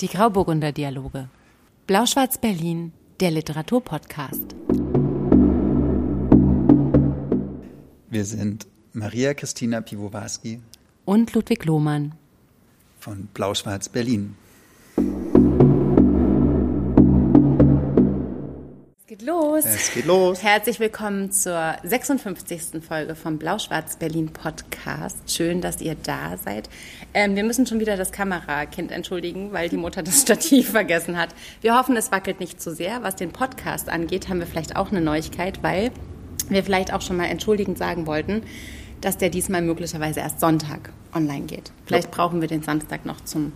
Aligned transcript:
Die 0.00 0.08
Grauburgunder 0.08 0.72
Dialoge. 0.72 1.28
Blau-Schwarz 1.86 2.38
Berlin, 2.38 2.92
der 3.20 3.30
Literaturpodcast. 3.30 4.56
Wir 8.10 8.24
sind 8.24 8.66
Maria 8.92 9.34
Christina 9.34 9.80
Piwowarski 9.80 10.60
Und 11.04 11.32
Ludwig 11.34 11.64
Lohmann. 11.64 12.14
von 12.98 13.26
Blau-Schwarz 13.34 13.88
Berlin. 13.88 14.36
Geht 19.18 19.22
los. 19.22 19.64
Es 19.64 19.92
geht 19.92 20.06
los. 20.06 20.42
Herzlich 20.42 20.80
willkommen 20.80 21.30
zur 21.30 21.76
56. 21.84 22.82
Folge 22.82 23.14
vom 23.14 23.38
Blau-Schwarz 23.38 23.96
Berlin 23.96 24.32
Podcast. 24.32 25.30
Schön, 25.30 25.60
dass 25.60 25.80
ihr 25.80 25.94
da 25.94 26.36
seid. 26.36 26.68
Ähm, 27.12 27.36
wir 27.36 27.44
müssen 27.44 27.64
schon 27.64 27.78
wieder 27.78 27.96
das 27.96 28.10
Kamerakind 28.10 28.90
entschuldigen, 28.90 29.52
weil 29.52 29.68
die 29.68 29.76
Mutter 29.76 30.02
das 30.02 30.22
Stativ 30.22 30.70
vergessen 30.72 31.16
hat. 31.16 31.28
Wir 31.60 31.78
hoffen, 31.78 31.96
es 31.96 32.10
wackelt 32.10 32.40
nicht 32.40 32.60
zu 32.60 32.74
sehr. 32.74 33.04
Was 33.04 33.14
den 33.14 33.30
Podcast 33.30 33.88
angeht, 33.88 34.28
haben 34.28 34.40
wir 34.40 34.48
vielleicht 34.48 34.74
auch 34.74 34.90
eine 34.90 35.00
Neuigkeit, 35.00 35.62
weil 35.62 35.92
wir 36.48 36.64
vielleicht 36.64 36.92
auch 36.92 37.00
schon 37.00 37.16
mal 37.16 37.26
entschuldigend 37.26 37.78
sagen 37.78 38.08
wollten, 38.08 38.42
dass 39.00 39.16
der 39.16 39.30
diesmal 39.30 39.62
möglicherweise 39.62 40.18
erst 40.18 40.40
Sonntag 40.40 40.92
online 41.14 41.46
geht. 41.46 41.70
Vielleicht 41.86 42.10
brauchen 42.10 42.40
wir 42.40 42.48
den 42.48 42.64
Samstag 42.64 43.06
noch 43.06 43.20
zum 43.20 43.52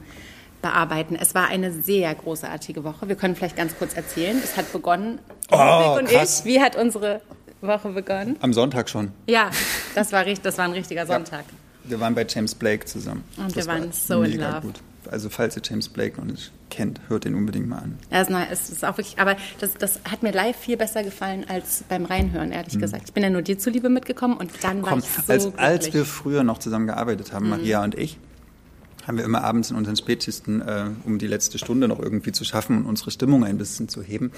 Bearbeiten. 0.62 1.16
Es 1.16 1.34
war 1.34 1.48
eine 1.48 1.72
sehr 1.72 2.14
großartige 2.14 2.84
Woche. 2.84 3.08
Wir 3.08 3.16
können 3.16 3.36
vielleicht 3.36 3.56
ganz 3.56 3.76
kurz 3.78 3.94
erzählen. 3.94 4.40
Es 4.42 4.56
hat 4.56 4.72
begonnen. 4.72 5.18
Oh, 5.50 5.56
Ludwig 5.56 6.02
und 6.02 6.08
krass. 6.18 6.40
ich. 6.40 6.44
Wie 6.46 6.60
hat 6.60 6.76
unsere 6.76 7.20
Woche 7.60 7.90
begonnen? 7.90 8.36
Am 8.40 8.52
Sonntag 8.52 8.88
schon. 8.88 9.12
Ja, 9.26 9.50
das 9.94 10.12
war, 10.12 10.24
richtig, 10.24 10.42
das 10.42 10.58
war 10.58 10.64
ein 10.64 10.72
richtiger 10.72 11.06
Sonntag. 11.06 11.44
Wir 11.84 12.00
waren 12.00 12.14
bei 12.14 12.26
James 12.28 12.54
Blake 12.54 12.84
zusammen. 12.86 13.24
Und 13.36 13.48
wir 13.54 13.62
Das 13.62 13.66
waren 13.66 13.84
war 13.86 13.92
so 13.92 14.22
in 14.22 14.38
love. 14.38 14.60
Gut. 14.62 14.80
Also 15.10 15.30
falls 15.30 15.56
ihr 15.56 15.62
James 15.64 15.88
Blake 15.88 16.18
noch 16.18 16.26
nicht 16.26 16.52
kennt, 16.68 17.00
hört 17.08 17.24
den 17.24 17.34
unbedingt 17.34 17.66
mal 17.66 17.78
an. 17.78 17.98
Ja, 18.10 18.20
es 18.20 18.28
ist, 18.28 18.62
es 18.64 18.70
ist 18.70 18.84
auch 18.84 18.98
wirklich, 18.98 19.18
aber 19.18 19.36
das, 19.58 19.72
das 19.74 20.00
hat 20.04 20.22
mir 20.22 20.32
live 20.32 20.54
viel 20.56 20.76
besser 20.76 21.02
gefallen 21.02 21.46
als 21.48 21.82
beim 21.88 22.04
Reinhören, 22.04 22.52
ehrlich 22.52 22.78
gesagt. 22.78 23.04
Ich 23.06 23.12
bin 23.14 23.22
ja 23.22 23.30
nur 23.30 23.40
dir 23.40 23.58
zuliebe 23.58 23.88
mitgekommen 23.88 24.36
und 24.36 24.50
dann 24.62 24.82
war 24.82 24.90
Komm, 24.90 24.98
ich 24.98 25.06
so 25.06 25.32
als, 25.32 25.42
glücklich. 25.44 25.64
als 25.64 25.94
wir 25.94 26.04
früher 26.04 26.42
noch 26.42 26.58
zusammen 26.58 26.88
gearbeitet 26.88 27.30
Mhm. 27.30 27.36
haben, 27.36 27.48
Maria 27.48 27.82
und 27.82 27.94
ich, 27.94 28.18
haben 29.08 29.16
wir 29.18 29.24
immer 29.24 29.42
abends 29.42 29.70
in 29.70 29.76
unseren 29.76 29.96
Spätschisten, 29.96 30.60
äh, 30.60 30.84
um 31.04 31.18
die 31.18 31.26
letzte 31.26 31.58
Stunde 31.58 31.88
noch 31.88 31.98
irgendwie 31.98 32.30
zu 32.30 32.44
schaffen 32.44 32.76
und 32.78 32.86
unsere 32.86 33.10
Stimmung 33.10 33.42
ein 33.44 33.58
bisschen 33.58 33.88
zu 33.88 34.02
heben, 34.02 34.30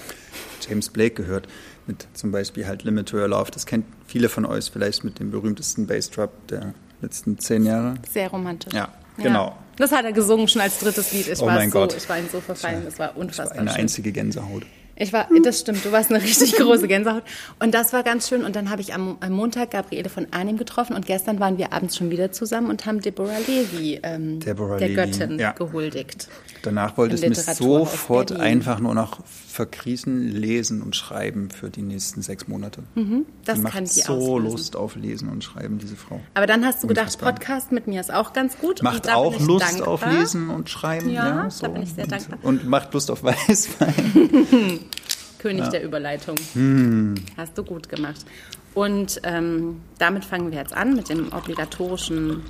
James 0.67 0.89
Blake 0.89 1.13
gehört. 1.13 1.47
Mit 1.87 2.07
zum 2.13 2.31
Beispiel 2.31 2.65
halt 2.65 2.83
Limit 2.83 3.09
to 3.09 3.17
Your 3.17 3.27
Love. 3.27 3.51
Das 3.51 3.65
kennt 3.65 3.85
viele 4.07 4.29
von 4.29 4.45
euch 4.45 4.71
vielleicht 4.71 5.03
mit 5.03 5.19
dem 5.19 5.29
berühmtesten 5.29 5.85
Bassdrop 5.87 6.31
der 6.47 6.73
letzten 7.01 7.37
zehn 7.37 7.65
Jahre. 7.65 7.95
Sehr 8.09 8.29
romantisch. 8.29 8.73
Ja, 8.73 8.87
genau. 9.17 9.57
Das 9.77 9.91
hat 9.91 10.05
er 10.05 10.11
gesungen 10.13 10.47
schon 10.47 10.61
als 10.61 10.79
drittes 10.79 11.11
Lied. 11.11 11.27
Ich 11.27 11.41
Oh 11.41 11.47
war 11.47 11.55
mein 11.55 11.69
so, 11.71 11.79
Gott. 11.79 11.95
ich 11.97 12.07
war 12.07 12.17
ihn 12.19 12.29
so 12.31 12.39
verfallen, 12.39 12.85
es 12.87 12.97
war 12.99 13.09
Das 13.09 13.17
unfassbar 13.17 13.55
war 13.55 13.61
eine 13.61 13.71
schön. 13.71 13.81
einzige 13.81 14.11
Gänsehaut. 14.11 14.63
Ich 15.01 15.13
war, 15.13 15.27
das 15.43 15.59
stimmt, 15.61 15.83
du 15.83 15.91
warst 15.91 16.11
eine 16.11 16.21
richtig 16.21 16.53
große 16.57 16.87
Gänsehaut. 16.87 17.23
Und 17.59 17.73
das 17.73 17.91
war 17.91 18.03
ganz 18.03 18.29
schön. 18.29 18.43
Und 18.43 18.55
dann 18.55 18.69
habe 18.69 18.81
ich 18.81 18.93
am, 18.93 19.17
am 19.19 19.31
Montag 19.33 19.71
Gabriele 19.71 20.09
von 20.09 20.27
Arnim 20.29 20.57
getroffen 20.57 20.95
und 20.95 21.07
gestern 21.07 21.39
waren 21.39 21.57
wir 21.57 21.73
abends 21.73 21.97
schon 21.97 22.11
wieder 22.11 22.31
zusammen 22.31 22.69
und 22.69 22.85
haben 22.85 23.01
Deborah 23.01 23.39
Levy, 23.47 23.99
ähm, 24.03 24.39
Deborah 24.39 24.77
der 24.77 24.89
Levy, 24.89 24.95
Göttin, 25.11 25.39
ja. 25.39 25.53
gehuldigt. 25.53 26.27
Danach 26.61 26.97
wollte 26.97 27.15
es 27.15 27.21
mich 27.27 27.39
sofort 27.39 28.31
einfach 28.33 28.79
nur 28.79 28.93
noch 28.93 29.25
verkriechen, 29.25 30.27
lesen 30.29 30.81
und 30.83 30.95
schreiben 30.95 31.49
für 31.49 31.71
die 31.71 31.81
nächsten 31.81 32.21
sechs 32.21 32.47
Monate. 32.47 32.83
Mhm, 32.93 33.25
Das 33.43 33.55
die 33.55 33.61
macht 33.61 33.73
kann 33.73 33.85
die 33.85 33.89
so 33.89 34.13
auslösen. 34.13 34.51
Lust 34.51 34.75
auf 34.75 34.95
Lesen 34.95 35.29
und 35.29 35.43
Schreiben, 35.43 35.79
diese 35.79 35.95
Frau. 35.95 36.21
Aber 36.35 36.45
dann 36.45 36.63
hast 36.63 36.83
du 36.83 36.87
gedacht, 36.87 37.07
Unfassbar. 37.07 37.33
Podcast 37.33 37.71
mit 37.71 37.87
mir 37.87 37.99
ist 37.99 38.13
auch 38.13 38.33
ganz 38.33 38.57
gut. 38.59 38.83
Macht 38.83 39.07
da 39.07 39.15
auch 39.15 39.39
Lust 39.39 39.65
dankbar. 39.65 39.87
auf 39.87 40.05
Lesen 40.05 40.49
und 40.49 40.69
Schreiben. 40.69 41.09
Ja, 41.09 41.25
Ja, 41.27 41.43
da 41.43 41.49
so. 41.49 41.67
bin 41.69 41.81
ich 41.81 41.93
sehr 41.93 42.05
dankbar. 42.07 42.37
Und, 42.43 42.61
und 42.61 42.69
macht 42.69 42.93
Lust 42.93 43.09
auf 43.09 43.23
Weißwein. 43.23 44.79
König 45.39 45.67
der 45.69 45.83
Überleitung. 45.83 46.37
Hm. 46.53 47.15
Hast 47.37 47.57
du 47.57 47.63
gut 47.63 47.89
gemacht. 47.89 48.25
Und 48.73 49.19
ähm, 49.23 49.81
damit 49.97 50.23
fangen 50.23 50.51
wir 50.51 50.59
jetzt 50.59 50.73
an 50.73 50.95
mit 50.95 51.09
dem 51.09 51.33
obligatorischen. 51.33 52.43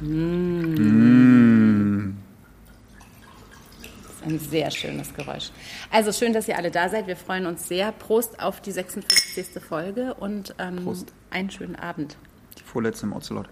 Mm. 0.00 0.98
Das 4.02 4.12
ist 4.14 4.24
ein 4.26 4.38
sehr 4.38 4.70
schönes 4.70 5.14
Geräusch. 5.14 5.50
Also 5.90 6.12
schön, 6.12 6.34
dass 6.34 6.48
ihr 6.48 6.58
alle 6.58 6.70
da 6.70 6.88
seid. 6.88 7.06
Wir 7.06 7.16
freuen 7.16 7.46
uns 7.46 7.66
sehr. 7.66 7.92
Prost 7.92 8.40
auf 8.42 8.60
die 8.60 8.72
56. 8.72 9.62
Folge 9.62 10.14
und 10.14 10.54
ähm, 10.58 10.86
einen 11.30 11.50
schönen 11.50 11.76
Abend. 11.76 12.16
Die 12.58 12.62
vorletzte 12.62 13.06
im 13.06 13.14
Ocelot. 13.14 13.48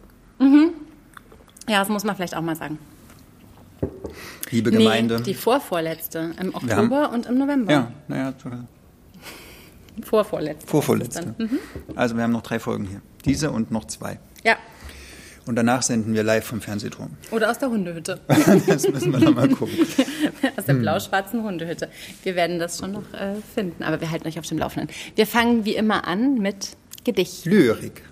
Ja, 1.68 1.80
das 1.80 1.88
muss 1.88 2.04
man 2.04 2.14
vielleicht 2.14 2.36
auch 2.36 2.42
mal 2.42 2.56
sagen. 2.56 2.78
Liebe 4.50 4.70
Gemeinde. 4.70 5.16
Nee, 5.18 5.22
die 5.24 5.34
vorvorletzte 5.34 6.34
im 6.40 6.52
Wir 6.52 6.76
haben- 6.76 6.90
Oktober 6.92 7.10
und 7.12 7.26
im 7.26 7.38
November. 7.38 7.72
ja, 7.72 7.92
naja, 8.08 8.32
Vorvorletzte. 10.02 10.66
vorvorletzte. 10.66 11.34
Mhm. 11.38 11.58
Also 11.94 12.16
wir 12.16 12.22
haben 12.22 12.32
noch 12.32 12.42
drei 12.42 12.58
Folgen 12.58 12.86
hier. 12.86 13.00
Diese 13.24 13.50
und 13.50 13.70
noch 13.70 13.86
zwei. 13.86 14.18
Ja. 14.44 14.56
Und 15.46 15.56
danach 15.56 15.82
senden 15.82 16.12
wir 16.12 16.22
live 16.22 16.44
vom 16.44 16.60
Fernsehturm. 16.60 17.10
Oder 17.30 17.50
aus 17.50 17.58
der 17.58 17.70
Hundehütte. 17.70 18.20
Das 18.66 18.88
müssen 18.88 19.12
wir 19.12 19.20
noch 19.20 19.34
mal 19.34 19.48
gucken. 19.48 19.74
Aus 20.56 20.64
der 20.64 20.74
blau-schwarzen 20.74 21.42
Hundehütte. 21.42 21.88
Wir 22.24 22.34
werden 22.34 22.58
das 22.58 22.78
schon 22.78 22.92
noch 22.92 23.14
äh, 23.14 23.36
finden, 23.54 23.82
aber 23.84 24.00
wir 24.00 24.10
halten 24.10 24.26
euch 24.28 24.38
auf 24.38 24.46
dem 24.46 24.58
Laufenden. 24.58 24.90
Wir 25.14 25.26
fangen 25.26 25.64
wie 25.64 25.76
immer 25.76 26.06
an 26.06 26.34
mit 26.34 26.76
Gedicht. 27.04 27.46
Lyrik. 27.46 28.02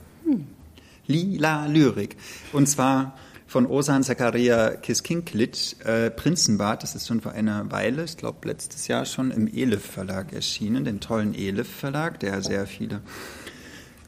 Lila 1.06 1.66
Lyrik. 1.66 2.16
Und 2.52 2.66
zwar 2.68 3.18
von 3.54 3.66
Osan 3.66 4.02
Zakaria 4.02 4.70
Kiskinklic, 4.70 5.76
äh, 5.86 6.10
Prinzenbad. 6.10 6.82
Das 6.82 6.96
ist 6.96 7.06
schon 7.06 7.20
vor 7.20 7.30
einer 7.30 7.70
Weile, 7.70 8.02
ich 8.02 8.16
glaube 8.16 8.48
letztes 8.48 8.88
Jahr 8.88 9.04
schon, 9.04 9.30
im 9.30 9.46
Elif 9.46 9.92
Verlag 9.92 10.32
erschienen, 10.32 10.84
dem 10.84 10.98
tollen 10.98 11.36
Elif 11.36 11.68
Verlag, 11.68 12.18
der 12.18 12.42
sehr 12.42 12.66
viele, 12.66 13.00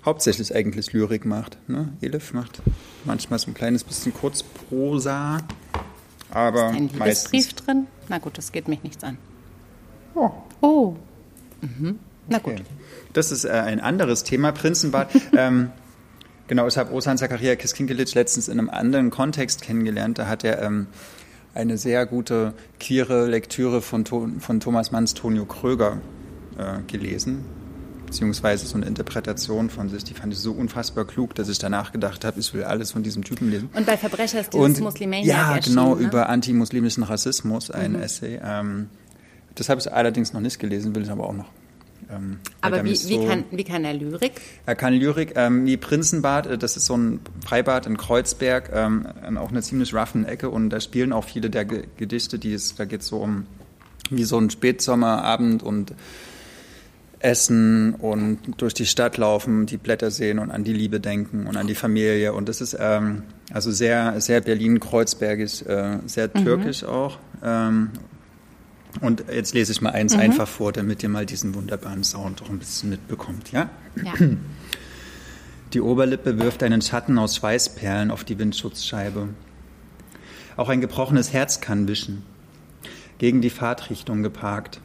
hauptsächlich 0.05 0.53
eigentlich 0.53 0.93
Lyrik 0.93 1.25
macht. 1.25 1.59
Ne? 1.69 1.93
Elif 2.01 2.33
macht 2.33 2.61
manchmal 3.05 3.39
so 3.39 3.49
ein 3.49 3.55
kleines 3.55 3.85
bisschen 3.85 4.12
Kurzprosa, 4.12 5.39
aber 6.29 6.71
Ein 6.71 6.91
meistens. 6.99 7.31
Liebesbrief 7.31 7.53
drin? 7.53 7.87
Na 8.09 8.19
gut, 8.19 8.39
das 8.39 8.51
geht 8.51 8.67
mich 8.67 8.83
nichts 8.83 9.05
an. 9.05 9.17
Oh. 10.17 10.33
Oh. 10.61 10.97
Mhm. 11.61 12.01
Na 12.27 12.39
gut. 12.39 12.55
Okay. 12.55 12.65
Das 13.12 13.31
ist 13.31 13.45
äh, 13.45 13.51
ein 13.51 13.79
anderes 13.79 14.25
Thema, 14.25 14.51
Prinzenbad. 14.51 15.09
ähm, 15.37 15.71
genau, 16.47 16.67
ich 16.67 16.77
habe 16.77 16.93
Osan 16.93 17.19
Zakaria 17.19 17.57
Kiskinkelic 17.57 18.15
letztens 18.15 18.49
in 18.49 18.59
einem 18.59 18.71
anderen 18.71 19.11
Kontext 19.11 19.62
kennengelernt. 19.62 20.19
Da 20.19 20.27
hat 20.27 20.45
er 20.45 20.62
ähm, 20.62 20.87
eine 21.55 21.79
sehr 21.79 22.07
gute 22.07 22.53
queere 22.79 23.27
Lektüre 23.27 23.83
von, 23.83 24.05
von 24.05 24.61
Thomas 24.61 24.93
Manns 24.93 25.15
Tonio 25.15 25.47
Kröger 25.47 25.99
äh, 26.59 26.83
gelesen. 26.87 27.45
Beziehungsweise 28.05 28.67
so 28.67 28.77
eine 28.77 28.87
Interpretation 28.87 29.69
von 29.69 29.89
sich, 29.89 30.05
die 30.05 30.15
fand 30.15 30.33
ich 30.33 30.39
so 30.39 30.53
unfassbar 30.53 31.05
klug, 31.06 31.35
dass 31.35 31.49
ich 31.49 31.59
danach 31.59 31.91
gedacht 31.91 32.25
habe, 32.25 32.39
ich 32.39 32.55
will 32.55 32.62
alles 32.62 32.93
von 32.93 33.03
diesem 33.03 33.25
Typen 33.25 33.51
lesen. 33.51 33.69
Und 33.75 33.85
bei 33.85 33.97
Verbrecher 33.97 34.41
ist 34.41 34.53
dieses 34.53 34.81
Muslimaniac 34.81 35.27
ja, 35.27 35.59
genau, 35.59 35.95
ne? 35.95 36.03
Mhm. 36.03 36.06
über 36.06 36.29
antimuslimischen 36.29 37.03
Rassismus, 37.03 37.71
ein 37.71 37.97
Essay. 37.97 38.39
Ähm, 38.45 38.91
das 39.56 39.69
habe 39.69 39.81
ich 39.81 39.93
allerdings 39.93 40.33
noch 40.33 40.41
nicht 40.41 40.59
gelesen, 40.61 40.95
will 40.95 41.03
ich 41.03 41.11
aber 41.11 41.27
auch 41.29 41.33
noch. 41.33 41.51
Ähm, 42.11 42.39
Aber 42.61 42.84
wie, 42.84 42.93
wie, 43.09 43.27
kann, 43.27 43.44
wie 43.50 43.65
kann 43.65 43.84
er 43.84 43.94
Lyrik? 43.94 44.33
er 44.65 44.75
kann 44.75 44.94
Lyrik, 44.94 45.33
ähm, 45.37 45.67
wie 45.67 45.77
Prinzenbad, 45.77 46.47
äh, 46.47 46.59
das 46.59 46.77
ist 46.77 46.87
so 46.87 46.97
ein 46.97 47.21
Freibad 47.44 47.87
in 47.87 47.97
Kreuzberg, 47.97 48.71
ähm, 48.72 49.06
auch 49.37 49.50
eine 49.50 49.62
ziemlich 49.62 49.94
roughen 49.94 50.25
Ecke 50.25 50.50
und 50.50 50.71
da 50.71 50.81
spielen 50.81 51.12
auch 51.12 51.25
viele 51.25 51.50
der 51.50 51.65
Ge 51.65 51.84
Gedichte, 51.97 52.39
die 52.39 52.55
es, 52.55 52.75
da 52.75 52.84
geht 52.84 53.00
es 53.00 53.09
so 53.09 53.19
um 53.19 53.47
wie 54.11 54.25
so 54.25 54.39
ein 54.39 54.50
Spätsommerabend 54.50 55.62
und 55.62 55.94
Essen 57.19 57.94
und 57.94 58.38
durch 58.59 58.75
die 58.75 58.87
Stadt 58.87 59.17
laufen, 59.17 59.67
die 59.67 59.78
Blätter 59.78 60.11
sehen 60.11 60.38
und 60.38 60.50
an 60.50 60.65
die 60.65 60.73
Liebe 60.73 61.00
denken 61.00 61.47
und 61.47 61.56
an 61.56 61.67
die 61.67 61.75
Familie 61.75 62.33
und 62.34 62.49
das 62.49 62.61
ist 62.61 62.77
ähm, 62.78 63.23
also 63.53 63.71
sehr, 63.71 64.21
sehr 64.21 64.41
Berlin-Kreuzbergig, 64.41 65.67
äh, 65.67 65.99
sehr 66.06 66.32
türkisch 66.32 66.85
auch. 66.85 67.19
Ähm, 67.43 67.91
und 69.00 69.25
jetzt 69.32 69.54
lese 69.54 69.72
ich 69.72 69.81
mal 69.81 69.90
eins 69.90 70.14
einfach 70.14 70.48
vor, 70.48 70.72
damit 70.72 71.02
ihr 71.02 71.08
mal 71.08 71.26
diesen 71.26 71.54
wunderbaren 71.54 72.04
Sound 72.04 72.43
auch 72.43 72.48
ein 72.48 72.58
bisschen 72.58 72.90
mitbekommt, 72.90 73.52
ja? 73.52 73.70
Ja. 74.02 74.14
Die 75.72 75.81
Oberlippe 75.81 76.38
wirft 76.38 76.62
einen 76.62 76.81
Schatten 76.81 77.19
aus 77.19 77.37
Schweißperlen 77.37 78.10
auf 78.10 78.22
die 78.22 78.38
Windschutzscheibe. 78.38 79.28
Auch 80.56 80.69
ein 80.69 80.81
gebrochenes 80.81 81.32
Herz 81.32 81.60
kann 81.60 81.88
wischen. 81.88 82.22
Gegen 83.19 83.43
die 83.43 83.50
Fahrtrichtung 83.50 84.22
geparkt. 84.22 84.81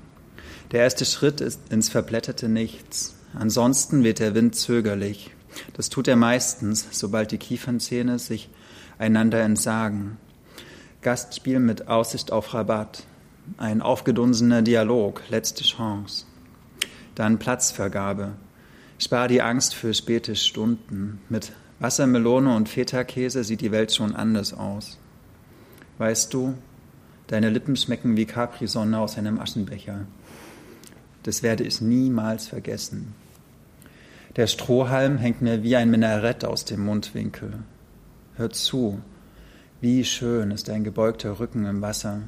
Der 0.72 0.82
erste 0.82 1.06
Schritt 1.06 1.40
ist 1.40 1.72
ins 1.72 1.90
verblätterte 1.90 2.50
Nichts. 2.50 3.16
Ansonsten 3.34 4.04
wird 4.04 4.20
der 4.20 4.36
Wind 4.36 4.56
zögerlich. 4.56 5.32
Das 5.74 5.90
tut 5.90 6.08
er 6.08 6.16
meistens, 6.16 6.88
sobald 6.92 7.32
die 7.32 7.38
Kiefernzähne 7.38 8.20
sich 8.20 8.50
einander 8.98 9.42
entsagen. 9.42 10.18
Gastspiel 11.02 11.60
mit 11.60 11.88
Aussicht 11.88 12.32
auf 12.32 12.54
Rabatt. 12.54 13.04
Ein 13.58 13.82
aufgedunsener 13.82 14.62
Dialog, 14.62 15.22
letzte 15.30 15.64
Chance. 15.64 16.26
Dann 17.16 17.40
Platzvergabe. 17.40 18.34
Spar 19.00 19.28
die 19.28 19.42
Angst 19.42 19.76
für 19.76 19.94
späte 19.94 20.36
Stunden. 20.36 21.22
Mit 21.30 21.52
Wassermelone 21.80 22.56
und 22.56 22.70
Feta-Käse 22.70 23.44
sieht 23.44 23.62
die 23.62 23.72
Welt 23.72 23.94
schon 23.94 24.16
anders 24.16 24.54
aus. 24.54 25.00
Weißt 25.98 26.34
du, 26.34 26.56
Deine 27.32 27.50
Lippen 27.50 27.78
schmecken 27.78 28.18
wie 28.18 28.26
Capri-Sonne 28.26 29.00
aus 29.00 29.18
einem 29.18 29.40
Aschenbecher. 29.40 30.06
Das 31.24 31.44
werde 31.44 31.64
ich 31.64 31.80
niemals 31.80 32.50
vergessen. 32.50 33.16
Der 34.36 34.48
Strohhalm 34.48 35.18
hängt 35.18 35.42
mir 35.42 35.64
wie 35.64 35.78
ein 35.78 35.90
Minarett 35.90 36.44
aus 36.44 36.66
dem 36.66 36.84
Mundwinkel. 36.84 37.60
Hör 38.36 38.50
zu, 38.50 39.00
wie 39.80 40.04
schön 40.04 40.52
ist 40.52 40.68
dein 40.68 40.84
gebeugter 40.84 41.40
Rücken 41.40 41.66
im 41.66 41.82
Wasser. 41.82 42.24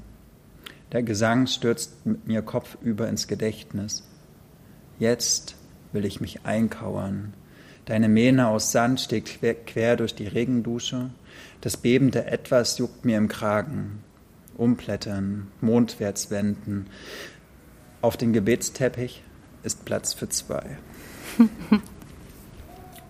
Der 0.94 1.02
Gesang 1.02 1.48
stürzt 1.48 2.06
mit 2.06 2.28
mir 2.28 2.44
kopfüber 2.44 3.10
ins 3.10 3.28
Gedächtnis. 3.28 4.04
Jetzt 5.00 5.56
will 5.92 6.06
ich 6.06 6.22
mich 6.22 6.46
einkauern. 6.46 7.34
Deine 7.86 8.08
Mähne 8.08 8.48
aus 8.48 8.72
Sand 8.72 9.02
steht 9.02 9.40
quer 9.66 9.96
durch 9.98 10.14
die 10.14 10.28
Regendusche. 10.28 11.10
Das 11.62 11.78
bebende 11.78 12.26
Etwas 12.26 12.78
juckt 12.78 13.06
mir 13.06 13.18
im 13.18 13.28
Kragen. 13.28 14.04
Umblättern, 14.56 15.48
mondwärts 15.62 16.30
wenden. 16.30 16.86
Auf 18.02 18.16
dem 18.16 18.32
Gebetsteppich 18.32 19.24
ist 19.64 19.86
Platz 19.86 20.14
für 20.14 20.30
zwei. 20.30 20.78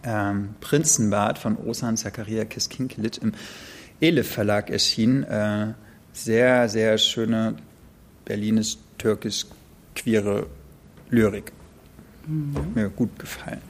ähm, 0.04 0.56
Prinzenbad 0.62 1.38
von 1.38 1.58
Osan 1.58 1.98
Zakaria 1.98 2.46
Kiskinkelic 2.46 3.22
im 3.22 3.34
Elif 4.00 4.32
Verlag 4.32 4.70
erschienen. 4.70 5.24
Äh, 5.24 5.74
sehr, 6.14 6.70
sehr 6.70 6.98
schöne 6.98 7.58
berlinisch-türkisch-queere 8.26 10.48
Lyrik. 11.10 11.52
Mhm. 12.28 12.56
Hat 12.56 12.76
mir 12.76 12.90
gut 12.90 13.18
gefallen. 13.20 13.62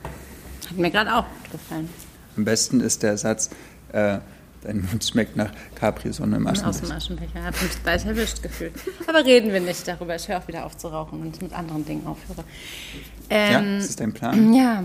Hat 0.69 0.77
mir 0.77 0.91
gerade 0.91 1.15
auch 1.15 1.25
gut 1.25 1.51
gefallen. 1.51 1.89
Am 2.37 2.45
besten 2.45 2.79
ist 2.79 3.03
der 3.03 3.17
Satz, 3.17 3.49
äh, 3.91 4.19
dein 4.61 4.81
Mund 4.81 5.03
schmeckt 5.03 5.35
nach 5.35 5.51
Capri-Sonne 5.75 6.37
im 6.37 6.47
Aschenbecher. 6.47 6.69
Aus 6.69 6.81
dem 6.81 6.91
Aschenbecher, 6.91 7.43
hat 7.43 7.61
mich 7.61 7.83
gleich 7.83 8.05
erwischt 8.05 8.41
gefühlt. 8.41 8.73
Aber 9.07 9.25
reden 9.25 9.51
wir 9.51 9.59
nicht 9.59 9.87
darüber. 9.87 10.15
Ich 10.15 10.27
höre 10.27 10.39
auch 10.39 10.47
wieder 10.47 10.65
auf 10.65 10.77
zu 10.77 10.87
rauchen 10.87 11.21
und 11.21 11.39
mit 11.41 11.53
anderen 11.53 11.85
Dingen 11.85 12.07
aufhöre. 12.07 12.43
Ähm, 13.29 13.51
ja, 13.51 13.61
ist 13.77 13.89
das 13.89 13.95
dein 13.97 14.13
Plan? 14.13 14.53
Ja, 14.53 14.83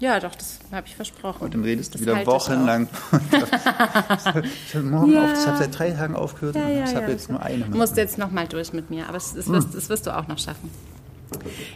ja, 0.00 0.20
doch, 0.20 0.34
das 0.34 0.60
habe 0.70 0.86
ich 0.86 0.94
versprochen. 0.94 1.44
Und 1.44 1.54
dann 1.54 1.64
redest 1.64 1.94
du 1.94 1.98
das 1.98 2.06
wieder 2.06 2.26
wochenlang. 2.26 2.88
ich 3.12 4.74
habe 4.74 4.84
morgen 4.84 5.12
ja. 5.12 5.24
auf, 5.24 5.38
ich 5.38 5.46
habe 5.46 5.58
seit 5.58 5.78
drei 5.78 5.90
Tagen 5.90 6.14
aufgehört 6.14 6.56
ja, 6.56 6.68
ja, 6.68 6.84
ich 6.84 6.94
habe 6.94 7.10
jetzt 7.10 7.30
nur 7.30 7.42
eine. 7.42 7.64
Du 7.64 7.76
musst 7.76 7.96
jetzt 7.96 8.18
noch 8.18 8.30
mal 8.30 8.46
durch 8.46 8.72
mit 8.72 8.90
mir, 8.90 9.04
aber 9.04 9.14
das, 9.14 9.34
das, 9.34 9.48
wirst, 9.48 9.74
das 9.74 9.88
wirst 9.88 10.06
du 10.06 10.16
auch 10.16 10.28
noch 10.28 10.38
schaffen. 10.38 10.70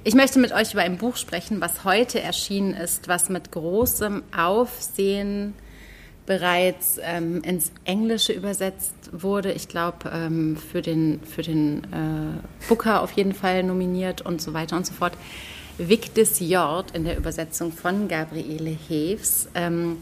Ich 0.05 0.15
möchte 0.15 0.39
mit 0.39 0.53
euch 0.53 0.73
über 0.73 0.83
ein 0.83 0.99
Buch 0.99 1.17
sprechen, 1.17 1.61
was 1.61 1.85
heute 1.85 2.21
erschienen 2.21 2.75
ist, 2.75 3.09
was 3.09 3.29
mit 3.29 3.51
großem 3.51 4.23
Aufsehen 4.37 5.55
bereits 6.25 6.99
ähm, 7.03 7.43
ins 7.43 7.73
Englische 7.85 8.33
übersetzt 8.33 8.95
wurde. 9.11 9.53
Ich 9.53 9.69
glaube, 9.69 10.11
ähm, 10.13 10.57
für 10.57 10.81
den, 10.81 11.21
für 11.25 11.43
den 11.43 11.85
äh, 11.85 12.69
Booker 12.69 13.03
auf 13.03 13.13
jeden 13.13 13.35
Fall 13.35 13.63
nominiert 13.65 14.23
und 14.23 14.41
so 14.41 14.55
weiter 14.55 14.77
und 14.77 14.87
so 14.87 14.95
fort. 14.95 15.13
Vic 15.89 16.15
des 16.15 16.41
Jord 16.41 16.93
in 16.93 17.05
der 17.05 17.17
Übersetzung 17.17 17.73
von 17.73 18.09
Gabriele 18.09 18.71
Heves. 18.71 19.49
Ähm, 19.55 19.99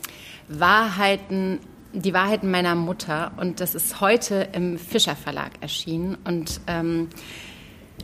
Wahrheiten, 0.49 1.61
die 1.93 2.13
Wahrheiten 2.13 2.51
meiner 2.51 2.75
Mutter. 2.75 3.33
Und 3.37 3.61
das 3.61 3.75
ist 3.75 4.01
heute 4.01 4.49
im 4.53 4.79
Fischer 4.79 5.17
Verlag 5.17 5.53
erschienen. 5.61 6.19
Und 6.25 6.61
ähm, 6.67 7.09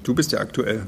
du 0.02 0.14
bist 0.14 0.32
ja 0.32 0.38
aktuell. 0.40 0.87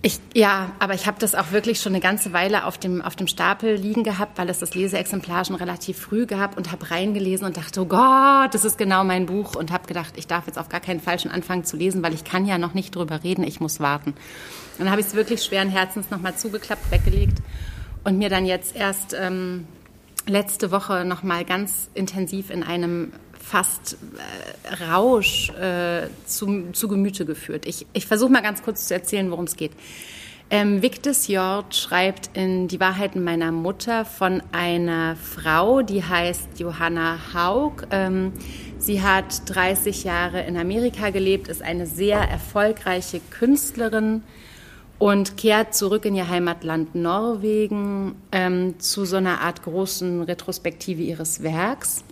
Ich, 0.00 0.20
ja, 0.32 0.70
aber 0.78 0.94
ich 0.94 1.08
habe 1.08 1.18
das 1.18 1.34
auch 1.34 1.50
wirklich 1.50 1.80
schon 1.80 1.92
eine 1.92 2.00
ganze 2.00 2.32
Weile 2.32 2.66
auf 2.66 2.78
dem, 2.78 3.02
auf 3.02 3.16
dem 3.16 3.26
Stapel 3.26 3.74
liegen 3.74 4.04
gehabt, 4.04 4.38
weil 4.38 4.48
es 4.48 4.60
das 4.60 4.74
Leseexemplar 4.74 5.44
schon 5.44 5.56
relativ 5.56 5.98
früh 5.98 6.24
gab 6.24 6.56
und 6.56 6.70
habe 6.70 6.88
reingelesen 6.92 7.44
und 7.44 7.56
dachte, 7.56 7.80
oh 7.80 7.84
Gott, 7.84 8.54
das 8.54 8.64
ist 8.64 8.78
genau 8.78 9.02
mein 9.02 9.26
Buch 9.26 9.56
und 9.56 9.72
habe 9.72 9.88
gedacht, 9.88 10.14
ich 10.16 10.28
darf 10.28 10.46
jetzt 10.46 10.56
auf 10.56 10.68
gar 10.68 10.78
keinen 10.78 11.00
Fall 11.00 11.18
schon 11.18 11.32
anfangen 11.32 11.64
zu 11.64 11.76
lesen, 11.76 12.00
weil 12.04 12.14
ich 12.14 12.22
kann 12.22 12.46
ja 12.46 12.58
noch 12.58 12.74
nicht 12.74 12.94
drüber 12.94 13.24
reden, 13.24 13.42
ich 13.42 13.58
muss 13.58 13.80
warten. 13.80 14.10
Und 14.10 14.84
dann 14.84 14.90
habe 14.90 15.00
ich 15.00 15.08
es 15.08 15.14
wirklich 15.14 15.42
schweren 15.42 15.68
Herzens 15.68 16.10
nochmal 16.10 16.36
zugeklappt, 16.36 16.92
weggelegt 16.92 17.38
und 18.04 18.18
mir 18.18 18.28
dann 18.28 18.46
jetzt 18.46 18.76
erst 18.76 19.16
ähm, 19.18 19.66
letzte 20.28 20.70
Woche 20.70 21.04
nochmal 21.04 21.44
ganz 21.44 21.90
intensiv 21.94 22.50
in 22.50 22.62
einem 22.62 23.12
fast 23.48 23.96
äh, 24.68 24.84
Rausch 24.84 25.50
äh, 25.50 26.08
zu, 26.26 26.70
zu 26.72 26.88
Gemüte 26.88 27.24
geführt. 27.24 27.66
Ich, 27.66 27.86
ich 27.92 28.06
versuche 28.06 28.30
mal 28.30 28.42
ganz 28.42 28.62
kurz 28.62 28.86
zu 28.88 28.94
erzählen, 28.94 29.30
worum 29.30 29.46
es 29.46 29.56
geht. 29.56 29.72
Ähm, 30.50 30.80
Victus 30.80 31.28
Jord 31.28 31.74
schreibt 31.74 32.30
in 32.34 32.68
Die 32.68 32.80
Wahrheiten 32.80 33.22
meiner 33.22 33.52
Mutter 33.52 34.06
von 34.06 34.42
einer 34.52 35.16
Frau, 35.16 35.82
die 35.82 36.02
heißt 36.02 36.58
Johanna 36.58 37.18
Haug. 37.34 37.86
Ähm, 37.90 38.32
sie 38.78 39.02
hat 39.02 39.42
30 39.46 40.04
Jahre 40.04 40.42
in 40.42 40.56
Amerika 40.56 41.10
gelebt, 41.10 41.48
ist 41.48 41.62
eine 41.62 41.86
sehr 41.86 42.18
erfolgreiche 42.18 43.20
Künstlerin 43.30 44.22
und 44.98 45.36
kehrt 45.36 45.74
zurück 45.74 46.06
in 46.06 46.14
ihr 46.14 46.28
Heimatland 46.28 46.94
Norwegen 46.94 48.16
ähm, 48.32 48.80
zu 48.80 49.04
so 49.04 49.16
einer 49.16 49.42
Art 49.42 49.62
großen 49.62 50.22
Retrospektive 50.22 51.02
ihres 51.02 51.42
Werks. 51.42 52.04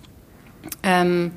Ähm, 0.83 1.33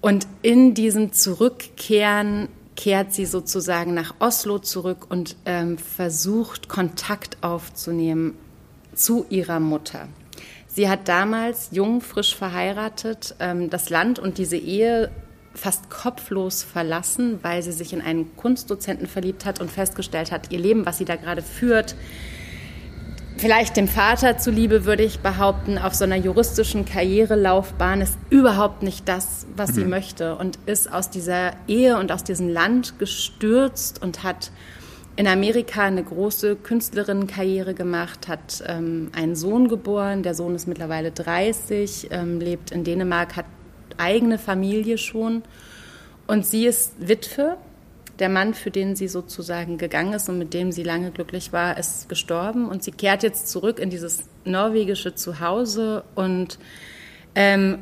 und 0.00 0.26
in 0.42 0.74
diesem 0.74 1.12
Zurückkehren 1.12 2.48
kehrt 2.76 3.12
sie 3.12 3.26
sozusagen 3.26 3.94
nach 3.94 4.14
Oslo 4.18 4.58
zurück 4.58 5.06
und 5.08 5.36
ähm, 5.44 5.78
versucht 5.78 6.68
Kontakt 6.68 7.36
aufzunehmen 7.42 8.34
zu 8.94 9.26
ihrer 9.28 9.60
Mutter. 9.60 10.08
Sie 10.66 10.88
hat 10.88 11.06
damals 11.06 11.68
jung, 11.70 12.00
frisch 12.00 12.34
verheiratet, 12.34 13.36
ähm, 13.40 13.68
das 13.68 13.90
Land 13.90 14.18
und 14.18 14.38
diese 14.38 14.56
Ehe 14.56 15.10
fast 15.54 15.90
kopflos 15.90 16.62
verlassen, 16.62 17.38
weil 17.42 17.62
sie 17.62 17.72
sich 17.72 17.92
in 17.92 18.00
einen 18.00 18.34
Kunstdozenten 18.36 19.06
verliebt 19.06 19.44
hat 19.44 19.60
und 19.60 19.70
festgestellt 19.70 20.32
hat, 20.32 20.50
ihr 20.50 20.58
Leben, 20.58 20.86
was 20.86 20.96
sie 20.96 21.04
da 21.04 21.16
gerade 21.16 21.42
führt, 21.42 21.94
vielleicht 23.36 23.76
dem 23.76 23.88
Vater 23.88 24.38
zuliebe 24.38 24.84
würde 24.84 25.02
ich 25.02 25.20
behaupten, 25.20 25.78
auf 25.78 25.94
so 25.94 26.04
einer 26.04 26.16
juristischen 26.16 26.84
Karrierelaufbahn 26.84 28.00
ist 28.00 28.16
überhaupt 28.30 28.82
nicht 28.82 29.08
das, 29.08 29.46
was 29.56 29.70
mhm. 29.70 29.74
sie 29.74 29.84
möchte 29.84 30.36
und 30.36 30.58
ist 30.66 30.92
aus 30.92 31.10
dieser 31.10 31.52
Ehe 31.68 31.98
und 31.98 32.12
aus 32.12 32.24
diesem 32.24 32.48
Land 32.48 32.98
gestürzt 32.98 34.02
und 34.02 34.22
hat 34.22 34.50
in 35.16 35.26
Amerika 35.26 35.82
eine 35.82 36.02
große 36.02 36.56
Künstlerinnenkarriere 36.56 37.74
gemacht, 37.74 38.28
hat 38.28 38.64
ähm, 38.66 39.10
einen 39.14 39.36
Sohn 39.36 39.68
geboren. 39.68 40.22
Der 40.22 40.34
Sohn 40.34 40.54
ist 40.54 40.66
mittlerweile 40.66 41.10
30, 41.10 42.08
ähm, 42.10 42.40
lebt 42.40 42.70
in 42.70 42.82
Dänemark, 42.84 43.36
hat 43.36 43.44
eigene 43.98 44.38
Familie 44.38 44.96
schon 44.96 45.42
und 46.26 46.46
sie 46.46 46.66
ist 46.66 46.94
Witwe 46.98 47.58
der 48.22 48.30
Mann, 48.30 48.54
für 48.54 48.70
den 48.70 48.96
sie 48.96 49.08
sozusagen 49.08 49.76
gegangen 49.76 50.14
ist 50.14 50.28
und 50.28 50.38
mit 50.38 50.54
dem 50.54 50.72
sie 50.72 50.84
lange 50.84 51.10
glücklich 51.10 51.52
war, 51.52 51.76
ist 51.76 52.08
gestorben. 52.08 52.68
Und 52.68 52.82
sie 52.82 52.92
kehrt 52.92 53.22
jetzt 53.22 53.48
zurück 53.48 53.78
in 53.78 53.90
dieses 53.90 54.24
norwegische 54.44 55.14
Zuhause 55.14 56.04
und 56.14 56.58
ähm, 57.34 57.80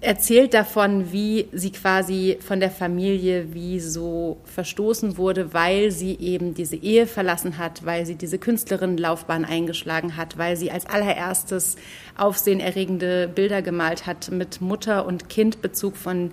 erzählt 0.00 0.52
davon, 0.52 1.12
wie 1.12 1.48
sie 1.52 1.70
quasi 1.70 2.38
von 2.40 2.60
der 2.60 2.70
Familie 2.70 3.54
wie 3.54 3.78
so 3.78 4.38
verstoßen 4.44 5.16
wurde, 5.16 5.54
weil 5.54 5.92
sie 5.92 6.18
eben 6.18 6.54
diese 6.54 6.76
Ehe 6.76 7.06
verlassen 7.06 7.56
hat, 7.56 7.84
weil 7.84 8.04
sie 8.04 8.16
diese 8.16 8.38
Künstlerinnenlaufbahn 8.38 9.44
eingeschlagen 9.44 10.16
hat, 10.16 10.38
weil 10.38 10.56
sie 10.56 10.72
als 10.72 10.86
allererstes 10.86 11.76
aufsehenerregende 12.16 13.28
Bilder 13.28 13.62
gemalt 13.62 14.06
hat 14.06 14.30
mit 14.32 14.60
Mutter- 14.60 15.06
und 15.06 15.28
Kindbezug 15.28 15.96
von 15.96 16.32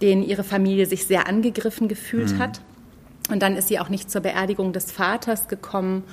denen 0.00 0.22
ihre 0.22 0.44
Familie 0.44 0.86
sich 0.86 1.06
sehr 1.06 1.28
angegriffen 1.28 1.88
gefühlt 1.88 2.32
mhm. 2.32 2.38
hat. 2.38 2.60
Und 3.30 3.42
dann 3.42 3.56
ist 3.56 3.68
sie 3.68 3.78
auch 3.78 3.88
nicht 3.88 4.10
zur 4.10 4.20
Beerdigung 4.20 4.72
des 4.72 4.92
Vaters 4.92 5.48
gekommen. 5.48 6.04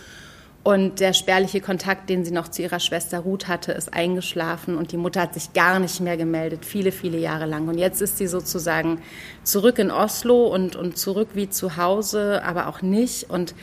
Und 0.63 1.00
der 1.00 1.13
spärliche 1.13 1.59
Kontakt, 1.59 2.07
den 2.09 2.23
sie 2.23 2.31
noch 2.31 2.47
zu 2.47 2.61
ihrer 2.61 2.79
Schwester 2.79 3.19
Ruth 3.19 3.47
hatte, 3.47 3.71
ist 3.71 3.95
eingeschlafen 3.95 4.77
und 4.77 4.91
die 4.91 4.97
Mutter 4.97 5.21
hat 5.21 5.33
sich 5.33 5.53
gar 5.53 5.79
nicht 5.79 6.00
mehr 6.01 6.17
gemeldet, 6.17 6.65
viele, 6.65 6.91
viele 6.91 7.17
Jahre 7.17 7.47
lang. 7.47 7.67
Und 7.67 7.79
jetzt 7.79 8.00
ist 8.00 8.19
sie 8.19 8.27
sozusagen 8.27 9.01
zurück 9.43 9.79
in 9.79 9.89
Oslo 9.89 10.45
und, 10.45 10.75
und 10.75 11.00
zurück 11.00 11.29
wie 11.33 11.50
zu 11.50 11.77
Hause, 11.77 12.43
aber 12.45 12.67
auch 12.67 12.83
nicht 12.83 13.27
und 13.31 13.55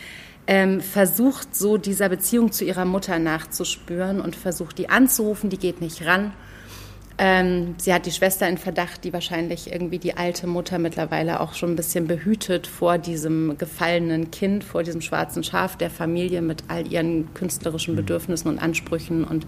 ähm, 0.49 0.81
versucht 0.81 1.55
so 1.55 1.77
dieser 1.77 2.09
Beziehung 2.09 2.51
zu 2.51 2.65
ihrer 2.65 2.85
Mutter 2.85 3.21
nachzuspüren 3.21 4.21
und 4.21 4.35
versucht 4.35 4.79
die 4.79 4.89
anzurufen, 4.89 5.51
die 5.51 5.59
geht 5.59 5.81
nicht 5.81 6.05
ran. 6.05 6.33
Ähm, 7.21 7.75
sie 7.79 7.93
hat 7.93 8.07
die 8.07 8.13
Schwester 8.13 8.49
in 8.49 8.59
Verdacht, 8.59 9.03
die 9.03 9.13
wahrscheinlich 9.13 9.73
irgendwie 9.73 9.99
die 9.99 10.17
alte 10.17 10.47
Mutter 10.47 10.79
mittlerweile 10.79 11.41
auch 11.41 11.55
schon 11.55 11.71
ein 11.71 11.77
bisschen 11.77 12.07
behütet 12.07 12.69
vor 12.69 12.97
diesem 12.97 13.59
gefallenen 13.59 14.31
Kind, 14.31 14.63
vor 14.63 14.85
diesem 14.85 15.01
schwarzen 15.01 15.43
Schaf 15.43 15.77
der 15.77 15.91
Familie 15.91 16.43
mit 16.43 16.65
all 16.69 16.87
ihren 16.87 17.35
künstlerischen 17.35 17.95
mhm. 17.95 17.99
Bedürfnissen 17.99 18.49
und 18.49 18.61
Ansprüchen 18.61 19.25
und 19.25 19.47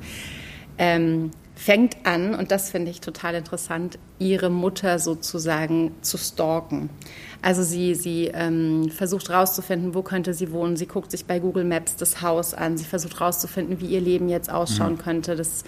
ähm, 0.79 1.31
fängt 1.55 1.99
an, 2.05 2.35
und 2.35 2.51
das 2.51 2.71
finde 2.71 2.91
ich 2.91 3.03
total 3.03 3.35
interessant, 3.35 3.99
ihre 4.19 4.49
Mutter 4.49 4.99
sozusagen 4.99 5.93
zu 6.01 6.17
stalken. 6.17 6.89
Also 7.43 7.63
sie, 7.63 7.95
sie 7.95 8.31
ähm, 8.33 8.91
versucht 8.91 9.29
herauszufinden, 9.29 9.95
wo 9.95 10.03
könnte 10.03 10.33
sie 10.33 10.53
wohnen. 10.53 10.77
Sie 10.77 10.87
guckt 10.87 11.11
sich 11.11 11.27
bei 11.27 11.39
Google 11.39 11.65
Maps 11.65 11.97
das 11.97 12.23
Haus 12.23 12.55
an. 12.55 12.79
Sie 12.79 12.85
versucht 12.85 13.21
herauszufinden, 13.21 13.79
wie 13.81 13.89
ihr 13.89 14.01
Leben 14.01 14.31
jetzt 14.31 14.51
ausschauen 14.51 14.95
mhm. 14.95 14.99
könnte. 14.99 15.37
Das 15.37 15.65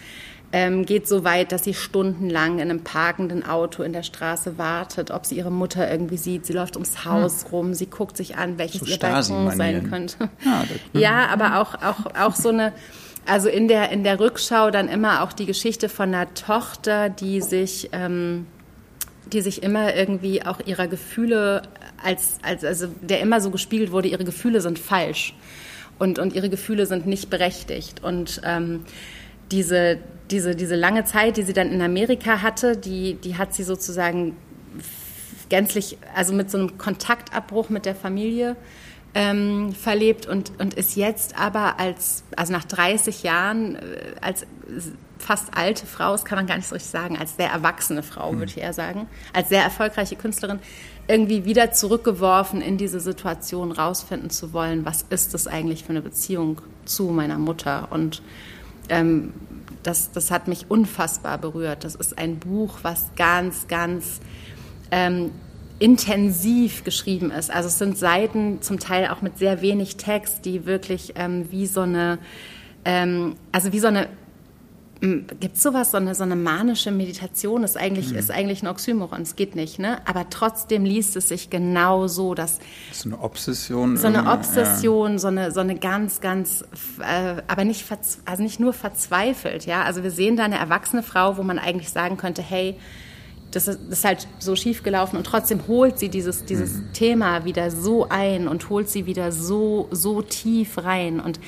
ähm, 0.52 0.84
geht 0.84 1.08
so 1.08 1.24
weit, 1.24 1.50
dass 1.50 1.64
sie 1.64 1.72
stundenlang 1.72 2.56
in 2.58 2.70
einem 2.70 2.84
parkenden 2.84 3.44
Auto 3.44 3.82
in 3.82 3.94
der 3.94 4.02
Straße 4.02 4.58
wartet, 4.58 5.10
ob 5.10 5.24
sie 5.24 5.36
ihre 5.36 5.50
Mutter 5.50 5.90
irgendwie 5.90 6.18
sieht. 6.18 6.44
Sie 6.44 6.52
läuft 6.52 6.76
ums 6.76 7.06
Haus 7.06 7.44
hm. 7.44 7.50
rum, 7.50 7.74
sie 7.74 7.86
guckt 7.86 8.18
sich 8.18 8.36
an, 8.36 8.58
welches 8.58 8.82
so 8.82 8.86
ihr 8.86 8.98
Balkon 8.98 9.50
sein 9.56 9.88
könnte. 9.88 10.28
Ja, 10.44 10.64
ja 10.92 11.26
aber 11.28 11.58
auch, 11.60 11.74
auch, 11.82 12.14
auch 12.14 12.34
so 12.36 12.50
eine, 12.50 12.74
also 13.26 13.48
in 13.48 13.66
der, 13.66 13.90
in 13.90 14.04
der 14.04 14.20
Rückschau 14.20 14.70
dann 14.70 14.88
immer 14.88 15.22
auch 15.22 15.32
die 15.32 15.46
Geschichte 15.46 15.88
von 15.88 16.14
einer 16.14 16.34
Tochter, 16.34 17.08
die 17.08 17.40
sich, 17.40 17.88
ähm, 17.92 18.46
die 19.32 19.40
sich 19.40 19.62
immer 19.62 19.94
irgendwie 19.94 20.44
auch 20.44 20.60
ihrer 20.66 20.86
Gefühle 20.86 21.62
als, 22.02 22.38
als, 22.42 22.62
also 22.62 22.88
der 23.00 23.20
immer 23.20 23.40
so 23.40 23.50
gespiegelt 23.50 23.90
wurde, 23.90 24.08
ihre 24.08 24.24
Gefühle 24.24 24.60
sind 24.60 24.78
falsch 24.78 25.34
und, 25.98 26.18
und 26.18 26.34
ihre 26.34 26.50
Gefühle 26.50 26.84
sind 26.84 27.06
nicht 27.06 27.30
berechtigt. 27.30 28.02
Und 28.02 28.42
ähm, 28.44 28.84
diese, 29.50 29.98
diese, 30.32 30.56
diese 30.56 30.74
lange 30.74 31.04
Zeit, 31.04 31.36
die 31.36 31.42
sie 31.42 31.52
dann 31.52 31.70
in 31.70 31.82
Amerika 31.82 32.42
hatte, 32.42 32.76
die, 32.76 33.14
die 33.14 33.36
hat 33.36 33.54
sie 33.54 33.62
sozusagen 33.62 34.36
gänzlich, 35.48 35.98
also 36.14 36.32
mit 36.32 36.50
so 36.50 36.58
einem 36.58 36.78
Kontaktabbruch 36.78 37.68
mit 37.68 37.84
der 37.84 37.94
Familie 37.94 38.56
ähm, 39.14 39.74
verlebt 39.74 40.26
und, 40.26 40.52
und 40.58 40.74
ist 40.74 40.96
jetzt 40.96 41.38
aber 41.38 41.78
als, 41.78 42.24
also 42.34 42.52
nach 42.52 42.64
30 42.64 43.22
Jahren, 43.22 43.76
äh, 43.76 43.80
als 44.22 44.46
fast 45.18 45.54
alte 45.54 45.86
Frau, 45.86 46.12
das 46.12 46.24
kann 46.24 46.38
man 46.38 46.46
gar 46.46 46.56
nicht 46.56 46.66
so 46.66 46.74
richtig 46.74 46.90
sagen, 46.90 47.18
als 47.18 47.36
sehr 47.36 47.50
erwachsene 47.50 48.02
Frau, 48.02 48.32
mhm. 48.32 48.38
würde 48.38 48.52
ich 48.52 48.58
eher 48.58 48.72
sagen, 48.72 49.06
als 49.34 49.50
sehr 49.50 49.62
erfolgreiche 49.62 50.16
Künstlerin, 50.16 50.58
irgendwie 51.08 51.44
wieder 51.44 51.72
zurückgeworfen 51.72 52.62
in 52.62 52.78
diese 52.78 53.00
Situation, 53.00 53.72
rausfinden 53.72 54.30
zu 54.30 54.52
wollen, 54.52 54.84
was 54.86 55.04
ist 55.10 55.34
das 55.34 55.46
eigentlich 55.46 55.84
für 55.84 55.90
eine 55.90 56.00
Beziehung 56.00 56.62
zu 56.84 57.04
meiner 57.04 57.38
Mutter 57.38 57.88
und 57.90 58.22
ähm, 58.88 59.32
das, 59.82 60.12
das 60.12 60.30
hat 60.30 60.48
mich 60.48 60.70
unfassbar 60.70 61.38
berührt. 61.38 61.84
Das 61.84 61.94
ist 61.94 62.18
ein 62.18 62.38
Buch, 62.38 62.78
was 62.82 63.10
ganz, 63.16 63.68
ganz 63.68 64.20
ähm, 64.90 65.30
intensiv 65.78 66.84
geschrieben 66.84 67.30
ist. 67.30 67.50
Also 67.50 67.68
es 67.68 67.78
sind 67.78 67.98
Seiten 67.98 68.62
zum 68.62 68.78
Teil 68.78 69.08
auch 69.08 69.20
mit 69.20 69.38
sehr 69.38 69.62
wenig 69.62 69.96
Text, 69.96 70.44
die 70.44 70.64
wirklich 70.64 71.14
ähm, 71.16 71.50
wie 71.50 71.66
so 71.66 71.80
eine, 71.80 72.18
ähm, 72.84 73.34
also 73.50 73.72
wie 73.72 73.80
so 73.80 73.88
eine 73.88 74.08
Gibt 75.02 75.56
es 75.56 75.62
sowas, 75.64 75.90
so 75.90 75.96
eine, 75.96 76.14
so 76.14 76.22
eine 76.22 76.36
manische 76.36 76.92
Meditation? 76.92 77.64
Ist 77.64 77.76
eigentlich, 77.76 78.12
mhm. 78.12 78.18
ist 78.18 78.30
eigentlich 78.30 78.62
ein 78.62 78.68
Oxymoron, 78.68 79.22
es 79.22 79.34
geht 79.34 79.56
nicht, 79.56 79.80
ne? 79.80 79.98
Aber 80.06 80.30
trotzdem 80.30 80.84
liest 80.84 81.16
es 81.16 81.26
sich 81.26 81.50
genau 81.50 82.06
so, 82.06 82.34
dass. 82.34 82.60
So 82.92 83.08
eine 83.08 83.20
Obsession. 83.20 83.96
So 83.96 84.06
eine 84.06 84.30
Obsession, 84.30 85.12
ja. 85.12 85.18
so, 85.18 85.26
eine, 85.26 85.50
so 85.50 85.58
eine 85.58 85.74
ganz, 85.74 86.20
ganz, 86.20 86.64
äh, 87.00 87.42
aber 87.48 87.64
nicht, 87.64 87.84
also 88.26 88.42
nicht 88.44 88.60
nur 88.60 88.72
verzweifelt, 88.72 89.66
ja? 89.66 89.82
Also 89.82 90.04
wir 90.04 90.12
sehen 90.12 90.36
da 90.36 90.44
eine 90.44 90.58
erwachsene 90.58 91.02
Frau, 91.02 91.36
wo 91.36 91.42
man 91.42 91.58
eigentlich 91.58 91.90
sagen 91.90 92.16
könnte, 92.16 92.40
hey, 92.40 92.78
das 93.52 93.68
ist, 93.68 93.80
das 93.88 93.98
ist 93.98 94.04
halt 94.04 94.28
so 94.38 94.56
schief 94.56 94.82
gelaufen 94.82 95.16
und 95.16 95.24
trotzdem 95.24 95.60
holt 95.68 95.98
sie 95.98 96.08
dieses, 96.08 96.44
dieses 96.44 96.74
mhm. 96.74 96.92
Thema 96.92 97.44
wieder 97.44 97.70
so 97.70 98.08
ein 98.08 98.48
und 98.48 98.68
holt 98.70 98.88
sie 98.88 99.06
wieder 99.06 99.30
so, 99.30 99.88
so 99.90 100.22
tief 100.22 100.78
rein 100.78 101.20
und 101.20 101.38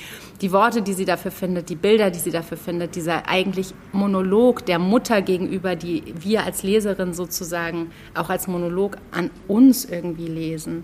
die 0.41 0.51
Worte, 0.51 0.81
die 0.81 0.93
sie 0.93 1.05
dafür 1.05 1.31
findet, 1.31 1.69
die 1.69 1.75
Bilder, 1.75 2.11
die 2.11 2.19
sie 2.19 2.31
dafür 2.31 2.57
findet, 2.57 2.95
dieser 2.95 3.27
eigentlich 3.27 3.73
Monolog 3.91 4.65
der 4.65 4.79
Mutter 4.79 5.21
gegenüber, 5.21 5.75
die 5.75 6.03
wir 6.19 6.43
als 6.43 6.63
Leserin 6.63 7.13
sozusagen 7.13 7.91
auch 8.13 8.29
als 8.29 8.47
Monolog 8.47 8.97
an 9.11 9.31
uns 9.47 9.85
irgendwie 9.85 10.27
lesen. 10.27 10.83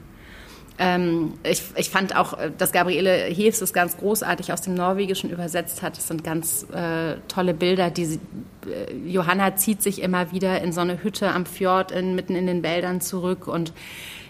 Ähm, 0.77 1.33
ich, 1.43 1.63
ich, 1.75 1.89
fand 1.89 2.15
auch, 2.15 2.37
äh, 2.37 2.51
dass 2.57 2.71
Gabriele 2.71 3.25
Heves 3.25 3.61
es 3.61 3.73
ganz 3.73 3.97
großartig 3.97 4.51
aus 4.51 4.61
dem 4.61 4.73
Norwegischen 4.73 5.29
übersetzt 5.29 5.81
hat. 5.81 5.97
Das 5.97 6.07
sind 6.07 6.23
ganz 6.23 6.65
äh, 6.73 7.17
tolle 7.27 7.53
Bilder. 7.53 7.91
Die, 7.91 8.03
äh, 8.03 8.93
Johanna 9.05 9.55
zieht 9.57 9.81
sich 9.81 10.01
immer 10.01 10.31
wieder 10.31 10.61
in 10.61 10.71
so 10.71 10.81
eine 10.81 11.03
Hütte 11.03 11.31
am 11.31 11.45
Fjord 11.45 11.91
in, 11.91 12.15
mitten 12.15 12.35
in 12.35 12.47
den 12.47 12.63
Wäldern 12.63 13.01
zurück 13.01 13.47
und 13.47 13.73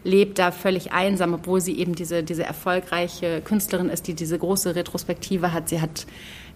lebt 0.03 0.39
da 0.39 0.51
völlig 0.51 0.91
einsam, 0.91 1.33
obwohl 1.33 1.61
sie 1.61 1.77
eben 1.77 1.95
diese, 1.95 2.23
diese 2.23 2.43
erfolgreiche 2.43 3.41
Künstlerin 3.41 3.89
ist, 3.89 4.07
die 4.07 4.15
diese 4.15 4.37
große 4.37 4.75
Retrospektive 4.75 5.53
hat. 5.53 5.69
Sie 5.69 5.79
hat 5.79 6.07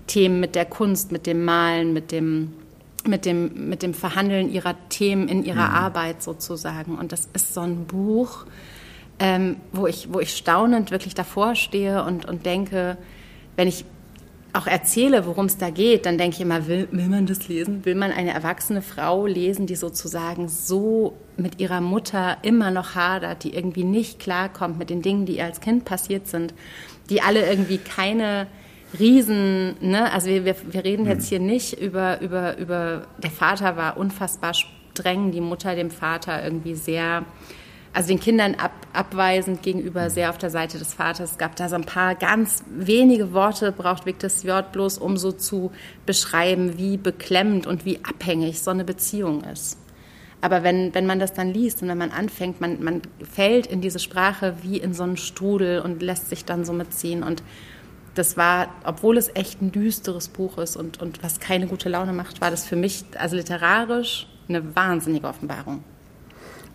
Themen 0.08 0.40
mit 0.40 0.56
der 0.56 0.66
Kunst, 0.66 1.12
mit 1.12 1.28
dem 1.28 1.46
Malen, 1.46 1.94
mit 1.94 2.12
dem 2.12 2.54
mit 3.08 3.26
dem, 3.26 3.70
mit 3.70 3.84
dem 3.84 3.94
Verhandeln 3.94 4.52
ihrer 4.52 4.76
Themen 4.90 5.28
in 5.28 5.44
ihrer 5.44 5.68
mhm. 5.68 5.76
Arbeit 5.76 6.24
sozusagen. 6.24 6.98
Und 6.98 7.12
das 7.12 7.30
ist 7.34 7.54
so 7.54 7.62
ein 7.62 7.86
Buch, 7.86 8.48
ähm, 9.20 9.58
wo, 9.72 9.88
ich, 9.88 10.12
wo 10.12 10.20
ich 10.20 10.36
staunend 10.36 10.92
wirklich 10.92 11.16
davor 11.16 11.56
stehe 11.56 12.04
und, 12.04 12.26
und 12.26 12.46
denke, 12.46 12.98
wenn 13.56 13.68
ich 13.68 13.86
auch 14.56 14.68
erzähle, 14.68 15.26
worum 15.26 15.46
es 15.46 15.58
da 15.58 15.70
geht, 15.70 16.06
dann 16.06 16.18
denke 16.18 16.36
ich 16.36 16.42
immer, 16.42 16.68
will, 16.68 16.88
will 16.92 17.08
man 17.08 17.26
das 17.26 17.48
lesen? 17.48 17.84
Will 17.84 17.96
man 17.96 18.12
eine 18.12 18.32
erwachsene 18.32 18.82
Frau 18.82 19.26
lesen, 19.26 19.68
die 19.68 19.76
sozusagen 19.76 20.48
so 20.48 21.14
mit 21.36 21.60
ihrer 21.60 21.82
Mutter 21.82 22.38
immer 22.42 22.72
noch 22.72 22.96
hadert, 22.96 23.44
die 23.44 23.54
irgendwie 23.54 23.84
nicht 23.84 24.20
klarkommt 24.20 24.80
mit 24.80 24.90
den 24.90 25.02
Dingen, 25.02 25.26
die 25.26 25.38
ihr 25.38 25.46
als 25.46 25.60
Kind 25.60 25.84
passiert 25.84 26.28
sind, 26.28 26.54
die 27.10 27.22
alle 27.22 27.46
irgendwie 27.48 27.78
keine 27.78 28.48
Riesen, 28.98 29.76
ne? 29.82 30.12
also 30.14 30.28
wir, 30.28 30.46
wir, 30.46 30.56
wir 30.72 30.84
reden 30.86 31.06
jetzt 31.06 31.26
mhm. 31.26 31.30
hier 31.30 31.40
nicht 31.40 31.74
über, 31.82 32.22
über, 32.22 32.58
über, 32.58 33.08
der 33.22 33.32
Vater 33.32 33.76
war 33.76 33.98
unfassbar 33.98 34.54
streng, 34.54 35.32
die 35.32 35.42
Mutter 35.42 35.76
dem 35.76 35.92
Vater 35.92 36.44
irgendwie 36.44 36.76
sehr 36.76 37.26
also 37.96 38.10
den 38.10 38.20
Kindern 38.20 38.56
ab, 38.56 38.74
abweisend 38.92 39.64
gegenüber 39.64 40.10
sehr 40.10 40.30
auf 40.30 40.38
der 40.38 40.50
Seite 40.50 40.78
des 40.78 40.94
Vaters. 40.94 41.32
Es 41.32 41.38
gab 41.38 41.56
da 41.56 41.70
so 41.70 41.76
ein 41.76 41.86
paar 41.86 42.14
ganz 42.16 42.62
wenige 42.70 43.32
Worte, 43.32 43.72
braucht 43.72 44.06
Victor 44.06 44.30
Svjord 44.30 44.74
bloß, 44.74 44.98
um 44.98 45.16
so 45.16 45.32
zu 45.32 45.72
beschreiben, 46.06 46.78
wie 46.78 46.98
beklemmend 46.98 47.66
und 47.66 47.86
wie 47.86 48.00
abhängig 48.04 48.62
so 48.62 48.72
eine 48.72 48.84
Beziehung 48.84 49.46
ist. 49.46 49.78
Aber 50.42 50.62
wenn, 50.62 50.94
wenn 50.94 51.06
man 51.06 51.20
das 51.20 51.34
dann 51.34 51.54
liest 51.54 51.82
und 51.82 51.88
wenn 51.88 51.98
man 51.98 52.12
anfängt, 52.12 52.60
man, 52.60 52.84
man 52.84 53.02
fällt 53.24 53.66
in 53.66 53.80
diese 53.80 54.00
Sprache 54.00 54.56
wie 54.62 54.78
in 54.78 54.94
so 54.94 55.04
einen 55.04 55.16
Strudel 55.16 55.80
und 55.80 56.04
lässt 56.04 56.30
sich 56.30 56.44
dann 56.44 56.66
so 56.66 56.74
mitziehen. 56.74 57.24
Und 57.24 57.44
das 58.14 58.36
war, 58.36 58.68
obwohl 58.84 59.18
es 59.18 59.34
echt 59.36 59.62
ein 59.62 59.72
düsteres 59.72 60.28
Buch 60.28 60.58
ist 60.58 60.76
und, 60.76 61.02
und 61.02 61.24
was 61.24 61.40
keine 61.40 61.68
gute 61.68 61.88
Laune 61.88 62.12
macht, 62.12 62.42
war 62.42 62.52
das 62.52 62.66
für 62.66 62.76
mich, 62.76 63.06
also 63.18 63.38
literarisch, 63.38 64.28
eine 64.50 64.76
wahnsinnige 64.76 65.28
Offenbarung. 65.28 65.86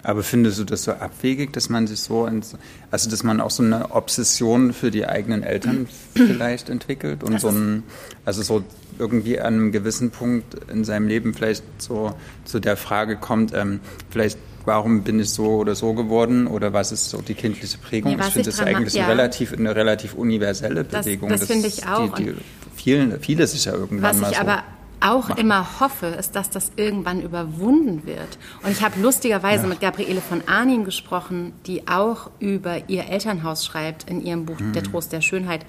Aber 0.02 0.22
findest 0.22 0.58
du 0.58 0.64
das 0.64 0.84
so 0.84 0.92
abwegig, 0.92 1.52
dass 1.52 1.68
man 1.68 1.86
sich 1.86 2.00
so, 2.00 2.26
in, 2.26 2.42
also 2.90 3.10
dass 3.10 3.22
man 3.22 3.40
auch 3.40 3.50
so 3.50 3.62
eine 3.62 3.90
Obsession 3.92 4.72
für 4.72 4.90
die 4.90 5.06
eigenen 5.06 5.42
Eltern 5.42 5.88
vielleicht 6.14 6.68
entwickelt 6.68 7.22
und 7.22 7.40
so 7.40 7.48
ein, 7.48 7.82
also 8.24 8.42
so 8.42 8.64
irgendwie 8.98 9.40
an 9.40 9.54
einem 9.54 9.72
gewissen 9.72 10.10
Punkt 10.10 10.56
in 10.70 10.84
seinem 10.84 11.08
Leben 11.08 11.34
vielleicht 11.34 11.64
so 11.78 12.14
zu 12.44 12.60
der 12.60 12.76
Frage 12.76 13.16
kommt, 13.16 13.54
ähm, 13.54 13.80
vielleicht 14.10 14.38
warum 14.64 15.02
bin 15.02 15.20
ich 15.20 15.30
so 15.30 15.56
oder 15.56 15.74
so 15.74 15.94
geworden 15.94 16.46
oder 16.46 16.72
was 16.72 16.92
ist 16.92 17.10
so 17.10 17.22
die 17.22 17.34
kindliche 17.34 17.78
Prägung? 17.78 18.16
Nee, 18.16 18.22
ich 18.26 18.32
finde 18.32 18.50
das 18.50 18.60
eigentlich 18.60 18.94
ja. 18.94 19.04
so 19.04 19.10
relativ, 19.10 19.52
eine 19.52 19.74
relativ 19.74 20.14
universelle 20.14 20.84
Bewegung. 20.84 21.30
Das, 21.30 21.40
das 21.40 21.48
finde 21.48 21.68
ich 21.68 21.86
auch. 21.86 22.14
Die, 22.14 22.24
die, 22.24 22.34
vielen, 22.76 23.20
viele 23.20 23.44
ist 23.44 23.64
ja 23.64 23.72
irgendwann 23.72 24.14
was 24.14 24.20
mal 24.20 24.30
ich 24.30 24.36
so. 24.36 24.42
Aber 24.42 24.62
auch 25.00 25.28
machen. 25.28 25.40
immer 25.40 25.80
hoffe, 25.80 26.06
ist, 26.06 26.36
dass 26.36 26.50
das 26.50 26.72
irgendwann 26.76 27.22
überwunden 27.22 28.06
wird. 28.06 28.38
Und 28.62 28.70
ich 28.70 28.82
habe 28.82 29.00
lustigerweise 29.00 29.64
ja. 29.64 29.68
mit 29.68 29.80
Gabriele 29.80 30.20
von 30.20 30.42
Arnim 30.46 30.84
gesprochen, 30.84 31.52
die 31.66 31.88
auch 31.88 32.30
über 32.38 32.88
ihr 32.88 33.06
Elternhaus 33.06 33.64
schreibt 33.64 34.08
in 34.08 34.24
ihrem 34.24 34.46
Buch 34.46 34.58
mhm. 34.58 34.72
Der 34.72 34.82
Trost 34.82 35.12
der 35.12 35.20
Schönheit. 35.20 35.64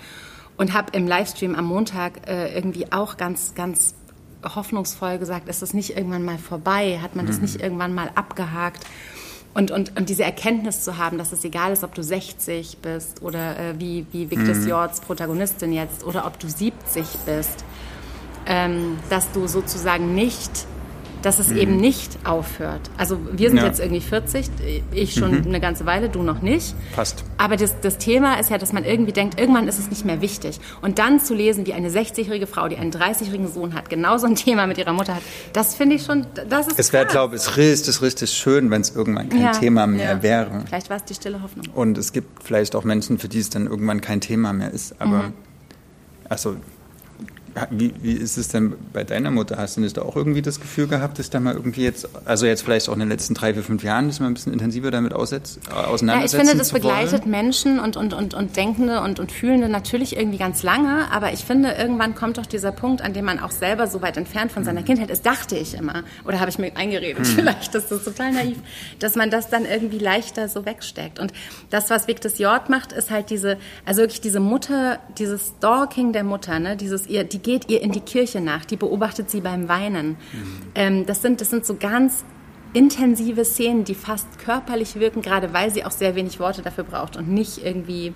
Und 0.57 0.73
habe 0.73 0.91
im 0.95 1.07
Livestream 1.07 1.55
am 1.55 1.65
Montag 1.65 2.27
äh, 2.27 2.53
irgendwie 2.53 2.91
auch 2.91 3.17
ganz, 3.17 3.55
ganz 3.55 3.95
hoffnungsvoll 4.43 5.17
gesagt, 5.17 5.47
ist 5.49 5.61
das 5.61 5.73
nicht 5.73 5.95
irgendwann 5.95 6.23
mal 6.23 6.37
vorbei? 6.37 6.99
Hat 7.01 7.15
man 7.15 7.25
das 7.25 7.37
mhm. 7.37 7.43
nicht 7.43 7.61
irgendwann 7.61 7.93
mal 7.93 8.11
abgehakt? 8.15 8.85
Und, 9.53 9.69
und, 9.71 9.97
und 9.97 10.07
diese 10.07 10.23
Erkenntnis 10.23 10.83
zu 10.83 10.97
haben, 10.97 11.17
dass 11.17 11.33
es 11.33 11.43
egal 11.43 11.73
ist, 11.73 11.83
ob 11.83 11.93
du 11.93 12.03
60 12.03 12.77
bist 12.77 13.21
oder 13.21 13.59
äh, 13.59 13.79
wie, 13.79 14.05
wie 14.11 14.31
Victor 14.31 14.55
mhm. 14.55 14.67
Jords 14.67 15.01
Protagonistin 15.01 15.73
jetzt 15.73 16.05
oder 16.05 16.25
ob 16.25 16.39
du 16.39 16.47
70 16.47 17.05
bist 17.25 17.65
ähm, 18.45 18.97
dass 19.09 19.31
du 19.31 19.47
sozusagen 19.47 20.13
nicht, 20.15 20.65
dass 21.21 21.39
es 21.39 21.49
mhm. 21.49 21.57
eben 21.57 21.77
nicht 21.77 22.17
aufhört. 22.25 22.81
Also 22.97 23.17
wir 23.31 23.49
sind 23.49 23.59
ja. 23.59 23.65
jetzt 23.65 23.79
irgendwie 23.79 24.01
40, 24.01 24.49
ich 24.91 25.13
schon 25.13 25.41
mhm. 25.41 25.47
eine 25.47 25.59
ganze 25.59 25.85
Weile, 25.85 26.09
du 26.09 26.23
noch 26.23 26.41
nicht. 26.41 26.75
Fast. 26.93 27.23
Aber 27.37 27.57
das, 27.57 27.79
das 27.81 27.97
Thema 27.97 28.39
ist 28.39 28.49
ja, 28.49 28.57
dass 28.57 28.73
man 28.73 28.83
irgendwie 28.83 29.11
denkt, 29.11 29.39
irgendwann 29.39 29.67
ist 29.67 29.79
es 29.79 29.89
nicht 29.89 30.05
mehr 30.05 30.21
wichtig. 30.21 30.59
Und 30.81 30.99
dann 30.99 31.19
zu 31.19 31.33
lesen, 31.33 31.65
wie 31.67 31.73
eine 31.73 31.89
60-jährige 31.89 32.47
Frau, 32.47 32.67
die 32.67 32.77
einen 32.77 32.91
30-jährigen 32.91 33.51
Sohn 33.51 33.73
hat, 33.73 33.89
genauso 33.89 34.27
ein 34.27 34.35
Thema 34.41 34.67
mit 34.67 34.77
ihrer 34.77 34.93
Mutter 34.93 35.15
hat, 35.15 35.23
das 35.53 35.75
finde 35.75 35.95
ich 35.95 36.03
schon, 36.03 36.25
das 36.49 36.67
ist 36.67 36.79
Es 36.79 36.93
wäre, 36.93 37.05
glaube 37.05 37.35
ich, 37.35 37.57
richtig, 37.57 38.01
richtig 38.01 38.31
schön, 38.31 38.71
wenn 38.71 38.81
es 38.81 38.95
irgendwann 38.95 39.29
kein 39.29 39.41
ja. 39.41 39.51
Thema 39.51 39.87
mehr 39.87 40.13
ja. 40.13 40.23
wäre. 40.23 40.63
Vielleicht 40.67 40.89
war 40.89 40.97
es 40.97 41.05
die 41.05 41.13
stille 41.13 41.41
Hoffnung. 41.41 41.65
Und 41.73 41.97
es 41.97 42.13
gibt 42.13 42.43
vielleicht 42.43 42.75
auch 42.75 42.83
Menschen, 42.83 43.19
für 43.19 43.27
die 43.27 43.39
es 43.39 43.49
dann 43.49 43.67
irgendwann 43.67 44.01
kein 44.01 44.21
Thema 44.21 44.53
mehr 44.53 44.71
ist. 44.71 44.99
Aber, 44.99 45.23
mhm. 45.23 45.33
also 46.29 46.55
Wie, 47.69 47.93
wie 48.01 48.13
ist 48.13 48.37
es 48.37 48.47
denn 48.47 48.75
bei 48.93 49.03
deiner 49.03 49.31
Mutter? 49.31 49.57
Hast 49.57 49.77
du 49.77 49.81
nicht 49.81 49.99
auch 49.99 50.15
irgendwie 50.15 50.41
das 50.41 50.59
Gefühl 50.59 50.87
gehabt, 50.87 51.19
dass 51.19 51.29
da 51.29 51.39
mal 51.39 51.53
irgendwie 51.53 51.83
jetzt, 51.83 52.07
also 52.25 52.45
jetzt 52.45 52.63
vielleicht 52.63 52.87
auch 52.89 52.93
in 52.93 52.99
den 52.99 53.09
letzten 53.09 53.33
drei, 53.33 53.53
vier, 53.53 53.63
fünf 53.63 53.83
Jahren, 53.83 54.07
dass 54.07 54.19
man 54.19 54.31
ein 54.31 54.33
bisschen 54.33 54.53
intensiver 54.53 54.91
damit 54.91 55.13
aussetzt, 55.13 55.59
auseinandersetzen 55.69 56.09
Ja, 56.09 56.43
ich 56.43 56.49
finde, 56.49 56.57
das 56.57 56.71
begleitet 56.71 57.21
wollen? 57.23 57.31
Menschen 57.31 57.79
und, 57.79 57.97
und, 57.97 58.13
und, 58.13 58.33
und 58.33 58.55
Denkende 58.55 59.01
und, 59.01 59.19
und 59.19 59.31
Fühlende 59.31 59.69
natürlich 59.69 60.15
irgendwie 60.15 60.37
ganz 60.37 60.63
lange, 60.63 61.11
aber 61.11 61.33
ich 61.33 61.43
finde, 61.43 61.71
irgendwann 61.71 62.15
kommt 62.15 62.37
doch 62.37 62.45
dieser 62.45 62.71
Punkt, 62.71 63.01
an 63.01 63.13
dem 63.13 63.25
man 63.25 63.39
auch 63.39 63.51
selber 63.51 63.87
so 63.87 64.01
weit 64.01 64.17
entfernt 64.17 64.51
von 64.51 64.63
seiner 64.63 64.81
mhm. 64.81 64.85
Kindheit 64.85 65.09
ist, 65.09 65.25
dachte 65.25 65.57
ich 65.57 65.73
immer, 65.73 66.03
oder 66.25 66.39
habe 66.39 66.49
ich 66.49 66.57
mir 66.57 66.75
eingeredet, 66.75 67.19
mhm. 67.19 67.25
vielleicht, 67.25 67.75
das 67.75 67.91
ist 67.91 68.05
total 68.05 68.31
naiv, 68.31 68.57
dass 68.99 69.15
man 69.15 69.29
das 69.29 69.49
dann 69.49 69.65
irgendwie 69.65 69.99
leichter 69.99 70.47
so 70.47 70.65
wegsteckt. 70.65 71.19
Und 71.19 71.33
das, 71.69 71.89
was 71.89 72.07
Victus 72.07 72.37
Jord 72.37 72.69
macht, 72.69 72.91
ist 72.93 73.11
halt 73.11 73.29
diese, 73.29 73.57
also 73.85 74.01
wirklich 74.01 74.21
diese 74.21 74.39
Mutter, 74.39 74.99
dieses 75.17 75.53
Stalking 75.57 76.13
der 76.13 76.23
Mutter, 76.23 76.59
ne, 76.59 76.77
dieses, 76.77 77.07
ihr, 77.07 77.23
die 77.23 77.40
geht 77.43 77.69
ihr 77.69 77.81
in 77.81 77.91
die 77.91 78.01
Kirche 78.01 78.41
nach, 78.41 78.65
die 78.65 78.77
beobachtet 78.77 79.29
sie 79.29 79.41
beim 79.41 79.67
Weinen. 79.67 80.17
Ähm, 80.75 81.05
das, 81.05 81.21
sind, 81.21 81.41
das 81.41 81.49
sind 81.49 81.65
so 81.65 81.75
ganz 81.75 82.23
intensive 82.73 83.43
Szenen, 83.45 83.83
die 83.83 83.95
fast 83.95 84.39
körperlich 84.39 84.95
wirken, 84.95 85.21
gerade 85.21 85.53
weil 85.53 85.71
sie 85.71 85.83
auch 85.83 85.91
sehr 85.91 86.15
wenig 86.15 86.39
Worte 86.39 86.61
dafür 86.61 86.83
braucht 86.83 87.17
und 87.17 87.27
nicht 87.27 87.63
irgendwie 87.63 88.13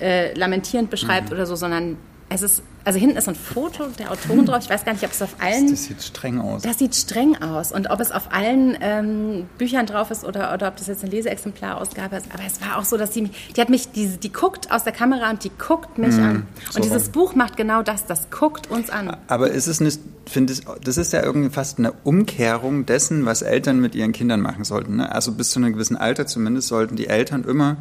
äh, 0.00 0.32
lamentierend 0.34 0.90
beschreibt 0.90 1.28
mhm. 1.28 1.34
oder 1.34 1.46
so, 1.46 1.56
sondern 1.56 1.96
es 2.34 2.42
ist, 2.42 2.62
also 2.84 2.98
hinten 2.98 3.16
ist 3.16 3.28
ein 3.28 3.34
Foto 3.34 3.86
der 3.98 4.10
Autorin 4.10 4.46
drauf. 4.46 4.60
Ich 4.62 4.70
weiß 4.70 4.84
gar 4.84 4.92
nicht, 4.92 5.04
ob 5.04 5.12
es 5.12 5.22
auf 5.22 5.36
allen. 5.38 5.70
Das 5.70 5.84
sieht 5.84 6.02
streng 6.02 6.40
aus. 6.40 6.62
Das 6.62 6.78
sieht 6.78 6.94
streng 6.94 7.40
aus. 7.40 7.72
Und 7.72 7.90
ob 7.90 8.00
es 8.00 8.10
auf 8.10 8.32
allen 8.32 8.76
ähm, 8.80 9.46
Büchern 9.58 9.86
drauf 9.86 10.10
ist 10.10 10.24
oder, 10.24 10.52
oder 10.54 10.68
ob 10.68 10.76
das 10.76 10.86
jetzt 10.86 11.02
eine 11.02 11.12
Leseexemplarausgabe 11.12 12.16
ist. 12.16 12.26
Aber 12.32 12.42
es 12.44 12.60
war 12.60 12.78
auch 12.78 12.84
so, 12.84 12.96
dass 12.96 13.14
sie 13.14 13.22
mich, 13.22 13.52
die 13.56 13.60
hat 13.60 13.68
mich, 13.68 13.92
die, 13.92 14.16
die 14.16 14.32
guckt 14.32 14.70
aus 14.70 14.84
der 14.84 14.92
Kamera 14.92 15.30
und 15.30 15.44
die 15.44 15.50
guckt 15.50 15.98
mich 15.98 16.16
mhm, 16.16 16.24
an. 16.24 16.36
Und 16.36 16.72
so 16.72 16.80
dieses 16.80 17.10
Buch 17.10 17.34
macht 17.34 17.56
genau 17.56 17.82
das, 17.82 18.06
das 18.06 18.30
guckt 18.30 18.70
uns 18.70 18.90
an. 18.90 19.16
Aber 19.28 19.50
ist 19.50 19.66
es 19.66 19.80
nicht, 19.80 20.00
finde 20.26 20.52
ich, 20.52 20.62
das 20.82 20.96
ist 20.96 21.12
ja 21.12 21.22
irgendwie 21.22 21.50
fast 21.50 21.78
eine 21.78 21.92
Umkehrung 22.04 22.86
dessen, 22.86 23.26
was 23.26 23.42
Eltern 23.42 23.80
mit 23.80 23.94
ihren 23.94 24.12
Kindern 24.12 24.40
machen 24.40 24.64
sollten. 24.64 24.96
Ne? 24.96 25.12
Also 25.12 25.32
bis 25.32 25.50
zu 25.50 25.60
einem 25.60 25.72
gewissen 25.72 25.96
Alter 25.96 26.26
zumindest 26.26 26.68
sollten 26.68 26.96
die 26.96 27.06
Eltern 27.06 27.44
immer 27.44 27.76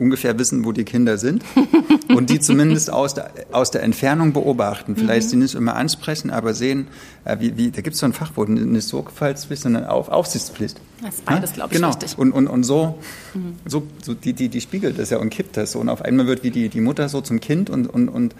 ungefähr 0.00 0.38
wissen, 0.38 0.64
wo 0.64 0.72
die 0.72 0.84
Kinder 0.84 1.18
sind 1.18 1.44
und 2.08 2.30
die 2.30 2.40
zumindest 2.40 2.90
aus 2.90 3.14
der, 3.14 3.30
aus 3.52 3.70
der 3.70 3.82
Entfernung 3.82 4.32
beobachten. 4.32 4.96
Vielleicht 4.96 5.26
mhm. 5.26 5.30
sie 5.30 5.36
nicht 5.36 5.54
immer 5.54 5.76
ansprechen, 5.76 6.30
aber 6.30 6.54
sehen, 6.54 6.88
äh, 7.24 7.36
wie, 7.38 7.56
wie, 7.56 7.70
da 7.70 7.82
gibt 7.82 7.94
es 7.94 8.00
so 8.00 8.06
ein 8.06 8.12
Fachwort, 8.12 8.48
nicht 8.48 8.88
Sorgfaltspflicht, 8.88 9.62
sondern 9.62 9.84
auf, 9.84 10.08
Aufsichtspflicht. 10.08 10.80
Das 11.02 11.14
ist 11.14 11.24
beides, 11.24 11.52
glaube 11.52 11.72
ich, 11.72 11.76
genau. 11.76 11.88
richtig. 11.88 12.18
Und, 12.18 12.32
und, 12.32 12.48
und 12.48 12.64
so, 12.64 12.98
mhm. 13.34 13.54
so, 13.66 13.82
so 14.02 14.14
die, 14.14 14.32
die, 14.32 14.48
die 14.48 14.60
spiegelt 14.60 14.98
das 14.98 15.10
ja 15.10 15.18
und 15.18 15.30
kippt 15.30 15.56
das 15.56 15.72
so. 15.72 15.78
Und 15.78 15.88
auf 15.88 16.02
einmal 16.02 16.26
wird 16.26 16.42
wie 16.42 16.50
die, 16.50 16.68
die 16.68 16.80
Mutter 16.80 17.08
so 17.08 17.20
zum 17.20 17.40
Kind 17.40 17.70
und, 17.70 17.86
und, 17.86 18.08
und 18.08 18.34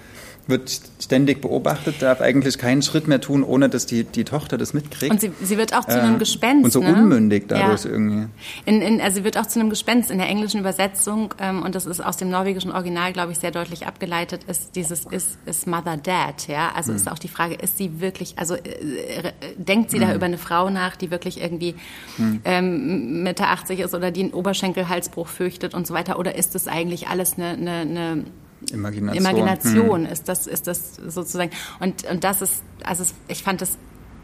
wird 0.47 0.81
ständig 1.01 1.41
beobachtet, 1.41 2.03
darf 2.03 2.21
eigentlich 2.21 2.59
keinen 2.59 2.83
Schritt 2.83 3.09
mehr 3.09 3.21
tun, 3.21 3.43
ohne 3.43 3.69
dass 3.69 3.87
die, 3.87 4.05
die 4.05 4.25
Tochter 4.25 4.59
das 4.59 4.75
mitkriegt. 4.75 5.13
Und 5.13 5.21
sie, 5.21 5.33
sie 5.43 5.57
wird 5.57 5.75
auch 5.75 5.85
zu 5.85 6.01
einem 6.01 6.17
äh, 6.17 6.19
Gespenst. 6.19 6.65
Und 6.65 6.71
so 6.73 6.81
ne? 6.81 6.93
unmündig 6.93 7.45
dadurch 7.49 7.85
ja. 7.85 7.91
irgendwie. 7.91 8.29
In, 8.67 8.83
in, 8.83 9.01
also 9.01 9.17
sie 9.17 9.25
wird 9.25 9.39
auch 9.39 9.47
zu 9.47 9.61
einem 9.61 9.71
Gespenst. 9.71 10.11
In 10.11 10.19
der 10.19 10.29
englischen 10.29 10.61
Übersetzung, 10.61 11.35
ähm, 11.41 11.63
und 11.63 11.75
das 11.75 11.87
ist 11.87 12.01
aus 12.01 12.17
dem 12.17 12.31
norwegischen 12.31 12.73
Original, 12.73 13.13
glaube 13.13 13.33
ich, 13.33 13.39
sehr 13.39 13.51
deutlich 13.51 13.87
abgeleitet, 13.87 14.45
ist 14.45 14.75
dieses 14.77 15.07
ist, 15.07 15.39
ist 15.47 15.67
Mother 15.67 15.97
Dad. 15.97 16.49
Ja? 16.49 16.73
Also 16.75 16.93
mhm. 16.93 16.97
ist 16.97 17.11
auch 17.11 17.19
die 17.19 17.29
Frage, 17.29 17.55
ist 17.55 17.79
sie 17.79 18.01
wirklich, 18.01 18.39
also 18.39 18.55
äh, 18.55 19.33
denkt 19.57 19.91
sie 19.91 19.99
mhm. 19.99 20.03
da 20.03 20.15
über 20.15 20.27
eine 20.27 20.39
Frau 20.39 20.71
nach, 20.71 20.97
die 20.97 21.11
wirklich 21.11 21.41
irgendwie 21.41 21.75
mhm. 22.19 22.41
ähm, 22.45 23.23
Mitte 23.23 23.47
80 23.47 23.81
ist 23.81 23.95
oder 23.95 24.11
die 24.11 24.25
einen 24.25 24.33
Oberschenkelhalsbruch 24.33 25.29
fürchtet 25.29 25.75
und 25.75 25.87
so 25.87 25.95
weiter? 25.95 26.19
Oder 26.19 26.35
ist 26.35 26.55
das 26.55 26.67
eigentlich 26.67 27.09
alles 27.09 27.35
eine, 27.37 27.51
eine, 27.51 27.73
eine 27.81 28.25
Imagination, 28.73 29.25
Imagination 29.25 30.05
hm. 30.05 30.13
ist 30.13 30.29
das 30.29 30.47
ist 30.47 30.67
das 30.67 30.97
sozusagen 30.97 31.51
und 31.81 32.05
und 32.11 32.25
das 32.25 32.43
ist 32.43 32.63
also 32.85 33.05
ich 33.29 33.43
fand 33.43 33.61
das 33.61 33.79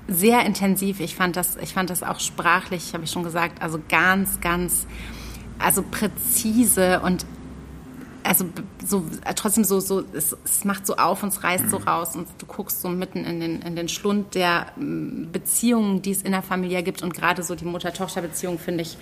sehr 0.09 0.45
intensiv 0.45 1.01
ich 1.01 1.17
fand 1.17 1.37
das 1.37 1.57
ich 1.57 1.73
fand 1.73 1.91
das 1.91 2.03
auch 2.03 2.21
sprachlich 2.21 2.93
habe 2.93 3.05
ich 3.05 3.11
schon 3.11 3.23
gesagt 3.23 3.63
also 3.63 3.81
ganz 3.89 4.41
ganz 4.41 4.87
also 5.59 5.83
präzise 5.83 7.01
und 7.01 7.25
also 8.23 8.45
so 8.85 9.05
trotzdem 9.37 9.65
so 9.65 9.81
so 9.81 10.05
es, 10.13 10.37
es 10.45 10.65
macht 10.65 10.87
so 10.87 10.97
auf 10.97 11.23
und 11.23 11.31
es 11.31 11.43
reißt 11.43 11.71
so 11.71 11.79
hm. 11.79 11.89
raus 11.89 12.15
und 12.15 12.29
du 12.39 12.47
guckst 12.47 12.83
so 12.83 12.89
mitten 12.89 13.25
in 13.25 13.41
den 13.41 13.63
in 13.63 13.75
den 13.75 13.89
Schlund 13.89 14.35
der 14.35 14.67
Beziehungen 14.77 16.03
die 16.03 16.11
es 16.11 16.23
in 16.23 16.33
der 16.33 16.43
Familie 16.43 16.83
gibt 16.83 17.03
und 17.03 17.15
gerade 17.15 17.43
so 17.43 17.55
die 17.55 17.65
Mutter-Tochter-Beziehung 17.65 18.59
finde 18.59 18.83
ich 18.83 18.99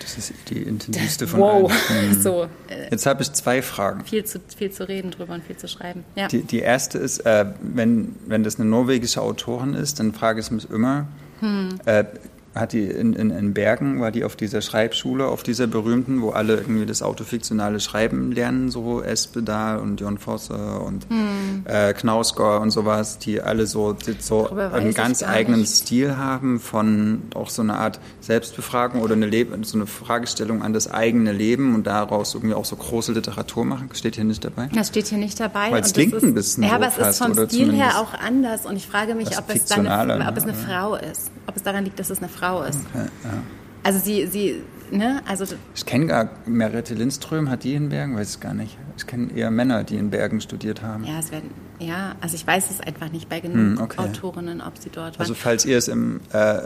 das 0.00 0.18
ist 0.18 0.32
die 0.50 0.62
intensivste 0.62 1.26
von 1.26 1.40
wow. 1.40 1.72
allen. 1.90 2.08
Mhm. 2.08 2.22
So, 2.22 2.44
äh, 2.68 2.90
Jetzt 2.90 3.06
habe 3.06 3.22
ich 3.22 3.32
zwei 3.32 3.62
Fragen. 3.62 4.04
Viel 4.04 4.24
zu, 4.24 4.40
viel 4.56 4.70
zu 4.70 4.88
reden 4.88 5.10
drüber 5.10 5.34
und 5.34 5.44
viel 5.44 5.56
zu 5.56 5.68
schreiben. 5.68 6.04
Ja. 6.14 6.28
Die, 6.28 6.42
die 6.42 6.60
erste 6.60 6.98
ist, 6.98 7.20
äh, 7.26 7.46
wenn, 7.60 8.14
wenn 8.26 8.44
das 8.44 8.60
eine 8.60 8.68
norwegische 8.68 9.20
Autorin 9.20 9.74
ist, 9.74 10.00
dann 10.00 10.12
frage 10.12 10.40
ich 10.40 10.50
mich 10.50 10.70
immer, 10.70 11.08
hm. 11.40 11.80
äh, 11.86 12.04
hat 12.58 12.72
die 12.72 12.84
in, 12.84 13.12
in, 13.12 13.30
in, 13.30 13.54
Bergen, 13.54 14.00
war 14.00 14.10
die 14.10 14.24
auf 14.24 14.36
dieser 14.36 14.60
Schreibschule, 14.60 15.26
auf 15.26 15.42
dieser 15.42 15.66
berühmten, 15.66 16.22
wo 16.22 16.30
alle 16.30 16.56
irgendwie 16.56 16.86
das 16.86 17.02
autofiktionale 17.02 17.80
Schreiben 17.80 18.32
lernen, 18.32 18.70
so 18.70 19.02
Espedal 19.02 19.78
und 19.78 20.00
Jon 20.00 20.18
Fosse 20.18 20.78
und 20.80 21.06
hm. 21.08 21.64
äh, 21.64 21.92
Knausgård 21.92 22.62
und 22.62 22.70
sowas, 22.70 23.18
die 23.18 23.40
alle 23.40 23.66
so, 23.66 23.96
so 24.18 24.48
einen 24.50 24.94
ganz 24.94 25.22
eigenen 25.22 25.60
nicht. 25.60 25.74
Stil 25.74 26.16
haben 26.16 26.60
von 26.60 27.22
auch 27.34 27.50
so 27.50 27.62
eine 27.62 27.74
Art 27.74 28.00
Selbstbefragung 28.20 29.02
oder 29.02 29.14
eine 29.14 29.26
Leben, 29.26 29.64
so 29.64 29.78
eine 29.78 29.86
Fragestellung 29.86 30.62
an 30.62 30.72
das 30.72 30.90
eigene 30.90 31.32
Leben 31.32 31.74
und 31.74 31.86
daraus 31.86 32.34
irgendwie 32.34 32.54
auch 32.54 32.64
so 32.64 32.76
große 32.76 33.12
Literatur 33.12 33.64
machen. 33.64 33.90
Steht 33.94 34.16
hier 34.16 34.24
nicht 34.24 34.44
dabei? 34.44 34.68
Das 34.74 34.88
steht 34.88 35.06
hier 35.06 35.18
nicht 35.18 35.38
dabei. 35.40 35.70
Weil 35.70 35.82
es 35.82 35.92
klingt 35.92 36.14
ist, 36.14 36.22
ein 36.22 36.34
bisschen 36.34 36.64
Ja, 36.64 36.72
aber 36.72 36.88
es 36.88 36.98
ist 36.98 37.18
vom 37.18 37.34
Stil 37.34 37.72
her 37.72 38.00
auch 38.00 38.14
anders 38.14 38.66
und 38.66 38.76
ich 38.76 38.86
frage 38.86 39.14
mich, 39.14 39.38
ob 39.38 39.44
es, 39.48 39.66
dann 39.66 39.86
eine, 39.86 40.26
ob 40.28 40.36
es 40.36 40.44
eine 40.44 40.54
Frau 40.54 40.94
ist. 40.96 41.30
Ob 41.46 41.56
es 41.56 41.62
daran 41.62 41.84
liegt, 41.84 41.98
dass 41.98 42.10
es 42.10 42.18
eine 42.18 42.28
Frau 42.28 42.47
Frau 42.48 42.62
ist. 42.62 42.80
Okay, 42.92 43.06
ja. 43.24 43.30
Also 43.82 43.98
sie, 43.98 44.26
sie, 44.26 44.62
ne, 44.90 45.22
also. 45.26 45.44
Ich 45.74 45.86
kenne 45.86 46.06
gar 46.06 46.30
Merete 46.46 46.94
Lindström, 46.94 47.50
hat 47.50 47.64
die 47.64 47.74
in 47.74 47.88
Bergen? 47.88 48.16
Weiß 48.16 48.36
ich 48.36 48.40
gar 48.40 48.54
nicht. 48.54 48.76
Ich 48.96 49.06
kenne 49.06 49.32
eher 49.32 49.50
Männer, 49.50 49.84
die 49.84 49.96
in 49.96 50.10
Bergen 50.10 50.40
studiert 50.40 50.82
haben. 50.82 51.04
Ja, 51.04 51.18
es 51.18 51.30
werden, 51.30 51.50
ja, 51.78 52.16
also 52.20 52.34
ich 52.34 52.46
weiß 52.46 52.70
es 52.70 52.80
einfach 52.80 53.12
nicht 53.12 53.28
bei 53.28 53.40
genug 53.40 53.78
hm, 53.78 53.80
okay. 53.80 54.00
Autorinnen, 54.00 54.60
ob 54.60 54.78
sie 54.78 54.90
dort 54.90 55.14
waren. 55.14 55.20
Also 55.20 55.34
falls 55.34 55.64
ihr 55.64 55.78
es 55.78 55.88
im, 55.88 56.20
äh, 56.32 56.58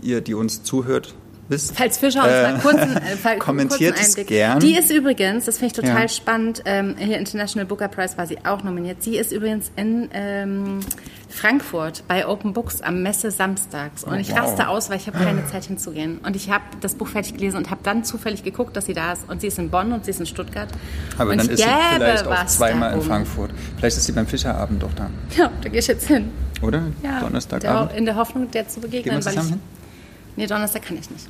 ihr, 0.00 0.20
die 0.20 0.34
uns 0.34 0.62
zuhört, 0.62 1.14
wisst. 1.48 1.76
Falls 1.76 1.98
Fischer 1.98 2.22
uns 2.22 2.32
äh, 2.32 2.52
mal 2.52 2.60
kurzen, 2.60 2.96
äh, 2.96 3.36
kommentiert 3.38 3.96
kurzen 3.96 4.10
Einblick. 4.10 4.26
gern. 4.26 4.60
Die 4.60 4.76
ist 4.76 4.90
übrigens, 4.90 5.46
das 5.46 5.58
finde 5.58 5.74
ich 5.74 5.80
total 5.80 6.02
ja. 6.02 6.08
spannend, 6.08 6.62
ähm, 6.64 6.96
hier 6.98 7.18
International 7.18 7.66
Booker 7.66 7.88
Prize 7.88 8.16
war 8.16 8.26
sie 8.26 8.38
auch 8.44 8.62
nominiert. 8.62 9.02
Sie 9.02 9.16
ist 9.16 9.32
übrigens 9.32 9.70
in 9.76 10.08
ähm, 10.12 10.80
Frankfurt 11.28 12.04
bei 12.08 12.26
Open 12.26 12.52
Books 12.52 12.80
am 12.80 13.02
Messe 13.02 13.30
samstags. 13.30 14.04
Und 14.04 14.14
oh, 14.14 14.16
ich 14.16 14.30
wow. 14.30 14.40
raste 14.40 14.68
aus, 14.68 14.90
weil 14.90 14.96
ich 14.96 15.06
habe 15.06 15.18
keine 15.18 15.46
Zeit 15.46 15.64
hinzugehen. 15.64 16.18
Und 16.18 16.36
ich 16.36 16.50
habe 16.50 16.64
das 16.80 16.94
Buch 16.94 17.08
fertig 17.08 17.34
gelesen 17.34 17.56
und 17.56 17.70
habe 17.70 17.80
dann 17.82 18.04
zufällig 18.04 18.44
geguckt, 18.44 18.76
dass 18.76 18.86
sie 18.86 18.94
da 18.94 19.12
ist. 19.12 19.28
Und 19.28 19.40
sie 19.40 19.48
ist 19.48 19.58
in 19.58 19.70
Bonn 19.70 19.92
und 19.92 20.04
sie 20.04 20.10
ist 20.10 20.20
in 20.20 20.26
Stuttgart. 20.26 20.68
Aber 21.16 21.30
und 21.30 21.38
dann 21.38 21.48
ist 21.48 21.58
sie 21.58 21.68
vielleicht 21.94 22.26
auch 22.26 22.46
zweimal 22.46 22.90
darum. 22.90 23.02
in 23.02 23.08
Frankfurt. 23.08 23.50
Vielleicht 23.76 23.96
ist 23.96 24.06
sie 24.06 24.12
beim 24.12 24.26
Fischerabend 24.26 24.82
doch 24.82 24.92
da. 24.94 25.10
Ja, 25.36 25.50
da 25.62 25.68
gehe 25.68 25.80
ich 25.80 25.86
jetzt 25.86 26.06
hin. 26.06 26.30
Oder? 26.62 26.84
Ja, 27.02 27.20
Donnerstagabend. 27.20 27.96
in 27.96 28.04
der 28.04 28.16
Hoffnung, 28.16 28.50
der 28.50 28.66
zu 28.68 28.80
begegnen. 28.80 29.14
Gehen 29.14 29.24
wir 29.24 29.30
zusammen 29.30 29.48
hin? 29.48 29.60
Nee, 30.36 30.46
Donnerstag 30.46 30.82
kann 30.82 30.96
ich 30.96 31.10
nicht. 31.10 31.28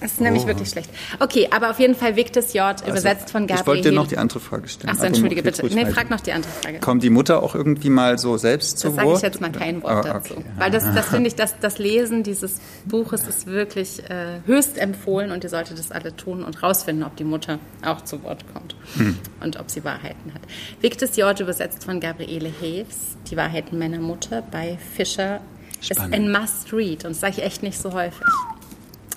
Das 0.00 0.12
ist 0.12 0.20
nämlich 0.20 0.44
oh. 0.44 0.46
wirklich 0.46 0.68
schlecht. 0.68 0.90
Okay, 1.20 1.48
aber 1.50 1.70
auf 1.70 1.78
jeden 1.78 1.94
Fall 1.94 2.16
Victus 2.16 2.52
J, 2.52 2.64
also, 2.64 2.84
übersetzt 2.86 3.30
von 3.30 3.46
Gabriel. 3.46 3.60
Ich 3.60 3.66
wollte 3.66 3.90
dir 3.90 3.94
noch 3.94 4.06
die 4.06 4.18
andere 4.18 4.40
Frage 4.40 4.68
stellen. 4.68 4.90
Achso, 4.90 5.04
entschuldige 5.04 5.42
bitte. 5.42 5.66
Nee, 5.66 5.86
frag 5.86 6.10
noch 6.10 6.20
die 6.20 6.32
andere 6.32 6.52
Frage. 6.52 6.80
Kommt 6.80 7.02
die 7.02 7.10
Mutter 7.10 7.42
auch 7.42 7.54
irgendwie 7.54 7.88
mal 7.88 8.18
so 8.18 8.36
selbst 8.36 8.78
zu 8.78 8.88
Wort? 8.88 8.98
Das 8.98 9.04
sage 9.04 9.16
ich 9.16 9.22
jetzt 9.22 9.40
mal 9.40 9.52
kein 9.52 9.82
Wort 9.82 9.94
oh, 9.94 9.98
okay. 9.98 10.10
dazu. 10.12 10.34
Weil 10.58 10.70
das, 10.70 10.84
das 10.94 11.06
finde 11.06 11.28
ich, 11.28 11.34
das, 11.34 11.54
das 11.60 11.78
Lesen 11.78 12.22
dieses 12.22 12.60
Buches 12.84 13.26
ist 13.26 13.46
wirklich 13.46 14.02
äh, 14.10 14.40
höchst 14.44 14.76
empfohlen 14.76 15.30
und 15.30 15.44
ihr 15.44 15.50
solltet 15.50 15.78
das 15.78 15.90
alle 15.92 16.14
tun 16.14 16.44
und 16.44 16.62
rausfinden, 16.62 17.04
ob 17.04 17.16
die 17.16 17.24
Mutter 17.24 17.58
auch 17.84 18.02
zu 18.02 18.22
Wort 18.22 18.44
kommt 18.52 18.76
hm. 18.96 19.16
und 19.40 19.58
ob 19.58 19.70
sie 19.70 19.82
Wahrheiten 19.84 20.34
hat. 20.34 20.42
Victus 20.80 21.16
J, 21.16 21.38
übersetzt 21.40 21.84
von 21.84 22.00
Gabriele 22.00 22.52
Heves, 22.60 23.16
die 23.30 23.36
Wahrheiten 23.36 23.78
meiner 23.78 24.00
Mutter 24.00 24.42
bei 24.42 24.78
Fischer, 24.94 25.40
Spannend. 25.80 26.14
ist 26.14 26.20
ein 26.20 26.32
Must-Read 26.32 27.04
und 27.04 27.12
das 27.12 27.20
sage 27.20 27.34
ich 27.38 27.42
echt 27.42 27.62
nicht 27.62 27.78
so 27.80 27.92
häufig. 27.92 28.26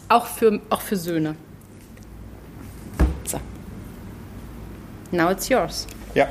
Auch 0.09 0.25
für, 0.25 0.59
auch 0.69 0.81
für 0.81 0.95
Söhne. 0.95 1.35
So. 3.25 3.39
Now 5.11 5.31
it's 5.31 5.47
yours. 5.47 5.87
Ja. 6.15 6.27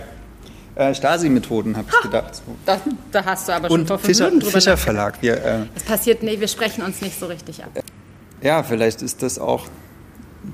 Äh, 0.75 0.95
Stasi-Methoden, 0.95 1.77
habe 1.77 1.89
ich 1.91 2.03
gedacht. 2.03 2.43
Da, 2.67 2.81
da, 3.11 3.25
hast 3.25 3.49
du 3.49 3.53
aber 3.53 3.69
schon 3.69 3.81
Und 3.81 4.01
Fischer, 4.01 4.31
Fischer 4.31 4.77
Verlag. 4.77 5.21
Wir, 5.23 5.45
äh, 5.45 5.59
das 5.75 5.83
passiert, 5.85 6.23
nee, 6.23 6.39
wir 6.39 6.49
sprechen 6.49 6.83
uns 6.83 7.01
nicht 7.01 7.19
so 7.19 7.27
richtig 7.27 7.65
ab. 7.65 7.71
Ja, 8.43 8.63
vielleicht 8.63 9.03
ist 9.03 9.23
das 9.23 9.39
auch 9.39 9.67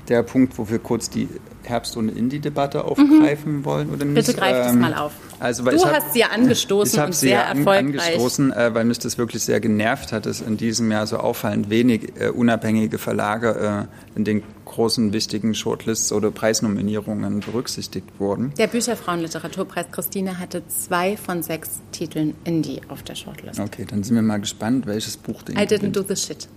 der 0.07 0.23
Punkt, 0.23 0.57
wo 0.57 0.69
wir 0.69 0.79
kurz 0.79 1.09
die 1.09 1.29
Herbst- 1.63 1.97
und 1.97 2.09
Indie-Debatte 2.09 2.83
aufgreifen 2.83 3.57
mhm. 3.57 3.65
wollen, 3.65 3.89
oder 3.91 4.05
nicht? 4.05 4.15
Bitte 4.15 4.33
greift 4.33 4.69
ähm, 4.69 4.75
es 4.75 4.89
mal 4.89 4.93
auf. 4.95 5.13
Also, 5.39 5.63
du 5.63 5.83
hab, 5.83 5.95
hast 5.95 6.13
sie 6.13 6.19
ja 6.19 6.27
angestoßen 6.27 6.99
ich 6.99 7.05
und 7.05 7.13
sie 7.13 7.27
sehr 7.27 7.39
ja 7.39 7.41
erfolgreich. 7.43 7.77
angestoßen, 7.77 8.53
äh, 8.53 8.73
weil 8.73 8.85
mich 8.85 8.99
das 8.99 9.17
wirklich 9.17 9.43
sehr 9.43 9.59
genervt 9.59 10.11
hat, 10.11 10.25
dass 10.25 10.41
in 10.41 10.57
diesem 10.57 10.91
Jahr 10.91 11.07
so 11.07 11.17
auffallend 11.17 11.69
wenig 11.69 12.13
äh, 12.19 12.29
unabhängige 12.29 12.97
Verlage 12.97 13.87
äh, 14.13 14.17
in 14.17 14.23
den 14.23 14.43
großen 14.65 15.13
wichtigen 15.13 15.53
Shortlists 15.53 16.11
oder 16.11 16.31
Preisnominierungen 16.31 17.41
berücksichtigt 17.41 18.07
wurden. 18.17 18.53
Der 18.57 18.67
Bücherfrauenliteraturpreis 18.67 19.87
Christine 19.91 20.39
hatte 20.39 20.67
zwei 20.67 21.17
von 21.17 21.43
sechs 21.43 21.81
Titeln 21.91 22.35
Indie 22.43 22.81
auf 22.87 23.03
der 23.03 23.15
Shortlist. 23.15 23.59
Okay, 23.59 23.85
dann 23.89 24.03
sind 24.03 24.15
wir 24.15 24.21
mal 24.21 24.39
gespannt, 24.39 24.85
welches 24.85 25.17
Buch 25.17 25.43
den 25.43 25.57
I 25.57 25.61
didn't 25.61 25.91
do 25.91 26.03
the 26.07 26.15
shit. 26.15 26.47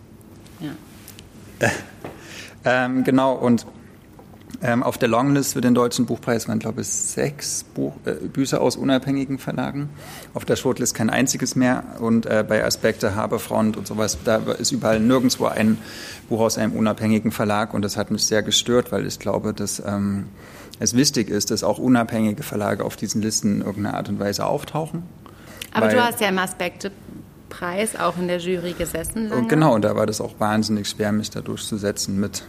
Ja. 0.61 1.69
Ähm, 2.65 3.05
genau, 3.05 3.35
und 3.35 3.67
ähm, 4.63 4.83
auf 4.83 4.99
der 4.99 5.09
Longlist 5.09 5.53
für 5.53 5.61
den 5.61 5.75
Deutschen 5.75 6.07
Buchpreis 6.07 6.49
waren, 6.49 6.59
glaube 6.59 6.81
ich, 6.81 6.89
sechs 6.89 7.65
Buch, 7.65 7.95
äh, 8.05 8.13
Bücher 8.13 8.61
aus 8.61 8.77
unabhängigen 8.77 9.39
Verlagen. 9.39 9.91
Auf 10.35 10.45
der 10.45 10.57
Shortlist 10.57 10.95
kein 10.95 11.11
einziges 11.11 11.55
mehr. 11.55 11.85
Und 12.01 12.27
äh, 12.27 12.45
bei 12.49 12.65
Aspekte, 12.65 13.15
Haberfront 13.15 13.77
und 13.77 13.87
sowas, 13.87 14.19
da 14.25 14.37
ist 14.37 14.73
überall 14.73 15.01
nirgendwo 15.01 15.47
ein 15.47 15.79
Buch 16.29 16.41
aus 16.41 16.59
einem 16.59 16.73
unabhängigen 16.73 17.31
Verlag. 17.31 17.75
Und 17.75 17.83
das 17.83 17.97
hat 17.97 18.11
mich 18.11 18.25
sehr 18.25 18.43
gestört, 18.43 18.91
weil 18.91 19.07
ich 19.07 19.19
glaube, 19.19 19.55
dass 19.55 19.83
ähm, 19.85 20.27
es 20.81 20.95
wichtig 20.95 21.29
ist, 21.29 21.51
dass 21.51 21.63
auch 21.65 21.79
unabhängige 21.79 22.43
Verlage 22.43 22.85
auf 22.85 22.97
diesen 22.97 23.23
Listen 23.23 23.57
in 23.57 23.67
irgendeiner 23.67 23.97
Art 23.97 24.09
und 24.09 24.19
Weise 24.19 24.47
auftauchen. 24.47 25.03
Aber 25.73 25.87
Weil- 25.87 25.95
du 25.95 26.05
hast 26.05 26.21
ja 26.21 26.29
im 26.29 26.39
Aspekte-Preis 26.39 27.97
auch 27.97 28.17
in 28.19 28.29
der 28.29 28.39
Jury 28.39 28.73
gesessen. 28.73 29.29
Lange. 29.29 29.49
Genau, 29.49 29.75
und 29.75 29.83
da 29.83 29.95
war 29.97 30.07
das 30.07 30.21
auch 30.21 30.39
wahnsinnig 30.39 30.89
schwer, 30.89 31.13
mich 31.13 31.31
da 31.31 31.41
durchzusetzen 31.41 32.19
mit, 32.19 32.45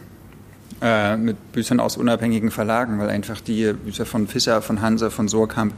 äh, 0.82 1.18
mit 1.18 1.52
Büchern 1.52 1.80
aus 1.80 1.98
unabhängigen 1.98 2.52
Verlagen, 2.52 3.00
weil 3.00 3.10
einfach 3.10 3.42
die 3.42 3.74
Bücher 3.74 4.06
von 4.06 4.28
Fischer, 4.28 4.62
von 4.62 4.82
Hanse, 4.82 5.12
von 5.12 5.28
Surkamp 5.28 5.74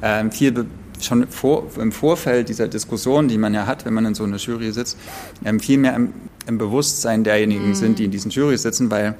äh, 0.00 0.30
viel 0.30 0.66
schon 1.00 1.26
vor, 1.28 1.66
im 1.78 1.92
Vorfeld 1.92 2.48
dieser 2.48 2.68
Diskussion, 2.68 3.28
die 3.28 3.38
man 3.38 3.54
ja 3.54 3.66
hat, 3.66 3.84
wenn 3.84 3.94
man 3.94 4.06
in 4.06 4.14
so 4.14 4.24
einer 4.24 4.36
Jury 4.36 4.72
sitzt, 4.72 4.98
ähm, 5.44 5.60
viel 5.60 5.78
mehr 5.78 5.94
im, 5.94 6.12
im 6.46 6.58
Bewusstsein 6.58 7.24
derjenigen 7.24 7.74
sind, 7.74 7.98
die 7.98 8.04
in 8.04 8.10
diesen 8.10 8.30
Jury 8.30 8.56
sitzen, 8.56 8.90
weil 8.90 9.14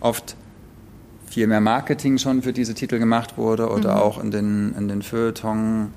oft 0.00 0.36
viel 1.28 1.46
mehr 1.46 1.60
Marketing 1.60 2.18
schon 2.18 2.42
für 2.42 2.52
diese 2.52 2.74
Titel 2.74 2.98
gemacht 2.98 3.36
wurde 3.36 3.68
oder 3.68 4.02
auch 4.02 4.22
in 4.22 4.30
den, 4.30 4.74
in 4.78 4.88
den 4.88 5.02
Feuilleton 5.02 5.88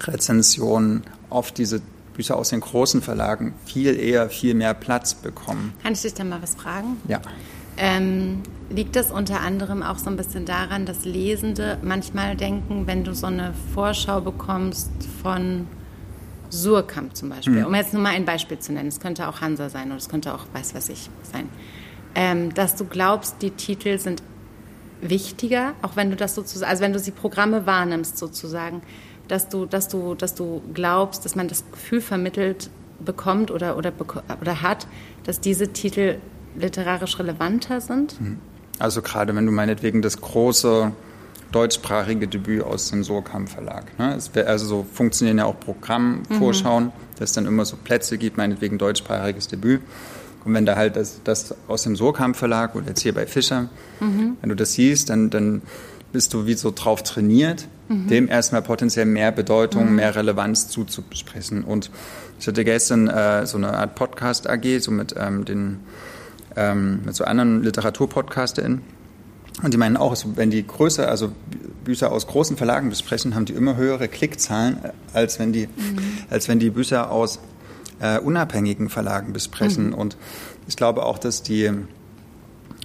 Rezensionen 0.00 1.02
oft 1.30 1.58
diese 1.58 1.80
Bücher 2.14 2.36
aus 2.36 2.50
den 2.50 2.60
großen 2.60 3.02
Verlagen 3.02 3.54
viel 3.64 3.98
eher, 3.98 4.30
viel 4.30 4.54
mehr 4.54 4.74
Platz 4.74 5.14
bekommen. 5.14 5.74
Kann 5.82 5.92
ich 5.92 6.02
dich 6.02 6.14
dann 6.14 6.28
mal 6.28 6.40
was 6.40 6.54
fragen? 6.54 6.96
Ja. 7.08 7.20
Ähm, 7.78 8.42
liegt 8.70 8.96
das 8.96 9.10
unter 9.10 9.40
anderem 9.40 9.82
auch 9.82 9.98
so 9.98 10.10
ein 10.10 10.16
bisschen 10.16 10.44
daran, 10.44 10.86
dass 10.86 11.04
Lesende 11.04 11.78
manchmal 11.82 12.36
denken, 12.36 12.86
wenn 12.86 13.04
du 13.04 13.14
so 13.14 13.26
eine 13.26 13.52
Vorschau 13.74 14.20
bekommst 14.20 14.90
von 15.22 15.66
Surkamp 16.50 17.16
zum 17.16 17.28
Beispiel, 17.28 17.64
um 17.64 17.74
jetzt 17.74 17.92
nur 17.92 18.02
mal 18.02 18.10
ein 18.10 18.24
Beispiel 18.24 18.58
zu 18.58 18.72
nennen, 18.72 18.88
es 18.88 19.00
könnte 19.00 19.28
auch 19.28 19.40
Hansa 19.40 19.68
sein 19.68 19.88
oder 19.88 19.96
es 19.96 20.08
könnte 20.08 20.32
auch 20.34 20.46
weiß 20.52 20.74
was 20.74 20.88
ich 20.88 21.10
sein, 21.22 21.48
ähm, 22.14 22.54
dass 22.54 22.76
du 22.76 22.84
glaubst, 22.86 23.42
die 23.42 23.50
Titel 23.50 23.98
sind 23.98 24.22
wichtiger, 25.00 25.74
auch 25.82 25.96
wenn 25.96 26.10
du 26.10 26.16
das 26.16 26.34
sozusagen, 26.34 26.70
also 26.70 26.82
wenn 26.82 26.92
du 26.92 27.00
die 27.00 27.10
Programme 27.10 27.66
wahrnimmst 27.66 28.16
sozusagen, 28.16 28.82
dass 29.28 29.48
du, 29.48 29.66
dass 29.66 29.88
du, 29.88 30.14
dass 30.14 30.34
du 30.34 30.62
glaubst, 30.72 31.24
dass 31.24 31.36
man 31.36 31.48
das 31.48 31.64
Gefühl 31.70 32.00
vermittelt 32.00 32.70
bekommt 33.04 33.50
oder, 33.50 33.76
oder, 33.76 33.92
oder 34.40 34.62
hat, 34.62 34.86
dass 35.24 35.40
diese 35.40 35.72
Titel 35.72 36.18
literarisch 36.58 37.18
relevanter 37.18 37.80
sind? 37.80 38.16
Also 38.78 39.02
gerade 39.02 39.34
wenn 39.34 39.46
du 39.46 39.52
meinetwegen 39.52 40.02
das 40.02 40.20
große 40.20 40.92
deutschsprachige 41.52 42.28
Debüt 42.28 42.62
aus 42.62 42.90
dem 42.90 43.04
Surkamp 43.04 43.48
Verlag. 43.48 43.98
Ne? 43.98 44.14
Es 44.14 44.34
wär, 44.34 44.48
also 44.48 44.66
so 44.66 44.86
funktionieren 44.92 45.38
ja 45.38 45.44
auch 45.44 45.58
Programmvorschauen, 45.58 46.92
dass 47.18 47.30
es 47.30 47.34
dann 47.34 47.46
immer 47.46 47.64
so 47.64 47.76
Plätze 47.76 48.18
gibt, 48.18 48.36
meinetwegen 48.36 48.78
deutschsprachiges 48.78 49.48
Debüt. 49.48 49.80
Und 50.44 50.54
wenn 50.54 50.66
da 50.66 50.76
halt 50.76 50.96
das, 50.96 51.20
das 51.24 51.54
aus 51.66 51.84
dem 51.84 51.96
Surkamp 51.96 52.36
Verlag 52.36 52.74
oder 52.74 52.88
jetzt 52.88 53.00
hier 53.00 53.14
bei 53.14 53.26
Fischer, 53.26 53.68
wenn 54.40 54.48
du 54.48 54.54
das 54.54 54.74
siehst, 54.74 55.10
dann, 55.10 55.30
dann 55.30 55.62
bist 56.12 56.34
du 56.34 56.46
wie 56.46 56.54
so 56.54 56.72
drauf 56.74 57.02
trainiert, 57.02 57.66
dem 57.88 58.28
erstmal 58.28 58.62
potenziell 58.62 59.06
mehr 59.06 59.32
Bedeutung, 59.32 59.94
mehr 59.94 60.14
Relevanz 60.14 60.68
zuzusprechen. 60.68 61.64
Und 61.64 61.90
ich 62.38 62.46
hatte 62.46 62.64
gestern 62.64 63.08
äh, 63.08 63.46
so 63.46 63.58
eine 63.58 63.72
Art 63.72 63.94
Podcast 63.94 64.48
AG, 64.48 64.80
so 64.80 64.90
mit 64.90 65.14
ähm, 65.18 65.44
den 65.44 65.80
ähm, 66.56 67.00
mit 67.04 67.14
so 67.14 67.24
anderen 67.24 67.62
LiteraturpodcasterInnen. 67.62 68.80
Und 69.62 69.72
die 69.72 69.78
meinen 69.78 69.96
auch, 69.96 70.16
wenn 70.34 70.50
die 70.50 70.66
größer, 70.66 71.08
also 71.08 71.32
Bücher 71.84 72.12
aus 72.12 72.26
großen 72.26 72.56
Verlagen 72.56 72.90
besprechen, 72.90 73.34
haben 73.34 73.44
die 73.44 73.54
immer 73.54 73.76
höhere 73.76 74.08
Klickzahlen, 74.08 74.78
äh, 74.82 74.90
als 75.12 75.38
wenn 75.38 75.52
die, 75.52 75.68
als 76.30 76.48
wenn 76.48 76.58
die 76.58 76.70
Bücher 76.70 77.10
aus 77.10 77.38
äh, 78.00 78.18
unabhängigen 78.18 78.88
Verlagen 78.88 79.32
besprechen. 79.32 79.92
Und 79.94 80.16
ich 80.66 80.76
glaube 80.76 81.04
auch, 81.04 81.18
dass 81.18 81.42
die, 81.42 81.70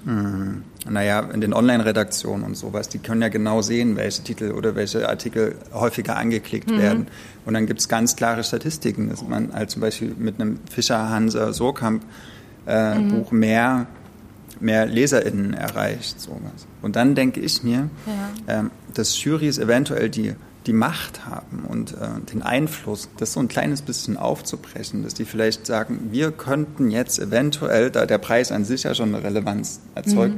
mh, 0.05 0.61
naja, 0.89 1.19
in 1.33 1.41
den 1.41 1.53
Online-Redaktionen 1.53 2.43
und 2.43 2.55
sowas, 2.55 2.89
die 2.89 2.99
können 2.99 3.21
ja 3.21 3.29
genau 3.29 3.61
sehen, 3.61 3.95
welche 3.97 4.23
Titel 4.23 4.51
oder 4.51 4.75
welche 4.75 5.09
Artikel 5.09 5.55
häufiger 5.73 6.17
angeklickt 6.17 6.71
werden. 6.71 7.07
Und 7.45 7.53
dann 7.53 7.65
gibt 7.67 7.81
es 7.81 7.89
ganz 7.89 8.15
klare 8.15 8.43
Statistiken, 8.43 9.09
dass 9.09 9.21
man 9.27 9.53
halt 9.53 9.69
zum 9.71 9.81
Beispiel 9.81 10.15
mit 10.17 10.39
einem 10.39 10.59
Fischer, 10.69 11.09
Hansa, 11.09 11.53
Surkamp 11.53 12.03
äh, 12.65 12.99
Buch 12.99 13.31
mehr, 13.31 13.87
mehr 14.59 14.85
LeserInnen 14.85 15.53
erreicht. 15.53 16.19
Sowas. 16.19 16.67
Und 16.81 16.95
dann 16.95 17.15
denke 17.15 17.39
ich 17.39 17.63
mir, 17.63 17.89
ähm, 18.47 18.71
dass 18.93 19.23
Jurys 19.23 19.57
eventuell 19.57 20.09
die, 20.09 20.35
die 20.67 20.73
Macht 20.73 21.25
haben 21.25 21.65
und 21.67 21.93
äh, 21.93 22.19
den 22.31 22.41
Einfluss, 22.41 23.09
das 23.17 23.33
so 23.33 23.39
ein 23.39 23.47
kleines 23.47 23.81
bisschen 23.81 24.17
aufzubrechen, 24.17 25.03
dass 25.03 25.13
die 25.13 25.25
vielleicht 25.25 25.65
sagen, 25.65 26.09
wir 26.11 26.31
könnten 26.31 26.91
jetzt 26.91 27.19
eventuell, 27.19 27.89
da 27.89 28.05
der 28.05 28.17
Preis 28.17 28.51
an 28.51 28.65
sich 28.65 28.83
ja 28.83 28.93
schon 28.93 29.15
eine 29.15 29.23
Relevanz 29.23 29.81
erzeugt, 29.95 30.35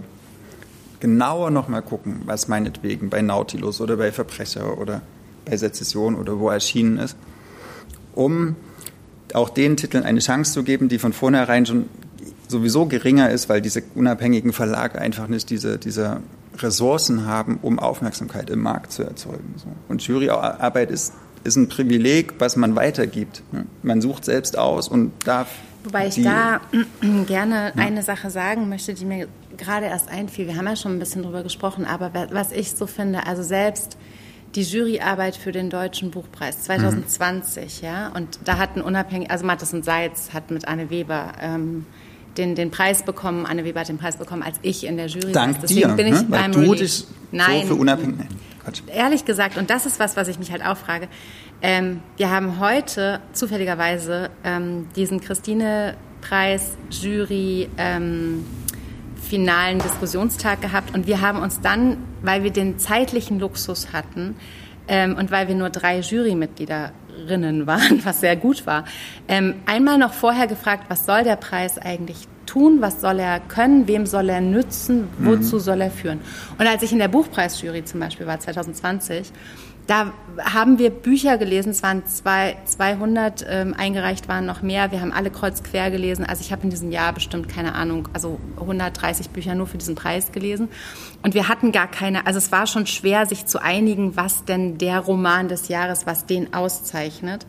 genauer 1.00 1.52
nochmal 1.52 1.82
gucken, 1.82 2.22
was 2.26 2.48
meinetwegen 2.48 3.10
bei 3.10 3.22
Nautilus 3.22 3.82
oder 3.82 3.98
bei 3.98 4.14
Verbrecher 4.14 4.78
oder 4.78 5.02
bei 5.44 5.58
Sezession 5.58 6.16
oder 6.16 6.40
wo 6.40 6.50
erschienen 6.50 6.98
ist, 6.98 7.18
um 8.14 8.56
auch 9.34 9.50
den 9.50 9.76
Titeln 9.76 10.06
eine 10.06 10.20
Chance 10.20 10.54
zu 10.54 10.64
geben, 10.64 10.88
die 10.88 11.00
von 11.00 11.12
vornherein 11.12 11.66
schon 11.66 11.90
sowieso 12.54 12.86
geringer 12.86 13.30
ist, 13.30 13.50
weil 13.50 13.62
diese 13.62 13.84
unabhängigen 13.96 14.54
Verlage 14.54 15.00
einfach 15.00 15.28
nicht 15.28 15.50
diese, 15.50 15.78
diese 15.78 16.22
Ressourcen 16.58 17.26
haben, 17.26 17.60
um 17.62 17.80
Aufmerksamkeit 17.80 18.50
im 18.50 18.62
Markt 18.62 18.92
zu 18.92 19.04
erzeugen. 19.04 19.56
Und 19.90 20.02
Juryarbeit 20.04 20.90
ist, 20.92 21.14
ist 21.44 21.56
ein 21.58 21.68
Privileg, 21.68 22.36
was 22.40 22.56
man 22.56 22.76
weitergibt. 22.76 23.44
ne? 23.52 23.66
Man 23.82 24.02
sucht 24.02 24.24
selbst 24.26 24.58
aus 24.58 24.88
und 24.88 25.12
darf. 25.26 25.50
Wobei 25.84 26.08
ich 26.08 26.24
da 26.24 26.62
gerne 27.28 27.74
eine 27.76 28.04
Sache 28.04 28.30
sagen 28.30 28.70
möchte, 28.70 28.94
die 28.94 29.04
mir 29.06 29.28
gerade 29.58 29.88
erst 29.88 30.08
einfiel. 30.10 30.48
Wir 30.48 30.56
haben 30.56 30.68
ja 30.68 30.76
schon 30.78 30.94
ein 30.94 31.00
bisschen 31.00 31.24
drüber 31.24 31.44
gesprochen, 31.44 31.86
aber 31.86 32.14
wa- 32.14 32.28
was 32.32 32.52
ich 32.54 32.72
so 32.72 32.88
finde, 32.88 33.26
also 33.28 33.44
selbst 33.44 33.98
die 34.56 34.62
Juryarbeit 34.62 35.36
für 35.36 35.52
den 35.52 35.70
Deutschen 35.72 36.12
Buchpreis 36.12 36.62
2020, 36.64 37.82
ja, 37.82 38.10
und 38.10 38.40
da 38.46 38.58
hatten 38.60 38.82
unabhängig, 38.82 39.32
also 39.32 39.46
Mattes 39.46 39.74
und 39.74 39.84
Seitz 39.84 40.30
hat 40.32 40.52
mit 40.52 40.68
Anne 40.68 40.90
Weber 40.92 41.34
ähm, 41.42 41.86
den, 42.38 42.56
den 42.56 42.72
Preis 42.72 43.04
bekommen, 43.04 43.46
Anne 43.46 43.64
Weber 43.64 43.82
hat 43.82 43.90
den 43.90 43.98
Preis 43.98 44.18
bekommen, 44.18 44.44
als 44.44 44.58
ich 44.62 44.86
in 44.86 44.98
der 44.98 45.08
Jury 45.08 45.32
Dank 45.32 45.56
saß. 45.56 45.62
Deswegen 45.62 45.90
dir, 45.90 45.96
bin 45.96 46.08
ich 46.08 46.22
ne? 46.22 46.26
weil 46.30 46.42
beim 46.42 46.52
du 46.52 46.74
dich 46.76 47.06
Nein, 47.32 47.62
so 47.62 47.68
für 47.68 47.76
unabhängig. 47.76 48.18
Nein, 48.18 48.28
Quatsch. 48.64 48.82
ehrlich 48.88 49.26
gesagt, 49.26 49.58
und 49.58 49.70
das 49.70 49.86
ist 49.86 50.00
was, 50.00 50.16
was 50.16 50.28
ich 50.28 50.40
mich 50.40 50.52
halt 50.52 50.66
auch 50.66 50.78
frage, 50.78 51.08
ähm, 51.62 52.02
wir 52.18 52.30
haben 52.30 52.60
heute 52.60 53.20
zufälligerweise 53.34 54.30
ähm, 54.44 54.88
diesen 54.96 55.22
Christine-Preis, 55.22 56.78
Jury, 56.90 57.70
ähm, 57.78 58.46
finalen 59.22 59.80
Diskussionstag 59.80 60.62
gehabt 60.62 60.94
und 60.94 61.08
wir 61.08 61.22
haben 61.22 61.42
uns 61.42 61.62
dann, 61.62 61.98
weil 62.22 62.44
wir 62.44 62.52
den 62.52 62.78
zeitlichen 62.78 63.40
Luxus 63.40 63.94
hatten 63.94 64.36
ähm, 64.88 65.16
und 65.16 65.32
weil 65.32 65.48
wir 65.48 65.56
nur 65.56 65.70
drei 65.70 66.02
Jurymitgliederinnen 67.14 67.68
waren, 67.68 68.06
was 68.06 68.20
sehr 68.20 68.36
gut 68.36 68.66
war, 68.66 68.86
ähm, 69.28 69.56
einmal 69.66 69.98
noch 69.98 70.14
vorher 70.14 70.48
gefragt, 70.48 70.86
was 70.90 71.06
soll 71.06 71.24
der 71.24 71.36
Preis 71.36 71.78
eigentlich 71.78 72.28
tun, 72.46 72.82
was 72.82 73.02
soll 73.02 73.20
er 73.20 73.40
können, 73.40 73.88
wem 73.88 74.06
soll 74.06 74.30
er 74.30 74.42
nützen, 74.42 75.08
wozu 75.20 75.60
soll 75.60 75.82
er 75.82 75.92
führen. 75.92 76.20
Und 76.58 76.68
als 76.68 76.84
ich 76.84 76.92
in 76.92 77.00
der 77.00 77.08
Buchpreisjury 77.08 77.86
zum 77.86 78.02
Beispiel 78.02 78.28
war, 78.28 78.40
2020, 78.40 79.32
da 79.88 80.14
haben 80.40 80.80
wir 80.80 80.90
Bücher 80.90 81.38
gelesen, 81.38 81.72
es 81.72 81.84
waren 81.84 82.06
zwei, 82.06 82.58
200, 82.66 83.46
ähm, 83.48 83.74
eingereicht 83.78 84.28
waren 84.28 84.46
noch 84.46 84.62
mehr, 84.62 84.92
wir 84.92 85.02
haben 85.02 85.12
alle 85.12 85.30
kreuz 85.30 85.62
quer 85.62 85.92
gelesen, 85.92 86.26
also 86.26 86.42
ich 86.42 86.52
habe 86.52 86.64
in 86.64 86.70
diesem 86.70 86.92
Jahr 86.92 87.12
bestimmt, 87.14 87.50
keine 87.50 87.76
Ahnung, 87.76 88.08
also 88.14 88.40
130 88.60 89.30
Bücher 89.32 89.56
nur 89.56 89.68
für 89.68 89.78
diesen 89.78 89.96
Preis 89.96 90.32
gelesen. 90.32 90.70
Und 91.22 91.34
wir 91.34 91.50
hatten 91.50 91.72
gar 91.72 91.88
keine, 91.88 92.26
also 92.26 92.38
es 92.38 92.52
war 92.52 92.68
schon 92.68 92.86
schwer, 92.88 93.26
sich 93.26 93.46
zu 93.46 93.62
einigen, 93.62 94.16
was 94.16 94.46
denn 94.46 94.78
der 94.78 95.00
Roman 95.00 95.50
des 95.50 95.68
Jahres, 95.68 96.06
was 96.06 96.26
den 96.26 96.54
auszeichnet. 96.54 97.46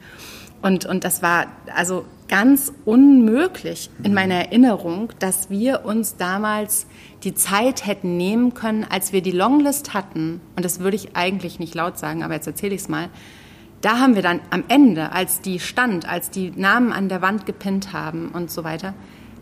Und, 0.61 0.87
und 0.87 1.05
das 1.05 1.23
war 1.23 1.47
also 1.75 2.07
ganz 2.29 2.73
unmöglich 2.85 3.91
in 4.03 4.15
meiner 4.15 4.37
Erinnerung, 4.37 5.13
dass 5.19 5.51
wir 5.51 5.85
uns 5.85 6.17
damals 6.17 6.87
die 7.25 7.35
Zeit 7.35 7.87
hätten 7.87 8.17
nehmen 8.17 8.55
können, 8.55 8.85
als 8.89 9.13
wir 9.13 9.23
die 9.23 9.31
Longlist 9.31 9.95
hatten. 9.95 10.41
Und 10.57 10.65
das 10.65 10.81
würde 10.81 10.97
ich 10.97 11.17
eigentlich 11.17 11.59
nicht 11.59 11.75
laut 11.75 11.99
sagen, 11.99 12.23
aber 12.23 12.35
jetzt 12.35 12.47
erzähle 12.47 12.75
ich 12.75 12.83
es 12.83 12.89
mal. 12.89 13.09
Da 13.81 13.99
haben 13.99 14.15
wir 14.15 14.23
dann 14.23 14.41
am 14.51 14.65
Ende, 14.69 15.13
als 15.13 15.41
die 15.41 15.61
stand, 15.61 16.09
als 16.09 16.31
die 16.31 16.53
Namen 16.55 16.93
an 16.93 17.09
der 17.09 17.21
Wand 17.23 17.45
gepinnt 17.47 17.93
haben 17.93 18.29
und 18.29 18.51
so 18.51 18.65
weiter, 18.65 18.95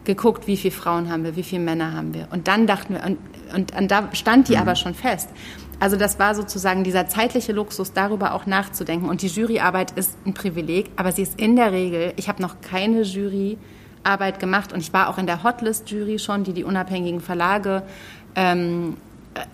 geguckt, 0.04 0.46
wie 0.46 0.56
viele 0.56 0.72
Frauen 0.72 1.10
haben 1.10 1.24
wir, 1.24 1.36
wie 1.36 1.42
viele 1.42 1.62
Männer 1.62 1.92
haben 1.92 2.12
wir. 2.14 2.28
Und 2.32 2.48
dann 2.48 2.66
dachten 2.66 2.94
wir, 2.94 3.04
und, 3.04 3.18
und, 3.54 3.76
und 3.76 3.90
da 3.90 4.08
stand 4.12 4.48
die 4.48 4.54
mhm. 4.54 4.62
aber 4.62 4.74
schon 4.74 4.94
fest. 4.94 5.28
Also 5.78 5.96
das 5.96 6.18
war 6.18 6.34
sozusagen 6.34 6.84
dieser 6.84 7.08
zeitliche 7.08 7.52
Luxus, 7.52 7.92
darüber 7.92 8.34
auch 8.34 8.46
nachzudenken. 8.46 9.08
Und 9.08 9.22
die 9.22 9.26
Juryarbeit 9.28 9.92
ist 9.92 10.16
ein 10.26 10.34
Privileg, 10.34 10.90
aber 10.96 11.12
sie 11.12 11.22
ist 11.22 11.40
in 11.40 11.56
der 11.56 11.72
Regel, 11.72 12.12
ich 12.16 12.28
habe 12.28 12.40
noch 12.42 12.60
keine 12.60 13.02
Juryarbeit 14.02 14.40
gemacht 14.40 14.72
und 14.72 14.80
ich 14.80 14.92
war 14.92 15.08
auch 15.08 15.18
in 15.18 15.26
der 15.26 15.42
Hotlist-Jury 15.42 16.18
schon, 16.18 16.44
die 16.44 16.52
die 16.52 16.64
unabhängigen 16.64 17.20
Verlage 17.20 17.82
ähm, 18.34 18.96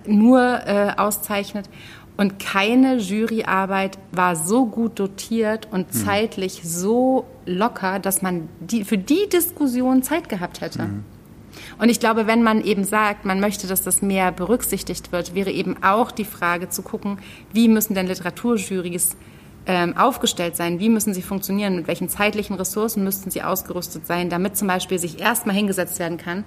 nur 0.07 0.41
äh, 0.67 0.93
auszeichnet. 0.97 1.69
Und 2.17 2.41
keine 2.41 2.97
Juryarbeit 2.97 3.97
war 4.11 4.35
so 4.35 4.67
gut 4.67 4.99
dotiert 4.99 5.69
und 5.71 5.95
mhm. 5.95 5.99
zeitlich 6.05 6.63
so 6.65 7.27
locker, 7.47 8.01
dass 8.01 8.23
man 8.23 8.49
die, 8.59 8.85
für 8.85 8.99
die 8.99 9.29
Diskussion 9.33 10.03
Zeit 10.03 10.29
gehabt 10.29 10.61
hätte. 10.61 10.83
Mhm. 10.83 11.05
Und 11.79 11.91
ich 11.91 12.01
glaube, 12.01 12.27
wenn 12.27 12.43
man 12.43 12.61
eben 12.63 12.83
sagt, 12.83 13.25
man 13.25 13.39
möchte, 13.39 13.69
dass 13.69 13.83
das 13.83 14.03
mehr 14.03 14.33
berücksichtigt 14.33 15.13
wird, 15.13 15.35
wäre 15.35 15.51
eben 15.51 15.81
auch 15.83 16.11
die 16.11 16.25
Frage 16.25 16.69
zu 16.69 16.83
gucken, 16.83 17.19
wie 17.53 17.69
müssen 17.69 17.95
denn 17.95 18.09
Literaturjurys 18.09 19.17
ähm, 19.69 19.97
aufgestellt 19.97 20.57
sein, 20.57 20.81
wie 20.81 20.89
müssen 20.89 21.13
sie 21.13 21.21
funktionieren, 21.21 21.77
mit 21.77 21.87
welchen 21.87 22.09
zeitlichen 22.09 22.57
Ressourcen 22.57 23.05
müssten 23.05 23.31
sie 23.31 23.43
ausgerüstet 23.43 24.07
sein, 24.07 24.31
damit 24.31 24.57
zum 24.57 24.67
Beispiel 24.67 24.99
sich 24.99 25.21
erstmal 25.21 25.55
hingesetzt 25.55 25.99
werden 25.99 26.17
kann 26.17 26.45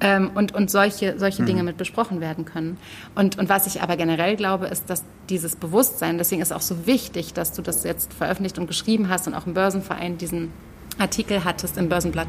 ähm, 0.00 0.30
und, 0.34 0.54
und 0.54 0.70
solche, 0.70 1.18
solche 1.18 1.42
mhm. 1.42 1.46
Dinge 1.46 1.62
mit 1.62 1.76
besprochen 1.76 2.22
werden 2.22 2.46
können. 2.46 2.78
Und, 3.14 3.38
und 3.38 3.50
was 3.50 3.66
ich 3.66 3.82
aber 3.82 3.98
generell 3.98 4.34
glaube, 4.36 4.66
ist, 4.66 4.88
dass 4.88 5.04
dieses 5.28 5.56
Bewusstsein, 5.56 6.16
deswegen 6.16 6.40
ist 6.40 6.54
auch 6.54 6.62
so 6.62 6.86
wichtig, 6.86 7.34
dass 7.34 7.52
du 7.52 7.60
das 7.60 7.84
jetzt 7.84 8.14
veröffentlicht 8.14 8.58
und 8.58 8.66
geschrieben 8.66 9.10
hast 9.10 9.26
und 9.26 9.34
auch 9.34 9.46
im 9.46 9.52
Börsenverein 9.52 10.16
diesen 10.16 10.50
Artikel 10.98 11.44
hattest 11.44 11.76
im 11.76 11.90
Börsenblatt, 11.90 12.28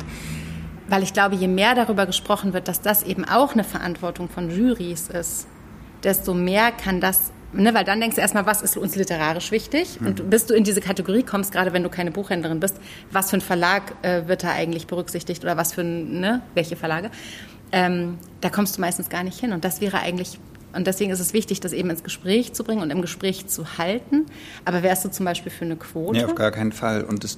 weil 0.89 1.02
ich 1.02 1.13
glaube, 1.13 1.36
je 1.36 1.48
mehr 1.48 1.76
darüber 1.76 2.06
gesprochen 2.06 2.52
wird, 2.52 2.67
dass 2.67 2.82
das 2.82 3.04
eben 3.04 3.24
auch 3.24 3.54
eine 3.54 3.63
Verantwortung 3.63 4.28
von 4.28 4.52
Juries 4.52 5.08
ist, 5.08 5.48
desto 6.04 6.34
mehr 6.34 6.71
kann 6.71 7.00
das 7.00 7.32
Ne, 7.56 7.74
weil 7.74 7.84
dann 7.84 8.00
denkst 8.00 8.15
du 8.15 8.22
erstmal, 8.22 8.46
was 8.46 8.62
ist 8.62 8.78
uns 8.78 8.96
literarisch 8.96 9.52
wichtig? 9.52 10.00
Mhm. 10.00 10.08
Und 10.08 10.30
bis 10.30 10.46
du 10.46 10.54
in 10.54 10.63
diese 10.63 10.82
Kategorie 10.82 11.24
kommst, 11.24 11.52
gerade 11.52 11.74
wenn 11.74 11.84
du 11.84 11.89
keine 11.89 12.12
Buchhändlerin 12.12 12.60
bist, 12.60 12.78
was 13.12 13.30
für 13.30 13.38
ein 13.38 13.41
Verlag 13.41 13.94
äh, 14.02 14.28
wird 14.28 14.44
da 14.44 14.52
eigentlich 14.52 14.88
berücksichtigt 14.88 15.44
oder 15.44 15.58
was 15.58 15.74
für 15.74 15.82
ein, 15.82 16.20
ne, 16.20 16.41
welche 16.54 16.76
Verlage? 16.76 17.12
ähm, 17.72 18.18
da 18.41 18.50
kommst 18.50 18.78
du 18.78 18.82
meistens 18.82 19.10
gar 19.10 19.24
nicht 19.24 19.39
hin. 19.39 19.52
Und 19.52 19.65
das 19.65 19.82
wäre 19.82 20.00
eigentlich, 20.00 20.39
und 20.74 20.88
deswegen 20.88 21.12
ist 21.12 21.20
es 21.20 21.34
wichtig, 21.34 21.60
das 21.60 21.74
eben 21.74 21.89
ins 21.89 22.04
Gespräch 22.04 22.54
zu 22.54 22.63
bringen 22.63 22.82
und 22.82 22.89
im 22.89 23.02
Gespräch 23.02 23.48
zu 23.48 23.78
halten. 23.78 24.26
Aber 24.63 24.84
wärst 24.84 25.06
du 25.06 25.10
zum 25.10 25.26
Beispiel 25.26 25.52
für 25.52 25.65
eine 25.65 25.76
Quote? 25.76 26.20
Nee, 26.20 26.26
auf 26.26 26.36
gar 26.36 26.52
keinen 26.52 26.72
Fall. 26.72 27.04
Und 27.04 27.24
das, 27.24 27.38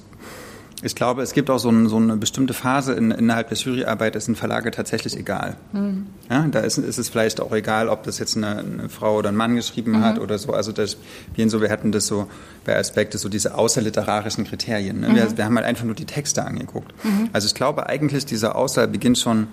ich 0.82 0.94
glaube, 0.94 1.22
es 1.22 1.32
gibt 1.32 1.50
auch 1.50 1.58
so, 1.58 1.70
ein, 1.70 1.88
so 1.88 1.96
eine 1.96 2.16
bestimmte 2.16 2.54
Phase 2.54 2.92
in, 2.92 3.10
innerhalb 3.10 3.48
der 3.48 3.58
Juryarbeit, 3.58 4.14
ist 4.14 4.28
ein 4.28 4.36
Verlage 4.36 4.70
tatsächlich 4.70 5.16
egal. 5.16 5.56
Mhm. 5.72 6.06
Ja, 6.30 6.46
da 6.46 6.60
ist, 6.60 6.78
ist, 6.78 6.98
es 6.98 7.08
vielleicht 7.08 7.40
auch 7.40 7.52
egal, 7.52 7.88
ob 7.88 8.04
das 8.04 8.18
jetzt 8.18 8.36
eine, 8.36 8.58
eine 8.58 8.88
Frau 8.88 9.16
oder 9.16 9.30
ein 9.30 9.36
Mann 9.36 9.56
geschrieben 9.56 9.92
mhm. 9.92 10.04
hat 10.04 10.18
oder 10.18 10.38
so. 10.38 10.52
Also 10.52 10.70
das, 10.70 10.96
wir, 11.34 11.50
so, 11.50 11.60
wir 11.60 11.70
hatten 11.70 11.90
das 11.90 12.06
so 12.06 12.28
bei 12.64 12.76
Aspekte, 12.76 13.18
so 13.18 13.28
diese 13.28 13.56
außerliterarischen 13.56 14.44
Kriterien. 14.44 15.00
Ne? 15.00 15.08
Mhm. 15.08 15.14
Wir, 15.16 15.36
wir, 15.36 15.44
haben 15.44 15.56
halt 15.56 15.66
einfach 15.66 15.84
nur 15.84 15.96
die 15.96 16.06
Texte 16.06 16.44
angeguckt. 16.44 16.92
Mhm. 17.04 17.30
Also 17.32 17.46
ich 17.46 17.54
glaube 17.54 17.88
eigentlich, 17.88 18.24
diese 18.24 18.54
Auswahl 18.54 18.86
beginnt 18.86 19.18
schon 19.18 19.48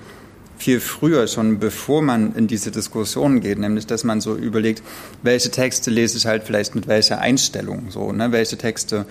viel 0.57 0.79
früher, 0.79 1.27
schon 1.27 1.59
bevor 1.59 2.01
man 2.01 2.33
in 2.35 2.47
diese 2.47 2.71
Diskussion 2.71 3.41
geht, 3.41 3.59
nämlich 3.59 3.87
dass 3.87 4.03
man 4.03 4.21
so 4.21 4.35
überlegt, 4.35 4.83
welche 5.21 5.51
Texte 5.51 5.91
lese 5.91 6.17
ich 6.17 6.25
halt 6.25 6.43
vielleicht 6.43 6.75
mit 6.75 6.87
welcher 6.87 7.19
Einstellung, 7.19 7.87
so, 7.89 8.11
ne? 8.11 8.31
welche 8.31 8.57
Texte 8.57 9.05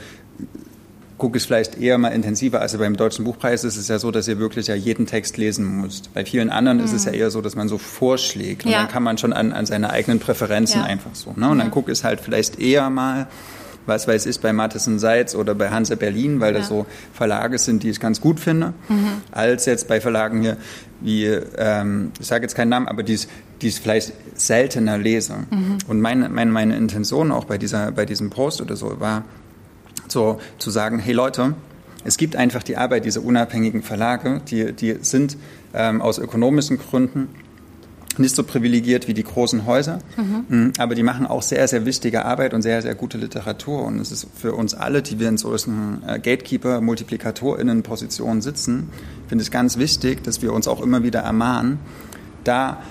gucke 1.19 1.39
ich 1.39 1.45
vielleicht 1.45 1.79
eher 1.81 1.97
mal 1.99 2.09
intensiver. 2.09 2.61
Also 2.61 2.79
beim 2.79 2.97
Deutschen 2.97 3.25
Buchpreis 3.25 3.65
ist 3.65 3.77
es 3.77 3.89
ja 3.89 3.99
so, 3.99 4.11
dass 4.11 4.27
ihr 4.27 4.39
wirklich 4.39 4.67
ja 4.67 4.75
jeden 4.75 5.07
Text 5.07 5.37
lesen 5.37 5.81
müsst. 5.81 6.13
Bei 6.13 6.25
vielen 6.25 6.51
anderen 6.51 6.79
mhm. 6.79 6.85
ist 6.85 6.93
es 6.93 7.05
ja 7.05 7.13
mhm. 7.13 7.19
eher 7.19 7.31
so, 7.31 7.41
dass 7.41 7.55
man 7.55 7.69
so 7.69 7.79
vorschlägt. 7.79 8.65
Und 8.65 8.73
ja. 8.73 8.79
dann 8.79 8.89
kann 8.89 9.03
man 9.03 9.19
schon 9.19 9.33
an, 9.33 9.53
an 9.53 9.67
seine 9.67 9.91
eigenen 9.91 10.19
Präferenzen 10.19 10.81
ja. 10.81 10.87
einfach 10.87 11.15
so. 11.15 11.33
Ne? 11.37 11.49
Und 11.49 11.59
dann 11.59 11.71
gucke 11.71 11.93
ich 11.93 12.03
halt 12.03 12.21
vielleicht 12.21 12.59
eher 12.59 12.91
mal, 12.91 13.29
was 13.87 14.09
weiß 14.09 14.27
ich, 14.27 14.41
bei 14.41 14.53
Matheson 14.53 14.99
Seitz 14.99 15.35
oder 15.35 15.55
bei 15.55 15.71
Hanse 15.71 15.97
Berlin, 15.97 16.41
weil 16.41 16.55
das 16.55 16.69
so 16.69 16.87
Verlage 17.13 17.59
sind, 17.59 17.83
die 17.83 17.91
ich 17.91 18.01
ganz 18.01 18.21
gut 18.21 18.41
finde, 18.41 18.73
mhm. 18.89 19.23
als 19.31 19.67
jetzt 19.67 19.89
bei 19.89 20.01
Verlagen 20.01 20.41
hier 20.43 20.57
wie, 21.01 21.27
ähm, 21.27 22.13
ich 22.19 22.27
sage 22.27 22.45
jetzt 22.45 22.55
keinen 22.55 22.71
Namen, 22.71 22.89
aber 22.89 23.03
die 23.03 23.15
es 23.15 23.79
vielleicht 23.79 24.15
seltener 24.35 24.99
lese. 24.99 25.35
Mhm. 25.51 25.79
Und 25.87 26.01
meine, 26.01 26.29
meine, 26.29 26.51
meine 26.51 26.77
Intention 26.77 27.31
auch 27.31 27.45
bei, 27.45 27.59
dieser, 27.59 27.93
bei 27.93 28.07
diesem 28.07 28.31
Post 28.31 28.63
oder 28.63 28.75
so 28.75 29.01
war, 29.01 29.25
so 30.09 30.39
zu 30.59 30.71
sagen, 30.71 30.99
hey 30.99 31.13
Leute, 31.13 31.55
es 32.05 32.17
gibt 32.17 32.37
einfach 32.37 32.63
die 32.63 32.77
Arbeit 32.77 33.05
dieser 33.05 33.23
unabhängigen 33.23 33.83
Verlage, 33.83 34.43
die, 34.49 34.73
die 34.73 34.97
sind 35.01 35.37
ähm, 35.73 36.03
aus 36.03 36.19
ökonomischen 36.19 36.79
Gründen 36.79 37.29
nicht 38.19 38.37
so 38.37 38.45
privilegiert 38.45 39.09
wie 39.09 39.15
die 39.15 39.25
großen 39.25 39.67
Häuser, 39.67 39.99
mhm. 40.17 40.45
mhm. 40.49 40.73
aber 40.79 40.95
die 40.95 41.03
machen 41.03 41.27
auch 41.27 41.43
sehr, 41.43 41.67
sehr 41.67 41.85
wichtige 41.85 42.25
Arbeit 42.25 42.55
und 42.55 42.63
sehr, 42.63 42.83
sehr 42.83 42.95
gute 42.95 43.19
Literatur. 43.19 43.83
Und 43.85 43.99
es 43.99 44.13
ist 44.13 44.27
für 44.35 44.55
uns 44.55 44.75
alle, 44.75 45.03
die 45.03 45.19
wir 45.19 45.29
in 45.29 45.37
solchen 45.37 46.03
äh, 46.07 46.19
Gatekeeper, 46.19 46.81
MultiplikatorInnen-Positionen 46.81 48.43
sitzen, 48.43 48.91
finde 49.29 49.43
ich 49.43 49.51
ganz 49.51 49.79
wichtig, 49.79 50.23
dass 50.23 50.43
wir 50.43 50.53
uns 50.53 50.69
auch 50.69 50.81
immer 50.81 51.03
wieder 51.03 51.21
ermahnen, 51.21 51.79
da 52.45 52.83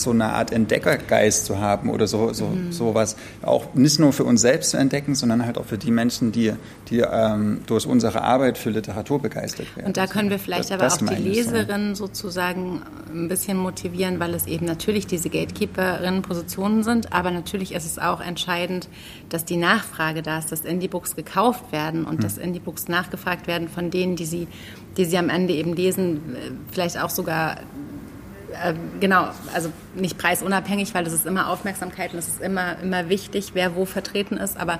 so 0.00 0.10
eine 0.10 0.26
Art 0.26 0.52
Entdeckergeist 0.52 1.46
zu 1.46 1.58
haben 1.58 1.90
oder 1.90 2.06
so, 2.06 2.32
so 2.32 2.46
mhm. 2.46 2.72
sowas 2.72 3.16
auch 3.42 3.74
nicht 3.74 3.98
nur 3.98 4.12
für 4.12 4.24
uns 4.24 4.40
selbst 4.40 4.70
zu 4.70 4.76
entdecken, 4.76 5.14
sondern 5.14 5.44
halt 5.44 5.58
auch 5.58 5.64
für 5.64 5.78
die 5.78 5.90
Menschen, 5.90 6.32
die, 6.32 6.52
die 6.88 7.00
ähm, 7.00 7.60
durch 7.66 7.86
unsere 7.86 8.22
Arbeit 8.22 8.58
für 8.58 8.70
Literatur 8.70 9.20
begeistert 9.20 9.74
werden. 9.76 9.88
Und 9.88 9.96
da 9.96 10.06
können 10.06 10.30
wir 10.30 10.38
vielleicht 10.38 10.70
das, 10.70 11.00
aber 11.00 11.08
auch 11.10 11.14
die 11.14 11.22
Leserinnen 11.22 11.94
so. 11.94 12.06
sozusagen 12.06 12.82
ein 13.12 13.28
bisschen 13.28 13.56
motivieren, 13.56 14.20
weil 14.20 14.34
es 14.34 14.46
eben 14.46 14.66
natürlich 14.66 15.06
diese 15.06 15.30
Gatekeeperinnen-Positionen 15.30 16.82
sind, 16.82 17.12
aber 17.12 17.30
natürlich 17.30 17.74
ist 17.74 17.86
es 17.86 17.98
auch 17.98 18.20
entscheidend, 18.20 18.88
dass 19.28 19.44
die 19.44 19.56
Nachfrage 19.56 20.22
da 20.22 20.38
ist, 20.38 20.52
dass 20.52 20.60
Indie-Books 20.60 21.16
gekauft 21.16 21.72
werden 21.72 22.04
und 22.04 22.18
mhm. 22.18 22.22
dass 22.22 22.38
Indie-Books 22.38 22.88
nachgefragt 22.88 23.46
werden 23.46 23.68
von 23.68 23.90
denen, 23.90 24.16
die 24.16 24.26
sie, 24.26 24.48
die 24.96 25.04
sie 25.04 25.18
am 25.18 25.28
Ende 25.28 25.54
eben 25.54 25.74
lesen, 25.74 26.36
vielleicht 26.70 26.98
auch 26.98 27.10
sogar 27.10 27.58
äh, 28.52 28.74
genau, 29.00 29.28
also 29.54 29.70
nicht 29.94 30.18
preisunabhängig, 30.18 30.94
weil 30.94 31.04
das 31.04 31.12
ist 31.12 31.26
immer 31.26 31.48
Aufmerksamkeit 31.48 32.12
und 32.12 32.18
es 32.18 32.28
ist 32.28 32.40
immer, 32.40 32.78
immer 32.80 33.08
wichtig, 33.08 33.50
wer 33.54 33.74
wo 33.74 33.84
vertreten 33.84 34.36
ist, 34.36 34.56
aber 34.56 34.78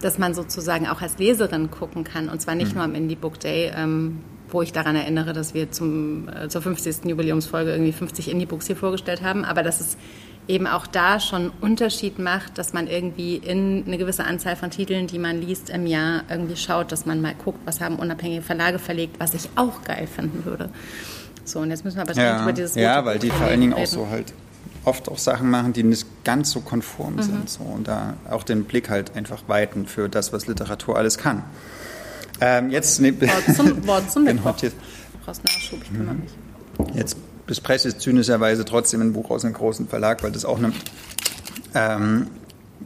dass 0.00 0.18
man 0.18 0.34
sozusagen 0.34 0.86
auch 0.86 1.00
als 1.00 1.18
Leserin 1.18 1.70
gucken 1.70 2.04
kann 2.04 2.28
und 2.28 2.40
zwar 2.40 2.54
nicht 2.54 2.70
mhm. 2.70 2.74
nur 2.74 2.84
am 2.84 2.94
Indie 2.94 3.16
Book 3.16 3.40
Day, 3.40 3.72
ähm, 3.74 4.20
wo 4.48 4.62
ich 4.62 4.72
daran 4.72 4.96
erinnere, 4.96 5.32
dass 5.32 5.54
wir 5.54 5.70
zum, 5.70 6.28
äh, 6.28 6.48
zur 6.48 6.62
50. 6.62 7.04
Jubiläumsfolge 7.04 7.72
irgendwie 7.72 7.92
50 7.92 8.30
Indie-Books 8.30 8.66
hier 8.66 8.76
vorgestellt 8.76 9.22
haben, 9.22 9.44
aber 9.44 9.62
dass 9.62 9.80
es 9.80 9.96
eben 10.48 10.66
auch 10.66 10.86
da 10.86 11.18
schon 11.18 11.50
Unterschied 11.60 12.18
macht, 12.18 12.56
dass 12.58 12.72
man 12.72 12.86
irgendwie 12.86 13.36
in 13.36 13.84
eine 13.86 13.98
gewisse 13.98 14.24
Anzahl 14.24 14.54
von 14.54 14.70
Titeln, 14.70 15.08
die 15.08 15.18
man 15.18 15.40
liest 15.40 15.70
im 15.70 15.86
Jahr, 15.86 16.22
irgendwie 16.30 16.56
schaut, 16.56 16.92
dass 16.92 17.06
man 17.06 17.20
mal 17.20 17.34
guckt, 17.34 17.58
was 17.64 17.80
haben 17.80 17.96
unabhängige 17.96 18.42
Verlage 18.42 18.78
verlegt, 18.78 19.16
was 19.18 19.34
ich 19.34 19.48
auch 19.56 19.82
geil 19.82 20.06
finden 20.06 20.44
würde. 20.44 20.70
So, 21.46 21.60
und 21.60 21.70
jetzt 21.70 21.84
müssen 21.84 21.96
wir 21.96 22.02
aber 22.02 22.12
ja. 22.14 22.42
über 22.42 22.52
dieses 22.52 22.74
Ja, 22.74 23.04
weil 23.04 23.18
die 23.18 23.30
vor 23.30 23.46
allen 23.46 23.60
Dingen 23.60 23.72
auch 23.72 23.86
so 23.86 24.08
halt 24.08 24.32
oft 24.84 25.08
auch 25.08 25.18
Sachen 25.18 25.48
machen, 25.48 25.72
die 25.72 25.82
nicht 25.82 26.06
ganz 26.24 26.50
so 26.50 26.60
konform 26.60 27.16
mhm. 27.16 27.22
sind. 27.22 27.50
So, 27.50 27.62
und 27.62 27.88
da 27.88 28.14
auch 28.28 28.42
den 28.42 28.64
Blick 28.64 28.90
halt 28.90 29.16
einfach 29.16 29.42
weiten 29.48 29.86
für 29.86 30.08
das, 30.08 30.32
was 30.32 30.46
Literatur 30.46 30.96
alles 30.96 31.18
kann. 31.18 31.44
Ähm, 32.40 32.70
jetzt 32.70 33.00
ne, 33.00 33.18
Wort 33.20 33.56
zum, 33.56 33.86
Wort 33.86 34.10
zum 34.10 34.26
genau, 34.26 34.42
Mittwoch. 34.42 34.62
Jetzt, 34.62 34.76
brauchst 35.24 35.44
Nachschub, 35.44 35.80
ich 35.82 35.92
kümmere 35.92 36.14
mich. 36.14 36.30
Jetzt 36.94 37.16
bespreche 37.46 37.88
ich 37.88 37.98
zynischerweise 37.98 38.64
trotzdem 38.64 39.00
ein 39.00 39.12
Buch 39.12 39.30
aus 39.30 39.44
einem 39.44 39.54
großen 39.54 39.88
Verlag, 39.88 40.22
weil 40.22 40.32
das 40.32 40.44
auch 40.44 40.58
eine, 40.58 40.72
ähm, 41.74 42.26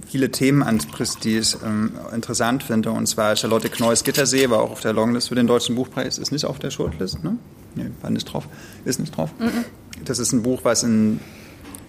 viele 0.06 0.30
Themen 0.30 0.62
anspricht, 0.62 1.24
die 1.24 1.38
ich 1.38 1.56
ähm, 1.64 1.92
interessant 2.14 2.62
finde. 2.62 2.92
Und 2.92 3.06
zwar 3.06 3.36
Charlotte 3.36 3.68
Kneuss 3.68 4.04
Gittersee 4.04 4.50
war 4.50 4.60
auch 4.60 4.70
auf 4.70 4.80
der 4.80 4.92
Longlist 4.92 5.28
für 5.28 5.34
den 5.34 5.46
Deutschen 5.46 5.76
Buchpreis, 5.76 6.18
ist 6.18 6.30
nicht 6.30 6.44
auf 6.44 6.58
der 6.58 6.70
Shortlist, 6.70 7.24
ne? 7.24 7.36
Nee, 7.74 7.86
war 8.00 8.10
nicht 8.10 8.24
drauf. 8.24 8.48
Ist 8.84 9.00
nicht 9.00 9.16
drauf. 9.16 9.30
Mhm. 9.38 9.64
Das 10.04 10.18
ist 10.18 10.32
ein 10.32 10.42
Buch, 10.42 10.60
was 10.64 10.82
in 10.82 11.20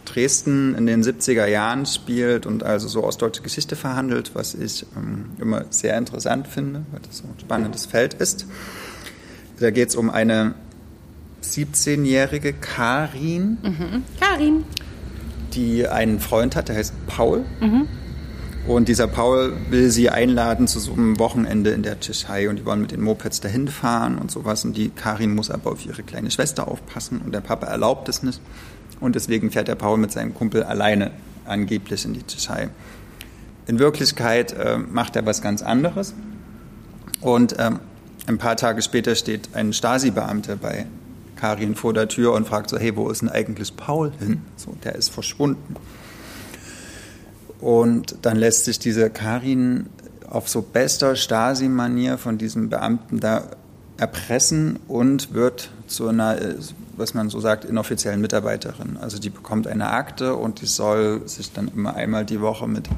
Dresden 0.05 0.75
in 0.75 0.85
den 0.85 1.03
70er 1.03 1.45
Jahren 1.45 1.85
spielt 1.85 2.45
und 2.45 2.63
also 2.63 2.87
so 2.87 3.03
ostdeutsche 3.03 3.41
Geschichte 3.43 3.75
verhandelt, 3.75 4.31
was 4.33 4.55
ich 4.55 4.85
ähm, 4.97 5.31
immer 5.39 5.65
sehr 5.69 5.97
interessant 5.97 6.47
finde, 6.47 6.83
weil 6.91 6.99
das 7.01 7.19
so 7.19 7.23
ein 7.23 7.39
spannendes 7.39 7.85
Feld 7.85 8.15
ist. 8.15 8.45
Da 9.59 9.71
geht 9.71 9.89
es 9.89 9.95
um 9.95 10.09
eine 10.09 10.55
17-jährige 11.43 12.53
Karin. 12.53 13.57
Mhm. 13.61 14.03
Karin. 14.19 14.63
Die 15.53 15.87
einen 15.87 16.19
Freund 16.19 16.55
hat, 16.55 16.69
der 16.69 16.77
heißt 16.77 16.93
Paul. 17.07 17.45
Mhm. 17.59 17.87
Und 18.67 18.87
dieser 18.87 19.07
Paul 19.07 19.53
will 19.69 19.89
sie 19.89 20.09
einladen 20.09 20.67
zu 20.67 20.79
so 20.79 20.93
einem 20.93 21.17
Wochenende 21.17 21.71
in 21.71 21.81
der 21.81 21.99
Tschechei 21.99 22.47
und 22.47 22.57
die 22.57 22.65
wollen 22.65 22.81
mit 22.81 22.91
den 22.91 23.01
Mopeds 23.01 23.41
dahin 23.41 23.67
fahren 23.67 24.19
und 24.19 24.29
sowas. 24.29 24.63
Und 24.63 24.77
die 24.77 24.89
Karin 24.89 25.33
muss 25.33 25.49
aber 25.49 25.71
auf 25.71 25.85
ihre 25.85 26.03
kleine 26.03 26.29
Schwester 26.29 26.67
aufpassen 26.67 27.21
und 27.25 27.33
der 27.33 27.41
Papa 27.41 27.65
erlaubt 27.67 28.07
es 28.07 28.21
nicht. 28.21 28.39
Und 28.99 29.15
deswegen 29.15 29.49
fährt 29.49 29.67
der 29.67 29.75
Paul 29.75 29.97
mit 29.97 30.11
seinem 30.11 30.35
Kumpel 30.35 30.63
alleine 30.63 31.11
angeblich 31.45 32.05
in 32.05 32.13
die 32.13 32.25
Tschechei. 32.25 32.69
In 33.65 33.79
Wirklichkeit 33.79 34.53
äh, 34.53 34.77
macht 34.77 35.15
er 35.15 35.25
was 35.25 35.41
ganz 35.41 35.63
anderes. 35.63 36.13
Und 37.19 37.55
ähm, 37.57 37.79
ein 38.27 38.37
paar 38.37 38.57
Tage 38.57 38.83
später 38.83 39.15
steht 39.15 39.49
ein 39.53 39.73
Stasi-Beamter 39.73 40.55
bei 40.55 40.85
Karin 41.35 41.75
vor 41.75 41.93
der 41.93 42.07
Tür 42.07 42.33
und 42.33 42.47
fragt 42.47 42.69
so, 42.69 42.77
hey, 42.77 42.95
wo 42.95 43.09
ist 43.09 43.21
denn 43.21 43.29
eigentlich 43.29 43.75
Paul 43.75 44.11
hin? 44.19 44.41
So, 44.55 44.75
der 44.83 44.95
ist 44.95 45.09
verschwunden. 45.09 45.75
Und 47.61 48.17
dann 48.23 48.37
lässt 48.37 48.65
sich 48.65 48.79
diese 48.79 49.09
Karin 49.09 49.87
auf 50.29 50.49
so 50.49 50.61
bester 50.61 51.15
Stasi-Manier 51.15 52.17
von 52.17 52.37
diesem 52.37 52.69
Beamten 52.69 53.19
da 53.19 53.43
erpressen 53.97 54.79
und 54.87 55.33
wird 55.33 55.69
zu 55.85 56.07
einer, 56.07 56.37
was 56.97 57.13
man 57.13 57.29
so 57.29 57.39
sagt, 57.39 57.65
inoffiziellen 57.65 58.19
Mitarbeiterin. 58.19 58.97
Also 58.99 59.19
die 59.19 59.29
bekommt 59.29 59.67
eine 59.67 59.91
Akte 59.91 60.35
und 60.35 60.61
die 60.61 60.65
soll 60.65 61.21
sich 61.27 61.53
dann 61.53 61.69
immer 61.75 61.95
einmal 61.95 62.25
die 62.25 62.41
Woche 62.41 62.67
mit 62.67 62.89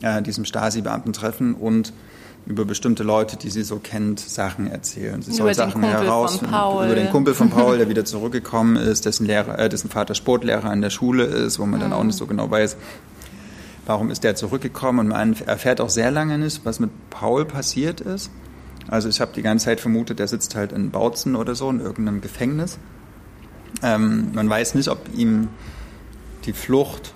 äh, 0.00 0.22
diesem 0.22 0.46
Stasi-Beamten 0.46 1.12
treffen 1.12 1.54
und 1.54 1.92
über 2.46 2.64
bestimmte 2.64 3.02
Leute, 3.02 3.36
die 3.36 3.50
sie 3.50 3.64
so 3.64 3.80
kennt, 3.80 4.20
Sachen 4.20 4.70
erzählen. 4.70 5.20
Sie 5.20 5.32
soll 5.32 5.52
Sachen 5.52 5.82
herausfinden. 5.82 6.54
Über 6.54 6.94
den 6.94 7.10
Kumpel 7.10 7.34
von 7.34 7.50
Paul, 7.50 7.78
der 7.78 7.88
wieder 7.88 8.04
zurückgekommen 8.04 8.76
ist, 8.76 9.04
dessen, 9.04 9.26
Lehrer, 9.26 9.58
äh, 9.58 9.68
dessen 9.68 9.90
Vater 9.90 10.14
Sportlehrer 10.14 10.70
an 10.70 10.80
der 10.80 10.90
Schule 10.90 11.24
ist, 11.24 11.58
wo 11.58 11.66
man 11.66 11.80
mhm. 11.80 11.84
dann 11.84 11.92
auch 11.92 12.04
nicht 12.04 12.16
so 12.16 12.26
genau 12.26 12.48
weiß, 12.48 12.76
warum 13.86 14.10
ist 14.10 14.24
der 14.24 14.34
zurückgekommen. 14.34 15.00
Und 15.00 15.08
man 15.08 15.34
erfährt 15.46 15.80
auch 15.80 15.88
sehr 15.88 16.10
lange 16.10 16.38
nicht, 16.38 16.64
was 16.64 16.80
mit 16.80 16.90
Paul 17.10 17.44
passiert 17.44 18.00
ist. 18.00 18.30
Also 18.88 19.08
ich 19.08 19.20
habe 19.20 19.32
die 19.34 19.42
ganze 19.42 19.66
Zeit 19.66 19.80
vermutet, 19.80 20.18
der 20.18 20.28
sitzt 20.28 20.54
halt 20.54 20.72
in 20.72 20.90
Bautzen 20.90 21.34
oder 21.34 21.54
so, 21.54 21.70
in 21.70 21.80
irgendeinem 21.80 22.20
Gefängnis. 22.20 22.78
Ähm, 23.82 24.30
man 24.32 24.48
weiß 24.48 24.74
nicht, 24.74 24.88
ob 24.88 25.00
ihm 25.14 25.48
die 26.44 26.52
Flucht 26.52 27.14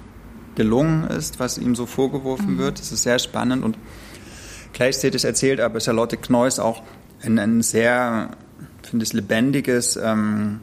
gelungen 0.57 1.05
ist, 1.05 1.39
was 1.39 1.59
ihm 1.59 1.75
so 1.75 1.87
vorgeworfen 1.87 2.55
mhm. 2.55 2.59
wird. 2.59 2.81
Das 2.81 2.91
ist 2.93 3.03
sehr 3.03 3.19
spannend 3.19 3.65
und 3.65 3.79
gleichzeitig 4.73 5.25
erzählt 5.25 5.61
aber 5.61 5.81
Charlotte 5.81 6.17
Kneuss 6.17 6.59
auch 6.59 6.83
ein, 7.23 7.39
ein 7.39 7.63
sehr, 7.63 8.31
finde 8.83 9.05
ich, 9.05 9.13
lebendiges 9.13 9.97
ähm, 9.97 10.61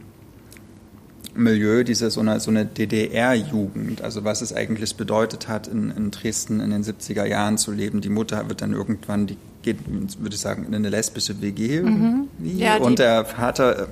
Milieu, 1.38 1.84
diese 1.84 2.10
so 2.10 2.20
eine, 2.20 2.40
so 2.40 2.50
eine 2.50 2.66
DDR-Jugend, 2.66 4.02
also 4.02 4.24
was 4.24 4.42
es 4.42 4.52
eigentlich 4.52 4.96
bedeutet 4.96 5.48
hat, 5.48 5.66
in, 5.66 5.90
in, 5.90 6.10
Dresden 6.10 6.60
in 6.60 6.70
den 6.70 6.84
70er 6.84 7.24
Jahren 7.24 7.58
zu 7.58 7.72
leben. 7.72 8.00
Die 8.00 8.08
Mutter 8.08 8.48
wird 8.48 8.62
dann 8.62 8.72
irgendwann, 8.72 9.26
die 9.26 9.36
geht, 9.62 9.78
würde 9.86 10.34
ich 10.34 10.40
sagen, 10.40 10.64
in 10.66 10.74
eine 10.74 10.88
lesbische 10.88 11.40
WG 11.40 11.82
mhm. 11.82 12.28
ja, 12.42 12.76
und 12.76 12.98
der 12.98 13.24
Vater 13.24 13.88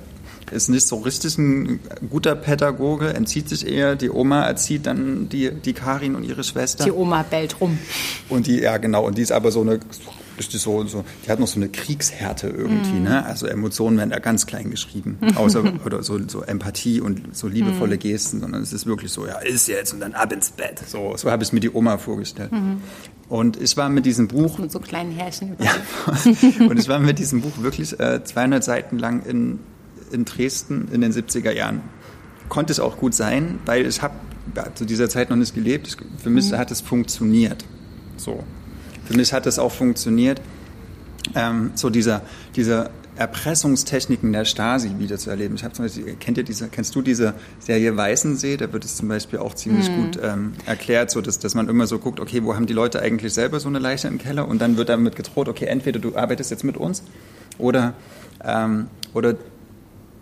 ist 0.51 0.69
nicht 0.69 0.87
so 0.87 0.97
richtig 0.97 1.37
ein 1.37 1.79
guter 2.09 2.35
Pädagoge, 2.35 3.13
entzieht 3.13 3.49
sich 3.49 3.67
eher. 3.67 3.95
Die 3.95 4.09
Oma 4.09 4.43
erzieht 4.43 4.85
dann 4.85 5.29
die, 5.29 5.51
die 5.51 5.73
Karin 5.73 6.15
und 6.15 6.23
ihre 6.23 6.43
Schwester. 6.43 6.85
Die 6.85 6.91
Oma 6.91 7.23
bellt 7.23 7.59
rum. 7.59 7.77
Und 8.29 8.47
die, 8.47 8.61
ja 8.61 8.77
genau, 8.77 9.05
und 9.05 9.17
die 9.17 9.23
ist 9.23 9.31
aber 9.31 9.51
so 9.51 9.61
eine 9.61 9.79
richtig 10.37 10.61
so, 10.61 10.85
so, 10.85 11.03
die 11.25 11.31
hat 11.31 11.39
noch 11.39 11.47
so 11.47 11.57
eine 11.57 11.69
Kriegshärte 11.69 12.47
irgendwie, 12.47 12.99
mm. 12.99 13.03
ne? 13.03 13.25
Also 13.25 13.47
Emotionen 13.47 13.97
werden 13.97 14.09
da 14.09 14.19
ganz 14.19 14.45
klein 14.45 14.69
geschrieben. 14.69 15.17
Außer, 15.35 15.63
oder 15.85 16.03
so, 16.03 16.19
so 16.27 16.41
Empathie 16.43 17.01
und 17.01 17.35
so 17.35 17.47
liebevolle 17.47 17.95
mm. 17.95 17.99
Gesten, 17.99 18.39
sondern 18.39 18.61
es 18.61 18.73
ist 18.73 18.85
wirklich 18.85 19.11
so, 19.11 19.25
ja, 19.25 19.39
ist 19.39 19.67
jetzt 19.67 19.93
und 19.93 19.99
dann 19.99 20.13
ab 20.13 20.31
ins 20.31 20.51
Bett. 20.51 20.81
So, 20.87 21.15
so 21.17 21.31
habe 21.31 21.43
ich 21.43 21.53
mir 21.53 21.59
die 21.59 21.71
Oma 21.71 21.97
vorgestellt. 21.97 22.51
Mm. 22.51 22.77
Und 23.29 23.61
ich 23.61 23.75
war 23.75 23.89
mit 23.89 24.05
diesem 24.05 24.27
Buch. 24.27 24.57
Mit 24.57 24.71
so 24.71 24.79
kleinen 24.79 25.11
Härchen. 25.11 25.55
Ja. 25.59 25.71
und 26.65 26.79
ich 26.79 26.87
war 26.87 26.99
mit 26.99 27.19
diesem 27.19 27.41
Buch 27.41 27.61
wirklich 27.61 27.99
äh, 27.99 28.23
200 28.23 28.63
Seiten 28.63 28.97
lang 28.97 29.23
in, 29.25 29.59
in 30.11 30.25
Dresden 30.25 30.87
in 30.91 31.01
den 31.01 31.11
70er 31.11 31.51
Jahren. 31.51 31.81
Konnte 32.47 32.71
es 32.71 32.79
auch 32.79 32.97
gut 32.97 33.13
sein, 33.13 33.59
weil 33.65 33.85
ich 33.85 34.01
habe 34.01 34.15
zu 34.75 34.85
dieser 34.85 35.09
Zeit 35.09 35.29
noch 35.29 35.35
nicht 35.35 35.53
gelebt. 35.53 35.97
Für 36.17 36.29
mich 36.29 36.51
mhm. 36.51 36.57
hat 36.57 36.71
es 36.71 36.79
funktioniert. 36.79 37.65
So. 38.15 38.43
Für 39.07 39.15
mich 39.15 39.31
hat 39.31 39.45
es 39.45 39.57
auch 39.57 39.71
funktioniert, 39.71 40.41
ähm, 41.33 41.71
so 41.75 41.89
dieser, 41.89 42.21
diese 42.55 42.89
Erpressungstechniken 43.15 44.31
der 44.31 44.45
Stasi 44.45 44.91
wieder 44.99 45.17
zu 45.17 45.29
erleben. 45.29 45.55
Ich 45.55 45.63
habe 45.63 45.73
zum 45.73 45.85
Beispiel, 45.85 46.15
kennt 46.19 46.37
ihr 46.37 46.43
diese, 46.43 46.67
kennst 46.67 46.93
du 46.93 47.01
diese 47.01 47.33
Serie 47.59 47.95
Weißensee? 47.95 48.57
Da 48.57 48.71
wird 48.71 48.85
es 48.85 48.97
zum 48.97 49.07
Beispiel 49.07 49.39
auch 49.39 49.55
ziemlich 49.55 49.89
mhm. 49.89 49.95
gut 49.95 50.19
ähm, 50.21 50.53
erklärt, 50.65 51.09
so 51.09 51.21
dass, 51.21 51.39
dass 51.39 51.55
man 51.55 51.67
immer 51.67 51.87
so 51.87 51.99
guckt, 51.99 52.19
okay, 52.19 52.43
wo 52.43 52.53
haben 52.53 52.67
die 52.67 52.73
Leute 52.73 53.01
eigentlich 53.01 53.33
selber 53.33 53.59
so 53.59 53.69
eine 53.69 53.79
Leiche 53.79 54.07
im 54.07 54.17
Keller? 54.19 54.47
Und 54.47 54.61
dann 54.61 54.77
wird 54.77 54.89
damit 54.89 55.15
gedroht, 55.15 55.47
okay, 55.47 55.65
entweder 55.65 55.99
du 55.99 56.15
arbeitest 56.15 56.51
jetzt 56.51 56.63
mit 56.63 56.77
uns 56.77 57.01
oder, 57.57 57.93
ähm, 58.43 58.87
oder 59.13 59.35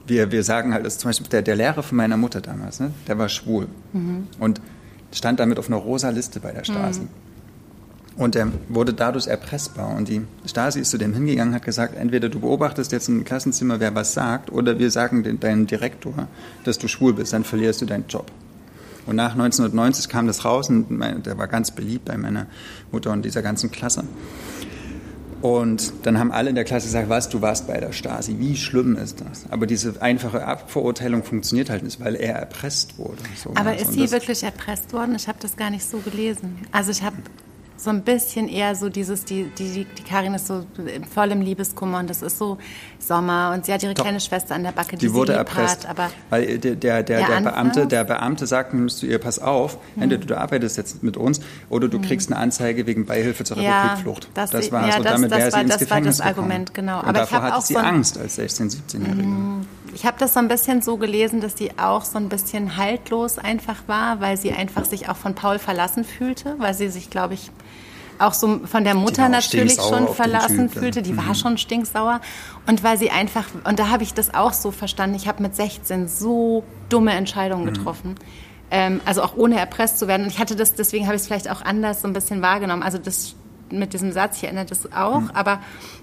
wir, 0.07 0.31
wir 0.31 0.43
sagen 0.43 0.73
halt, 0.73 0.85
dass 0.85 0.99
zum 0.99 1.09
Beispiel 1.09 1.27
der, 1.27 1.41
der 1.41 1.55
Lehrer 1.55 1.83
von 1.83 1.97
meiner 1.97 2.17
Mutter 2.17 2.39
damals, 2.39 2.79
ne, 2.79 2.91
der 3.07 3.17
war 3.17 3.27
schwul 3.27 3.67
mhm. 3.91 4.27
und 4.39 4.61
stand 5.11 5.39
damit 5.39 5.59
auf 5.59 5.67
einer 5.67 5.77
rosa 5.77 6.09
Liste 6.11 6.39
bei 6.39 6.51
der 6.51 6.63
Stasi. 6.63 7.01
Mhm. 7.01 7.24
Und 8.17 8.35
er 8.35 8.47
wurde 8.69 8.93
dadurch 8.93 9.27
erpressbar. 9.27 9.93
Und 9.93 10.07
die 10.07 10.21
Stasi 10.45 10.79
ist 10.79 10.91
zu 10.91 10.97
dem 10.97 11.13
hingegangen, 11.13 11.53
hat 11.53 11.65
gesagt, 11.65 11.95
entweder 11.97 12.29
du 12.29 12.39
beobachtest 12.39 12.91
jetzt 12.93 13.09
im 13.09 13.25
Klassenzimmer, 13.25 13.79
wer 13.79 13.93
was 13.93 14.13
sagt, 14.13 14.51
oder 14.51 14.79
wir 14.79 14.89
sagen 14.89 15.39
deinem 15.39 15.67
Direktor, 15.67 16.27
dass 16.63 16.77
du 16.77 16.87
schwul 16.87 17.13
bist, 17.13 17.33
dann 17.33 17.43
verlierst 17.43 17.81
du 17.81 17.85
deinen 17.85 18.05
Job. 18.07 18.31
Und 19.05 19.17
nach 19.17 19.33
1990 19.33 20.09
kam 20.09 20.27
das 20.27 20.45
raus 20.45 20.69
und 20.69 20.99
der 21.25 21.37
war 21.37 21.47
ganz 21.47 21.71
beliebt 21.71 22.05
bei 22.05 22.17
meiner 22.17 22.47
Mutter 22.91 23.11
und 23.11 23.23
dieser 23.23 23.41
ganzen 23.41 23.69
Klasse. 23.69 24.03
Und 25.41 25.93
dann 26.03 26.17
haben 26.17 26.31
alle 26.31 26.49
in 26.49 26.55
der 26.55 26.63
Klasse 26.63 26.87
gesagt, 26.87 27.07
was, 27.07 27.29
du 27.29 27.39
warst 27.39 27.67
bei 27.67 27.79
der 27.79 27.91
Stasi, 27.91 28.37
wie 28.39 28.55
schlimm 28.55 28.95
ist 28.95 29.21
das? 29.21 29.45
Aber 29.51 29.67
diese 29.67 30.01
einfache 30.01 30.43
Abverurteilung 30.43 31.23
funktioniert 31.23 31.69
halt 31.69 31.83
nicht, 31.83 31.99
weil 31.99 32.15
er 32.15 32.35
erpresst 32.35 32.97
wurde. 32.97 33.21
So 33.35 33.51
Aber 33.53 33.77
ist 33.77 33.93
sie 33.93 34.09
wirklich 34.09 34.41
erpresst 34.41 34.91
worden? 34.91 35.13
Ich 35.13 35.27
habe 35.27 35.37
das 35.39 35.55
gar 35.55 35.69
nicht 35.69 35.87
so 35.87 35.99
gelesen. 35.99 36.57
Also 36.71 36.89
ich 36.89 37.03
habe 37.03 37.17
so 37.77 37.89
ein 37.89 38.03
bisschen 38.03 38.47
eher 38.47 38.75
so 38.75 38.89
dieses, 38.89 39.25
die, 39.25 39.45
die, 39.57 39.85
die 39.85 40.03
Karin 40.03 40.33
ist 40.33 40.47
so 40.47 40.65
voll 41.13 41.31
im 41.31 41.41
Liebeskummer 41.41 41.99
und 41.99 42.09
das 42.09 42.21
ist 42.21 42.37
so 42.37 42.57
Sommer 42.99 43.51
und 43.53 43.65
sie 43.65 43.73
hat 43.73 43.83
ihre 43.83 43.93
Doch. 43.93 44.03
kleine 44.03 44.19
Schwester 44.19 44.55
an 44.55 44.63
der 44.63 44.71
Backe, 44.71 44.97
die, 44.97 45.07
die 45.07 45.13
wurde 45.13 45.33
erpresst. 45.33 45.87
Hat, 45.87 45.89
aber 45.89 46.11
weil 46.29 46.57
der, 46.57 46.75
der, 46.75 47.03
der, 47.03 47.27
der 47.27 47.41
Beamte, 47.41 47.87
der 47.87 48.03
Beamte 48.03 48.47
sagt 48.47 48.73
nämlich 48.73 48.95
zu 48.95 49.05
ihr, 49.05 49.19
pass 49.19 49.39
auf, 49.39 49.77
hm. 49.95 50.03
entweder 50.03 50.25
du 50.25 50.37
arbeitest 50.37 50.77
jetzt 50.77 51.03
mit 51.03 51.17
uns 51.17 51.41
oder 51.69 51.87
du 51.87 51.97
hm. 51.97 52.05
kriegst 52.05 52.31
eine 52.31 52.39
Anzeige 52.39 52.87
wegen 52.87 53.05
Beihilfe 53.05 53.43
zur 53.43 53.57
Republikflucht. 53.57 54.29
das, 54.33 54.51
das 54.51 54.71
war 54.71 54.87
ja, 54.87 54.97
so, 54.97 55.03
das, 55.03 55.13
damit 55.13 55.31
das, 55.31 55.39
wäre 55.39 55.51
sie 55.51 55.55
war, 55.55 55.61
ins 55.61 55.71
das 55.71 55.79
Gefängnis 55.79 56.19
war 56.19 56.25
das 56.25 56.37
Argument, 56.37 56.73
genau. 56.73 56.99
Und 56.99 57.05
aber 57.05 57.19
davor 57.19 57.41
hatte 57.41 57.61
sie 57.65 57.73
so 57.73 57.79
Angst 57.79 58.17
als 58.17 58.39
16-, 58.39 58.77
17-Jährige. 58.89 59.65
Ich 59.95 60.05
habe 60.05 60.17
das 60.19 60.33
so 60.33 60.41
ein 60.41 60.49
bisschen 60.49 60.81
so 60.81 60.97
gelesen, 60.97 61.39
dass 61.39 61.57
sie 61.57 61.71
auch 61.79 62.03
so 62.03 62.17
ein 62.17 62.27
bisschen 62.27 62.75
haltlos 62.75 63.37
einfach 63.37 63.87
war, 63.87 64.19
weil 64.19 64.35
sie 64.35 64.51
einfach 64.51 64.83
sich 64.83 65.07
auch 65.07 65.15
von 65.15 65.35
Paul 65.35 65.57
verlassen 65.57 66.03
fühlte, 66.03 66.55
weil 66.57 66.73
sie 66.73 66.89
sich, 66.89 67.09
glaube 67.09 67.35
ich, 67.35 67.49
auch 68.19 68.33
so 68.33 68.59
von 68.65 68.83
der 68.83 68.93
Mutter 68.93 69.29
natürlich 69.29 69.75
schon 69.75 70.09
verlassen 70.09 70.69
typ, 70.69 70.79
fühlte. 70.79 71.01
Die 71.01 71.13
mhm. 71.13 71.25
war 71.25 71.33
schon 71.33 71.57
stinksauer. 71.57 72.19
Und 72.67 72.83
weil 72.83 72.97
sie 72.97 73.09
einfach, 73.09 73.45
und 73.63 73.79
da 73.79 73.87
habe 73.87 74.03
ich 74.03 74.13
das 74.13 74.33
auch 74.33 74.51
so 74.51 74.71
verstanden, 74.71 75.15
ich 75.15 75.29
habe 75.29 75.41
mit 75.41 75.55
16 75.55 76.09
so 76.09 76.65
dumme 76.89 77.13
Entscheidungen 77.13 77.63
mhm. 77.63 77.73
getroffen. 77.73 78.15
Ähm, 78.71 78.99
also 79.05 79.23
auch 79.23 79.37
ohne 79.37 79.57
erpresst 79.57 79.97
zu 79.97 80.09
werden. 80.09 80.23
Und 80.23 80.29
ich 80.29 80.39
hatte 80.39 80.57
das, 80.57 80.75
deswegen 80.75 81.05
habe 81.05 81.15
ich 81.15 81.21
es 81.21 81.27
vielleicht 81.27 81.49
auch 81.49 81.61
anders 81.61 82.01
so 82.01 82.07
ein 82.09 82.13
bisschen 82.13 82.41
wahrgenommen. 82.41 82.83
Also 82.83 82.97
das 82.97 83.35
mit 83.71 83.93
diesem 83.93 84.11
Satz, 84.11 84.37
ich 84.37 84.43
erinnere 84.43 84.65
das 84.65 84.91
auch, 84.91 85.21
mhm. 85.21 85.31
aber 85.33 85.59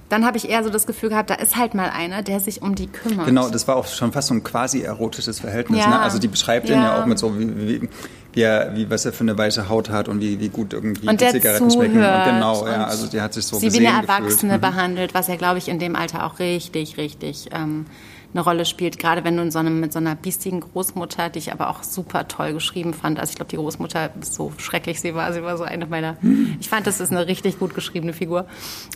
dann 0.09 0.27
habe 0.27 0.37
ich 0.37 0.51
eher 0.51 0.63
so 0.63 0.69
das 0.69 0.87
Gefühl 0.87 1.09
gehabt, 1.09 1.31
da 1.31 1.35
ist 1.35 1.57
halt 1.57 1.75
mal 1.75 1.89
einer, 1.89 2.23
der 2.23 2.39
sich 2.39 2.61
um 2.61 2.75
die 2.75 2.87
kümmert. 2.87 3.27
Genau, 3.27 3.49
das 3.49 3.67
war 3.67 3.77
auch 3.77 3.87
schon 3.87 4.13
fast 4.13 4.29
so 4.29 4.35
ein 4.35 4.43
quasi 4.43 4.83
erotisches 4.83 5.41
Verhältnis. 5.41 5.81
Ja. 5.81 5.89
Ne? 5.89 6.01
Also 6.01 6.19
die 6.19 6.29
beschreibt 6.29 6.69
ja. 6.69 6.77
ihn 6.77 6.83
ja 6.83 7.01
auch 7.01 7.07
mit 7.07 7.19
so, 7.19 7.39
wie, 7.39 7.57
wie, 7.57 7.89
wie, 8.35 8.41
er, 8.43 8.77
wie 8.77 8.91
was 8.91 9.07
er 9.07 9.15
für 9.15 9.25
eine 9.25 9.39
weiche 9.39 9.71
Haut 9.71 9.89
hat 9.89 10.09
und 10.09 10.21
wie, 10.21 10.39
wie 10.39 10.51
gut 10.51 10.75
irgendwie 10.75 11.09
und 11.09 11.19
die 11.19 11.29
Zigaretten 11.29 11.71
schmecken. 11.71 11.97
Und 11.97 12.25
genau, 12.25 12.67
ja, 12.67 12.85
also 12.85 13.07
die 13.07 13.23
hat 13.23 13.33
sich 13.33 13.47
so 13.47 13.59
sie 13.59 13.73
wie 13.73 13.87
eine 13.87 14.03
Erwachsene 14.03 14.29
gefühlt. 14.29 14.53
Mhm. 14.53 14.61
behandelt, 14.61 15.15
was 15.15 15.31
er, 15.31 15.39
glaube 15.39 15.59
ich, 15.59 15.69
in 15.69 15.79
dem 15.79 15.97
Alter 15.97 16.27
auch 16.27 16.39
richtig, 16.39 16.99
richtig 16.99 17.49
ähm, 17.53 17.87
eine 18.35 18.43
Rolle 18.43 18.65
spielt. 18.65 18.99
Gerade 18.99 19.25
wenn 19.25 19.37
du 19.37 19.43
in 19.43 19.51
so 19.51 19.59
einem, 19.59 19.81
mit 19.81 19.93
so 19.93 19.99
einer 19.99 20.15
biestigen 20.15 20.61
Großmutter, 20.61 21.29
die 21.29 21.39
ich 21.39 21.53
aber 21.53 21.71
auch 21.71 21.83
super 21.83 22.29
toll 22.29 22.53
geschrieben 22.53 22.95
fand. 22.95 23.19
Also 23.19 23.31
ich 23.31 23.37
glaube, 23.37 23.51
die 23.51 23.57
Großmutter, 23.57 24.11
so 24.23 24.53
schrecklich 24.57 25.01
sie 25.01 25.15
war, 25.15 25.33
sie 25.33 25.43
war 25.43 25.57
so 25.57 25.65
eine 25.65 25.87
meiner. 25.87 26.17
Ich 26.61 26.69
fand, 26.69 26.87
das 26.87 27.01
ist 27.01 27.11
eine 27.11 27.27
richtig 27.27 27.59
gut 27.59 27.75
geschriebene 27.75 28.13
Figur. 28.13 28.47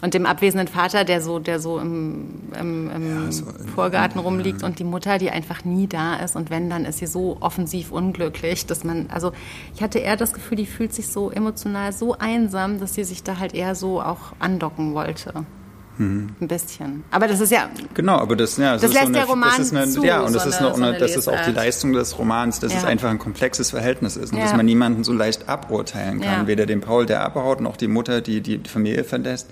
Und 0.03 0.15
dem 0.15 0.27
abwesenden 0.27 0.69
Vater, 0.69 1.05
der 1.05 1.21
so, 1.21 1.39
der 1.39 1.61
so 1.61 1.79
im, 1.79 2.29
im, 2.59 2.91
im 2.91 3.25
ja, 3.25 3.33
so 3.33 3.45
Vorgarten 3.75 4.21
rumliegt 4.21 4.63
und 4.63 4.79
die 4.79 4.85
Mutter, 4.85 5.19
die 5.19 5.31
einfach 5.31 5.65
nie 5.65 5.87
da 5.87 6.17
ist. 6.17 6.37
Und 6.37 6.51
wenn, 6.51 6.71
dann 6.71 6.85
ist 6.85 6.99
sie 6.99 7.07
so 7.07 7.37
offensiv 7.41 7.93
unglücklich, 7.93 8.67
dass 8.67 8.85
man, 8.85 9.09
also 9.11 9.33
ich 9.75 9.83
hatte 9.83 9.99
eher 9.99 10.17
das 10.17 10.33
Gefühl, 10.33 10.57
die 10.57 10.67
fühlt 10.67 10.93
sich 10.93 11.09
so 11.09 11.31
emotional 11.31 11.93
so 11.93 12.17
einsam, 12.19 12.81
dass 12.81 12.95
sie 12.95 13.05
sich 13.05 13.23
da 13.23 13.39
halt 13.39 13.55
eher 13.55 13.75
so 13.75 14.01
auch 14.01 14.33
andocken 14.39 14.95
wollte. 14.95 15.45
Ein 15.99 16.35
bisschen. 16.41 17.05
Aber 17.11 17.27
das 17.27 17.41
ist 17.41 17.51
ja. 17.53 17.71
Genau, 17.95 18.17
aber 18.19 18.37
das, 18.37 18.57
ja, 18.59 18.73
das, 18.75 18.83
Das 18.83 18.91
ist 18.91 18.95
lässt 18.95 19.07
so 19.07 19.13
der 19.13 19.23
eine, 19.23 19.31
Roman 19.31 19.49
das 19.57 19.59
ist 19.67 19.75
eine, 19.77 19.89
zu, 19.91 20.05
ja, 20.05 20.21
und 20.21 20.29
so 20.29 20.35
das 20.35 20.47
ist, 20.47 20.55
eine- 20.61 20.75
so 20.75 20.83
eine 20.83 20.99
das 20.99 21.17
ist 21.17 21.29
auch 21.29 21.41
die. 21.47 21.53
Leistung 21.53 21.93
des 21.95 22.19
Romans, 22.19 22.61
dass 22.61 22.73
Ja. 22.73 22.79
es 22.81 22.85
einfach 22.85 23.09
ein 23.09 23.19
komplexes 23.19 23.71
Verhältnis 23.71 24.17
ist 24.17 24.33
und 24.33 24.39
Ja. 24.39 24.45
dass 24.45 24.55
man 24.57 24.67
niemanden 24.67 25.05
so 25.05 25.13
leicht 25.13 25.49
aburteilen 25.49 26.21
kann. 26.21 26.43
Ja. 26.43 26.47
Weder 26.47 26.67
den 26.67 26.81
Paul, 26.83 27.07
der 27.07 27.23
abhaut, 27.25 27.61
noch 27.61 27.77
die 27.77 27.89
Mutter, 27.89 28.21
die 28.21 28.41
die 28.43 28.61
Familie 28.69 29.05
verlässt. 29.05 29.49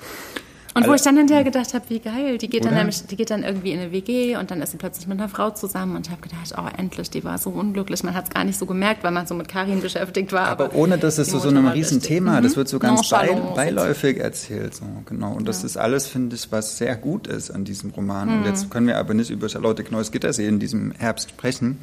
Und 0.75 0.89
wo 0.89 0.95
ich 0.95 1.03
dann 1.03 1.17
hinterher 1.17 1.45
gedacht 1.45 1.73
habe, 1.73 1.85
wie 1.89 2.01
geil, 2.01 2.37
die 2.37 2.49
geht 2.49 2.65
dann 2.65 2.75
nämlich, 2.75 3.07
die 3.07 3.15
geht 3.15 3.31
dann 3.31 3.45
irgendwie 3.45 3.71
in 3.71 3.79
eine 3.79 3.93
WG 3.93 4.37
und 4.37 4.51
dann 4.51 4.61
ist 4.61 4.73
sie 4.73 4.77
plötzlich 4.77 5.07
mit 5.07 5.19
einer 5.21 5.29
Frau 5.29 5.51
zusammen 5.51 5.95
und 5.95 6.07
ich 6.07 6.13
habe 6.13 6.21
gedacht, 6.21 6.53
oh 6.59 6.69
endlich, 6.77 7.11
die 7.11 7.23
war 7.23 7.39
so 7.39 7.51
unglücklich. 7.51 8.03
Man 8.03 8.15
hat 8.15 8.25
es 8.25 8.31
gar 8.31 8.43
nicht 8.43 8.59
so 8.59 8.67
gemerkt, 8.67 9.05
weil 9.05 9.13
man 9.13 9.27
so 9.27 9.35
mit 9.35 9.47
Karin 9.47 9.81
beschäftigt 9.81 10.33
war. 10.33 10.49
Aber 10.49 10.75
ohne, 10.75 10.99
dass 10.99 11.19
es 11.19 11.29
so, 11.29 11.39
so 11.39 11.49
ein 11.49 11.67
Riesenthema, 11.69 12.33
richtig. 12.33 12.51
das 12.51 12.57
wird 12.57 12.69
so 12.69 12.81
ganz 12.81 13.09
bei, 13.09 13.29
beiläufig 13.55 14.19
erzählt. 14.19 14.75
So, 14.75 14.85
genau. 15.07 15.33
Und 15.33 15.47
das 15.47 15.63
ist 15.63 15.77
alles, 15.77 16.09
finde 16.09 16.35
ich, 16.35 16.51
was 16.51 16.77
sehr 16.77 16.97
gut 16.97 17.29
ist 17.29 17.53
an 17.53 17.65
diesem 17.65 17.91
Roman. 17.91 18.29
Mhm. 18.29 18.39
Und 18.39 18.47
jetzt 18.47 18.71
können 18.71 18.89
wir 18.89 18.99
aber 18.99 19.15
nicht 19.15 19.31
über 19.31 19.49
Charlotte 19.49 19.85
Kneuss 19.85 20.11
Gittersee 20.11 20.49
in 20.49 20.59
diesem 20.59 20.91
Herbst 20.99 21.31
sprechen, 21.31 21.79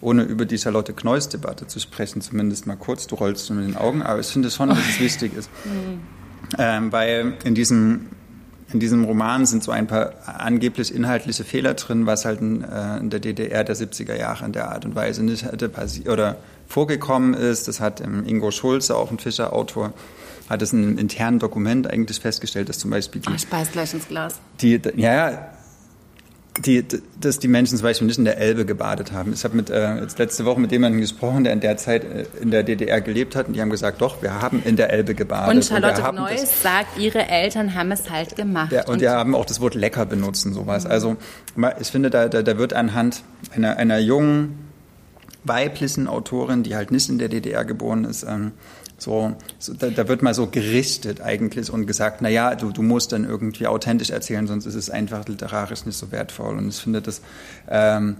ohne 0.00 0.22
über 0.22 0.44
die 0.44 0.58
Charlotte 0.58 0.92
Kneuss 0.92 1.28
Debatte 1.28 1.66
zu 1.66 1.80
sprechen, 1.80 2.20
zumindest 2.20 2.68
mal 2.68 2.76
kurz. 2.76 3.08
Du 3.08 3.16
rollst 3.16 3.50
mit 3.50 3.66
den 3.66 3.76
Augen, 3.76 4.02
aber 4.02 4.20
ich 4.20 4.28
finde 4.28 4.48
schon, 4.52 4.68
dass 4.68 4.78
es 4.78 5.00
wichtig 5.00 5.36
ist. 5.36 5.50
Mhm. 5.64 6.00
Ähm, 6.56 6.92
weil 6.92 7.34
in 7.44 7.54
diesem 7.54 8.06
in 8.72 8.80
diesem 8.80 9.04
Roman 9.04 9.46
sind 9.46 9.64
so 9.64 9.72
ein 9.72 9.86
paar 9.86 10.12
angeblich 10.26 10.94
inhaltliche 10.94 11.44
Fehler 11.44 11.74
drin, 11.74 12.04
was 12.06 12.24
halt 12.24 12.40
in, 12.40 12.62
äh, 12.62 12.98
in 12.98 13.08
der 13.10 13.20
DDR 13.20 13.64
der 13.64 13.74
70er 13.76 14.14
Jahre 14.16 14.44
in 14.44 14.52
der 14.52 14.70
Art 14.70 14.84
und 14.84 14.94
Weise 14.94 15.24
nicht 15.24 15.44
hätte 15.44 15.68
passiert 15.68 16.08
oder 16.08 16.36
vorgekommen 16.66 17.32
ist. 17.34 17.66
Das 17.66 17.80
hat 17.80 18.00
ähm, 18.02 18.24
Ingo 18.26 18.50
Schulze, 18.50 18.94
auch 18.94 19.10
ein 19.10 19.18
Fischer-Autor, 19.18 19.94
hat 20.50 20.60
es 20.62 20.72
in 20.72 20.82
einem 20.82 20.98
internen 20.98 21.38
Dokument 21.38 21.86
eigentlich 21.86 22.20
festgestellt, 22.20 22.68
dass 22.68 22.78
zum 22.78 22.90
Beispiel 22.90 23.22
die 23.22 23.30
Oh, 23.30 23.34
ich 23.34 23.48
beiß 23.48 23.72
gleich 23.72 23.94
ins 23.94 24.06
Glas. 24.08 24.34
die, 24.60 24.80
ja, 24.96 25.30
ja, 25.30 25.48
die, 26.64 26.84
dass 27.20 27.38
die 27.38 27.48
Menschen 27.48 27.76
zum 27.78 27.84
Beispiel 27.84 28.06
nicht 28.06 28.18
in 28.18 28.24
der 28.24 28.38
Elbe 28.38 28.64
gebadet 28.66 29.12
haben. 29.12 29.32
Ich 29.32 29.44
habe 29.44 29.56
mit, 29.56 29.70
äh, 29.70 30.00
jetzt 30.00 30.18
letzte 30.18 30.44
Woche 30.44 30.60
mit 30.60 30.72
jemandem 30.72 31.00
gesprochen, 31.00 31.44
der 31.44 31.52
in 31.52 31.60
der 31.60 31.76
Zeit 31.76 32.04
äh, 32.04 32.24
in 32.40 32.50
der 32.50 32.62
DDR 32.64 33.00
gelebt 33.00 33.36
hat, 33.36 33.46
und 33.46 33.54
die 33.54 33.60
haben 33.60 33.70
gesagt, 33.70 34.00
doch, 34.00 34.22
wir 34.22 34.40
haben 34.42 34.62
in 34.64 34.76
der 34.76 34.90
Elbe 34.92 35.14
gebadet. 35.14 35.54
Und 35.54 35.64
Charlotte 35.64 36.02
das- 36.02 36.12
Neuss 36.14 36.62
sagt, 36.62 36.98
ihre 36.98 37.28
Eltern 37.28 37.74
haben 37.74 37.92
es 37.92 38.10
halt 38.10 38.34
gemacht. 38.36 38.72
ja, 38.72 38.86
und 38.86 39.00
wir 39.00 39.12
haben 39.12 39.34
auch 39.34 39.44
das 39.46 39.60
Wort 39.60 39.74
lecker 39.74 40.04
benutzt 40.06 40.46
und 40.46 40.54
sowas. 40.54 40.84
Also 40.86 41.16
ma- 41.54 41.74
ich 41.80 41.88
finde, 41.88 42.10
da, 42.10 42.28
da, 42.28 42.42
da 42.42 42.58
wird 42.58 42.72
anhand 42.72 43.22
einer, 43.54 43.76
einer 43.76 43.98
jungen 43.98 44.58
weiblichen 45.44 46.08
Autorin, 46.08 46.62
die 46.62 46.74
halt 46.76 46.90
nicht 46.90 47.08
in 47.08 47.18
der 47.18 47.28
DDR 47.28 47.64
geboren 47.64 48.04
ist, 48.04 48.24
ähm, 48.24 48.52
so, 48.98 49.36
so 49.58 49.74
da, 49.74 49.88
da 49.90 50.08
wird 50.08 50.22
mal 50.22 50.34
so 50.34 50.48
gerichtet 50.48 51.20
eigentlich 51.20 51.70
und 51.70 51.86
gesagt, 51.86 52.20
na 52.20 52.28
ja, 52.28 52.54
du, 52.54 52.70
du 52.72 52.82
musst 52.82 53.12
dann 53.12 53.24
irgendwie 53.24 53.66
authentisch 53.66 54.10
erzählen, 54.10 54.46
sonst 54.46 54.66
ist 54.66 54.74
es 54.74 54.90
einfach 54.90 55.26
literarisch 55.28 55.86
nicht 55.86 55.96
so 55.96 56.10
wertvoll. 56.10 56.58
Und 56.58 56.68
ich 56.68 56.76
finde, 56.76 57.00
das, 57.00 57.22
ähm, 57.68 58.16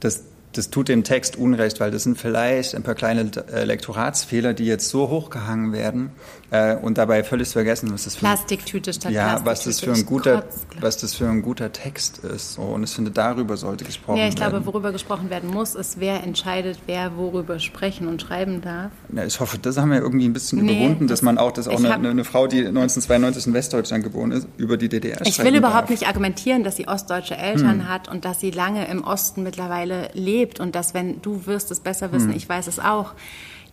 das, 0.00 0.24
das 0.52 0.70
tut 0.70 0.88
dem 0.88 1.04
Text 1.04 1.36
Unrecht, 1.36 1.78
weil 1.78 1.90
das 1.90 2.04
sind 2.04 2.18
vielleicht 2.18 2.74
ein 2.74 2.82
paar 2.82 2.94
kleine 2.94 3.30
äh, 3.52 3.64
Lektoratsfehler, 3.64 4.54
die 4.54 4.64
jetzt 4.64 4.88
so 4.88 5.10
hochgehangen 5.10 5.72
werden 5.72 6.10
äh, 6.50 6.76
und 6.76 6.96
dabei 6.98 7.22
völlig 7.24 7.48
vergessen, 7.48 7.92
was 7.92 8.04
das 8.04 8.16
für 8.16 8.26
ein 8.26 8.34
Plastiktüte 8.34 8.92
statt 8.92 9.12
ja, 9.12 9.40
was 9.44 9.64
das 9.64 9.80
für 9.80 9.92
ein 9.92 10.06
guter, 10.06 10.44
was 10.80 10.96
das 10.96 11.14
für 11.14 11.28
ein 11.28 11.42
guter 11.42 11.70
Text 11.72 12.18
ist. 12.18 12.54
So. 12.54 12.62
Und 12.62 12.84
ich 12.84 12.90
finde, 12.90 13.10
darüber 13.10 13.56
sollte 13.58 13.84
gesprochen 13.84 14.16
Ja, 14.18 14.28
ich 14.28 14.34
glaube, 14.36 14.52
werden. 14.52 14.66
worüber 14.66 14.92
gesprochen 14.92 15.28
werden 15.28 15.50
muss, 15.50 15.74
ist, 15.74 16.00
wer 16.00 16.22
entscheidet, 16.24 16.78
wer 16.86 17.16
worüber 17.16 17.58
sprechen 17.58 18.08
und 18.08 18.22
schreiben 18.22 18.60
darf. 18.62 18.92
Ja, 19.14 19.24
ich 19.24 19.38
hoffe, 19.40 19.58
das 19.58 19.76
haben 19.76 19.90
wir 19.90 19.98
irgendwie 20.00 20.26
ein 20.26 20.32
bisschen 20.32 20.62
Nee, 20.64 20.72
überwunden, 20.78 21.06
dass 21.06 21.20
das- 21.20 21.22
man 21.24 21.36
auch, 21.38 21.52
dass 21.52 21.68
auch 21.68 21.76
eine, 21.78 21.90
hab- 21.92 22.02
eine 22.04 22.24
Frau, 22.24 22.46
die 22.46 22.60
1992 22.66 23.46
in 23.48 23.52
Westdeutschland 23.54 24.04
geboren 24.04 24.32
ist, 24.32 24.46
über 24.56 24.76
die 24.78 24.88
DDR 24.88 25.20
Ich 25.26 25.38
will 25.40 25.54
überhaupt 25.54 25.82
darf. 25.84 25.90
nicht 25.90 26.06
argumentieren, 26.08 26.64
dass 26.64 26.76
sie 26.76 26.88
ostdeutsche 26.88 27.36
Hm. 27.36 27.44
Eltern 27.44 27.88
hat 27.88 28.08
und 28.08 28.24
dass 28.24 28.40
sie 28.40 28.50
lange 28.50 28.86
im 28.88 29.04
Osten 29.04 29.42
mittlerweile 29.42 30.08
lebt 30.14 30.60
und 30.60 30.74
dass, 30.74 30.94
wenn 30.94 31.20
du 31.20 31.44
wirst 31.46 31.70
es 31.70 31.80
besser 31.80 32.10
wissen, 32.12 32.30
Hm. 32.30 32.36
ich 32.36 32.48
weiß 32.48 32.66
es 32.68 32.78
auch, 32.78 33.12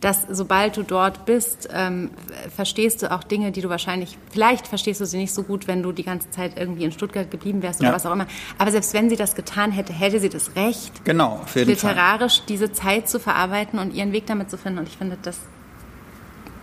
dass 0.01 0.23
sobald 0.29 0.77
du 0.77 0.83
dort 0.83 1.25
bist, 1.25 1.69
ähm, 1.73 2.11
verstehst 2.55 3.01
du 3.01 3.11
auch 3.11 3.23
Dinge, 3.23 3.51
die 3.51 3.61
du 3.61 3.69
wahrscheinlich, 3.69 4.17
vielleicht 4.31 4.67
verstehst 4.67 5.01
du 5.01 5.05
sie 5.05 5.17
nicht 5.17 5.33
so 5.33 5.43
gut, 5.43 5.67
wenn 5.67 5.81
du 5.81 5.91
die 5.91 6.03
ganze 6.03 6.29
Zeit 6.29 6.57
irgendwie 6.59 6.83
in 6.83 6.91
Stuttgart 6.91 7.31
geblieben 7.31 7.61
wärst 7.63 7.79
oder 7.79 7.89
Ja. 7.89 7.95
was 7.95 8.05
auch 8.05 8.11
immer. 8.11 8.27
Aber 8.57 8.71
selbst 8.71 8.93
wenn 8.93 9.09
sie 9.09 9.15
das 9.15 9.35
getan 9.35 9.71
hätte, 9.71 9.93
hätte 9.93 10.19
sie 10.19 10.29
das 10.29 10.55
Recht, 10.55 11.03
Genau, 11.05 11.37
jeden 11.55 11.75
Fall. 11.75 11.91
literarisch 11.91 12.43
diese 12.47 12.71
Zeit 12.71 13.09
zu 13.09 13.19
verarbeiten 13.19 13.79
und 13.79 13.93
ihren 13.93 14.11
Weg 14.11 14.25
damit 14.27 14.49
zu 14.51 14.57
finden. 14.57 14.79
Und 14.79 14.87
ich 14.89 14.97
finde, 14.97 15.17
das 15.21 15.39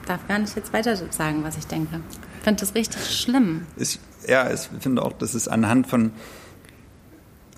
darf 0.07 0.27
gar 0.29 0.39
nicht 0.39 0.55
jetzt 0.55 0.73
weiter 0.73 0.95
sagen, 1.11 1.43
was 1.43 1.57
ich 1.57 1.67
denke. 1.67 2.01
Ich 2.39 2.45
finde 2.45 2.61
das 2.61 2.75
richtig 2.75 3.03
schlimm. 3.19 3.67
Ich, 3.77 3.99
ja, 4.29 4.53
ich 4.53 4.69
finde 4.81 5.03
auch, 5.03 5.13
dass 5.13 5.35
es 5.35 5.49
anhand 5.49 5.87
von, 5.87 6.13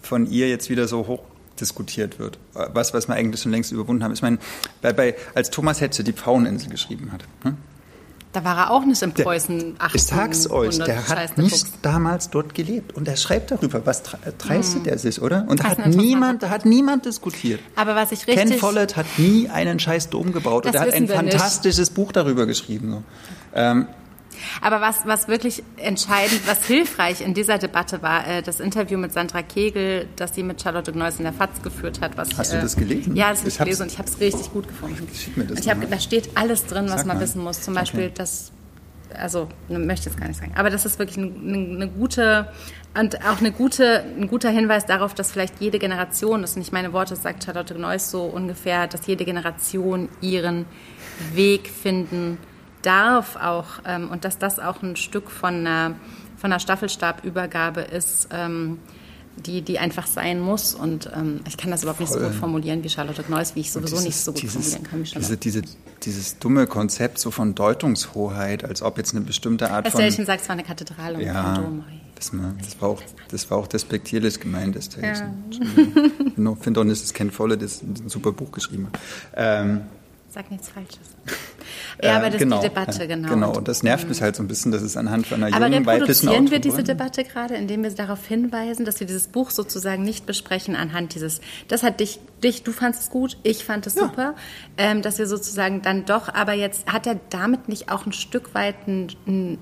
von 0.03 0.27
ihr 0.31 0.49
jetzt 0.49 0.71
wieder 0.71 0.87
so 0.89 1.07
hoch 1.07 1.21
diskutiert 1.61 2.19
wird. 2.19 2.39
Was, 2.53 2.95
was 2.95 3.09
wir 3.09 3.15
eigentlich 3.15 3.43
schon 3.43 3.53
längst 3.53 3.73
überwunden 3.73 4.03
haben. 4.05 4.13
Ich 4.13 4.23
meine, 4.23 4.39
bei, 4.83 4.93
bei, 4.93 5.15
als 5.35 5.51
Thomas 5.51 5.81
Hetze 5.81 6.05
die 6.05 6.13
Pfaueninsel 6.13 6.71
geschrieben 6.71 7.13
hat, 7.13 7.25
hm? 7.43 7.57
Da 8.33 8.43
war 8.45 8.57
er 8.59 8.71
auch 8.73 8.85
nicht 8.85 9.01
in 9.01 9.15
Der- 9.15 9.23
Preußen 9.23 9.77
1800. 9.79 9.95
Ich 9.95 10.03
sag's 10.03 10.51
euch, 10.51 10.79
der 10.81 11.09
hat 11.09 11.37
der 11.37 11.45
nicht 11.45 11.57
Fuchs. 11.57 11.73
damals 11.83 12.31
dort 12.31 12.53
gelebt 12.53 12.93
und 12.97 13.07
er 13.07 13.17
schreibt 13.17 13.53
darüber. 13.53 13.87
Was 13.87 14.03
dreistet 14.39 14.89
er 14.89 14.99
sich, 14.99 15.23
oder? 15.23 15.45
Und 15.49 15.61
da 15.61 15.69
hat 15.69 15.87
niemand, 15.87 16.43
da 16.43 16.51
hat 16.51 16.65
niemand 16.65 17.05
diskutiert. 17.07 17.61
Aber 17.77 17.95
was 17.95 18.11
ich 18.11 18.27
Ken 18.27 18.37
richtig... 18.41 18.59
Follett 18.59 18.97
hat 18.97 19.07
nie 19.19 19.49
einen 19.49 19.79
scheiß 19.79 20.09
Dom 20.11 20.33
gebaut 20.33 20.65
Das 20.65 20.71
und 20.75 20.81
er 20.81 20.81
hat 20.89 20.95
ein 20.95 21.09
wir 21.09 21.23
nicht. 21.23 21.33
fantastisches 21.35 21.91
Buch 21.91 22.11
darüber 22.11 22.45
geschrieben. 22.47 22.91
So. 22.91 23.03
Ähm, 23.55 23.87
Aber 24.61 24.81
was, 24.81 25.07
was 25.07 25.29
wirklich 25.29 25.63
entscheidend, 25.77 26.41
was 26.47 26.65
hilfreich 26.67 27.21
in 27.21 27.35
dieser 27.35 27.59
Debatte 27.59 28.03
war, 28.03 28.27
äh, 28.27 28.43
das 28.43 28.61
Interview 28.61 28.99
mit 28.99 29.13
Sandra 29.13 29.43
Kegel, 29.43 30.07
das 30.17 30.35
sie 30.35 30.43
mit 30.43 30.63
Charlotte 30.63 30.93
Gneuss 30.93 31.19
in 31.19 31.25
der 31.25 31.33
FAZ 31.33 31.63
geführt 31.63 32.01
hat. 32.01 32.17
Was 32.17 32.29
Hast 32.37 32.53
du 32.53 32.61
das 32.61 32.77
gelesen? 32.77 33.17
Ja, 33.17 33.31
das 33.31 33.41
habe 33.41 33.49
Ich 33.49 33.59
gelesen 33.59 33.83
und 33.83 33.93
ich 33.93 33.99
habe 33.99 34.09
es 34.09 34.21
richtig 34.21 34.53
gut 34.53 34.69
gefunden. 34.69 35.07
Schick 35.15 35.37
mir 35.37 35.45
das 35.45 35.59
und 35.59 35.65
ich 35.65 35.71
hab, 35.71 35.91
da 35.91 35.99
steht 35.99 36.31
alles 36.37 36.67
drin, 36.67 36.87
was 36.89 37.05
man 37.05 37.21
wissen 37.21 37.43
muss. 37.43 37.63
Zum 37.63 37.75
Beispiel, 37.75 38.05
Okay. 38.05 38.13
dass, 38.17 38.53
also 39.17 39.49
ne, 39.69 39.79
möchte 39.79 40.09
ich 40.09 40.15
jetzt 40.15 40.21
gar 40.21 40.29
nicht 40.29 40.39
sagen, 40.41 40.53
aber 40.57 40.71
das 40.71 40.85
ist 40.85 40.99
wirklich 40.99 41.19
eine, 41.19 41.31
eine 41.35 41.89
gute 41.89 42.49
und 42.99 43.25
auch 43.27 43.39
eine 43.41 43.51
gute, 43.53 44.05
ein 44.19 44.29
guter 44.29 44.51
Hinweis 44.51 44.87
darauf, 44.87 45.15
dass 45.15 45.33
vielleicht 45.33 45.61
jede 45.61 45.79
Generation, 45.79 46.43
das 46.43 46.53
sind 46.53 46.61
nicht 46.61 46.73
meine 46.73 46.93
Worte, 46.93 47.11
das 47.15 47.23
sagt 47.23 47.45
Charlotte 47.45 47.75
Gneuss 47.75 48.11
so 48.11 48.23
ungefähr, 48.23 48.87
dass 48.87 49.07
jede 49.07 49.25
Generation 49.25 50.09
ihren 50.21 50.67
Weg 51.35 51.69
finden 51.69 52.39
darf 52.87 53.37
auch 53.37 53.67
ähm, 53.87 54.11
und 54.11 54.25
dass 54.25 54.39
das 54.39 54.59
auch 54.59 54.83
ein 54.83 54.97
Stück 54.97 55.31
von 55.31 55.55
einer, 55.55 55.95
von 56.37 56.53
einer 56.53 56.61
Staffelstabübergabe 56.61 57.81
ist, 57.83 58.29
ähm, 58.33 58.79
die, 59.37 59.63
die 59.63 59.81
einfach 59.81 60.07
sein 60.07 60.41
muss. 60.41 60.75
Und 60.75 61.11
ähm, 61.15 61.41
ich 61.49 61.57
kann 61.57 61.71
das 61.73 61.83
überhaupt 61.83 61.99
nicht 62.01 62.13
so 62.13 62.19
Voll. 62.21 62.29
gut 62.29 62.37
formulieren 62.37 62.85
wie 62.85 62.89
Charlotte 62.89 63.23
Gneuss, 63.25 63.55
wie 63.57 63.61
ich 63.61 63.73
sowieso 63.73 63.97
dieses- 63.97 64.05
nicht 64.05 64.17
so 64.17 64.33
gut 64.33 64.43
dieses, 64.43 64.75
formulieren 64.75 64.83
kann 64.91 65.01
wie 65.01 65.03
diese, 65.05 65.15
Charlotte. 65.21 65.37
diese, 65.39 65.63
dieses 66.05 66.39
dumme 66.39 66.67
Konzept 66.69 67.19
so 67.19 67.31
von 67.33 67.55
Deutungshoheit, 67.55 68.65
als 68.65 68.81
ob 68.83 68.97
jetzt 68.99 69.15
eine 69.15 69.25
bestimmte 69.25 69.71
Art 69.71 69.87
Das 69.87 69.93
von... 69.93 70.01
Stellchen 70.03 70.27
sagt, 70.27 70.43
es 70.43 70.49
war 70.49 70.53
eine 70.55 70.63
Kathedrale 70.63 71.17
und 71.17 71.23
Ja, 71.25 71.55
Dom. 71.59 71.83
das, 72.15 72.33
ma- 72.33 72.55
das, 72.63 72.81
war 72.81 72.91
auch, 72.91 73.03
das 73.29 73.51
war 73.51 73.59
auch 73.59 73.67
despektierlich 73.67 74.39
gemeint, 74.39 74.77
das 74.77 74.89
Text. 74.91 75.23
Ja. 75.23 75.35
Ich 75.51 76.63
finde 76.63 76.81
auch 76.81 76.85
nicht, 76.85 77.03
dass 77.03 77.13
Ken 77.13 77.31
Follett 77.33 77.61
das 77.63 77.83
ein 77.83 78.09
super 78.09 78.31
Buch 78.33 78.53
geschrieben 78.53 78.87
hat. 78.93 79.01
Ähm, 79.35 79.81
Sag 80.35 80.51
nichts 80.51 80.69
Falsches. 80.69 80.99
Ja, 82.03 82.17
aber 82.17 82.29
das 82.29 82.39
genau, 82.39 82.57
ist 82.57 82.65
die 82.65 82.69
Debatte, 82.69 82.99
ja, 83.01 83.07
genau. 83.07 83.29
Genau, 83.29 83.57
Und- 83.57 83.69
das 83.69 83.83
nervt 83.83 84.09
mich 84.09 84.21
halt 84.21 84.37
so 84.37 84.43
ein 84.43 84.49
bisschen, 84.49 84.73
dass 84.73 84.83
es 84.83 84.97
anhand 84.97 85.27
von 85.27 85.43
einer 85.43 85.57
Aber 85.57 85.67
jungen 85.67 85.87
weiblichen 85.87 86.29
reproduzieren 86.29 86.51
wir 86.51 86.59
diese 86.59 86.83
Debatte 86.83 87.25
gerade, 87.25 87.55
indem 87.55 87.85
wir 87.85 87.91
darauf 87.91 88.27
hinweisen, 88.27 88.85
dass 88.85 89.01
wir 89.01 89.07
dieses 89.07 89.29
Buch 89.29 89.51
sozusagen 89.51 90.03
nicht 90.03 90.27
besprechen 90.27 90.77
anhand 90.77 91.15
dieses, 91.15 91.41
das 91.69 91.83
hat 91.83 92.01
dich, 92.01 92.19
dich 92.43 92.65
du 92.65 92.73
fandest 92.73 93.05
es 93.05 93.11
gut, 93.11 93.39
ich 93.45 93.65
fand 93.65 93.87
es 93.87 93.95
super, 93.95 94.35
ähm, 94.77 95.03
dass 95.03 95.19
wir 95.19 95.27
sozusagen 95.27 95.83
dann 95.83 96.05
doch, 96.05 96.29
aber 96.35 96.53
jetzt 96.53 96.93
hat 96.93 97.07
er 97.07 97.19
damit 97.31 97.69
nicht 97.69 97.91
auch 97.91 98.05
ein 98.07 98.13
Stück 98.13 98.55
weit 98.55 98.75
einen, 98.87 99.09
einen, 99.27 99.59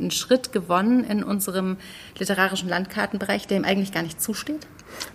einen 0.00 0.10
Schritt 0.10 0.52
gewonnen 0.52 1.04
in 1.04 1.22
unserem 1.22 1.76
literarischen 2.18 2.68
Landkartenbereich, 2.68 3.46
der 3.46 3.56
ihm 3.58 3.64
eigentlich 3.64 3.92
gar 3.92 4.02
nicht 4.02 4.20
zusteht? 4.20 4.66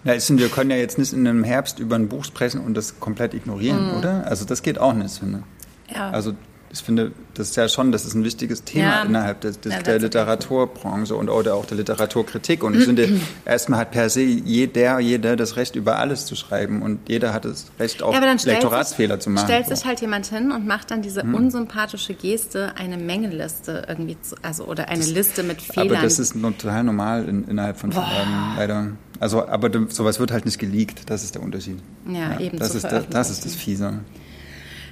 Ich 0.04 0.24
finde, 0.24 0.44
wir 0.44 0.50
können 0.50 0.70
ja 0.70 0.78
jetzt 0.78 0.98
nicht 0.98 1.14
in 1.14 1.28
einem 1.28 1.44
Herbst 1.44 1.80
über 1.80 1.96
ein 1.96 2.08
Buch 2.08 2.24
sprechen 2.24 2.62
und 2.62 2.76
das 2.76 3.00
komplett 3.00 3.34
ignorieren, 3.34 3.98
oder? 3.98 4.26
Also 4.28 4.46
das 4.46 4.62
geht 4.64 4.80
auch 4.80 4.94
nicht, 4.94 5.18
finde 5.18 5.40
ich. 5.40 5.96
Mhm. 5.96 5.96
Ja. 5.96 6.10
Also 6.12 6.34
ich 6.72 6.80
finde, 6.80 7.12
das 7.34 7.50
ist 7.52 7.56
ja 7.56 7.70
schon, 7.70 7.92
das 7.92 8.06
ist 8.06 8.14
ein 8.14 8.24
wichtiges 8.24 8.64
Thema 8.64 8.84
Ja. 9.00 9.04
innerhalb 9.04 9.42
des, 9.42 9.60
des, 9.60 9.74
Ja, 9.74 9.82
der 9.82 9.94
that's 9.94 10.04
Literaturbranche 10.04 11.16
und 11.16 11.30
oder 11.30 11.56
auch 11.56 11.66
der 11.66 11.78
Literaturkritik. 11.78 12.64
Und 12.64 12.76
ich 12.76 12.84
finde, 12.86 13.10
erstmal 13.46 13.80
hat 13.80 13.92
per 13.92 14.10
se 14.10 14.22
jeder, 14.22 15.00
jeder 15.00 15.36
das 15.36 15.56
Recht, 15.56 15.76
über 15.76 15.98
alles 16.00 16.26
zu 16.26 16.36
schreiben 16.36 16.82
und 16.82 17.08
jeder 17.08 17.34
hat 17.34 17.46
das 17.46 17.68
Recht, 17.80 18.04
auch 18.04 18.14
Ja, 18.14 18.20
Lektoratsfehler 18.20 19.16
sich, 19.16 19.24
zu 19.24 19.30
machen. 19.30 19.48
stellt 19.48 19.68
So. 19.68 19.76
sich 19.76 19.86
halt 19.86 20.02
jemand 20.02 20.26
hin 20.28 20.52
und 20.52 20.68
macht 20.68 20.92
dann 20.92 21.02
diese 21.02 21.24
unsympathische 21.24 22.14
Geste, 22.14 22.74
eine 22.76 22.98
Mengenliste 22.98 23.86
irgendwie, 23.88 24.18
zu, 24.22 24.36
also 24.42 24.66
oder 24.66 24.90
eine 24.90 25.06
Liste 25.06 25.44
mit 25.44 25.62
Fehlern. 25.62 25.92
Aber 25.98 26.02
das 26.02 26.20
ist 26.20 26.34
total 26.42 26.84
normal 26.84 27.28
in, 27.30 27.46
innerhalb 27.48 27.78
von 27.78 27.92
Verlagen, 27.92 28.54
leider. 28.58 28.88
Also, 29.20 29.48
aber 29.48 29.70
sowas 29.90 30.20
wird 30.20 30.32
halt 30.32 30.46
nicht 30.46 30.60
geleakt, 30.60 31.10
das 31.10 31.24
ist 31.24 31.36
der 31.36 31.42
Unterschied. 31.42 31.80
Ja, 32.12 32.40
eben 32.40 32.60
Das 32.60 32.76
ist, 32.76 32.84
der, 32.84 33.02
das 33.02 33.30
ist 33.32 33.46
das 33.46 33.56
Fiese. 33.56 34.00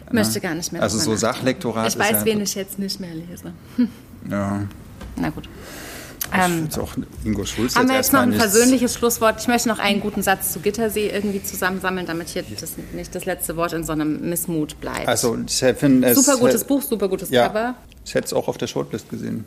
Ich 0.07 0.13
möchte 0.13 0.39
gar 0.39 0.53
nicht 0.55 0.71
mehr 0.71 0.81
Also 0.81 0.97
so. 0.99 1.15
Sachlektorat 1.15 1.89
Ich 1.89 1.97
weiß, 1.99 2.11
ja- 2.11 2.25
wen 2.25 2.41
ich 2.41 2.55
jetzt 2.55 2.79
nicht 2.79 2.99
mehr 2.99 3.13
lese. 3.13 3.51
Ja. 4.29 4.63
Na 5.17 5.29
gut. 5.29 5.47
Ähm, 6.33 6.63
Jetzt 6.63 6.79
auch 6.79 6.93
Ingo 7.23 7.45
Schulz 7.45 7.75
haben 7.75 7.87
wir 7.87 7.95
jetzt 7.95 8.11
noch 8.11 8.21
ein 8.21 8.31
persönliches 8.31 8.95
Schlusswort? 8.95 9.39
Ich 9.39 9.47
möchte 9.47 9.67
noch 9.69 9.77
einen 9.77 9.99
guten 10.01 10.23
Satz 10.23 10.51
zu 10.51 10.59
Gittersee 10.61 11.09
irgendwie 11.09 11.43
zusammensammeln, 11.43 12.07
damit 12.07 12.29
hier 12.29 12.43
das, 12.59 12.73
nicht 12.93 13.13
das 13.13 13.25
letzte 13.25 13.55
Wort 13.55 13.73
in 13.73 13.83
so 13.83 13.91
einem 13.91 14.27
Missmut 14.27 14.81
bleibt. 14.81 15.07
Also, 15.07 15.37
ich 15.47 15.57
finde 15.77 16.07
es. 16.07 16.25
super 16.25 16.39
gutes 16.39 16.63
Buch, 16.63 16.81
super 16.81 17.07
gutes 17.07 17.29
ja, 17.29 17.47
Cover. 17.49 17.75
Ich 18.03 18.15
hätte 18.15 18.25
es 18.25 18.33
auch 18.33 18.47
auf 18.47 18.57
der 18.57 18.65
Shortlist 18.65 19.09
gesehen. 19.11 19.45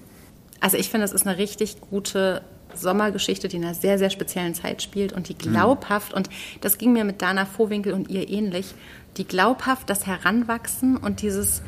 Also 0.61 0.77
ich 0.77 0.89
finde, 0.89 1.05
es 1.07 1.13
ist 1.13 1.27
eine 1.27 1.37
richtig 1.39 1.81
gute 1.81 2.43
Sommergeschichte, 2.77 3.49
die 3.49 3.57
in 3.57 3.65
einer 3.65 3.75
sehr, 3.75 3.99
sehr 3.99 4.11
speziellen 4.11 4.55
Zeit 4.55 4.81
spielt 4.83 5.13
und 5.13 5.29
die 5.29 5.35
Mhm. 5.35 5.53
glaubhaft, 5.53 6.15
und 6.15 6.29
das 6.61 6.79
ging 6.79 6.93
mir 6.93 7.03
mit 7.03 7.21
Dana 7.21 7.47
Vohwinkel 7.47 7.93
und 7.93 8.09
ihr 8.11 8.29
ähnlich, 8.29 8.75
die 9.19 9.27
glaubhaft 9.27 9.91
das 9.91 10.07
Heranwachsen 10.07 10.97
und 10.97 11.23
dieses 11.23 11.63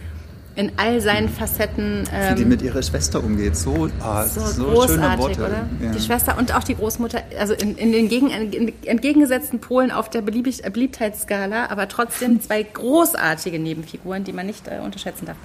in 0.57 0.73
all 0.77 1.01
seinen 1.01 1.29
Facetten 1.29 2.05
Wie 2.07 2.35
die 2.35 2.43
ähm, 2.43 2.49
mit 2.49 2.61
ihrer 2.63 2.83
Schwester 2.83 3.23
umgeht. 3.23 3.57
So, 3.57 3.89
ah, 4.01 4.25
so, 4.27 4.41
so, 4.41 4.53
schöne 4.53 4.75
großartig, 4.75 5.19
Worte. 5.19 5.41
oder? 5.41 5.69
Ja. 5.83 5.91
Die 5.93 6.01
Schwester 6.01 6.37
und 6.39 6.55
auch 6.55 6.65
die 6.65 6.75
Großmutter, 6.75 7.23
also 7.39 7.55
in, 7.55 7.77
in 7.77 7.93
den 7.93 8.09
gegen, 8.09 8.31
in 8.31 8.73
entgegengesetzten 8.85 9.61
Polen 9.61 9.91
auf 9.91 10.11
der 10.11 10.23
Beliebig, 10.23 10.65
äh, 10.65 10.71
Beliebtheitsskala, 10.71 11.71
aber 11.71 11.89
trotzdem 11.89 12.41
zwei 12.43 12.63
großartige 12.63 13.59
Nebenfiguren, 13.59 14.25
die 14.25 14.33
man 14.33 14.47
nicht 14.47 14.67
äh, 14.67 14.81
unterschätzen 14.85 15.27
darf. 15.27 15.37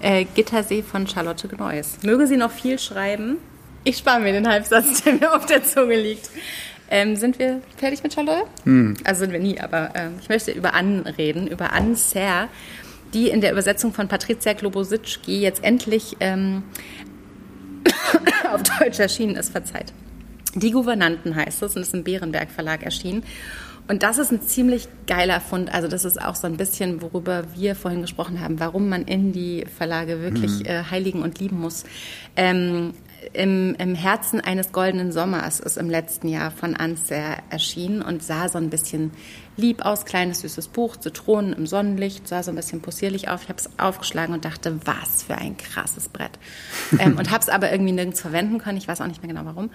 Äh, 0.00 0.24
Gittersee 0.34 0.82
von 0.82 1.08
Charlotte 1.08 1.48
Gneuss. 1.48 1.98
Möge 2.02 2.26
sie 2.28 2.36
noch 2.36 2.52
viel 2.52 2.78
schreiben. 2.78 3.38
Ich 3.82 3.98
spare 3.98 4.20
mir 4.20 4.32
den 4.32 4.48
Halbsatz, 4.48 5.02
der 5.04 5.14
mir 5.14 5.34
auf 5.34 5.46
der 5.46 5.64
Zunge 5.64 5.96
liegt. 6.00 6.30
Ähm, 6.90 7.16
sind 7.16 7.38
wir 7.38 7.60
fertig 7.76 8.02
mit 8.02 8.14
Charlotte? 8.14 8.46
Also 9.04 9.20
sind 9.20 9.32
wir 9.32 9.40
nie, 9.40 9.60
aber 9.60 9.90
ähm, 9.94 10.14
ich 10.20 10.28
möchte 10.28 10.52
über 10.52 10.74
Anne 10.74 11.18
reden, 11.18 11.46
über 11.46 11.72
Anne 11.72 11.96
Serre, 11.96 12.48
die 13.14 13.28
in 13.28 13.40
der 13.40 13.52
Übersetzung 13.52 13.92
von 13.92 14.08
Patricia 14.08 14.52
Globositschki 14.52 15.40
jetzt 15.40 15.62
endlich 15.64 16.16
ähm, 16.20 16.62
auf 18.52 18.62
Deutsch 18.62 18.98
erschienen 18.98 19.36
ist, 19.36 19.50
verzeiht. 19.50 19.92
Die 20.54 20.70
Gouvernanten 20.70 21.36
heißt 21.36 21.62
es 21.62 21.76
und 21.76 21.82
ist 21.82 21.94
im 21.94 22.04
Bärenberg 22.04 22.50
Verlag 22.50 22.82
erschienen. 22.82 23.22
Und 23.86 24.02
das 24.02 24.18
ist 24.18 24.30
ein 24.30 24.42
ziemlich 24.42 24.86
geiler 25.06 25.40
Fund. 25.40 25.72
Also 25.72 25.88
das 25.88 26.04
ist 26.04 26.20
auch 26.20 26.34
so 26.34 26.46
ein 26.46 26.58
bisschen, 26.58 27.00
worüber 27.00 27.44
wir 27.54 27.74
vorhin 27.74 28.02
gesprochen 28.02 28.40
haben, 28.40 28.60
warum 28.60 28.88
man 28.90 29.04
Indie-Verlage 29.04 30.20
wirklich 30.20 30.68
äh, 30.68 30.84
heiligen 30.90 31.22
und 31.22 31.38
lieben 31.38 31.58
muss. 31.58 31.84
Ähm, 32.36 32.92
im, 33.32 33.74
Im 33.78 33.94
Herzen 33.94 34.40
eines 34.40 34.72
goldenen 34.72 35.12
Sommers 35.12 35.60
ist 35.60 35.76
im 35.76 35.90
letzten 35.90 36.28
Jahr 36.28 36.50
von 36.50 36.76
Anser 36.76 37.38
erschienen 37.50 38.00
und 38.00 38.22
sah 38.22 38.48
so 38.48 38.58
ein 38.58 38.70
bisschen 38.70 39.10
lieb 39.56 39.84
aus, 39.84 40.04
kleines 40.04 40.40
süßes 40.40 40.68
Buch, 40.68 40.96
Zitronen 40.96 41.52
im 41.52 41.66
Sonnenlicht, 41.66 42.28
sah 42.28 42.44
so 42.44 42.52
ein 42.52 42.54
bisschen 42.54 42.80
possierlich 42.80 43.28
auf. 43.28 43.42
Ich 43.42 43.48
habe 43.48 43.58
es 43.58 43.68
aufgeschlagen 43.76 44.34
und 44.34 44.44
dachte, 44.44 44.78
was 44.84 45.24
für 45.24 45.36
ein 45.36 45.56
krasses 45.56 46.08
Brett. 46.08 46.38
ähm, 47.00 47.18
und 47.18 47.30
habe 47.30 47.42
es 47.42 47.48
aber 47.48 47.72
irgendwie 47.72 47.92
nirgends 47.92 48.20
verwenden 48.20 48.58
können. 48.58 48.78
Ich 48.78 48.86
weiß 48.86 49.00
auch 49.00 49.06
nicht 49.06 49.22
mehr 49.22 49.32
genau 49.32 49.44
warum. 49.44 49.70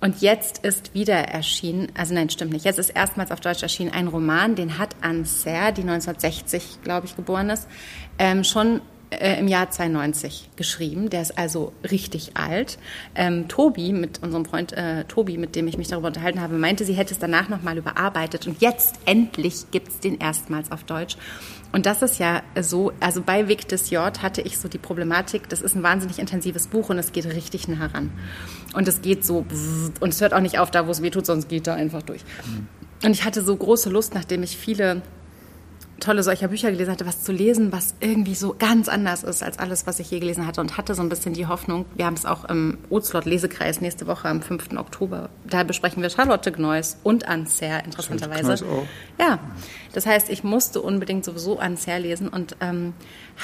Und 0.00 0.20
jetzt 0.20 0.58
ist 0.58 0.92
wieder 0.92 1.14
erschienen, 1.14 1.92
also 1.96 2.14
nein, 2.14 2.28
stimmt 2.28 2.52
nicht, 2.52 2.64
jetzt 2.64 2.78
ist 2.78 2.90
erstmals 2.90 3.30
auf 3.30 3.40
Deutsch 3.40 3.62
erschienen 3.62 3.92
ein 3.92 4.08
Roman, 4.08 4.56
den 4.56 4.78
hat 4.78 4.96
Anne 5.00 5.24
Serre, 5.26 5.72
die 5.72 5.82
1960, 5.82 6.78
glaube 6.82 7.06
ich, 7.06 7.16
geboren 7.16 7.50
ist, 7.50 7.68
ähm, 8.18 8.42
schon 8.42 8.80
äh, 9.10 9.38
im 9.38 9.48
Jahr 9.48 9.70
92 9.70 10.50
geschrieben. 10.56 11.10
Der 11.10 11.22
ist 11.22 11.36
also 11.36 11.72
richtig 11.90 12.36
alt. 12.36 12.78
Ähm, 13.14 13.48
Tobi, 13.48 13.92
mit 13.92 14.22
unserem 14.22 14.44
Freund 14.44 14.72
äh, 14.72 15.04
Tobi, 15.04 15.36
mit 15.36 15.56
dem 15.56 15.66
ich 15.66 15.76
mich 15.76 15.88
darüber 15.88 16.08
unterhalten 16.08 16.40
habe, 16.40 16.56
meinte, 16.56 16.84
sie 16.84 16.94
hätte 16.94 17.12
es 17.12 17.18
danach 17.18 17.48
nochmal 17.48 17.76
überarbeitet. 17.78 18.46
Und 18.46 18.60
jetzt 18.60 18.96
endlich 19.06 19.70
gibt 19.70 19.88
es 19.88 20.00
den 20.00 20.18
erstmals 20.18 20.70
auf 20.70 20.84
Deutsch. 20.84 21.16
Und 21.72 21.86
das 21.86 22.02
ist 22.02 22.18
ja 22.18 22.42
so, 22.60 22.92
also 23.00 23.22
bei 23.22 23.48
Vic 23.48 23.68
des 23.68 23.90
J 23.90 24.22
hatte 24.22 24.40
ich 24.42 24.58
so 24.58 24.68
die 24.68 24.78
Problematik, 24.78 25.48
das 25.48 25.60
ist 25.60 25.76
ein 25.76 25.82
wahnsinnig 25.82 26.18
intensives 26.18 26.66
Buch 26.66 26.88
und 26.88 26.98
es 26.98 27.12
geht 27.12 27.26
richtig 27.26 27.68
nah 27.68 27.86
ran. 27.86 28.10
Und 28.74 28.88
es 28.88 29.02
geht 29.02 29.24
so, 29.24 29.44
und 30.00 30.08
es 30.08 30.20
hört 30.20 30.34
auch 30.34 30.40
nicht 30.40 30.58
auf 30.58 30.70
da, 30.70 30.86
wo 30.86 30.90
es 30.90 31.02
weh 31.02 31.10
tut, 31.10 31.26
sonst 31.26 31.48
geht 31.48 31.66
da 31.66 31.74
einfach 31.74 32.02
durch. 32.02 32.22
Und 33.04 33.12
ich 33.12 33.24
hatte 33.24 33.42
so 33.42 33.54
große 33.54 33.88
Lust, 33.88 34.14
nachdem 34.14 34.42
ich 34.42 34.56
viele 34.56 35.02
tolle 36.00 36.22
solcher 36.22 36.48
Bücher 36.48 36.70
gelesen 36.70 36.90
hatte, 36.90 37.06
was 37.06 37.22
zu 37.22 37.32
lesen, 37.32 37.72
was 37.72 37.94
irgendwie 38.00 38.34
so 38.34 38.54
ganz 38.58 38.88
anders 38.88 39.22
ist 39.22 39.42
als 39.42 39.58
alles, 39.58 39.86
was 39.86 40.00
ich 40.00 40.10
je 40.10 40.18
gelesen 40.18 40.46
hatte 40.46 40.60
und 40.60 40.76
hatte 40.76 40.94
so 40.94 41.02
ein 41.02 41.08
bisschen 41.08 41.34
die 41.34 41.46
Hoffnung, 41.46 41.84
wir 41.94 42.06
haben 42.06 42.14
es 42.14 42.26
auch 42.26 42.44
im 42.46 42.78
Ozlot 42.88 43.24
Lesekreis 43.24 43.80
nächste 43.80 44.06
Woche 44.06 44.28
am 44.28 44.42
5. 44.42 44.72
Oktober, 44.76 45.30
da 45.48 45.62
besprechen 45.62 46.02
wir 46.02 46.10
Charlotte 46.10 46.50
Gneuss 46.50 46.96
und 47.02 47.28
Anser, 47.28 47.84
interessanterweise. 47.84 48.42
Gneuss 48.42 48.62
auch. 48.62 48.86
Ja, 49.18 49.38
das 49.92 50.06
heißt, 50.06 50.30
ich 50.30 50.42
musste 50.42 50.80
unbedingt 50.80 51.24
sowieso 51.24 51.58
Anser 51.58 51.98
lesen 51.98 52.28
und 52.28 52.56
ähm, 52.60 52.94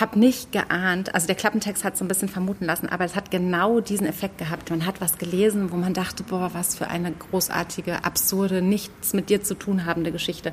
habe 0.01 0.19
nicht 0.19 0.53
geahnt, 0.53 1.15
also 1.15 1.27
der 1.27 1.37
Klappentext 1.37 1.83
hat 1.85 1.97
so 1.97 2.05
ein 2.05 2.09
bisschen 2.09 2.29
vermuten 2.29 2.67
lassen, 2.67 2.89
aber 2.89 3.05
es 3.05 3.17
hat 3.17 3.31
genau 3.31 3.81
diesen 3.81 4.07
Effekt 4.07 4.39
gehabt. 4.39 4.71
Man 4.71 4.85
hat 4.85 5.01
was 5.01 5.19
gelesen, 5.19 5.73
wo 5.73 5.77
man 5.77 5.95
dachte, 5.95 6.23
boah, 6.23 6.51
was 6.53 6.77
für 6.77 6.89
eine 6.89 7.13
großartige, 7.13 8.05
absurde, 8.05 8.61
nichts 8.61 9.15
mit 9.15 9.31
dir 9.31 9.43
zu 9.43 9.55
tun 9.55 9.87
habende 9.87 10.13
Geschichte. 10.13 10.53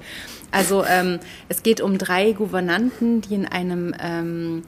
Also 0.51 0.85
ähm, 0.85 1.19
es 1.49 1.61
geht 1.61 1.81
um 1.81 1.97
drei 1.97 2.31
Gouvernanten, 2.31 3.21
die 3.21 3.35
in 3.35 3.45
einem 3.45 3.93
ähm, 3.99 4.63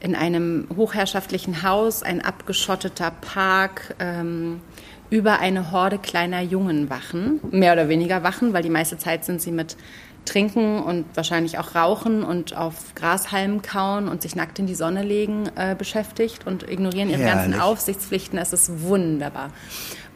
in 0.00 0.14
einem 0.14 0.66
hochherrschaftlichen 0.76 1.62
Haus, 1.62 2.02
ein 2.02 2.20
abgeschotteter 2.20 3.10
Park, 3.10 3.94
ähm, 3.98 4.60
über 5.08 5.38
eine 5.38 5.70
Horde 5.70 5.98
kleiner 5.98 6.42
Jungen 6.42 6.90
wachen, 6.90 7.40
mehr 7.50 7.72
oder 7.72 7.88
weniger 7.88 8.22
wachen, 8.22 8.52
weil 8.52 8.62
die 8.62 8.70
meiste 8.70 8.98
Zeit 8.98 9.24
sind 9.24 9.40
sie 9.40 9.52
mit 9.52 9.76
Trinken 10.24 10.82
und 10.82 11.04
wahrscheinlich 11.14 11.58
auch 11.58 11.74
Rauchen 11.74 12.22
und 12.22 12.56
auf 12.56 12.94
Grashalmen 12.94 13.62
kauen 13.62 14.08
und 14.08 14.22
sich 14.22 14.36
nackt 14.36 14.58
in 14.58 14.66
die 14.66 14.74
Sonne 14.74 15.02
legen 15.02 15.48
äh, 15.56 15.74
beschäftigt 15.74 16.46
und 16.46 16.68
ignorieren 16.68 17.10
ihre 17.10 17.22
ganzen 17.22 17.52
Herrlich. 17.52 17.60
Aufsichtspflichten. 17.60 18.38
Es 18.38 18.52
ist 18.52 18.82
wunderbar. 18.82 19.50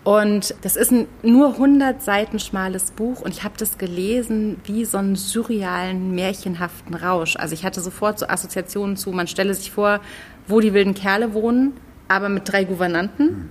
Und 0.04 0.54
das 0.62 0.76
ist 0.76 0.90
ein 0.90 1.06
nur 1.22 1.54
100 1.54 2.02
Seiten 2.02 2.38
schmales 2.38 2.92
Buch 2.92 3.20
und 3.20 3.32
ich 3.32 3.44
habe 3.44 3.54
das 3.59 3.76
gelesen 3.76 4.56
wie 4.64 4.84
so 4.84 4.96
einen 4.96 5.16
surrealen, 5.16 6.14
märchenhaften 6.14 6.94
Rausch. 6.94 7.36
Also 7.36 7.52
ich 7.52 7.64
hatte 7.64 7.80
sofort 7.80 8.18
so 8.18 8.26
Assoziationen 8.26 8.96
zu, 8.96 9.12
man 9.12 9.26
stelle 9.26 9.52
sich 9.52 9.70
vor, 9.70 10.00
wo 10.46 10.61
die 10.61 10.72
wilden 10.72 10.94
Kerle 10.94 11.34
wohnen, 11.34 11.74
aber 12.09 12.28
mit 12.30 12.50
drei 12.50 12.64
Gouvernanten. 12.64 13.50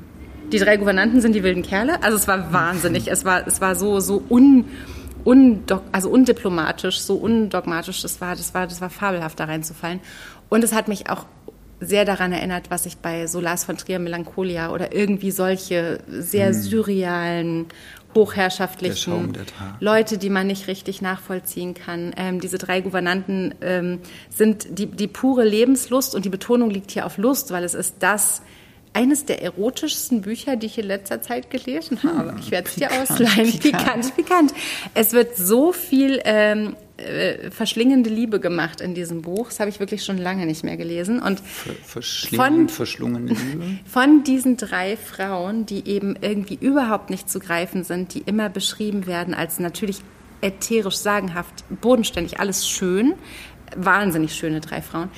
Die 0.51 0.59
drei 0.59 0.77
Gouvernanten 0.77 1.21
sind 1.21 1.33
die 1.33 1.43
wilden 1.43 1.61
Kerle. 1.61 2.01
Also 2.01 2.17
es 2.17 2.27
war 2.27 2.51
wahnsinnig. 2.53 3.07
Es 3.09 3.25
war, 3.25 3.45
es 3.45 3.59
war 3.59 3.75
so, 3.75 3.99
so 3.99 4.23
un, 4.29 4.65
undog, 5.23 5.83
also 5.91 6.09
undiplomatisch, 6.09 6.99
so 7.01 7.15
undogmatisch. 7.15 8.01
Das 8.01 8.21
war, 8.21 8.35
das 8.35 8.53
war, 8.53 8.67
das 8.67 8.81
war 8.81 8.89
fabelhaft, 8.89 9.39
da 9.39 9.45
reinzufallen. 9.45 9.99
Und 10.49 10.63
es 10.63 10.73
hat 10.73 10.87
mich 10.87 11.09
auch 11.09 11.25
sehr 11.79 12.05
daran 12.05 12.31
erinnert, 12.33 12.71
was 12.71 12.85
ich 12.85 12.97
bei 12.97 13.27
Solas 13.27 13.63
von 13.63 13.77
Trier 13.77 13.99
Melancholia 13.99 14.71
oder 14.71 14.95
irgendwie 14.95 15.31
solche 15.31 15.99
sehr 16.07 16.53
surrealen, 16.53 17.67
hochherrschaftlichen. 18.15 19.37
Leute, 19.79 20.17
die 20.17 20.29
man 20.29 20.47
nicht 20.47 20.67
richtig 20.67 21.01
nachvollziehen 21.01 21.75
kann. 21.75 22.13
Ähm, 22.17 22.39
diese 22.39 22.57
drei 22.57 22.81
Gouvernanten 22.81 23.53
ähm, 23.61 23.99
sind 24.29 24.79
die, 24.79 24.87
die 24.87 25.07
pure 25.07 25.43
Lebenslust 25.43 26.15
und 26.15 26.25
die 26.25 26.29
Betonung 26.29 26.71
liegt 26.71 26.91
hier 26.91 27.05
auf 27.05 27.17
Lust, 27.17 27.51
weil 27.51 27.63
es 27.63 27.75
ist 27.75 27.97
das 27.99 28.41
eines 28.97 29.25
der 29.25 29.43
erotischsten 29.43 30.21
Bücher, 30.21 30.55
die 30.55 30.65
ich 30.65 30.77
in 30.79 30.85
letzter 30.87 31.21
Zeit 31.21 31.51
gelesen 31.51 32.01
habe. 32.01 32.35
Ich 32.39 32.49
werde 32.49 32.67
es 32.67 32.75
dir 32.75 32.89
ausleihen. 32.91 33.51
pikant. 33.59 33.85
Pikant, 33.85 34.15
pikant. 34.15 34.53
Es 34.95 35.13
wird 35.13 35.37
so 35.37 35.71
viel 35.71 36.19
ähm, 36.25 36.75
äh, 36.97 37.51
verschlingende 37.51 38.09
Liebe 38.09 38.39
gemacht 38.39 38.81
in 38.81 38.95
diesem 38.95 39.21
Buch. 39.21 39.49
Das 39.49 39.59
habe 39.59 39.69
ich 39.69 39.79
wirklich 39.79 40.03
schon 40.03 40.17
lange 40.17 40.47
nicht 40.47 40.63
mehr 40.63 40.77
gelesen. 40.77 41.21
Und 41.21 41.39
Von- 41.39 42.67
verschlungene 42.67 43.33
Liebe. 43.33 43.65
von 43.85 44.23
diesen 44.23 44.57
drei 44.57 44.97
Frauen, 44.97 45.67
die 45.67 45.87
eben 45.87 46.15
irgendwie 46.19 46.57
überhaupt 46.59 47.11
nicht 47.11 47.29
zu 47.29 47.39
greifen 47.39 47.83
sind, 47.83 48.15
die 48.15 48.21
immer 48.25 48.49
beschrieben 48.49 49.05
werden 49.05 49.35
als 49.35 49.59
natürlich 49.59 49.99
ätherisch, 50.41 50.95
sagenhaft, 50.97 51.63
bodenständig, 51.81 52.39
alles 52.39 52.67
schön, 52.67 53.13
wahnsinnig 53.75 54.33
schöne 54.33 54.59
drei 54.59 54.81
Frauen, 54.81 55.09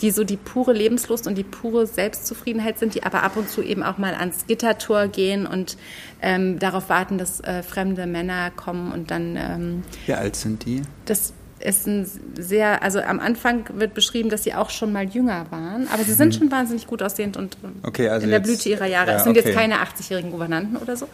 die 0.00 0.10
so 0.10 0.24
die 0.24 0.36
pure 0.36 0.72
Lebenslust 0.72 1.26
und 1.26 1.36
die 1.36 1.44
pure 1.44 1.86
Selbstzufriedenheit 1.86 2.78
sind, 2.78 2.94
die 2.94 3.02
aber 3.02 3.22
ab 3.22 3.36
und 3.36 3.48
zu 3.48 3.62
eben 3.62 3.82
auch 3.82 3.98
mal 3.98 4.14
ans 4.14 4.46
Gittertor 4.46 5.08
gehen 5.08 5.46
und 5.46 5.76
ähm, 6.22 6.58
darauf 6.58 6.88
warten, 6.88 7.18
dass 7.18 7.40
äh, 7.40 7.62
fremde 7.62 8.06
Männer 8.06 8.50
kommen 8.50 8.92
und 8.92 9.10
dann 9.10 9.36
ähm, 9.36 9.82
Wie 10.06 10.14
alt 10.14 10.36
sind 10.36 10.64
die? 10.64 10.82
das 11.06 11.32
ist 11.60 11.86
ein 11.86 12.06
sehr, 12.38 12.82
also 12.82 13.00
am 13.00 13.18
Anfang 13.20 13.64
wird 13.74 13.94
beschrieben, 13.94 14.28
dass 14.30 14.44
sie 14.44 14.54
auch 14.54 14.70
schon 14.70 14.92
mal 14.92 15.04
jünger 15.08 15.46
waren, 15.50 15.88
aber 15.92 16.04
sie 16.04 16.12
sind 16.12 16.34
schon 16.34 16.50
wahnsinnig 16.50 16.86
gut 16.86 17.02
aussehend 17.02 17.36
und 17.36 17.60
Mhm. 17.62 17.70
Okay, 17.82 18.08
also 18.08 18.24
in 18.24 18.30
der 18.30 18.38
jetzt- 18.40 18.46
Blüte 18.48 18.68
ihrer 18.68 18.86
Jahre. 18.86 19.10
ja, 19.10 19.16
es 19.16 19.24
sind 19.24 19.36
okay. 19.36 19.46
jetzt 19.48 19.56
keine 19.58 19.80
80-jährigen 19.80 20.30
Gouvernanten 20.30 20.76
oder 20.76 20.96
so. 20.96 21.08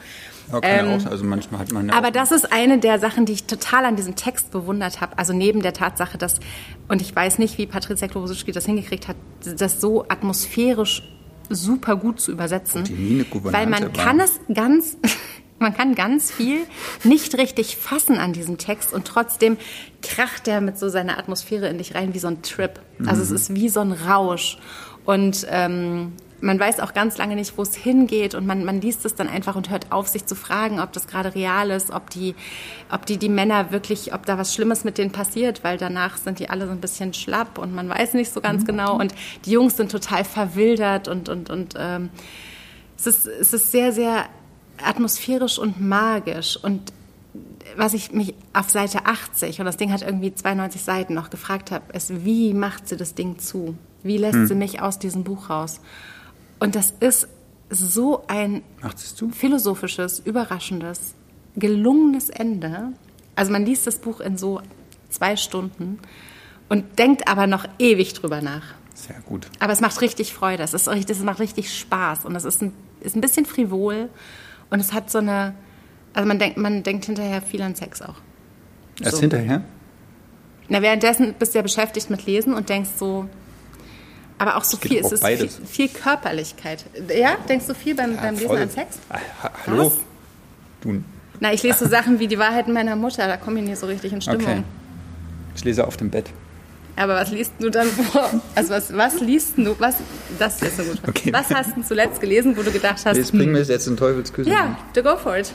Ja, 0.52 0.60
Ähm, 0.62 1.00
auch, 1.00 1.06
also 1.10 1.24
manchmal 1.24 1.60
hat 1.60 1.72
man 1.72 1.88
Aber 1.90 2.10
das 2.10 2.30
ist 2.30 2.52
eine 2.52 2.78
der 2.78 2.98
Sachen, 2.98 3.24
die 3.24 3.32
ich 3.32 3.44
total 3.44 3.86
an 3.86 3.96
diesem 3.96 4.14
Text 4.14 4.50
bewundert 4.50 5.00
habe. 5.00 5.16
Also 5.18 5.32
neben 5.32 5.62
der 5.62 5.72
Tatsache, 5.72 6.18
dass, 6.18 6.38
und 6.88 7.00
ich 7.00 7.16
weiß 7.16 7.38
nicht, 7.38 7.56
wie 7.56 7.66
Patricia 7.66 8.08
Klobosischki 8.08 8.52
das 8.52 8.66
hingekriegt 8.66 9.08
hat, 9.08 9.16
das 9.58 9.80
so 9.80 10.04
atmosphärisch 10.08 11.02
super 11.48 11.96
gut 11.96 12.20
zu 12.20 12.32
übersetzen. 12.32 12.84
die 12.84 13.24
Weil 13.32 13.66
man 13.66 13.82
war- 13.84 13.90
kann 14.04 14.20
es 14.20 14.38
ganz, 14.52 14.98
man 15.64 15.74
kann 15.74 15.94
ganz 15.94 16.30
viel 16.30 16.60
nicht 17.02 17.36
richtig 17.38 17.76
fassen 17.76 18.18
an 18.18 18.32
diesem 18.34 18.58
Text 18.58 18.92
und 18.92 19.06
trotzdem 19.06 19.56
kracht 20.02 20.46
er 20.46 20.60
mit 20.60 20.78
so 20.78 20.90
seiner 20.90 21.18
Atmosphäre 21.18 21.68
in 21.68 21.78
dich 21.78 21.94
rein 21.94 22.12
wie 22.12 22.18
so 22.18 22.28
ein 22.28 22.42
Trip. 22.42 22.78
Also 23.06 23.16
Mhm. 23.16 23.22
es 23.22 23.30
ist 23.30 23.54
wie 23.54 23.70
so 23.70 23.80
ein 23.80 23.92
Rausch. 23.92 24.58
Und 25.06 25.46
ähm, 25.50 26.12
man 26.42 26.60
weiß 26.60 26.80
auch 26.80 26.92
ganz 26.92 27.16
lange 27.16 27.34
nicht, 27.34 27.56
wo 27.56 27.62
es 27.62 27.74
hingeht 27.74 28.34
und 28.34 28.46
man, 28.46 28.64
man 28.64 28.80
liest 28.80 29.06
es 29.06 29.14
dann 29.14 29.28
einfach 29.28 29.56
und 29.56 29.70
hört 29.70 29.90
auf, 29.90 30.06
sich 30.08 30.26
zu 30.26 30.34
fragen, 30.34 30.80
ob 30.80 30.92
das 30.92 31.06
gerade 31.06 31.34
real 31.34 31.70
ist, 31.70 31.90
ob 31.90 32.10
die, 32.10 32.34
ob 32.90 33.06
die, 33.06 33.16
die 33.16 33.30
Männer 33.30 33.72
wirklich, 33.72 34.12
ob 34.12 34.26
da 34.26 34.36
was 34.36 34.54
Schlimmes 34.54 34.84
mit 34.84 34.98
denen 34.98 35.12
passiert, 35.12 35.64
weil 35.64 35.78
danach 35.78 36.18
sind 36.18 36.38
die 36.40 36.50
alle 36.50 36.66
so 36.66 36.72
ein 36.72 36.80
bisschen 36.80 37.14
schlapp 37.14 37.56
und 37.56 37.74
man 37.74 37.88
weiß 37.88 38.12
nicht 38.12 38.32
so 38.32 38.42
ganz 38.42 38.62
mhm. 38.62 38.66
genau 38.66 38.98
und 38.98 39.14
die 39.46 39.52
Jungs 39.52 39.78
sind 39.78 39.90
total 39.90 40.24
verwildert 40.24 41.08
und, 41.08 41.30
und, 41.30 41.48
und 41.48 41.74
ähm, 41.78 42.10
es, 42.98 43.06
ist, 43.06 43.26
es 43.26 43.54
ist 43.54 43.72
sehr, 43.72 43.92
sehr 43.92 44.26
atmosphärisch 44.82 45.58
und 45.58 45.80
magisch 45.80 46.56
und 46.62 46.92
was 47.76 47.94
ich 47.94 48.12
mich 48.12 48.34
auf 48.52 48.70
Seite 48.70 49.06
80, 49.06 49.58
und 49.58 49.66
das 49.66 49.76
Ding 49.76 49.92
hat 49.92 50.02
irgendwie 50.02 50.34
92 50.34 50.82
Seiten 50.82 51.14
noch 51.14 51.30
gefragt 51.30 51.70
habe, 51.70 51.92
ist, 51.92 52.24
wie 52.24 52.54
macht 52.54 52.88
sie 52.88 52.96
das 52.96 53.14
Ding 53.14 53.38
zu? 53.38 53.76
Wie 54.02 54.18
lässt 54.18 54.34
hm. 54.34 54.46
sie 54.46 54.54
mich 54.54 54.80
aus 54.80 54.98
diesem 54.98 55.24
Buch 55.24 55.50
raus? 55.50 55.80
Und 56.60 56.76
das 56.76 56.92
ist 57.00 57.28
so 57.70 58.24
ein 58.28 58.62
philosophisches, 59.32 60.20
überraschendes, 60.20 61.14
gelungenes 61.56 62.30
Ende. 62.30 62.92
Also 63.34 63.50
man 63.50 63.64
liest 63.64 63.86
das 63.86 63.98
Buch 63.98 64.20
in 64.20 64.38
so 64.38 64.60
zwei 65.08 65.36
Stunden 65.36 65.98
und 66.68 66.98
denkt 66.98 67.26
aber 67.28 67.46
noch 67.46 67.66
ewig 67.78 68.12
drüber 68.14 68.40
nach. 68.40 68.74
Sehr 68.94 69.20
gut. 69.22 69.48
Aber 69.58 69.72
es 69.72 69.80
macht 69.80 70.00
richtig 70.00 70.32
Freude, 70.32 70.62
es, 70.62 70.74
ist, 70.74 70.86
es 70.86 71.22
macht 71.22 71.40
richtig 71.40 71.76
Spaß 71.76 72.24
und 72.24 72.36
es 72.36 72.44
ist 72.44 72.62
ein, 72.62 72.72
ist 73.00 73.16
ein 73.16 73.20
bisschen 73.20 73.46
frivol 73.46 74.08
und 74.74 74.80
es 74.80 74.92
hat 74.92 75.10
so 75.10 75.18
eine 75.18 75.54
also 76.14 76.28
man 76.28 76.38
denkt, 76.38 76.56
man 76.56 76.82
denkt 76.82 77.04
hinterher 77.04 77.42
viel 77.42 77.60
an 77.60 77.74
Sex 77.74 78.00
auch. 78.00 78.14
Erst 79.00 79.16
so. 79.16 79.20
hinterher? 79.20 79.62
Na, 80.68 80.80
währenddessen 80.80 81.34
bist 81.34 81.52
du 81.52 81.58
ja 81.58 81.62
beschäftigt 81.62 82.08
mit 82.08 82.24
Lesen 82.24 82.54
und 82.54 82.68
denkst 82.68 82.90
so, 82.96 83.28
aber 84.38 84.56
auch 84.56 84.64
so 84.64 84.76
viel, 84.76 84.98
es 84.98 85.12
ist 85.12 85.26
viel, 85.26 85.48
viel, 85.48 85.88
Körperlichkeit. 85.88 86.84
Ja, 87.14 87.36
denkst 87.48 87.66
du 87.66 87.74
viel 87.74 87.94
beim, 87.94 88.14
ja, 88.14 88.22
beim 88.22 88.36
Lesen 88.36 88.56
an 88.56 88.70
Sex? 88.70 88.98
Ah, 89.08 89.18
ha 89.42 89.50
hallo? 89.66 89.86
Was? 89.86 89.98
Du. 90.80 91.02
Na, 91.40 91.52
ich 91.52 91.62
lese 91.62 91.80
so 91.84 91.90
Sachen 91.90 92.20
wie 92.20 92.28
die 92.28 92.38
Wahrheiten 92.38 92.72
meiner 92.72 92.96
Mutter, 92.96 93.26
da 93.26 93.36
komme 93.36 93.60
ich 93.60 93.66
nicht 93.66 93.78
so 93.78 93.86
richtig 93.86 94.12
in 94.12 94.22
Stimmung. 94.22 94.42
Okay. 94.42 94.62
Ich 95.56 95.64
lese 95.64 95.86
auf 95.86 95.96
dem 95.96 96.10
Bett. 96.10 96.30
Aber 96.96 97.14
was 97.14 97.30
liest 97.30 97.52
du 97.58 97.70
dann 97.70 97.88
vor? 97.88 98.30
Also 98.54 98.70
was, 98.70 98.96
was 98.96 99.20
liest 99.20 99.54
du? 99.56 99.74
Was, 99.78 99.96
das 100.38 100.62
ist 100.62 100.76
so 100.76 100.84
gut. 100.84 100.98
Okay. 101.06 101.32
Was 101.32 101.50
hast 101.50 101.76
du 101.76 101.82
zuletzt 101.82 102.20
gelesen, 102.20 102.56
wo 102.56 102.62
du 102.62 102.70
gedacht 102.70 103.04
hast? 103.04 103.16
Jetzt 103.16 103.32
bringen 103.32 103.54
wir 103.54 103.62
es 103.62 103.68
jetzt 103.68 103.86
in 103.86 103.96
Teufelsküche. 103.96 104.48
Ja, 104.48 104.78
to 104.94 105.02
go 105.02 105.16
for 105.16 105.36
it. 105.36 105.52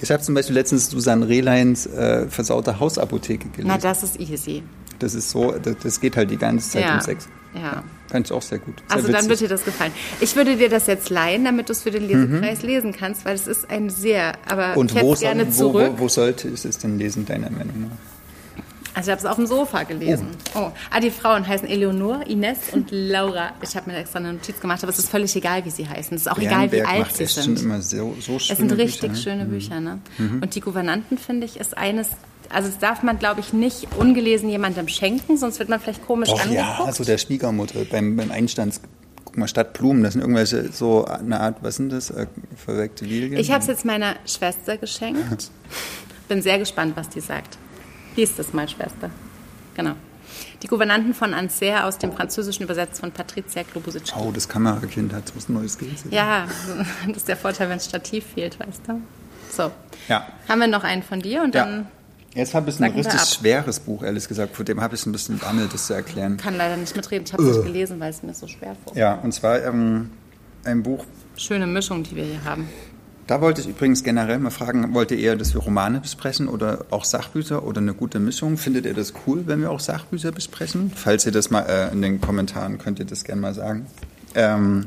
Ich 0.00 0.10
habe 0.12 0.22
zum 0.22 0.34
Beispiel 0.34 0.54
letztens 0.54 0.90
Susanne 0.90 1.26
Rehleins 1.26 1.86
äh, 1.86 2.28
versaute 2.28 2.78
Hausapotheke 2.78 3.48
gelesen. 3.48 3.68
Na, 3.68 3.78
das 3.78 4.04
ist 4.04 4.20
easy. 4.20 4.62
Das 5.00 5.14
ist 5.14 5.30
so, 5.30 5.52
das, 5.52 5.76
das 5.82 6.00
geht 6.00 6.16
halt 6.16 6.30
die 6.30 6.36
ganze 6.36 6.70
Zeit 6.70 6.84
ja. 6.84 6.94
um 6.94 7.00
Sex. 7.00 7.28
Ja. 7.54 7.82
Fand 8.08 8.26
ich 8.26 8.32
auch 8.32 8.42
sehr 8.42 8.58
gut. 8.58 8.76
Sehr 8.86 8.96
also 8.96 9.08
witzig. 9.08 9.20
dann 9.20 9.30
wird 9.30 9.40
dir 9.40 9.48
das 9.48 9.64
gefallen. 9.64 9.92
Ich 10.20 10.36
würde 10.36 10.56
dir 10.56 10.68
das 10.68 10.86
jetzt 10.86 11.10
leihen, 11.10 11.44
damit 11.44 11.68
du 11.68 11.72
es 11.72 11.82
für 11.82 11.90
den 11.90 12.06
Lesepreis 12.06 12.62
mhm. 12.62 12.68
lesen 12.68 12.92
kannst, 12.92 13.24
weil 13.24 13.34
es 13.34 13.46
ist 13.46 13.70
ein 13.70 13.90
sehr, 13.90 14.34
aber 14.46 14.76
Und 14.76 14.92
ich 14.92 15.02
wo, 15.02 15.14
gerne 15.14 15.50
zurück. 15.50 15.92
Wo, 15.92 15.98
wo, 15.98 16.04
wo 16.04 16.08
sollte 16.08 16.48
ich 16.48 16.64
es 16.64 16.78
denn 16.78 16.98
lesen, 16.98 17.26
deiner 17.26 17.50
Meinung 17.50 17.82
nach? 17.82 18.17
Also 18.94 19.10
ich 19.10 19.12
habe 19.12 19.20
es 19.20 19.26
auf 19.26 19.36
dem 19.36 19.46
Sofa 19.46 19.82
gelesen. 19.84 20.28
Oh. 20.54 20.58
oh. 20.60 20.72
Ah, 20.90 21.00
die 21.00 21.10
Frauen 21.10 21.46
heißen 21.46 21.68
Eleonore, 21.68 22.24
Ines 22.24 22.70
und 22.72 22.88
Laura. 22.90 23.52
Ich 23.62 23.76
habe 23.76 23.90
mir 23.90 23.98
extra 23.98 24.18
eine 24.18 24.32
Notiz 24.32 24.60
gemacht, 24.60 24.82
aber 24.82 24.90
es 24.90 24.98
ist 24.98 25.10
völlig 25.10 25.34
egal, 25.36 25.64
wie 25.64 25.70
sie 25.70 25.88
heißen. 25.88 26.16
Es 26.16 26.22
ist 26.22 26.28
auch 26.28 26.38
Bernberg 26.38 26.72
egal, 26.72 26.94
wie 26.94 27.02
alt 27.02 27.12
sie 27.12 27.26
sind. 27.26 27.60
Immer 27.60 27.82
so, 27.82 28.16
so 28.20 28.36
es 28.36 28.48
sind 28.48 28.72
richtig 28.72 29.00
Bücher, 29.00 29.12
ne? 29.12 29.16
schöne 29.16 29.44
mhm. 29.44 29.50
Bücher. 29.50 29.80
Ne? 29.80 29.98
Mhm. 30.18 30.42
Und 30.42 30.54
die 30.54 30.60
Gouvernanten, 30.60 31.18
finde 31.18 31.46
ich, 31.46 31.58
ist 31.58 31.76
eines 31.76 32.10
also 32.50 32.68
das 32.68 32.78
darf 32.78 33.02
man, 33.02 33.18
glaube 33.18 33.40
ich, 33.40 33.52
nicht 33.52 33.88
ungelesen 33.98 34.48
jemandem 34.48 34.88
schenken, 34.88 35.36
sonst 35.36 35.58
wird 35.58 35.68
man 35.68 35.80
vielleicht 35.80 36.06
komisch 36.06 36.30
Och, 36.30 36.40
angeguckt. 36.40 36.78
Ja, 36.78 36.84
also 36.84 37.04
der 37.04 37.18
Schwiegermutter 37.18 37.84
beim, 37.84 38.16
beim 38.16 38.30
Einstands 38.30 38.80
guck 39.24 39.36
mal, 39.36 39.48
statt 39.48 39.74
Blumen, 39.74 40.02
das 40.02 40.14
sind 40.14 40.22
irgendwelche 40.22 40.72
so 40.72 41.04
eine 41.04 41.40
Art, 41.40 41.56
was 41.60 41.76
sind 41.76 41.92
das, 41.92 42.08
äh, 42.10 42.26
verweckte 42.56 43.04
Lilien? 43.04 43.36
Ich 43.36 43.50
habe 43.50 43.60
es 43.60 43.66
jetzt 43.66 43.84
meiner 43.84 44.16
Schwester 44.24 44.78
geschenkt. 44.78 45.50
Bin 46.28 46.40
sehr 46.40 46.58
gespannt, 46.58 46.94
was 46.96 47.10
die 47.10 47.20
sagt. 47.20 47.58
Lies 48.18 48.34
das 48.34 48.52
mal, 48.52 48.68
Schwester. 48.68 49.10
Genau. 49.76 49.92
Die 50.60 50.66
Gouvernanten 50.66 51.14
von 51.14 51.34
Anser 51.34 51.84
aus 51.84 51.98
dem 51.98 52.12
Französischen 52.12 52.64
übersetzt 52.64 52.98
von 52.98 53.12
Patricia 53.12 53.62
Klobusitsch. 53.62 54.12
Oh, 54.18 54.32
das 54.32 54.48
Kamerakind 54.48 55.12
hat 55.12 55.32
was 55.36 55.48
Neues 55.48 55.78
gelesen. 55.78 56.10
Ja, 56.10 56.48
das 57.06 57.18
ist 57.18 57.28
der 57.28 57.36
Vorteil, 57.36 57.68
wenn 57.68 57.76
es 57.76 57.84
Stativ 57.84 58.24
fehlt, 58.34 58.58
weißt 58.58 58.88
du. 58.88 59.00
So. 59.52 59.70
Ja. 60.08 60.26
Haben 60.48 60.60
wir 60.60 60.66
noch 60.66 60.82
einen 60.82 61.04
von 61.04 61.20
dir 61.20 61.44
und 61.44 61.54
dann. 61.54 61.86
Ja. 62.34 62.40
Jetzt 62.40 62.54
habe 62.54 62.70
ich 62.70 62.80
ein 62.80 62.90
richtig 62.92 63.20
schweres 63.20 63.78
Buch, 63.78 64.02
ehrlich 64.02 64.26
gesagt. 64.26 64.56
Vor 64.56 64.64
dem 64.64 64.80
habe 64.80 64.96
ich 64.96 65.02
es 65.02 65.06
ein 65.06 65.12
bisschen 65.12 65.38
Bammel, 65.38 65.68
das 65.70 65.86
zu 65.86 65.94
erklären. 65.94 66.34
Ich 66.38 66.42
kann 66.42 66.56
leider 66.56 66.76
nicht 66.76 66.96
mitreden. 66.96 67.24
Ich 67.24 67.32
habe 67.32 67.44
es 67.44 67.56
nicht 67.58 67.66
gelesen, 67.66 68.00
weil 68.00 68.10
es 68.10 68.24
mir 68.24 68.34
so 68.34 68.48
schwer 68.48 68.74
vorkommt. 68.74 68.96
Ja, 68.96 69.14
und 69.14 69.30
zwar 69.30 69.62
ähm, 69.62 70.10
ein 70.64 70.82
Buch. 70.82 71.04
Schöne 71.36 71.68
Mischung, 71.68 72.02
die 72.02 72.16
wir 72.16 72.24
hier 72.24 72.44
haben. 72.44 72.68
Da 73.28 73.42
wollte 73.42 73.60
ich 73.60 73.68
übrigens 73.68 74.02
generell 74.02 74.38
mal 74.38 74.48
fragen, 74.48 74.94
wollt 74.94 75.10
ihr 75.10 75.18
eher, 75.18 75.36
dass 75.36 75.52
wir 75.52 75.60
Romane 75.60 76.00
besprechen 76.00 76.48
oder 76.48 76.86
auch 76.88 77.04
Sachbücher 77.04 77.62
oder 77.62 77.82
eine 77.82 77.92
gute 77.92 78.18
Mischung? 78.20 78.56
Findet 78.56 78.86
ihr 78.86 78.94
das 78.94 79.12
cool, 79.26 79.42
wenn 79.44 79.60
wir 79.60 79.70
auch 79.70 79.80
Sachbücher 79.80 80.32
besprechen? 80.32 80.90
Falls 80.96 81.26
ihr 81.26 81.32
das 81.32 81.50
mal 81.50 81.60
äh, 81.60 81.92
in 81.92 82.00
den 82.00 82.22
Kommentaren 82.22 82.78
könnt 82.78 83.00
ihr 83.00 83.04
das 83.04 83.24
gerne 83.24 83.42
mal 83.42 83.52
sagen. 83.52 83.86
Ähm, 84.34 84.86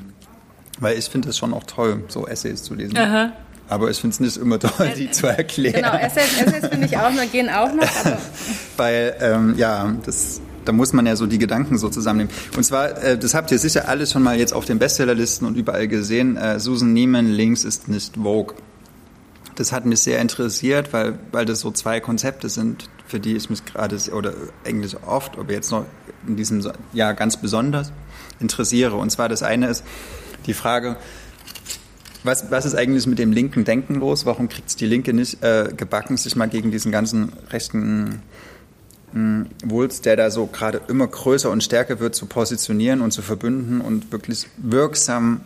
weil 0.79 0.97
ich 0.97 1.05
finde 1.05 1.29
es 1.29 1.37
schon 1.37 1.53
auch 1.53 1.65
toll, 1.65 2.03
so 2.07 2.25
Essays 2.25 2.63
zu 2.63 2.73
lesen. 2.73 2.97
Aha. 2.97 3.31
Aber 3.69 3.91
ich 3.91 4.01
finde 4.01 4.15
es 4.15 4.19
nicht 4.19 4.37
immer 4.37 4.57
toll, 4.57 4.91
die 4.97 5.05
äh, 5.05 5.11
zu 5.11 5.27
erklären. 5.27 5.75
Genau, 5.75 5.93
Essays, 5.93 6.41
Essays 6.41 6.67
finde 6.67 6.87
ich 6.87 6.97
auch 6.97 7.11
noch, 7.11 7.31
gehen 7.31 7.47
auch 7.47 7.71
noch. 7.71 7.87
weil, 8.77 9.15
ähm, 9.19 9.53
ja, 9.55 9.93
das 10.03 10.41
da 10.65 10.71
muss 10.71 10.93
man 10.93 11.05
ja 11.05 11.15
so 11.15 11.25
die 11.25 11.37
Gedanken 11.37 11.77
so 11.77 11.89
zusammennehmen. 11.89 12.33
Und 12.55 12.63
zwar, 12.63 13.01
äh, 13.03 13.17
das 13.17 13.33
habt 13.33 13.51
ihr 13.51 13.59
sicher 13.59 13.87
alles 13.87 14.11
schon 14.11 14.23
mal 14.23 14.37
jetzt 14.37 14.53
auf 14.53 14.65
den 14.65 14.79
Bestsellerlisten 14.79 15.47
und 15.47 15.57
überall 15.57 15.87
gesehen, 15.87 16.37
äh, 16.37 16.59
Susan 16.59 16.93
Neiman, 16.93 17.27
Links 17.27 17.63
ist 17.63 17.87
nicht 17.87 18.15
Vogue. 18.15 18.55
Das 19.55 19.71
hat 19.71 19.85
mich 19.85 19.99
sehr 19.99 20.19
interessiert, 20.19 20.93
weil, 20.93 21.19
weil 21.31 21.45
das 21.45 21.59
so 21.59 21.71
zwei 21.71 21.99
Konzepte 21.99 22.49
sind, 22.49 22.89
für 23.05 23.19
die 23.19 23.35
ich 23.35 23.49
mich 23.49 23.65
gerade, 23.65 23.97
oder 24.13 24.33
eigentlich 24.65 24.95
oft, 25.05 25.37
aber 25.37 25.51
jetzt 25.51 25.71
noch 25.71 25.85
in 26.25 26.35
diesem 26.35 26.65
Jahr 26.93 27.13
ganz 27.13 27.37
besonders 27.37 27.91
interessiere. 28.39 28.95
Und 28.95 29.11
zwar 29.11 29.29
das 29.29 29.43
eine 29.43 29.67
ist 29.67 29.83
die 30.45 30.53
Frage, 30.53 30.97
was, 32.23 32.51
was 32.51 32.65
ist 32.65 32.75
eigentlich 32.75 33.07
mit 33.07 33.19
dem 33.19 33.31
linken 33.31 33.65
Denken 33.65 33.95
los? 33.95 34.25
Warum 34.25 34.47
kriegt 34.47 34.69
es 34.69 34.75
die 34.75 34.85
Linke 34.85 35.13
nicht 35.13 35.43
äh, 35.43 35.69
gebacken, 35.75 36.17
sich 36.17 36.35
mal 36.35 36.47
gegen 36.47 36.71
diesen 36.71 36.91
ganzen 36.91 37.33
rechten 37.49 38.21
Wulst, 39.13 40.05
der 40.05 40.15
da 40.15 40.31
so 40.31 40.45
gerade 40.47 40.81
immer 40.87 41.07
größer 41.07 41.49
und 41.49 41.63
stärker 41.63 41.99
wird, 41.99 42.15
zu 42.15 42.25
positionieren 42.25 43.01
und 43.01 43.11
zu 43.11 43.21
verbünden 43.21 43.81
und 43.81 44.11
wirklich 44.11 44.47
wirksam 44.57 45.41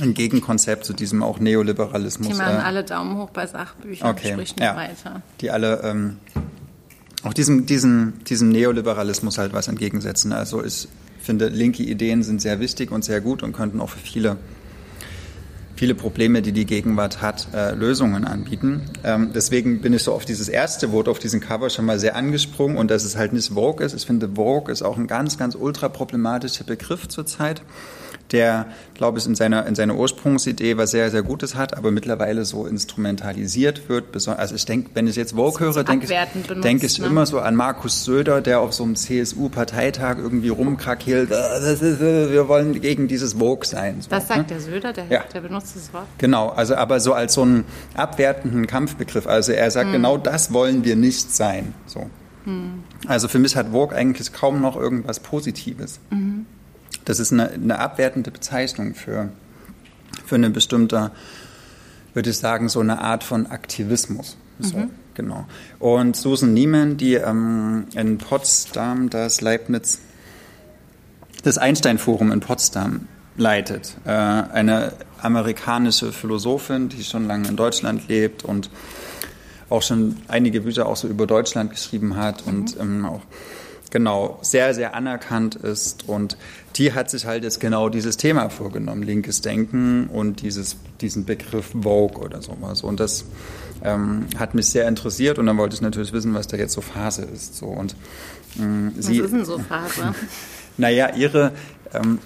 ein 0.00 0.14
Gegenkonzept 0.14 0.84
zu 0.84 0.92
diesem 0.92 1.22
auch 1.22 1.40
Neoliberalismus. 1.40 2.28
Die 2.28 2.34
machen 2.34 2.56
äh, 2.56 2.60
alle 2.60 2.84
Daumen 2.84 3.16
hoch 3.16 3.30
bei 3.30 3.46
Sachbüchern, 3.46 4.10
okay, 4.10 4.32
sprich 4.32 4.56
nicht 4.56 4.60
ja, 4.60 4.76
weiter. 4.76 5.22
Die 5.40 5.50
alle 5.50 5.80
ähm, 5.82 6.18
auch 7.24 7.34
diesem, 7.34 7.66
diesem, 7.66 8.14
diesem 8.24 8.50
Neoliberalismus 8.50 9.38
halt 9.38 9.52
was 9.52 9.68
entgegensetzen. 9.68 10.32
Also 10.32 10.62
ich 10.62 10.88
finde, 11.20 11.48
linke 11.48 11.82
Ideen 11.82 12.22
sind 12.22 12.40
sehr 12.40 12.60
wichtig 12.60 12.90
und 12.92 13.04
sehr 13.04 13.20
gut 13.20 13.42
und 13.42 13.52
könnten 13.52 13.80
auch 13.80 13.90
für 13.90 13.98
viele 13.98 14.36
viele 15.78 15.94
Probleme, 15.94 16.42
die 16.42 16.50
die 16.50 16.66
Gegenwart 16.66 17.22
hat, 17.22 17.46
äh, 17.54 17.72
Lösungen 17.72 18.24
anbieten. 18.24 18.82
Ähm, 19.04 19.30
deswegen 19.32 19.80
bin 19.80 19.92
ich 19.92 20.02
so 20.02 20.12
auf 20.12 20.24
dieses 20.24 20.48
erste 20.48 20.90
Wort, 20.90 21.08
auf 21.08 21.20
diesen 21.20 21.40
Cover 21.40 21.70
schon 21.70 21.84
mal 21.84 22.00
sehr 22.00 22.16
angesprungen 22.16 22.76
und 22.76 22.90
dass 22.90 23.04
es 23.04 23.16
halt 23.16 23.32
nicht 23.32 23.54
Vogue 23.54 23.86
ist. 23.86 23.94
Ich 23.94 24.04
finde, 24.04 24.30
Vogue 24.34 24.72
ist 24.72 24.82
auch 24.82 24.96
ein 24.96 25.06
ganz, 25.06 25.38
ganz 25.38 25.54
ultra 25.54 25.88
problematischer 25.88 26.64
Begriff 26.64 27.06
zurzeit 27.06 27.62
der, 28.32 28.66
glaube 28.94 29.18
ich, 29.18 29.26
in 29.26 29.34
seiner, 29.34 29.66
in 29.66 29.74
seiner 29.74 29.96
Ursprungsidee 29.96 30.76
was 30.76 30.90
sehr, 30.90 31.10
sehr 31.10 31.22
Gutes 31.22 31.54
hat, 31.54 31.76
aber 31.76 31.90
mittlerweile 31.90 32.44
so 32.44 32.66
instrumentalisiert 32.66 33.88
wird. 33.88 34.14
Also 34.14 34.54
ich 34.54 34.64
denke, 34.64 34.90
wenn 34.94 35.06
ich 35.06 35.16
jetzt 35.16 35.34
Vogue 35.34 35.60
höre, 35.60 35.84
denke 35.84 36.06
ich, 36.06 36.60
denke 36.62 36.86
ich 36.86 36.98
ne? 36.98 37.06
immer 37.06 37.26
so 37.26 37.40
an 37.40 37.54
Markus 37.56 38.04
Söder, 38.04 38.40
der 38.40 38.60
auf 38.60 38.72
so 38.72 38.84
einem 38.84 38.96
CSU-Parteitag 38.96 40.18
irgendwie 40.18 40.48
rumkrakeelt, 40.48 41.30
äh, 41.30 42.30
wir 42.30 42.48
wollen 42.48 42.80
gegen 42.80 43.08
dieses 43.08 43.34
Vogue 43.34 43.64
sein. 43.64 44.00
So, 44.00 44.10
das 44.10 44.28
sagt 44.28 44.40
ne? 44.40 44.46
der 44.46 44.60
Söder, 44.60 44.92
der, 44.92 45.06
ja. 45.08 45.24
der 45.32 45.40
benutzt 45.40 45.76
das 45.76 45.92
Wort. 45.92 46.06
Genau, 46.18 46.48
also 46.48 46.74
aber 46.74 47.00
so 47.00 47.12
als 47.12 47.34
so 47.34 47.42
einen 47.42 47.64
abwertenden 47.94 48.66
Kampfbegriff. 48.66 49.26
Also 49.26 49.52
er 49.52 49.70
sagt, 49.70 49.86
hm. 49.86 49.92
genau 49.92 50.18
das 50.18 50.52
wollen 50.52 50.84
wir 50.84 50.96
nicht 50.96 51.34
sein. 51.34 51.74
So. 51.86 52.08
Hm. 52.44 52.82
Also 53.06 53.28
für 53.28 53.38
mich 53.38 53.56
hat 53.56 53.68
Vogue 53.70 53.96
eigentlich 53.96 54.32
kaum 54.32 54.60
noch 54.60 54.76
irgendwas 54.76 55.20
Positives. 55.20 56.00
Mhm. 56.10 56.46
Das 57.08 57.20
ist 57.20 57.32
eine, 57.32 57.48
eine 57.48 57.78
abwertende 57.78 58.30
Bezeichnung 58.30 58.94
für, 58.94 59.30
für 60.26 60.34
eine 60.34 60.50
bestimmte, 60.50 61.10
würde 62.12 62.28
ich 62.28 62.36
sagen, 62.36 62.68
so 62.68 62.80
eine 62.80 63.00
Art 63.00 63.24
von 63.24 63.46
Aktivismus. 63.46 64.36
So, 64.58 64.76
mhm. 64.76 64.90
genau. 65.14 65.46
Und 65.78 66.16
Susan 66.16 66.52
Niemann, 66.52 66.98
die 66.98 67.14
ähm, 67.14 67.86
in 67.94 68.18
Potsdam 68.18 69.08
das 69.08 69.40
Leibniz, 69.40 70.00
das 71.44 71.56
Einstein-Forum 71.56 72.30
in 72.30 72.40
Potsdam 72.40 73.08
leitet, 73.38 73.96
äh, 74.04 74.10
eine 74.10 74.92
amerikanische 75.22 76.12
Philosophin, 76.12 76.90
die 76.90 77.02
schon 77.04 77.26
lange 77.26 77.48
in 77.48 77.56
Deutschland 77.56 78.06
lebt 78.08 78.44
und 78.44 78.68
auch 79.70 79.80
schon 79.80 80.18
einige 80.28 80.60
Bücher 80.60 80.84
auch 80.84 80.96
so 80.96 81.08
über 81.08 81.26
Deutschland 81.26 81.70
geschrieben 81.70 82.16
hat 82.16 82.44
mhm. 82.44 82.52
und 82.52 82.76
ähm, 82.78 83.06
auch 83.06 83.22
genau 83.90 84.38
sehr, 84.42 84.74
sehr 84.74 84.94
anerkannt 84.94 85.54
ist. 85.56 86.08
Und 86.08 86.36
die 86.76 86.92
hat 86.92 87.10
sich 87.10 87.26
halt 87.26 87.44
jetzt 87.44 87.60
genau 87.60 87.88
dieses 87.88 88.16
Thema 88.16 88.50
vorgenommen, 88.50 89.02
linkes 89.02 89.40
Denken 89.40 90.08
und 90.08 90.42
dieses, 90.42 90.76
diesen 91.00 91.24
Begriff 91.24 91.72
Vogue 91.82 92.22
oder 92.22 92.40
sowas. 92.42 92.82
Und 92.82 93.00
das 93.00 93.24
ähm, 93.82 94.26
hat 94.38 94.54
mich 94.54 94.66
sehr 94.66 94.86
interessiert 94.86 95.38
und 95.38 95.46
dann 95.46 95.56
wollte 95.58 95.74
ich 95.74 95.80
natürlich 95.80 96.12
wissen, 96.12 96.34
was 96.34 96.46
da 96.46 96.56
jetzt 96.56 96.72
so 96.72 96.80
Phase 96.80 97.22
ist. 97.22 97.56
So. 97.56 97.66
Und, 97.66 97.96
ähm, 98.58 98.92
was 98.96 99.06
sie, 99.06 99.18
ist 99.18 99.32
denn 99.32 99.44
so 99.44 99.58
Phase? 99.58 100.14
naja, 100.76 101.14
ihre, 101.16 101.52
ähm, 101.92 102.18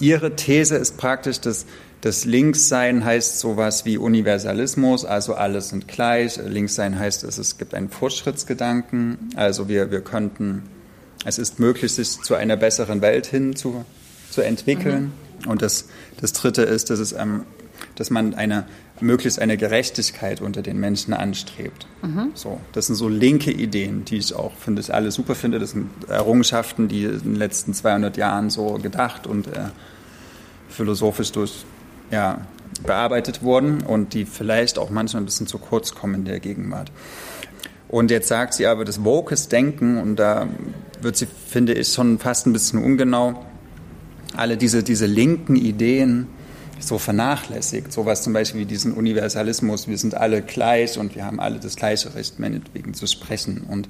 ihre 0.00 0.34
These 0.34 0.76
ist 0.76 0.96
praktisch, 0.96 1.40
dass 1.40 1.66
das 2.04 2.26
Linkssein 2.26 3.02
heißt 3.02 3.40
sowas 3.40 3.86
wie 3.86 3.96
Universalismus, 3.96 5.06
also 5.06 5.32
alles 5.34 5.70
sind 5.70 5.88
gleich. 5.88 6.36
Linkssein 6.36 6.98
heißt, 6.98 7.24
es, 7.24 7.38
es 7.38 7.56
gibt 7.56 7.72
einen 7.72 7.88
Fortschrittsgedanken, 7.88 9.30
also 9.36 9.68
wir, 9.68 9.90
wir 9.90 10.02
könnten, 10.02 10.64
es 11.24 11.38
ist 11.38 11.58
möglich, 11.58 11.92
sich 11.92 12.20
zu 12.22 12.34
einer 12.34 12.56
besseren 12.56 13.00
Welt 13.00 13.26
hin 13.26 13.56
zu, 13.56 13.84
zu 14.30 14.42
entwickeln. 14.42 15.12
Mhm. 15.44 15.50
Und 15.50 15.62
das, 15.62 15.88
das 16.20 16.32
Dritte 16.32 16.62
ist, 16.62 16.90
dass, 16.90 16.98
es, 16.98 17.12
ähm, 17.12 17.44
dass 17.96 18.10
man 18.10 18.34
eine, 18.34 18.66
möglichst 19.00 19.38
eine 19.38 19.56
Gerechtigkeit 19.56 20.40
unter 20.40 20.62
den 20.62 20.78
Menschen 20.78 21.14
anstrebt. 21.14 21.86
Mhm. 22.02 22.30
So, 22.34 22.60
das 22.72 22.86
sind 22.86 22.96
so 22.96 23.08
linke 23.08 23.50
Ideen, 23.50 24.04
die 24.04 24.16
ich 24.16 24.34
auch 24.34 24.52
finde, 24.56 24.80
ich 24.80 24.92
alle 24.92 25.10
super 25.10 25.34
finde. 25.34 25.58
Das 25.58 25.70
sind 25.70 25.90
Errungenschaften, 26.08 26.88
die 26.88 27.04
in 27.04 27.20
den 27.20 27.36
letzten 27.36 27.74
200 27.74 28.16
Jahren 28.16 28.50
so 28.50 28.74
gedacht 28.74 29.26
und 29.26 29.48
äh, 29.48 29.70
philosophisch 30.68 31.32
durch 31.32 31.64
ja, 32.10 32.42
bearbeitet 32.82 33.42
wurden 33.42 33.82
und 33.82 34.14
die 34.14 34.24
vielleicht 34.24 34.78
auch 34.78 34.90
manchmal 34.90 35.22
ein 35.22 35.26
bisschen 35.26 35.46
zu 35.46 35.58
kurz 35.58 35.94
kommen 35.94 36.14
in 36.14 36.24
der 36.24 36.40
Gegenwart. 36.40 36.90
Und 37.88 38.10
jetzt 38.10 38.28
sagt 38.28 38.54
sie 38.54 38.66
aber, 38.66 38.84
das 38.84 39.04
Wokes 39.04 39.48
Denken, 39.48 39.98
und 39.98 40.16
da 40.16 40.48
wird 41.04 41.16
sie, 41.16 41.26
finde 41.26 41.74
ich, 41.74 41.92
schon 41.92 42.18
fast 42.18 42.46
ein 42.46 42.52
bisschen 42.52 42.82
ungenau, 42.82 43.44
alle 44.36 44.56
diese, 44.56 44.82
diese 44.82 45.06
linken 45.06 45.54
Ideen 45.56 46.26
so 46.80 46.98
vernachlässigt. 46.98 47.92
Sowas 47.92 48.22
zum 48.22 48.32
Beispiel 48.32 48.62
wie 48.62 48.66
diesen 48.66 48.92
Universalismus, 48.92 49.86
wir 49.88 49.98
sind 49.98 50.14
alle 50.14 50.42
gleich 50.42 50.98
und 50.98 51.14
wir 51.14 51.24
haben 51.24 51.38
alle 51.40 51.60
das 51.60 51.76
gleiche 51.76 52.14
Recht, 52.14 52.40
meinetwegen 52.40 52.94
zu 52.94 53.06
sprechen. 53.06 53.64
Und 53.68 53.88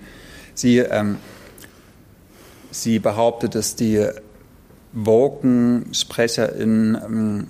sie, 0.55 0.79
ähm, 0.79 1.17
sie 2.71 2.99
behauptet, 2.99 3.55
dass 3.55 3.77
die 3.77 4.07
Woken-SprecherInnen 4.93 6.95
ähm, 6.95 7.47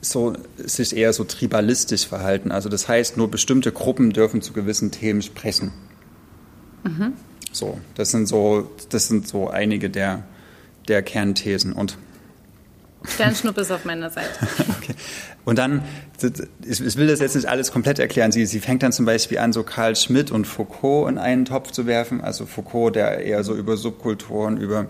so, 0.00 0.34
sich 0.56 0.96
eher 0.96 1.12
so 1.12 1.24
tribalistisch 1.24 2.06
verhalten. 2.06 2.52
Also 2.52 2.68
das 2.68 2.86
heißt, 2.88 3.16
nur 3.16 3.28
bestimmte 3.30 3.72
Gruppen 3.72 4.12
dürfen 4.12 4.40
zu 4.40 4.52
gewissen 4.52 4.92
Themen 4.92 5.20
sprechen. 5.20 5.72
Mhm. 6.84 7.14
So, 7.52 7.80
das 7.94 8.10
sind 8.10 8.26
so, 8.26 8.70
das 8.90 9.08
sind 9.08 9.26
so 9.26 9.48
einige 9.48 9.90
der, 9.90 10.22
der 10.88 11.02
Kernthesen. 11.02 11.72
Und 11.72 11.98
Sternschnupp 13.04 13.56
ist 13.58 13.70
auf 13.70 13.84
meiner 13.84 14.10
Seite. 14.10 14.28
okay. 14.78 14.94
Und 15.44 15.58
dann, 15.58 15.82
ich 16.62 16.96
will 16.96 17.06
das 17.06 17.20
jetzt 17.20 17.34
nicht 17.34 17.48
alles 17.48 17.72
komplett 17.72 17.98
erklären. 17.98 18.30
Sie, 18.30 18.44
sie 18.44 18.60
fängt 18.60 18.82
dann 18.82 18.92
zum 18.92 19.06
Beispiel 19.06 19.38
an, 19.38 19.52
so 19.52 19.62
Karl 19.62 19.96
Schmidt 19.96 20.30
und 20.30 20.46
Foucault 20.46 21.10
in 21.10 21.18
einen 21.18 21.44
Topf 21.46 21.70
zu 21.70 21.86
werfen. 21.86 22.20
Also 22.20 22.44
Foucault, 22.46 22.94
der 22.94 23.24
eher 23.24 23.42
so 23.42 23.54
über 23.54 23.76
Subkulturen, 23.76 24.58
über 24.58 24.86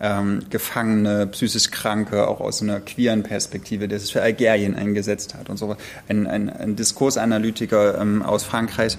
ähm, 0.00 0.42
Gefangene, 0.50 1.26
psychisch 1.28 1.70
Kranke, 1.70 2.28
auch 2.28 2.40
aus 2.40 2.60
einer 2.60 2.80
queeren 2.80 3.22
Perspektive, 3.22 3.88
der 3.88 3.98
sich 3.98 4.12
für 4.12 4.20
Algerien 4.20 4.74
eingesetzt 4.74 5.34
hat 5.34 5.48
und 5.48 5.56
so. 5.56 5.76
Ein, 6.08 6.26
ein, 6.26 6.50
ein 6.50 6.76
Diskursanalytiker 6.76 7.98
ähm, 7.98 8.22
aus 8.22 8.44
Frankreich 8.44 8.98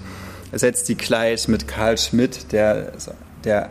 setzt 0.52 0.86
sie 0.86 0.94
gleich 0.94 1.48
mit 1.48 1.68
Karl 1.68 1.98
Schmidt, 1.98 2.52
der, 2.52 2.92
der 3.44 3.70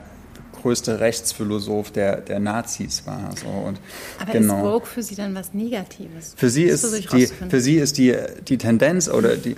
größte 0.61 0.99
Rechtsphilosoph 0.99 1.91
der, 1.91 2.17
der 2.17 2.39
Nazis 2.39 3.03
war. 3.05 3.31
So. 3.37 3.47
Und 3.47 3.79
Aber 4.19 4.33
genau. 4.33 4.55
ist 4.55 4.61
Vogue 4.61 4.87
für 4.87 5.03
Sie 5.03 5.15
dann 5.15 5.33
was 5.35 5.53
Negatives? 5.53 6.33
Für 6.35 6.49
Sie 6.49 6.63
ist, 6.63 7.13
die, 7.13 7.27
für 7.27 7.61
Sie 7.61 7.77
ist 7.77 7.97
die, 7.97 8.15
die 8.47 8.57
Tendenz 8.57 9.07
oder 9.07 9.37
die, 9.37 9.55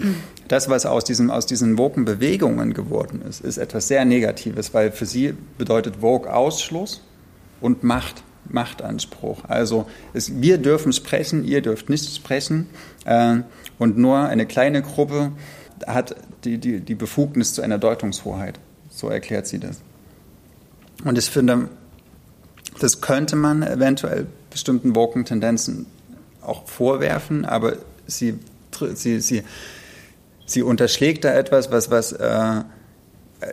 das, 0.48 0.70
was 0.70 0.86
aus, 0.86 1.04
diesem, 1.04 1.32
aus 1.32 1.46
diesen 1.46 1.78
Woken-Bewegungen 1.78 2.74
geworden 2.74 3.22
ist, 3.28 3.42
ist 3.42 3.58
etwas 3.58 3.88
sehr 3.88 4.06
Negatives, 4.06 4.74
weil 4.74 4.92
für 4.92 5.06
Sie 5.06 5.34
bedeutet 5.58 5.98
Vogue 6.02 6.32
Ausschluss 6.32 7.02
und 7.62 7.84
Macht, 7.84 8.24
Machtanspruch. 8.48 9.46
Also 9.48 9.88
es, 10.14 10.42
wir 10.42 10.58
dürfen 10.58 10.94
sprechen, 10.94 11.44
ihr 11.44 11.62
dürft 11.62 11.90
nicht 11.90 12.16
sprechen 12.16 12.68
äh, 13.06 13.38
und 13.78 13.98
nur 13.98 14.20
eine 14.20 14.46
kleine 14.46 14.82
Gruppe 14.82 15.32
hat 15.88 16.16
die, 16.44 16.58
die, 16.58 16.80
die 16.80 16.96
Befugnis 16.96 17.54
zu 17.54 17.62
einer 17.62 17.78
Deutungshoheit. 17.78 18.60
So 18.90 19.10
erklärt 19.10 19.48
sie 19.48 19.60
das. 19.60 19.82
Und 21.04 21.18
ich 21.18 21.30
finde, 21.30 21.70
das 22.80 23.02
könnte 23.02 23.36
man 23.36 23.64
eventuell 23.64 24.28
bestimmten 24.50 24.96
Woken-Tendenzen 24.96 25.86
auch 26.42 26.68
vorwerfen, 26.68 27.46
aber 27.46 27.78
sie, 28.08 28.40
sie, 28.94 29.20
sie, 29.20 29.44
sie 30.46 30.62
unterschlägt 30.62 31.24
da 31.24 31.34
etwas, 31.34 31.72
was, 31.72 31.92
was 31.92 32.12
äh, 32.14 32.64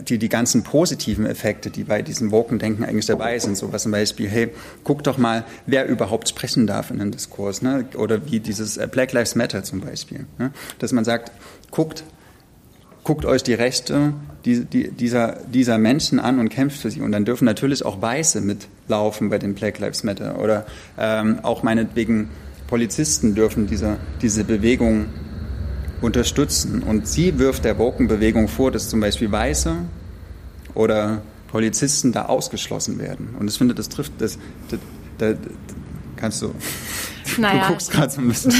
die, 0.00 0.18
die 0.18 0.28
ganzen 0.28 0.62
positiven 0.62 1.26
Effekte, 1.26 1.70
die 1.70 1.84
bei 1.84 2.02
diesem 2.02 2.30
Woken-Denken 2.30 2.84
eigentlich 2.84 3.06
dabei 3.06 3.38
sind, 3.38 3.56
so 3.56 3.72
was 3.72 3.84
zum 3.84 3.92
Beispiel, 3.92 4.28
hey, 4.28 4.48
guck 4.84 5.04
doch 5.04 5.18
mal, 5.18 5.44
wer 5.66 5.86
überhaupt 5.86 6.28
sprechen 6.28 6.66
darf 6.66 6.90
in 6.90 7.00
einem 7.00 7.12
Diskurs, 7.12 7.62
ne? 7.62 7.86
oder 7.96 8.30
wie 8.30 8.40
dieses 8.40 8.76
äh, 8.76 8.88
Black 8.90 9.12
Lives 9.12 9.34
Matter 9.34 9.62
zum 9.62 9.80
Beispiel, 9.80 10.26
ne? 10.38 10.52
dass 10.78 10.92
man 10.92 11.04
sagt, 11.04 11.30
guckt, 11.70 12.04
guckt 13.04 13.24
euch 13.24 13.42
die 13.42 13.54
Rechte 13.54 14.14
die, 14.46 14.64
die, 14.64 14.90
dieser, 14.90 15.38
dieser 15.52 15.76
Menschen 15.76 16.20
an 16.20 16.38
und 16.38 16.48
kämpft 16.48 16.80
für 16.80 16.90
sie. 16.90 17.00
Und 17.00 17.12
dann 17.12 17.24
dürfen 17.24 17.44
natürlich 17.44 17.84
auch 17.84 18.00
Weiße 18.00 18.40
mitlaufen 18.40 19.28
bei 19.28 19.38
den 19.38 19.54
Black 19.54 19.78
Lives 19.80 20.04
Matter 20.04 20.40
oder 20.40 20.66
ähm, 20.96 21.40
auch 21.42 21.62
meinetwegen 21.62 22.30
Polizisten 22.68 23.34
dürfen 23.34 23.66
diese, 23.66 23.96
diese 24.22 24.44
Bewegung 24.44 25.06
unterstützen. 26.00 26.82
Und 26.82 27.08
sie 27.08 27.38
wirft 27.38 27.64
der 27.64 27.78
Woken-Bewegung 27.78 28.48
vor, 28.48 28.70
dass 28.70 28.88
zum 28.88 29.00
Beispiel 29.00 29.30
Weiße 29.30 29.76
oder 30.74 31.22
Polizisten 31.48 32.12
da 32.12 32.26
ausgeschlossen 32.26 32.98
werden. 32.98 33.34
Und 33.38 33.48
ich 33.48 33.56
finde, 33.56 33.74
das 33.74 33.88
trifft, 33.88 34.12
das, 34.18 34.38
das, 34.68 34.78
das, 35.18 35.36
kannst 36.16 36.42
du, 36.42 36.54
naja. 37.38 37.62
du 37.62 37.68
guckst 37.68 37.90
gerade 37.90 38.12
so 38.12 38.20
ein 38.20 38.28
bisschen. 38.28 38.52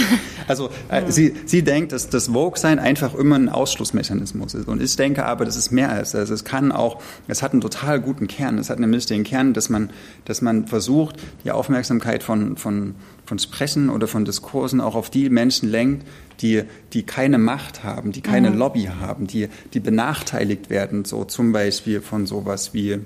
Also 0.48 0.70
äh, 0.88 1.02
ja. 1.02 1.10
sie, 1.10 1.34
sie 1.44 1.64
denkt, 1.64 1.90
dass 1.90 2.08
das 2.08 2.28
Vogue-Sein 2.28 2.78
einfach 2.78 3.14
immer 3.14 3.34
ein 3.34 3.48
Ausschlussmechanismus 3.48 4.54
ist. 4.54 4.68
Und 4.68 4.80
ich 4.80 4.94
denke 4.94 5.26
aber, 5.26 5.44
das 5.44 5.56
ist 5.56 5.72
mehr 5.72 5.90
als 5.90 6.12
das. 6.12 6.30
Es 6.30 6.44
kann 6.44 6.70
auch, 6.70 7.02
es 7.26 7.42
hat 7.42 7.50
einen 7.50 7.60
total 7.60 8.00
guten 8.00 8.28
Kern. 8.28 8.56
Es 8.58 8.70
hat 8.70 8.78
nämlich 8.78 9.06
den 9.06 9.24
Kern, 9.24 9.54
dass 9.54 9.70
man, 9.70 9.90
dass 10.24 10.42
man 10.42 10.68
versucht, 10.68 11.16
die 11.44 11.50
Aufmerksamkeit 11.50 12.22
von, 12.22 12.56
von, 12.56 12.94
von 13.24 13.38
Sprechen 13.40 13.90
oder 13.90 14.06
von 14.06 14.24
Diskursen 14.24 14.80
auch 14.80 14.94
auf 14.94 15.10
die 15.10 15.28
Menschen 15.30 15.68
lenkt, 15.68 16.06
die, 16.40 16.64
die 16.92 17.02
keine 17.02 17.38
Macht 17.38 17.84
haben, 17.84 18.12
die 18.12 18.20
keine 18.20 18.50
mhm. 18.50 18.58
Lobby 18.58 18.90
haben, 19.00 19.26
die, 19.26 19.48
die 19.74 19.80
benachteiligt 19.80 20.70
werden, 20.70 21.04
so 21.04 21.24
zum 21.24 21.52
Beispiel 21.52 22.00
von 22.00 22.26
sowas 22.26 22.74
wie 22.74 23.00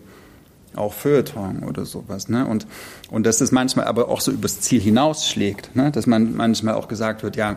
auch 0.74 0.92
Feuilleton 0.92 1.64
oder 1.64 1.84
sowas. 1.84 2.28
Ne? 2.28 2.46
Und, 2.46 2.66
und 3.10 3.26
dass 3.26 3.38
das 3.38 3.52
manchmal 3.52 3.86
aber 3.86 4.08
auch 4.08 4.20
so 4.20 4.30
übers 4.30 4.60
Ziel 4.60 4.80
hinausschlägt, 4.80 5.74
ne? 5.74 5.90
dass 5.90 6.06
man 6.06 6.36
manchmal 6.36 6.74
auch 6.74 6.88
gesagt 6.88 7.22
wird, 7.22 7.36
ja, 7.36 7.56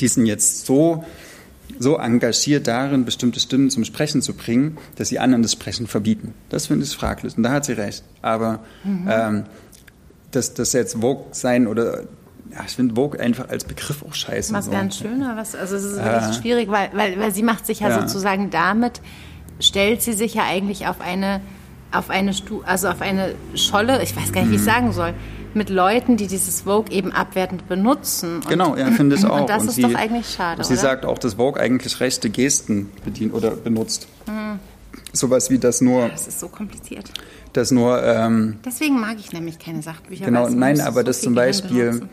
die 0.00 0.08
sind 0.08 0.26
jetzt 0.26 0.66
so, 0.66 1.04
so 1.78 1.96
engagiert 1.96 2.66
darin, 2.66 3.04
bestimmte 3.04 3.40
Stimmen 3.40 3.70
zum 3.70 3.84
Sprechen 3.84 4.20
zu 4.20 4.34
bringen, 4.34 4.78
dass 4.96 5.08
sie 5.08 5.18
anderen 5.18 5.42
das 5.42 5.52
Sprechen 5.52 5.86
verbieten. 5.86 6.34
Das 6.48 6.66
finde 6.66 6.84
ich 6.84 6.94
fraglich 6.94 7.36
und 7.36 7.42
da 7.42 7.52
hat 7.52 7.64
sie 7.64 7.72
recht. 7.72 8.04
Aber 8.20 8.60
mhm. 8.84 9.08
ähm, 9.10 9.44
dass 10.32 10.54
das 10.54 10.72
jetzt 10.72 10.94
Vogue 11.00 11.26
sein 11.32 11.66
oder 11.66 12.04
ja, 12.54 12.64
ich 12.66 12.76
finde 12.76 12.94
Vogue 12.94 13.18
einfach 13.18 13.48
als 13.48 13.64
Begriff 13.64 14.02
auch 14.02 14.14
scheiße. 14.14 14.52
Was 14.52 14.66
so. 14.66 14.70
ganz 14.70 14.98
schöner, 14.98 15.36
was, 15.36 15.54
also 15.54 15.76
es 15.76 15.84
ist 15.84 15.96
wirklich 15.96 16.36
äh, 16.36 16.40
schwierig, 16.40 16.70
weil, 16.70 16.90
weil, 16.92 17.18
weil 17.18 17.32
sie 17.32 17.42
macht 17.42 17.66
sich 17.66 17.80
ja, 17.80 17.88
ja 17.88 18.00
sozusagen 18.00 18.50
damit, 18.50 19.00
stellt 19.60 20.02
sie 20.02 20.12
sich 20.12 20.34
ja 20.34 20.44
eigentlich 20.44 20.86
auf 20.86 21.00
eine, 21.00 21.40
auf 21.90 22.10
eine 22.10 22.34
Stu 22.34 22.62
also 22.64 22.88
auf 22.88 23.00
eine 23.00 23.34
Scholle, 23.54 24.02
ich 24.02 24.14
weiß 24.14 24.32
gar 24.32 24.42
nicht, 24.42 24.50
wie 24.50 24.56
ich 24.56 24.60
mhm. 24.60 24.66
sagen 24.66 24.92
soll, 24.92 25.14
mit 25.54 25.70
Leuten, 25.70 26.16
die 26.16 26.26
dieses 26.26 26.62
Vogue 26.62 26.90
eben 26.90 27.12
abwertend 27.12 27.68
benutzen. 27.68 28.36
Und, 28.36 28.48
genau, 28.48 28.76
ja, 28.76 28.90
finde 28.90 29.16
ich 29.16 29.24
auch. 29.26 29.40
Und 29.40 29.50
das 29.50 29.62
und 29.62 29.68
ist 29.68 29.74
sie, 29.76 29.82
doch 29.82 29.94
eigentlich 29.94 30.28
schade. 30.28 30.64
Sie 30.64 30.72
oder? 30.72 30.82
sagt 30.82 31.04
auch, 31.04 31.18
dass 31.18 31.34
Vogue 31.34 31.60
eigentlich 31.60 32.00
rechte 32.00 32.30
Gesten 32.30 32.90
bedient 33.04 33.34
oder 33.34 33.50
benutzt. 33.50 34.08
Mhm. 34.26 34.58
Sowas 35.12 35.50
wie 35.50 35.58
das 35.58 35.80
nur. 35.80 36.08
Das 36.08 36.26
ist 36.26 36.40
so 36.40 36.48
kompliziert. 36.48 37.10
Das 37.52 37.70
nur. 37.70 38.02
Ähm, 38.02 38.58
Deswegen 38.64 38.98
mag 38.98 39.16
ich 39.18 39.32
nämlich 39.32 39.58
keine 39.58 39.82
Sachbücher. 39.82 40.24
Genau, 40.24 40.48
nein, 40.48 40.80
aber 40.80 41.00
so 41.00 41.06
das 41.06 41.20
zum 41.20 41.34
Beispiel 41.34 42.08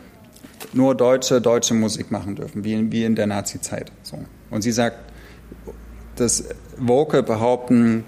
nur 0.74 0.96
Deutsche 0.96 1.42
deutsche 1.42 1.74
Musik 1.74 2.12
machen 2.12 2.36
dürfen, 2.36 2.64
wie 2.64 2.74
in, 2.74 2.92
wie 2.92 3.04
in 3.04 3.16
der 3.16 3.28
Nazi-Zeit. 3.28 3.92
So. 4.04 4.20
Und 4.50 4.62
sie 4.62 4.72
sagt, 4.72 4.98
dass 6.16 6.44
Woke 6.78 7.24
behaupten, 7.24 8.04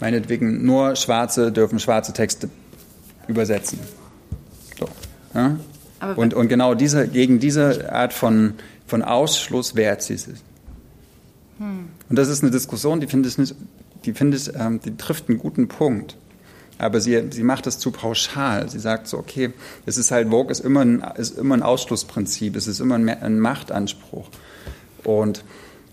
meinetwegen 0.00 0.64
nur 0.64 0.96
Schwarze 0.96 1.52
dürfen 1.52 1.78
schwarze 1.78 2.12
Texte 2.12 2.48
übersetzen. 3.28 3.78
So, 4.78 4.88
ja? 5.34 5.58
und, 6.16 6.34
und 6.34 6.48
genau 6.48 6.74
diese, 6.74 7.08
gegen 7.08 7.40
diese 7.40 7.92
Art 7.92 8.12
von, 8.12 8.54
von 8.86 9.02
Ausschluss 9.02 9.74
wehrt 9.74 10.02
sie 10.02 10.16
sich. 10.16 10.38
Hm. 11.58 11.88
Und 12.08 12.16
das 12.16 12.28
ist 12.28 12.42
eine 12.42 12.52
Diskussion, 12.52 13.00
die 13.00 13.06
finde 13.06 13.28
ich 13.28 13.38
nicht 13.38 13.54
die 14.06 14.14
finde 14.14 14.36
ich, 14.36 14.50
ähm, 14.54 14.80
die 14.80 14.96
trifft 14.96 15.28
einen 15.28 15.38
guten 15.38 15.68
Punkt. 15.68 16.16
Aber 16.78 17.00
sie, 17.00 17.30
sie 17.30 17.42
macht 17.42 17.66
es 17.66 17.78
zu 17.78 17.90
pauschal. 17.90 18.68
Sie 18.68 18.78
sagt 18.78 19.08
so, 19.08 19.18
okay, 19.18 19.52
es 19.86 19.96
ist 19.96 20.10
halt, 20.10 20.28
Vogue 20.28 20.50
ist 20.50 20.60
immer 20.60 20.84
ein, 20.84 21.04
ist 21.16 21.38
immer 21.38 21.56
ein 21.56 21.62
Ausschlussprinzip, 21.62 22.54
es 22.56 22.66
ist 22.66 22.80
immer 22.80 22.96
ein, 22.96 23.08
ein 23.08 23.40
Machtanspruch. 23.40 24.28
Und 25.04 25.44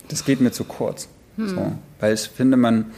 das 0.08 0.24
geht 0.24 0.40
mir 0.40 0.52
zu 0.52 0.64
kurz. 0.64 1.08
Hm. 1.36 1.48
So, 1.48 1.72
weil 2.00 2.14
ich 2.14 2.28
finde, 2.28 2.56
man. 2.56 2.92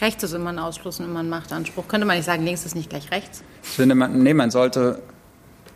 Rechts 0.00 0.22
ist 0.24 0.32
immer 0.32 0.50
ein 0.50 0.58
Ausschluss 0.58 1.00
und 1.00 1.06
immer 1.06 1.20
ein 1.20 1.28
Machtanspruch. 1.28 1.86
Könnte 1.86 2.06
man 2.06 2.16
nicht 2.16 2.26
sagen, 2.26 2.44
links 2.44 2.64
ist 2.64 2.74
nicht 2.74 2.90
gleich 2.90 3.10
rechts? 3.10 3.42
Ich 3.62 3.68
finde, 3.68 3.94
man, 3.94 4.22
nee, 4.22 4.34
man 4.34 4.50
sollte, 4.50 5.00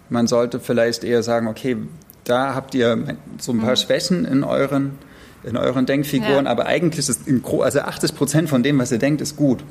man 0.08 0.26
sollte 0.26 0.58
vielleicht 0.58 1.04
eher 1.04 1.22
sagen, 1.22 1.48
okay, 1.48 1.76
da 2.24 2.54
habt 2.54 2.74
ihr 2.74 3.16
so 3.38 3.52
ein 3.52 3.60
paar 3.60 3.70
hm. 3.70 3.76
Schwächen 3.76 4.24
in 4.24 4.42
euren, 4.42 4.98
in 5.44 5.56
euren 5.56 5.86
Denkfiguren, 5.86 6.46
ja. 6.46 6.50
aber 6.50 6.66
eigentlich 6.66 7.08
ist 7.08 7.28
in, 7.28 7.44
also 7.44 7.80
80 7.80 8.14
Prozent 8.16 8.48
von 8.48 8.62
dem, 8.62 8.78
was 8.78 8.90
ihr 8.90 8.98
denkt, 8.98 9.20
ist 9.20 9.36
gut. 9.36 9.62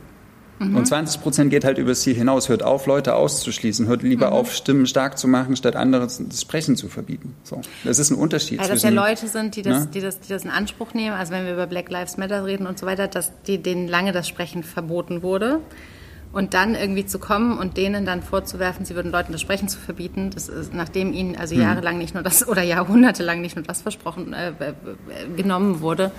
Mhm. 0.60 0.78
Und 0.78 0.86
20 0.86 1.22
Prozent 1.22 1.50
geht 1.52 1.66
halt 1.66 1.78
übers 1.78 2.02
Ziel 2.02 2.16
hinaus. 2.16 2.48
Hört 2.48 2.64
auf, 2.64 2.86
Leute 2.86 3.16
auszuschließen. 3.16 3.88
Hört 3.88 4.04
lieber 4.04 4.28
mhm. 4.28 4.34
auf, 4.34 4.54
Stimmen 4.54 4.86
stark 4.86 5.18
zu 5.18 5.28
machen, 5.28 5.56
statt 5.56 5.76
anderen 5.76 6.10
das 6.30 6.42
Sprechen 6.42 6.78
zu 6.78 6.88
verbieten. 6.88 7.36
So. 7.44 7.62
Das 7.84 8.00
ist 8.00 8.12
ein 8.12 8.18
Unterschied. 8.18 8.60
Also, 8.60 8.74
dass 8.74 8.84
ja 8.84 8.90
Leute 8.90 9.28
sind, 9.28 9.56
die 9.56 9.62
das, 9.62 9.86
ne? 9.86 9.90
die, 9.94 10.02
das, 10.02 10.20
die 10.20 10.30
das 10.30 10.44
in 10.46 10.50
Anspruch 10.50 10.94
nehmen. 10.94 11.16
Also, 11.16 11.34
wenn 11.34 11.46
wir 11.46 11.54
über 11.54 11.68
Black 11.68 11.90
Lives 11.90 12.18
Matter 12.18 12.46
reden 12.46 12.68
und 12.68 12.80
so 12.80 12.86
weiter, 12.86 13.08
dass 13.08 13.32
die, 13.48 13.58
denen 13.58 13.88
lange 13.88 14.12
das 14.12 14.28
Sprechen 14.28 14.64
verboten 14.64 15.22
wurde. 15.22 15.60
Und 16.32 16.54
dann 16.54 16.76
irgendwie 16.76 17.06
zu 17.06 17.18
kommen 17.18 17.58
und 17.58 17.78
denen 17.78 18.06
dann 18.06 18.22
vorzuwerfen, 18.22 18.84
sie 18.84 18.94
würden 18.94 19.10
Leuten 19.10 19.32
das 19.32 19.40
Sprechen 19.40 19.70
zu 19.70 19.80
verbieten, 19.80 20.32
das 20.32 20.50
ist, 20.50 20.74
nachdem 20.74 21.14
ihnen 21.14 21.38
also 21.38 21.56
mhm. 21.56 21.62
jahrelang 21.62 21.98
nicht 21.98 22.14
nur 22.14 22.24
das 22.24 22.46
oder 22.50 22.62
jahrhundertelang 22.62 23.40
nicht 23.40 23.56
nur 23.56 23.64
das 23.64 23.82
versprochen 23.82 24.34
äh, 24.34 24.52
genommen 25.38 25.80
wurde, 25.80 26.12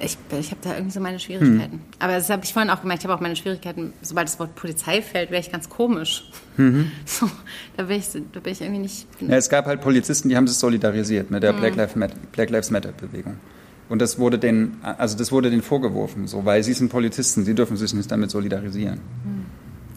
ich, 0.00 0.18
ich 0.38 0.50
habe 0.50 0.60
da 0.62 0.74
irgendwie 0.74 0.92
so 0.92 1.00
meine 1.00 1.18
Schwierigkeiten. 1.18 1.72
Hm. 1.72 1.80
Aber 1.98 2.14
das 2.14 2.28
habe 2.30 2.44
ich 2.44 2.52
vorhin 2.52 2.70
auch 2.70 2.80
gemerkt. 2.80 3.02
Ich 3.02 3.08
habe 3.08 3.16
auch 3.16 3.22
meine 3.22 3.36
Schwierigkeiten, 3.36 3.92
sobald 4.02 4.28
das 4.28 4.38
Wort 4.38 4.54
Polizei 4.54 5.02
fällt, 5.02 5.30
wäre 5.30 5.40
ich 5.40 5.52
ganz 5.52 5.68
komisch. 5.68 6.30
Mhm. 6.56 6.90
So, 7.06 7.30
da, 7.76 7.84
bin 7.84 7.98
ich, 7.98 8.08
da 8.10 8.40
bin 8.40 8.52
ich 8.52 8.60
irgendwie 8.60 8.80
nicht. 8.80 9.06
Ja, 9.20 9.36
es 9.36 9.48
gab 9.48 9.66
halt 9.66 9.80
Polizisten, 9.80 10.28
die 10.28 10.36
haben 10.36 10.48
sich 10.48 10.56
solidarisiert 10.56 11.30
mit 11.30 11.42
der 11.42 11.52
mhm. 11.52 11.60
Black, 11.60 11.76
Lives 11.76 11.96
Matter, 11.96 12.16
Black 12.32 12.50
Lives 12.50 12.70
Matter 12.70 12.92
Bewegung. 12.92 13.36
Und 13.88 14.00
das 14.00 14.18
wurde 14.18 14.38
denen, 14.38 14.78
also 14.82 15.16
das 15.16 15.30
wurde 15.30 15.50
denen 15.50 15.62
vorgeworfen, 15.62 16.26
so, 16.26 16.44
weil 16.44 16.62
sie 16.64 16.72
sind 16.72 16.88
Polizisten, 16.90 17.44
sie 17.44 17.54
dürfen 17.54 17.76
sich 17.76 17.92
nicht 17.94 18.10
damit 18.10 18.30
solidarisieren. 18.30 19.00
Mhm. 19.24 19.43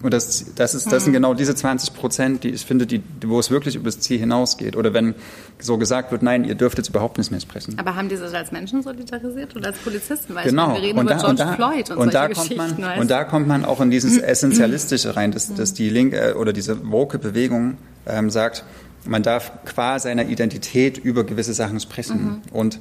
Und 0.04 0.14
das, 0.14 0.54
das, 0.56 0.76
ist, 0.76 0.92
das 0.92 1.06
sind 1.06 1.14
genau 1.14 1.34
diese 1.34 1.56
20 1.56 1.96
Prozent, 1.96 2.44
die 2.44 2.50
ich 2.50 2.66
finde, 2.66 2.86
die, 2.86 3.02
wo 3.26 3.40
es 3.40 3.50
wirklich 3.50 3.76
über 3.76 3.86
das 3.86 4.00
Ziel 4.00 4.20
hinausgeht. 4.20 4.76
Oder 4.76 4.94
wenn 4.94 5.16
so 5.58 5.78
gesagt 5.78 6.12
wird, 6.12 6.22
nein, 6.22 6.44
ihr 6.44 6.54
dürft 6.54 6.78
jetzt 6.78 6.90
überhaupt 6.90 7.18
nicht 7.18 7.32
mehr 7.32 7.40
sprechen. 7.40 7.80
Aber 7.80 7.96
haben 7.96 8.08
die 8.08 8.16
sich 8.16 8.34
als 8.34 8.52
Menschen 8.52 8.84
solidarisiert 8.84 9.56
oder 9.56 9.68
als 9.68 9.80
Polizisten? 9.80 10.36
Weil 10.36 10.46
genau. 10.46 10.74
wir 10.74 10.82
reden 10.82 11.00
und 11.00 11.06
über 11.06 11.16
da, 11.16 11.20
George 11.20 11.32
und 11.32 11.40
da, 11.40 11.54
Floyd 11.54 11.90
und, 11.90 11.98
und 11.98 12.14
da 12.14 12.30
kommt 12.30 12.58
man 12.58 12.78
weißt? 12.78 13.02
Und 13.02 13.12
da 13.12 13.24
kommt 13.24 13.48
man 13.48 13.66
auch 13.66 13.82
in 13.82 13.90
dieses 13.90 14.18
Essentialistische 14.22 15.16
rein, 15.16 15.32
dass, 15.32 15.54
dass 15.54 15.74
die 15.74 15.90
linke 15.90 16.36
oder 16.38 16.54
diese 16.54 16.92
woke 16.92 17.18
Bewegung 17.18 17.78
ähm, 18.06 18.30
sagt, 18.30 18.64
man 19.06 19.24
darf 19.24 19.52
qua 19.66 20.00
seiner 20.00 20.28
Identität 20.28 20.98
über 20.98 21.24
gewisse 21.24 21.54
Sachen 21.54 21.80
sprechen. 21.80 22.24
Mhm. 22.24 22.42
Und 22.52 22.80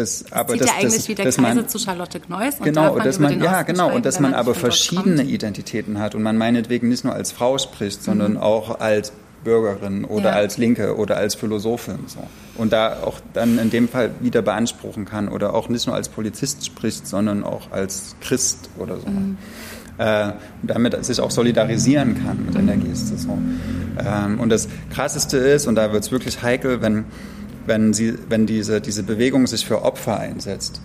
das, 0.00 0.24
aber 0.32 0.56
das, 0.56 0.66
ja 0.66 0.74
eigentlich 0.74 0.94
das, 0.94 1.08
wie 1.08 1.14
der 1.14 1.24
Kaiser 1.26 1.42
man, 1.42 1.68
zu 1.68 1.78
Charlotte 1.78 2.20
Kneuss. 2.20 2.56
Und 2.58 2.64
genau, 2.64 2.98
dass 2.98 3.18
man, 3.18 3.40
ja, 3.42 3.62
genau, 3.62 3.94
und 3.94 4.06
dass 4.06 4.18
man 4.18 4.34
aber 4.34 4.54
verschiedene 4.54 5.22
Identitäten 5.22 5.98
hat 5.98 6.14
und 6.14 6.22
man 6.22 6.36
meinetwegen 6.36 6.88
nicht 6.88 7.04
nur 7.04 7.14
als 7.14 7.32
Frau 7.32 7.58
spricht, 7.58 8.02
sondern 8.02 8.32
mhm. 8.32 8.38
auch 8.38 8.80
als 8.80 9.12
Bürgerin 9.44 10.04
oder 10.04 10.30
ja. 10.30 10.36
als 10.36 10.58
Linke 10.58 10.96
oder 10.96 11.16
als 11.16 11.34
Philosophin. 11.34 11.98
So. 12.06 12.20
Und 12.56 12.72
da 12.72 13.02
auch 13.04 13.20
dann 13.32 13.58
in 13.58 13.70
dem 13.70 13.88
Fall 13.88 14.10
wieder 14.20 14.42
beanspruchen 14.42 15.04
kann 15.04 15.28
oder 15.28 15.54
auch 15.54 15.68
nicht 15.68 15.86
nur 15.86 15.96
als 15.96 16.08
Polizist 16.08 16.64
spricht, 16.64 17.06
sondern 17.06 17.44
auch 17.44 17.70
als 17.70 18.16
Christ 18.20 18.70
oder 18.78 18.98
so. 18.98 19.08
Mhm. 19.08 19.38
Äh, 19.98 20.32
damit 20.62 21.04
sich 21.04 21.20
auch 21.20 21.30
solidarisieren 21.30 22.24
kann 22.24 22.46
mit 22.46 22.56
einer 22.56 22.76
Geste. 22.76 23.18
So. 23.18 23.36
Ähm, 24.02 24.40
und 24.40 24.48
das 24.48 24.68
Krasseste 24.94 25.36
ist, 25.36 25.66
und 25.66 25.74
da 25.74 25.92
wird 25.92 26.04
es 26.04 26.10
wirklich 26.10 26.42
heikel, 26.42 26.80
wenn 26.80 27.04
wenn, 27.70 27.94
sie, 27.94 28.18
wenn 28.28 28.46
diese, 28.46 28.80
diese 28.80 29.04
Bewegung 29.04 29.46
sich 29.46 29.64
für 29.64 29.82
Opfer 29.82 30.18
einsetzt 30.18 30.82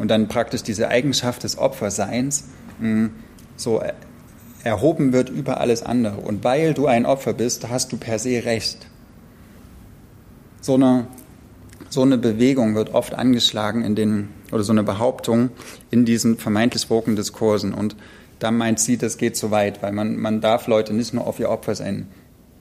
und 0.00 0.08
dann 0.08 0.26
praktisch 0.26 0.64
diese 0.64 0.88
Eigenschaft 0.88 1.44
des 1.44 1.56
Opferseins 1.56 2.48
mh, 2.80 2.88
hm, 2.88 3.10
so 3.56 3.80
erhoben 4.64 5.12
wird 5.12 5.28
über 5.28 5.60
alles 5.60 5.84
andere. 5.84 6.16
Und 6.16 6.42
weil 6.42 6.74
du 6.74 6.88
ein 6.88 7.06
Opfer 7.06 7.34
bist, 7.34 7.68
hast 7.70 7.92
du 7.92 7.96
per 7.98 8.18
se 8.18 8.44
Recht. 8.44 8.88
So 10.60 10.74
eine, 10.74 11.06
so 11.88 12.02
eine 12.02 12.18
Bewegung 12.18 12.74
wird 12.74 12.92
oft 12.94 13.14
angeschlagen 13.14 13.84
in 13.84 13.94
den, 13.94 14.30
oder 14.50 14.64
so 14.64 14.72
eine 14.72 14.82
Behauptung 14.82 15.50
in 15.92 16.04
diesen 16.04 16.36
vermeintlich 16.36 16.90
woken 16.90 17.14
Diskursen. 17.14 17.72
Und 17.72 17.94
da 18.40 18.50
meint 18.50 18.80
sie, 18.80 18.96
das 18.96 19.18
geht 19.18 19.36
zu 19.36 19.52
weit, 19.52 19.84
weil 19.84 19.92
man, 19.92 20.16
man 20.16 20.40
darf 20.40 20.66
Leute 20.66 20.94
nicht 20.94 21.14
nur 21.14 21.28
auf 21.28 21.38
ihr 21.38 21.50
Opfer 21.50 21.76
sein 21.76 22.08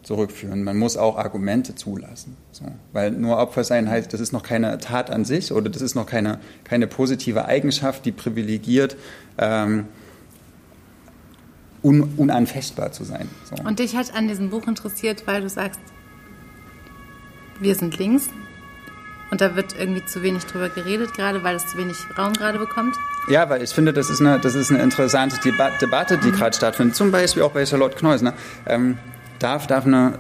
zurückführen. 0.04 0.64
Man 0.64 0.78
muss 0.78 0.98
auch 0.98 1.18
Argumente 1.18 1.76
zulassen. 1.76 2.38
So. 2.52 2.66
Weil 2.92 3.12
nur 3.12 3.38
Opfer 3.38 3.64
sein 3.64 3.90
heißt, 3.90 4.14
das 4.14 4.20
ist 4.20 4.34
noch 4.34 4.44
keine 4.44 4.78
Tat 4.78 5.10
an 5.10 5.26
sich 5.26 5.52
oder 5.52 5.70
das 5.70 5.82
ist 5.82 5.96
noch 5.96 6.06
keine, 6.06 6.40
keine 6.64 6.88
positive 6.88 7.46
Eigenschaft, 7.46 8.06
die 8.06 8.12
privilegiert, 8.12 8.98
ähm, 9.38 9.86
un, 11.82 12.14
unanfechtbar 12.18 12.92
zu 12.92 13.04
sein. 13.04 13.30
So. 13.46 13.64
Und 13.64 13.80
dich 13.80 13.96
hat 13.96 14.14
an 14.14 14.28
diesem 14.28 14.50
Buch 14.50 14.68
interessiert, 14.68 15.26
weil 15.26 15.42
du 15.42 15.50
sagst, 15.50 15.80
wir 17.60 17.76
sind 17.76 17.98
links 17.98 18.30
und 19.32 19.42
da 19.42 19.56
wird 19.56 19.76
irgendwie 19.80 20.06
zu 20.06 20.22
wenig 20.22 20.46
drüber 20.46 20.70
geredet, 20.70 21.14
gerade 21.14 21.44
weil 21.44 21.56
es 21.56 21.66
zu 21.66 21.78
wenig 21.78 21.98
Raum 22.18 22.34
gerade 22.34 22.60
bekommt? 22.60 22.96
Ja, 23.30 23.50
weil 23.50 23.64
ich 23.64 23.72
finde, 23.72 23.94
das 23.94 24.10
ist 24.10 24.20
eine, 24.20 24.38
das 24.40 24.54
ist 24.54 24.70
eine 24.70 24.82
interessante 24.82 25.38
Debatte, 25.40 26.18
die 26.18 26.28
mhm. 26.28 26.34
gerade 26.34 26.56
stattfindet. 26.56 26.96
Zum 26.96 27.12
Beispiel 27.12 27.42
auch 27.44 27.52
bei 27.52 27.66
Charlotte 27.66 27.96
Kneuss. 27.96 28.22
Ne? 28.22 28.34
Ähm, 28.66 28.98
darf, 29.40 29.68
darf 29.68 29.86
eine 29.86 30.14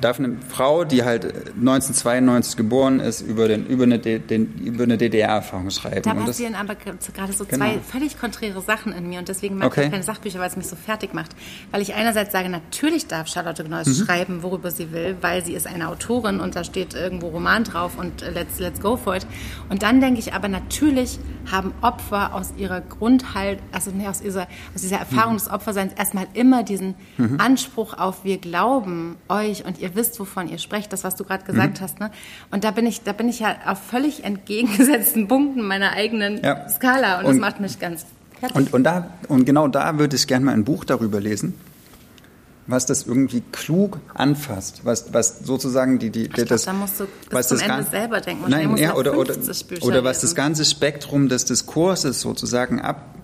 darf 0.00 0.18
eine 0.18 0.36
Frau, 0.48 0.84
die 0.84 1.02
halt 1.04 1.24
1992 1.24 2.56
geboren 2.56 3.00
ist, 3.00 3.20
über, 3.20 3.48
den, 3.48 3.66
über 3.66 3.84
eine, 3.84 3.98
den, 3.98 4.54
über 4.58 4.84
eine 4.84 4.96
DDR-Erfahrung 4.96 5.70
schreiben. 5.70 6.02
Da 6.02 6.14
passieren 6.14 6.54
aber 6.54 6.74
gerade 6.74 6.98
so 7.32 7.44
genau. 7.44 7.64
zwei 7.64 7.78
völlig 7.80 8.18
konträre 8.18 8.60
Sachen 8.60 8.92
in 8.92 9.08
mir 9.08 9.18
und 9.18 9.28
deswegen 9.28 9.58
mag 9.58 9.68
okay. 9.68 9.84
ich 9.84 9.90
keine 9.90 10.02
Sachbücher, 10.02 10.38
weil 10.38 10.48
es 10.48 10.56
mich 10.56 10.66
so 10.66 10.76
fertig 10.76 11.14
macht. 11.14 11.32
Weil 11.70 11.82
ich 11.82 11.94
einerseits 11.94 12.32
sage, 12.32 12.48
natürlich 12.48 13.06
darf 13.06 13.28
Charlotte 13.28 13.64
Gneuss 13.64 13.86
mhm. 13.86 14.04
schreiben, 14.04 14.42
worüber 14.42 14.70
sie 14.70 14.92
will, 14.92 15.16
weil 15.20 15.44
sie 15.44 15.54
ist 15.54 15.66
eine 15.66 15.88
Autorin 15.88 16.40
und 16.40 16.56
da 16.56 16.64
steht 16.64 16.94
irgendwo 16.94 17.28
Roman 17.28 17.64
drauf 17.64 17.98
und 17.98 18.20
let's, 18.34 18.58
let's 18.58 18.80
go 18.80 18.96
for 18.96 19.16
it. 19.16 19.26
Und 19.68 19.82
dann 19.82 20.00
denke 20.00 20.20
ich 20.20 20.32
aber, 20.32 20.48
natürlich 20.48 21.18
haben 21.50 21.72
Opfer 21.80 22.34
aus 22.34 22.52
ihrer 22.56 22.80
Grundhalt, 22.80 23.58
also 23.72 23.90
nee, 23.90 24.06
aus, 24.06 24.20
dieser, 24.20 24.42
aus 24.74 24.82
dieser 24.82 24.98
Erfahrung 24.98 25.34
mhm. 25.34 25.38
des 25.38 25.50
Opferseins 25.50 25.92
erstmal 25.94 26.26
immer 26.34 26.62
diesen 26.62 26.94
mhm. 27.16 27.40
Anspruch 27.40 27.94
auf, 27.94 28.24
wir 28.24 28.38
glauben 28.38 29.16
euch 29.28 29.64
und 29.64 29.78
ihr 29.78 29.87
ihr 29.88 29.94
wisst, 29.94 30.18
wovon 30.20 30.48
ihr 30.48 30.58
sprecht, 30.58 30.92
das, 30.92 31.04
was 31.04 31.16
du 31.16 31.24
gerade 31.24 31.44
gesagt 31.44 31.80
mhm. 31.80 31.84
hast. 31.84 32.00
Ne? 32.00 32.10
Und 32.50 32.64
da 32.64 32.70
bin 32.70 32.86
ich, 32.86 33.02
da 33.02 33.12
bin 33.12 33.28
ich 33.28 33.40
ja 33.40 33.56
auf 33.66 33.78
völlig 33.82 34.24
entgegengesetzten 34.24 35.28
Punkten 35.28 35.62
meiner 35.66 35.92
eigenen 35.92 36.42
ja. 36.42 36.68
Skala 36.68 37.18
und, 37.18 37.26
und 37.26 37.32
das 37.32 37.40
macht 37.40 37.60
mich 37.60 37.78
ganz. 37.78 38.06
Und, 38.54 38.72
und, 38.72 38.84
da, 38.84 39.10
und 39.26 39.44
genau 39.44 39.66
da 39.66 39.98
würde 39.98 40.14
ich 40.14 40.26
gerne 40.26 40.44
mal 40.44 40.52
ein 40.52 40.64
Buch 40.64 40.84
darüber 40.84 41.20
lesen 41.20 41.54
was 42.68 42.84
das 42.84 43.04
irgendwie 43.04 43.42
klug 43.50 43.98
anfasst, 44.12 44.82
was, 44.84 45.12
was 45.14 45.38
sozusagen 45.40 45.98
die, 45.98 46.10
die, 46.10 46.26
ich 46.26 46.32
das, 46.32 46.64
glaub, 46.64 46.64
da 46.64 46.72
musst 46.74 47.00
du 47.00 47.06
was 47.30 47.48
das 47.48 47.62
Ende 47.62 47.82
selber 47.82 48.20
denken. 48.20 48.44
Nein, 48.46 48.76
ja, 48.76 48.94
oder, 48.94 49.16
oder, 49.16 49.34
oder 49.80 50.04
was 50.04 50.20
das 50.20 50.34
ganze 50.34 50.66
Spektrum 50.66 51.30
des 51.30 51.46
Diskurses 51.46 52.20
sozusagen 52.20 52.82
ab, 52.82 53.14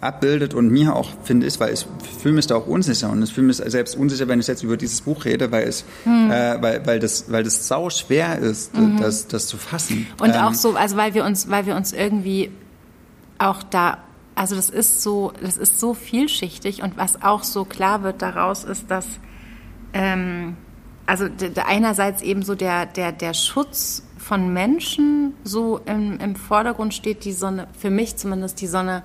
abbildet 0.00 0.52
und 0.52 0.68
mir 0.70 0.96
auch, 0.96 1.10
finde 1.22 1.46
ich, 1.46 1.60
weil 1.60 1.74
ich 1.74 1.86
fühle 2.20 2.34
mich 2.34 2.48
da 2.48 2.56
auch 2.56 2.66
unsicher 2.66 3.08
und 3.10 3.22
ich 3.22 3.32
fühle 3.32 3.46
mich 3.46 3.58
selbst 3.58 3.96
unsicher, 3.96 4.26
wenn 4.26 4.40
ich 4.40 4.48
jetzt 4.48 4.64
über 4.64 4.76
dieses 4.76 5.00
Buch 5.02 5.24
rede, 5.24 5.52
weil 5.52 5.68
es, 5.68 5.84
hm. 6.02 6.32
äh, 6.32 6.60
weil, 6.60 6.84
weil 6.84 6.98
das, 6.98 7.30
weil 7.30 7.44
das 7.44 7.68
sau 7.68 7.90
schwer 7.90 8.40
ist, 8.40 8.76
mhm. 8.76 8.98
das, 9.00 9.28
das 9.28 9.46
zu 9.46 9.58
fassen. 9.58 10.08
Und 10.20 10.30
ähm, 10.30 10.40
auch 10.40 10.54
so, 10.54 10.74
also 10.74 10.96
weil 10.96 11.14
wir 11.14 11.24
uns, 11.24 11.48
weil 11.48 11.66
wir 11.66 11.76
uns 11.76 11.92
irgendwie 11.92 12.50
auch 13.38 13.62
da 13.62 13.98
also 14.38 14.54
das 14.54 14.70
ist 14.70 15.02
so, 15.02 15.32
das 15.42 15.56
ist 15.56 15.80
so 15.80 15.94
vielschichtig 15.94 16.82
und 16.82 16.96
was 16.96 17.22
auch 17.22 17.42
so 17.42 17.64
klar 17.64 18.04
wird 18.04 18.22
daraus 18.22 18.62
ist, 18.62 18.88
dass 18.88 19.04
ähm, 19.92 20.56
also 21.06 21.26
einerseits 21.66 22.22
eben 22.22 22.42
so 22.42 22.54
der, 22.54 22.86
der, 22.86 23.10
der 23.10 23.34
Schutz 23.34 24.04
von 24.16 24.52
Menschen 24.52 25.34
so 25.42 25.80
im, 25.86 26.20
im 26.20 26.36
Vordergrund 26.36 26.94
steht, 26.94 27.24
die 27.24 27.32
Sonne, 27.32 27.66
für 27.76 27.90
mich 27.90 28.16
zumindest 28.16 28.60
die 28.60 28.68
Sonne, 28.68 29.02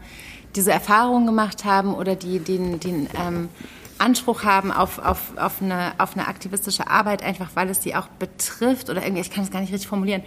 diese 0.55 0.71
Erfahrung 0.71 1.25
gemacht 1.25 1.65
haben 1.65 1.95
oder 1.95 2.15
die 2.15 2.38
den, 2.38 2.79
den 2.79 3.09
ähm, 3.19 3.49
Anspruch 3.97 4.43
haben 4.43 4.71
auf, 4.71 4.99
auf, 4.99 5.36
auf, 5.38 5.63
eine, 5.63 5.93
auf 5.97 6.13
eine 6.13 6.27
aktivistische 6.27 6.88
Arbeit, 6.88 7.23
einfach 7.23 7.49
weil 7.55 7.69
es 7.69 7.81
sie 7.81 7.95
auch 7.95 8.07
betrifft 8.07 8.91
oder 8.91 9.01
irgendwie, 9.01 9.21
ich 9.21 9.31
kann 9.31 9.43
es 9.43 9.49
gar 9.49 9.61
nicht 9.61 9.73
richtig 9.73 9.88
formulieren. 9.88 10.21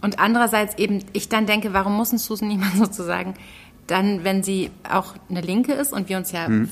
Und 0.00 0.18
andererseits 0.18 0.78
eben, 0.78 1.04
ich 1.12 1.28
dann 1.28 1.46
denke, 1.46 1.72
warum 1.72 1.94
muss 1.94 2.12
ein 2.12 2.18
Susan 2.18 2.48
niemand 2.48 2.74
sozusagen 2.76 3.34
dann, 3.86 4.24
wenn 4.24 4.42
sie 4.42 4.70
auch 4.88 5.14
eine 5.28 5.40
Linke 5.40 5.72
ist 5.72 5.92
und 5.92 6.08
wir 6.08 6.16
uns 6.16 6.32
ja 6.32 6.46
hm. 6.46 6.68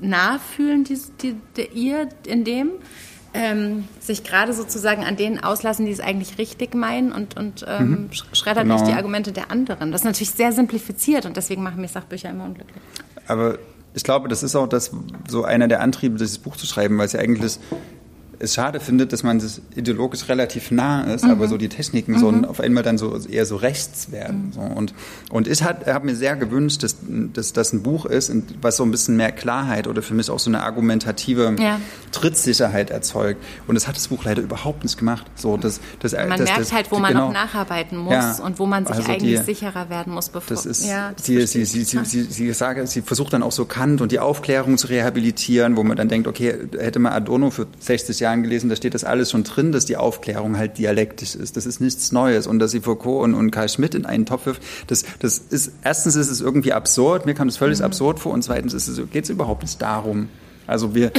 nah 0.00 0.38
fühlen, 0.38 0.84
die, 0.84 0.98
die, 1.20 1.36
die, 1.56 1.68
ihr 1.74 2.08
in 2.26 2.44
dem, 2.44 2.70
ähm, 3.34 3.84
sich 4.00 4.24
gerade 4.24 4.52
sozusagen 4.52 5.04
an 5.04 5.16
denen 5.16 5.42
auslassen, 5.42 5.86
die 5.86 5.92
es 5.92 6.00
eigentlich 6.00 6.38
richtig 6.38 6.74
meinen 6.74 7.12
und, 7.12 7.36
und 7.36 7.64
ähm, 7.66 7.90
mhm. 7.90 8.10
schreddert 8.32 8.64
Genau. 8.64 8.74
nicht 8.74 8.86
die 8.86 8.92
Argumente 8.92 9.32
der 9.32 9.50
anderen. 9.50 9.90
Das 9.90 10.02
ist 10.02 10.04
natürlich 10.04 10.32
sehr 10.32 10.52
simplifiziert 10.52 11.24
und 11.24 11.36
deswegen 11.36 11.62
machen 11.62 11.80
mir 11.80 11.88
Sachbücher 11.88 12.30
immer 12.30 12.44
unglücklich. 12.44 12.82
Aber 13.26 13.58
ich 13.94 14.04
glaube, 14.04 14.28
das 14.28 14.42
ist 14.42 14.54
auch 14.54 14.68
das, 14.68 14.90
so 15.28 15.44
einer 15.44 15.68
der 15.68 15.80
Antriebe, 15.80 16.18
dieses 16.18 16.38
Buch 16.38 16.56
zu 16.56 16.66
schreiben, 16.66 16.98
weil 16.98 17.06
es 17.06 17.12
ja 17.12 17.20
eigentlich 17.20 17.58
es 18.42 18.54
schade 18.54 18.80
findet, 18.80 19.12
dass 19.12 19.22
man 19.22 19.38
das 19.38 19.60
ideologisch 19.76 20.28
relativ 20.28 20.70
nah 20.72 21.04
ist, 21.04 21.24
aber 21.24 21.46
so 21.48 21.56
die 21.56 21.68
Techniken 21.68 22.18
so 22.18 22.30
auf 22.48 22.58
einmal 22.60 22.82
dann 22.82 22.98
so 22.98 23.16
eher 23.16 23.46
so 23.46 23.56
rechts 23.56 24.10
werden. 24.10 24.52
So. 24.52 24.60
Und, 24.60 24.94
und 25.30 25.46
ich 25.46 25.62
habe 25.62 26.04
mir 26.06 26.16
sehr 26.16 26.34
gewünscht, 26.36 26.82
dass, 26.82 26.96
dass 27.32 27.52
das 27.52 27.72
ein 27.72 27.82
Buch 27.82 28.04
ist, 28.04 28.32
was 28.60 28.76
so 28.76 28.84
ein 28.84 28.90
bisschen 28.90 29.16
mehr 29.16 29.30
Klarheit 29.32 29.86
oder 29.86 30.02
für 30.02 30.14
mich 30.14 30.28
auch 30.28 30.40
so 30.40 30.50
eine 30.50 30.62
argumentative 30.62 31.54
Ja. 31.60 31.80
Trittsicherheit 32.10 32.90
erzeugt. 32.90 33.42
Und 33.66 33.74
das 33.74 33.88
hat 33.88 33.96
das 33.96 34.08
Buch 34.08 34.24
leider 34.24 34.42
überhaupt 34.42 34.82
nicht 34.82 34.98
gemacht. 34.98 35.26
So, 35.34 35.56
das, 35.56 35.80
das, 36.00 36.12
Man 36.12 36.30
das, 36.30 36.40
merkt 36.40 36.60
das, 36.60 36.72
halt, 36.72 36.90
wo 36.90 36.98
man 36.98 37.12
genau. 37.12 37.26
noch 37.28 37.32
nacharbeiten 37.34 37.96
muss 37.98 38.12
Ja. 38.12 38.36
und 38.44 38.58
wo 38.58 38.66
man 38.66 38.86
sich 38.86 38.96
Also 38.96 39.10
eigentlich 39.12 39.38
die- 39.40 39.44
sicherer 39.44 39.88
werden 39.88 40.12
muss, 40.12 40.28
bevor. 40.28 40.54
Das 40.56 40.66
ist, 40.66 40.84
ja, 40.86 41.12
das 41.16 41.24
sie, 41.26 41.46
sie, 41.46 41.64
sie, 41.64 41.84
sie, 41.84 42.04
sie, 42.04 42.22
sie, 42.24 42.52
sage, 42.52 42.86
sie 42.86 43.02
versucht 43.02 43.32
dann 43.32 43.42
auch 43.42 43.52
so 43.52 43.64
Kant 43.64 44.00
und 44.00 44.12
die 44.12 44.18
Aufklärung 44.18 44.78
zu 44.78 44.88
rehabilitieren, 44.88 45.76
wo 45.76 45.82
man 45.84 45.96
dann 45.96 46.08
denkt, 46.08 46.26
okay, 46.28 46.54
hätte 46.78 46.98
man 46.98 47.12
Adorno 47.12 47.50
für 47.50 47.66
60 47.80 48.18
Jahren 48.32 48.42
gelesen, 48.42 48.68
da 48.68 48.76
steht 48.76 48.94
das 48.94 49.04
alles 49.04 49.30
schon 49.30 49.44
drin, 49.44 49.72
dass 49.72 49.84
die 49.84 49.96
Aufklärung 49.96 50.58
halt 50.58 50.78
dialektisch 50.78 51.34
ist. 51.34 51.56
Das 51.56 51.66
ist 51.66 51.80
nichts 51.80 52.12
Neues. 52.12 52.46
Und 52.46 52.58
dass 52.58 52.70
sie 52.70 52.80
Foucault 52.80 53.24
und, 53.24 53.34
und 53.34 53.50
Karl 53.50 53.68
Schmidt 53.68 53.94
in 53.94 54.06
einen 54.06 54.26
Topf 54.26 54.46
wirft, 54.46 54.62
das, 54.88 55.04
das 55.20 55.38
ist, 55.38 55.72
erstens 55.84 56.16
ist 56.16 56.30
es 56.30 56.40
irgendwie 56.40 56.72
absurd, 56.72 57.26
mir 57.26 57.34
kam 57.34 57.48
das 57.48 57.56
völlig 57.56 57.82
absurd 57.82 58.20
vor, 58.20 58.32
und 58.32 58.42
zweitens 58.42 58.74
ist 58.74 58.88
es, 58.88 59.00
geht 59.10 59.24
es 59.24 59.30
überhaupt 59.30 59.62
nicht 59.62 59.80
darum. 59.80 60.28
Also 60.66 60.94
wir, 60.94 61.10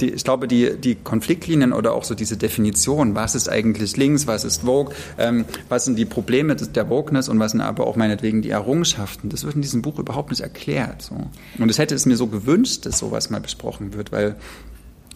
die, 0.00 0.10
ich 0.10 0.24
glaube, 0.24 0.46
die, 0.46 0.76
die 0.76 0.96
Konfliktlinien 0.96 1.72
oder 1.72 1.94
auch 1.94 2.04
so 2.04 2.14
diese 2.14 2.36
Definition, 2.36 3.14
was 3.14 3.34
ist 3.34 3.48
eigentlich 3.48 3.96
links, 3.96 4.26
was 4.26 4.44
ist 4.44 4.62
Vogue, 4.62 4.94
ähm, 5.18 5.44
was 5.68 5.86
sind 5.86 5.96
die 5.96 6.04
Probleme 6.04 6.56
des, 6.56 6.72
der 6.72 6.88
Wokeness 6.90 7.28
und 7.28 7.38
was 7.38 7.52
sind 7.52 7.62
aber 7.62 7.86
auch 7.86 7.96
meinetwegen 7.96 8.42
die 8.42 8.50
Errungenschaften, 8.50 9.30
das 9.30 9.44
wird 9.44 9.54
in 9.54 9.62
diesem 9.62 9.82
Buch 9.82 9.98
überhaupt 9.98 10.30
nicht 10.30 10.40
erklärt. 10.40 11.02
So. 11.02 11.16
Und 11.58 11.70
ich 11.70 11.78
hätte 11.78 11.94
es 11.94 12.04
mir 12.04 12.16
so 12.16 12.26
gewünscht, 12.26 12.84
dass 12.84 12.98
sowas 12.98 13.30
mal 13.30 13.40
besprochen 13.40 13.94
wird, 13.94 14.12
weil 14.12 14.36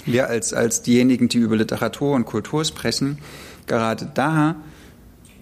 wir 0.05 0.29
als, 0.29 0.53
als 0.53 0.83
diejenigen, 0.83 1.29
die 1.29 1.39
über 1.39 1.57
Literatur 1.57 2.15
und 2.15 2.27
Kultur 2.27 2.65
sprechen, 2.65 3.19
gerade 3.67 4.11
da, 4.15 4.57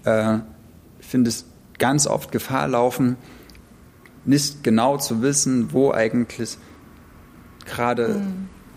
äh, 0.05 0.39
finde 1.01 1.31
ich, 1.31 1.45
ganz 1.79 2.07
oft 2.07 2.33
Gefahr 2.33 2.69
laufen, 2.69 3.17
nicht 4.25 4.63
genau 4.65 4.97
zu 4.97 5.23
wissen, 5.23 5.73
wo 5.73 5.93
eigentlich 5.93 6.57
gerade 7.67 8.23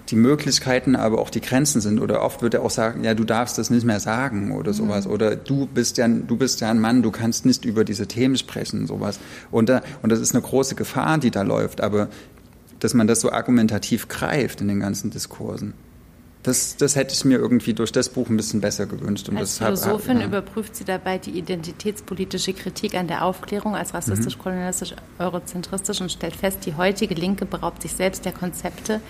die 0.10 0.16
Möglichkeiten, 0.16 0.96
aber 0.96 1.20
auch 1.20 1.30
die 1.30 1.42
Grenzen 1.42 1.82
sind. 1.82 2.00
Oder 2.00 2.22
oft 2.22 2.42
wird 2.42 2.54
er 2.54 2.62
auch 2.62 2.70
sagen, 2.70 3.04
ja, 3.04 3.14
du 3.14 3.24
darfst 3.24 3.58
das 3.58 3.70
nicht 3.70 3.86
mehr 3.86 4.00
sagen 4.00 4.52
oder 4.52 4.74
sowas. 4.74 5.08
Oder 5.08 5.36
du 5.36 5.68
bist 5.68 5.98
ja, 5.98 6.08
du 6.08 6.38
bist 6.38 6.62
ja 6.62 6.70
ein 6.70 6.80
Mann, 6.80 7.04
du 7.04 7.12
kannst 7.12 7.46
nicht 7.46 7.66
über 7.66 7.84
diese 7.84 8.08
Themen 8.08 8.38
sprechen, 8.38 8.88
sowas. 8.88 9.20
Und, 9.52 9.70
da, 9.70 9.82
und 10.02 10.12
das 10.12 10.20
ist 10.20 10.34
eine 10.34 10.42
große 10.42 10.76
Gefahr, 10.76 11.18
die 11.18 11.32
da 11.32 11.42
läuft. 11.42 11.82
Aber 11.82 12.08
dass 12.80 12.94
man 12.94 13.08
das 13.08 13.22
so 13.22 13.32
argumentativ 13.32 14.08
greift 14.08 14.62
in 14.62 14.68
den 14.68 14.80
ganzen 14.80 15.10
Diskursen. 15.12 15.74
Das, 16.44 16.78
das 16.78 16.96
hätte 16.96 17.14
ich 17.14 17.26
mir 17.26 17.38
irgendwie 17.40 17.74
durch 17.74 17.92
das 17.92 18.08
Buch 18.08 18.30
ein 18.30 18.38
bisschen 18.38 18.62
besser 18.62 18.86
gewünscht. 18.86 19.28
Und 19.28 19.38
Als 19.38 19.60
hab- 19.60 19.78
Philosophin 19.78 20.22
ja. 20.22 20.28
überprüft 20.28 20.78
sie 20.78 20.86
dabei 20.86 21.18
die 21.18 21.32
identitätspolitische 21.32 22.54
Kritik 22.54 22.96
an 22.96 23.08
der 23.08 23.26
Aufklärung 23.26 23.76
als 23.76 23.94
rassistisch, 23.94 24.38
kolonialistisch, 24.38 24.94
eurozentristisch 25.20 26.00
und 26.00 26.10
stellt 26.10 26.36
fest, 26.36 26.60
die 26.66 26.76
heutige 26.76 27.16
Linke 27.16 27.46
beraubt 27.46 27.82
sich 27.82 27.92
selbst 27.94 28.24
der 28.24 28.32
Konzepte, 28.32 29.02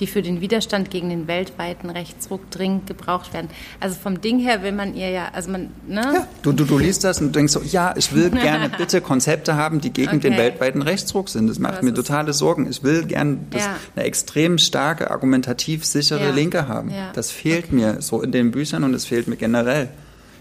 die 0.00 0.06
für 0.06 0.22
den 0.22 0.40
Widerstand 0.40 0.90
gegen 0.90 1.08
den 1.08 1.26
weltweiten 1.28 1.90
Rechtsruck 1.90 2.50
dringend 2.50 2.86
gebraucht 2.86 3.32
werden. 3.32 3.48
Also 3.80 3.96
vom 4.00 4.20
Ding 4.20 4.38
her 4.38 4.62
will 4.62 4.72
man 4.72 4.94
ihr 4.94 5.10
ja, 5.10 5.28
also 5.32 5.50
man, 5.50 5.70
ne? 5.86 6.02
Ja, 6.14 6.28
du, 6.42 6.52
du, 6.52 6.64
du 6.64 6.78
liest 6.78 7.04
das 7.04 7.20
und 7.20 7.34
denkst 7.34 7.52
so, 7.52 7.60
ja, 7.62 7.94
ich 7.96 8.12
will 8.14 8.30
gerne 8.30 8.68
bitte 8.68 9.00
Konzepte 9.00 9.54
haben, 9.56 9.80
die 9.80 9.90
gegen 9.90 10.20
den 10.20 10.32
Okay. 10.34 10.42
weltweiten 10.42 10.82
Rechtsruck 10.82 11.28
sind. 11.28 11.48
Das 11.48 11.58
macht 11.58 11.74
Aber 11.74 11.84
mir 11.84 11.94
totale 11.94 12.32
Sorgen. 12.32 12.68
Ich 12.68 12.82
will 12.82 13.04
gerne 13.04 13.38
das, 13.50 13.62
Ja. 13.62 13.76
eine 13.94 14.04
extrem 14.04 14.58
starke, 14.58 15.10
argumentativ 15.10 15.84
sichere 15.84 16.24
Ja. 16.28 16.30
Linke 16.30 16.66
haben. 16.68 16.90
Ja. 16.90 17.10
Das 17.12 17.30
fehlt 17.30 17.72
mir 17.72 18.00
so 18.02 18.20
in 18.22 18.32
den 18.32 18.50
Büchern 18.50 18.84
und 18.84 18.94
es 18.94 19.04
fehlt 19.04 19.28
mir 19.28 19.36
generell. 19.36 19.88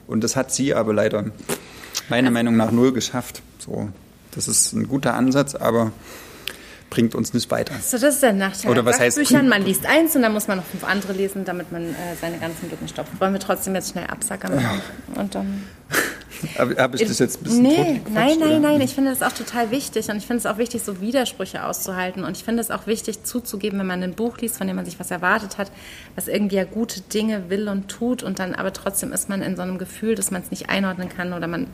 Und 0.08 0.24
das 0.24 0.36
hat 0.36 0.52
sie 0.52 0.74
aber 0.74 0.94
leider 0.94 1.26
meiner 2.10 2.32
Meinung 2.32 2.58
nach 2.58 2.72
null 2.72 2.92
geschafft. 2.92 3.42
So, 3.60 3.90
das 4.32 4.48
ist 4.48 4.74
ein 4.74 4.88
guter 4.88 5.14
Ansatz, 5.14 5.56
aber 5.56 5.92
bringt 6.94 7.16
uns 7.16 7.34
nicht 7.34 7.50
weiter. 7.50 7.74
So, 7.82 7.98
das 7.98 8.16
ist 8.16 8.24
der 8.24 8.34
Nachteil. 8.34 8.70
Oder 8.70 8.86
was 8.86 9.00
heißt- 9.00 9.16
Sachbüchern, 9.16 9.50
man 9.50 9.64
liest 9.66 9.86
eins 9.88 10.16
und 10.16 10.22
dann 10.22 10.32
muss 10.34 10.48
man 10.48 10.58
noch 10.58 10.66
fünf 10.66 10.84
andere 10.84 11.14
lesen, 11.14 11.44
damit 11.44 11.72
man 11.72 11.84
äh, 11.90 11.96
seine 12.22 12.38
ganzen 12.38 12.70
Lücken 12.70 12.88
stopft. 12.88 13.20
Wollen 13.20 13.34
wir 13.34 13.40
trotzdem 13.40 13.74
jetzt 13.76 13.92
schnell 13.92 14.06
absackern? 14.06 14.54
Und 15.16 15.34
dann 15.34 15.64
Habe 16.60 16.76
hab 16.78 16.94
ich 16.94 17.08
das 17.08 17.18
jetzt 17.20 17.40
ein 17.40 17.44
bisschen 17.46 17.62
Nee, 17.64 17.76
totgequatscht, 17.76 18.10
nein, 18.14 18.38
oder? 18.38 18.48
nein, 18.50 18.62
nein. 18.62 18.82
Ich 18.82 18.94
finde 18.94 19.10
das 19.10 19.22
auch 19.24 19.36
total 19.36 19.72
wichtig. 19.72 20.10
Und 20.10 20.18
ich 20.18 20.28
finde 20.28 20.40
es 20.40 20.46
auch 20.46 20.58
wichtig, 20.60 20.84
so 20.84 21.02
Widersprüche 21.02 21.64
auszuhalten. 21.66 22.24
Und 22.24 22.38
ich 22.38 22.44
finde 22.44 22.62
es 22.62 22.70
auch 22.70 22.86
wichtig, 22.86 23.24
zuzugeben, 23.24 23.80
wenn 23.80 23.88
man 23.88 24.04
ein 24.04 24.14
Buch 24.14 24.38
liest, 24.38 24.58
von 24.58 24.68
dem 24.68 24.76
man 24.76 24.86
sich 24.86 25.00
was 25.00 25.10
erwartet 25.10 25.58
hat, 25.58 25.72
was 26.16 26.28
irgendwie 26.28 26.58
ja 26.58 26.64
gute 26.66 27.02
Dinge 27.02 27.50
will 27.50 27.68
und 27.70 27.88
tut. 27.90 28.22
Und 28.22 28.38
dann 28.40 28.54
aber 28.54 28.72
trotzdem 28.72 29.12
ist 29.14 29.30
man 29.30 29.42
in 29.42 29.56
so 29.56 29.62
einem 29.64 29.80
Gefühl, 29.80 30.16
dass 30.16 30.30
man 30.32 30.42
es 30.44 30.52
nicht 30.52 30.70
einordnen 30.70 31.10
kann 31.10 31.34
oder 31.34 31.48
man 31.48 31.68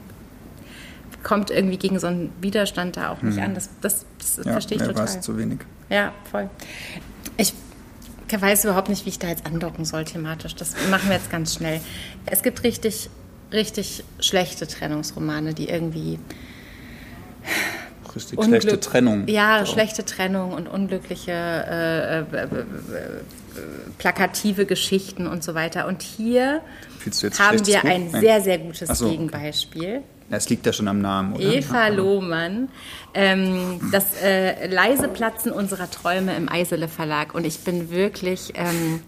kommt 1.24 1.50
irgendwie 1.52 1.78
gegen 1.78 2.00
so 2.00 2.08
einen 2.08 2.32
Widerstand 2.42 2.98
da 2.98 3.10
auch 3.12 3.22
nicht 3.22 3.40
an. 3.40 3.54
Das, 3.56 3.70
das, 3.82 4.06
das 4.18 4.38
Mhm. 4.38 4.44
Ja, 4.46 4.52
verstehe 4.54 4.78
ich 4.78 4.84
total. 4.84 5.06
es 5.06 5.22
zu 5.22 5.38
wenig. 5.38 5.60
Ja, 5.90 6.14
voll. 6.30 6.50
Ich 7.38 7.54
weiß 8.32 8.66
überhaupt 8.66 8.90
nicht, 8.90 9.06
wie 9.06 9.10
ich 9.10 9.20
da 9.20 9.28
jetzt 9.28 9.46
andocken 9.46 9.86
soll 9.86 10.06
thematisch. 10.06 10.56
Das 10.56 10.76
machen 10.92 11.10
wir 11.10 11.16
jetzt 11.16 11.32
ganz 11.32 11.56
schnell. 11.56 11.82
Es 12.28 12.44
gibt 12.44 12.64
richtig, 12.64 13.10
richtig 13.52 14.04
schlechte 14.20 14.68
Trennungsromane, 14.68 15.54
die 15.56 15.68
irgendwie 15.70 16.20
Richtig 18.16 18.44
schlechte 18.44 18.70
Unglück- 18.76 18.82
Trennung. 18.82 19.28
Ja, 19.28 19.66
So. 19.66 19.74
schlechte 19.74 20.04
Trennung 20.04 20.54
und 20.54 20.68
unglückliche, 20.68 21.32
äh, 21.32 22.20
äh, 22.20 22.22
äh, 22.22 22.44
äh, 22.44 22.64
plakative 24.00 24.66
Geschichten 24.66 25.28
und 25.28 25.44
so 25.44 25.54
weiter. 25.54 25.86
Und 25.88 26.02
hier 26.02 26.62
haben 27.40 27.66
wir 27.68 27.84
ein 27.86 28.10
sehr, 28.10 28.42
sehr 28.42 28.58
gutes 28.60 28.90
so, 28.98 29.08
okay. 29.08 30.02
Es 30.32 30.50
liegt 30.50 30.66
ja 30.66 30.74
schon 30.74 30.88
am 30.88 31.02
Namen, 31.02 31.34
oder? 31.34 31.44
Eva 31.44 31.88
Lohmann, 31.88 32.70
ähm, 33.14 33.80
das 33.92 34.22
äh, 34.22 34.68
leise 34.68 35.08
Platzen 35.08 35.52
unserer 35.52 35.90
Träume 35.90 36.36
im 36.36 36.50
Eisele 36.50 36.88
Verlag. 36.88 37.34
Und 37.34 37.46
ich 37.46 37.60
bin 37.60 37.90
wirklich 37.90 38.54
ähm, 38.56 39.02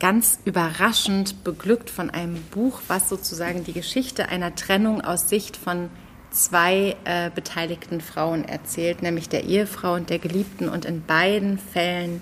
ganz 0.00 0.38
überraschend 0.44 1.44
beglückt 1.44 1.88
von 1.88 2.10
einem 2.10 2.42
Buch, 2.50 2.82
was 2.88 3.08
sozusagen 3.08 3.64
die 3.64 3.72
Geschichte 3.72 4.28
einer 4.28 4.54
Trennung 4.54 5.00
aus 5.00 5.30
Sicht 5.30 5.56
von 5.56 5.88
zwei 6.30 6.96
äh, 7.04 7.30
beteiligten 7.30 8.00
Frauen 8.00 8.44
erzählt, 8.44 9.02
nämlich 9.02 9.28
der 9.28 9.44
Ehefrau 9.44 9.94
und 9.94 10.10
der 10.10 10.18
Geliebten. 10.18 10.68
Und 10.68 10.84
in 10.84 11.02
beiden 11.02 11.58
Fällen 11.58 12.20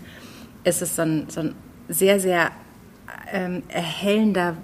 ist 0.63 0.81
es 0.81 0.95
so 0.95 1.03
ein, 1.03 1.29
so 1.29 1.41
ein 1.41 1.55
sehr, 1.89 2.21
sehr 2.21 2.53
ähm, 3.33 3.63
erhellender 3.69 4.57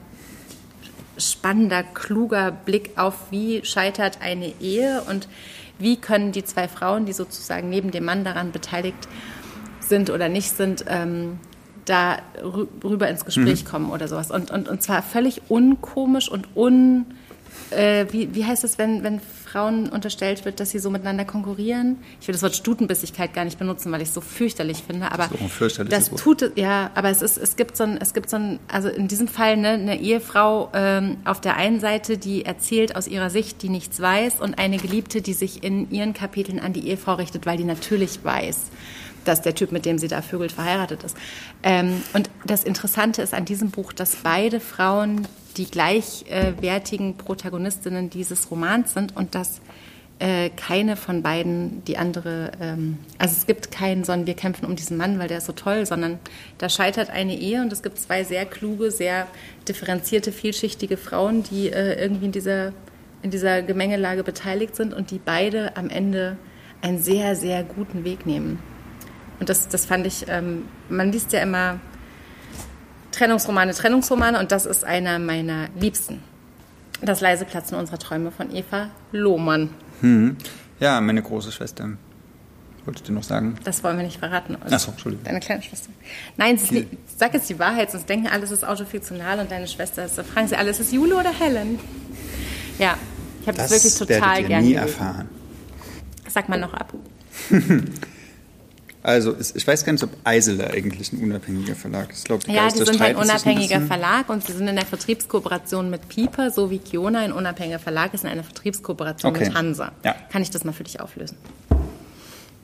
spannender, 1.18 1.82
kluger 1.82 2.50
Blick 2.50 2.92
auf, 2.96 3.30
wie 3.30 3.64
scheitert 3.64 4.18
eine 4.22 4.52
Ehe 4.60 5.02
und 5.08 5.28
wie 5.78 5.96
können 5.96 6.32
die 6.32 6.44
zwei 6.44 6.66
Frauen, 6.68 7.06
die 7.06 7.12
sozusagen 7.12 7.68
neben 7.68 7.90
dem 7.90 8.04
Mann 8.04 8.24
daran 8.24 8.52
beteiligt 8.52 9.08
sind 9.80 10.10
oder 10.10 10.28
nicht 10.28 10.56
sind, 10.56 10.84
ähm, 10.88 11.38
da 11.84 12.18
rü- 12.42 12.66
rüber 12.84 13.08
ins 13.08 13.24
Gespräch 13.24 13.64
kommen 13.64 13.90
oder 13.90 14.08
sowas. 14.08 14.30
Und, 14.30 14.50
und, 14.50 14.68
und 14.68 14.82
zwar 14.82 15.02
völlig 15.02 15.42
unkomisch 15.48 16.28
und 16.30 16.48
un... 16.56 17.06
Äh, 17.70 18.06
wie, 18.10 18.34
wie 18.34 18.44
heißt 18.44 18.64
es, 18.64 18.78
wenn, 18.78 19.02
wenn 19.02 19.20
Frauen 19.20 19.88
unterstellt 19.88 20.44
wird, 20.44 20.60
dass 20.60 20.70
sie 20.70 20.78
so 20.78 20.90
miteinander 20.90 21.24
konkurrieren? 21.24 21.98
Ich 22.20 22.28
will 22.28 22.32
das 22.32 22.42
Wort 22.42 22.56
Stutenbissigkeit 22.56 23.34
gar 23.34 23.44
nicht 23.44 23.58
benutzen, 23.58 23.92
weil 23.92 24.00
ich 24.00 24.08
es 24.08 24.14
so 24.14 24.20
fürchterlich 24.20 24.82
finde. 24.86 25.12
Aber 25.12 25.24
Das 25.24 25.32
ist 25.32 25.36
auch 25.36 25.42
ein 25.42 25.48
fürchterliches 25.48 26.10
das 26.10 26.20
tut 26.20 26.42
es, 26.42 26.52
ja, 26.56 26.90
aber 26.94 27.10
es 27.10 27.22
ist, 27.22 27.36
es 27.36 27.56
gibt 27.56 27.76
so 27.76 27.84
ein, 27.84 27.98
es 28.00 28.14
gibt 28.14 28.30
so 28.30 28.36
ein, 28.36 28.58
also 28.68 28.88
in 28.88 29.08
diesem 29.08 29.28
Fall 29.28 29.56
ne, 29.56 29.70
eine 29.70 30.00
Ehefrau 30.00 30.70
ähm, 30.74 31.18
auf 31.24 31.40
der 31.40 31.56
einen 31.56 31.80
Seite, 31.80 32.18
die 32.18 32.44
erzählt 32.44 32.96
aus 32.96 33.06
ihrer 33.06 33.30
Sicht, 33.30 33.62
die 33.62 33.68
nichts 33.68 34.00
weiß, 34.00 34.40
und 34.40 34.58
eine 34.58 34.78
Geliebte, 34.78 35.20
die 35.22 35.34
sich 35.34 35.62
in 35.62 35.90
ihren 35.90 36.14
Kapiteln 36.14 36.60
an 36.60 36.72
die 36.72 36.88
Ehefrau 36.88 37.14
richtet, 37.14 37.46
weil 37.46 37.56
die 37.56 37.64
natürlich 37.64 38.24
weiß, 38.24 38.56
dass 39.28 39.42
der 39.42 39.54
Typ, 39.54 39.70
mit 39.72 39.84
dem 39.84 39.98
sie 39.98 40.08
da 40.08 40.22
vögelt, 40.22 40.52
verheiratet 40.52 41.04
ist. 41.04 41.16
Ähm, 41.62 42.02
und 42.14 42.30
das 42.44 42.64
Interessante 42.64 43.22
ist 43.22 43.34
an 43.34 43.44
diesem 43.44 43.70
Buch, 43.70 43.92
dass 43.92 44.16
beide 44.16 44.60
Frauen 44.60 45.28
die 45.56 45.66
gleichwertigen 45.66 47.16
Protagonistinnen 47.16 48.10
dieses 48.10 48.50
Romans 48.50 48.94
sind 48.94 49.16
und 49.16 49.34
dass 49.34 49.60
äh, 50.20 50.50
keine 50.50 50.96
von 50.96 51.22
beiden 51.22 51.84
die 51.84 51.96
andere, 51.96 52.52
ähm, 52.60 52.98
also 53.18 53.34
es 53.36 53.46
gibt 53.46 53.70
keinen, 53.70 54.04
sondern 54.04 54.26
wir 54.26 54.34
kämpfen 54.34 54.66
um 54.66 54.74
diesen 54.74 54.96
Mann, 54.96 55.18
weil 55.18 55.28
der 55.28 55.38
ist 55.38 55.46
so 55.46 55.52
toll, 55.52 55.86
sondern 55.86 56.18
da 56.58 56.68
scheitert 56.68 57.10
eine 57.10 57.36
Ehe 57.36 57.62
und 57.62 57.72
es 57.72 57.82
gibt 57.82 57.98
zwei 57.98 58.24
sehr 58.24 58.44
kluge, 58.44 58.90
sehr 58.90 59.26
differenzierte, 59.68 60.32
vielschichtige 60.32 60.96
Frauen, 60.96 61.44
die 61.44 61.70
äh, 61.70 62.00
irgendwie 62.00 62.26
in 62.26 62.32
dieser, 62.32 62.72
in 63.22 63.30
dieser 63.30 63.62
Gemengelage 63.62 64.24
beteiligt 64.24 64.74
sind 64.74 64.92
und 64.92 65.10
die 65.10 65.20
beide 65.24 65.76
am 65.76 65.88
Ende 65.88 66.36
einen 66.82 66.98
sehr, 66.98 67.36
sehr 67.36 67.62
guten 67.62 68.04
Weg 68.04 68.26
nehmen. 68.26 68.58
Und 69.40 69.48
das, 69.48 69.68
das 69.68 69.86
fand 69.86 70.06
ich, 70.06 70.26
ähm, 70.28 70.64
man 70.88 71.12
liest 71.12 71.32
ja 71.32 71.40
immer 71.40 71.78
Trennungsromane, 73.12 73.72
Trennungsromane 73.72 74.38
und 74.38 74.52
das 74.52 74.66
ist 74.66 74.84
einer 74.84 75.18
meiner 75.18 75.68
liebsten. 75.78 76.22
Das 77.00 77.20
leise 77.20 77.44
Platzen 77.44 77.76
unserer 77.78 77.98
Träume 77.98 78.30
von 78.30 78.54
Eva 78.54 78.90
Lohmann. 79.12 79.70
Hm. 80.00 80.36
Ja, 80.80 81.00
meine 81.00 81.22
große 81.22 81.52
Schwester. 81.52 81.90
Wolltest 82.84 83.08
du 83.08 83.12
noch 83.12 83.22
sagen? 83.22 83.56
Das 83.64 83.84
wollen 83.84 83.96
wir 83.98 84.04
nicht 84.04 84.18
verraten. 84.18 84.56
Also 84.60 84.74
Achso, 84.74 84.90
Entschuldigung. 84.92 85.24
Deine 85.24 85.40
kleine 85.40 85.62
Schwester. 85.62 85.90
Nein, 86.36 86.56
ist 86.56 86.72
nicht, 86.72 86.88
sag 87.16 87.34
jetzt 87.34 87.48
die 87.50 87.58
Wahrheit, 87.58 87.90
sonst 87.90 88.08
denken 88.08 88.28
alle, 88.28 88.44
es 88.44 88.50
ist 88.50 88.64
autofiktional 88.64 89.40
und 89.40 89.50
deine 89.50 89.68
Schwester 89.68 90.04
ist. 90.04 90.16
Da 90.16 90.24
fragen 90.24 90.48
sie 90.48 90.56
alle, 90.56 90.70
ist 90.70 90.80
es 90.80 90.90
Jule 90.90 91.16
oder 91.16 91.30
Helen? 91.30 91.78
Ja, 92.78 92.96
ich 93.42 93.48
habe 93.48 93.58
das, 93.58 93.70
das 93.70 93.84
wirklich 93.84 93.94
total 93.94 94.44
gerne. 94.44 94.66
nie 94.66 94.72
gelesen. 94.74 94.88
erfahren. 94.88 95.28
Sag 96.28 96.48
mal 96.48 96.58
noch 96.58 96.72
ab. 96.72 96.92
Also 99.02 99.36
ich 99.38 99.66
weiß 99.66 99.84
gar 99.84 99.92
nicht, 99.92 100.02
ob 100.02 100.10
Eisele 100.24 100.70
eigentlich 100.70 101.12
ein 101.12 101.22
unabhängiger 101.22 101.76
Verlag 101.76 102.10
ist. 102.10 102.24
Glaub, 102.24 102.46
ja, 102.48 102.68
die 102.68 102.84
sind 102.84 103.00
ein 103.00 103.16
unabhängiger 103.16 103.76
ein 103.76 103.86
Verlag 103.86 104.28
und 104.28 104.44
sie 104.44 104.52
sind 104.52 104.66
in 104.66 104.74
der 104.74 104.86
Vertriebskooperation 104.86 105.88
mit 105.88 106.08
Pieper, 106.08 106.50
so 106.50 106.70
wie 106.70 106.78
Kiona 106.78 107.20
ein 107.20 107.32
unabhängiger 107.32 107.78
Verlag 107.78 108.12
ist 108.12 108.24
in 108.24 108.30
einer 108.30 108.42
Vertriebskooperation 108.42 109.34
okay. 109.34 109.46
mit 109.46 109.54
Hansa. 109.54 109.92
Ja. 110.04 110.16
Kann 110.30 110.42
ich 110.42 110.50
das 110.50 110.64
mal 110.64 110.72
für 110.72 110.84
dich 110.84 111.00
auflösen? 111.00 111.36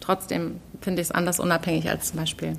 Trotzdem 0.00 0.60
finde 0.80 1.00
ich 1.00 1.08
es 1.08 1.12
anders 1.12 1.38
unabhängig 1.38 1.88
als 1.88 2.08
zum 2.08 2.18
Beispiel 2.18 2.58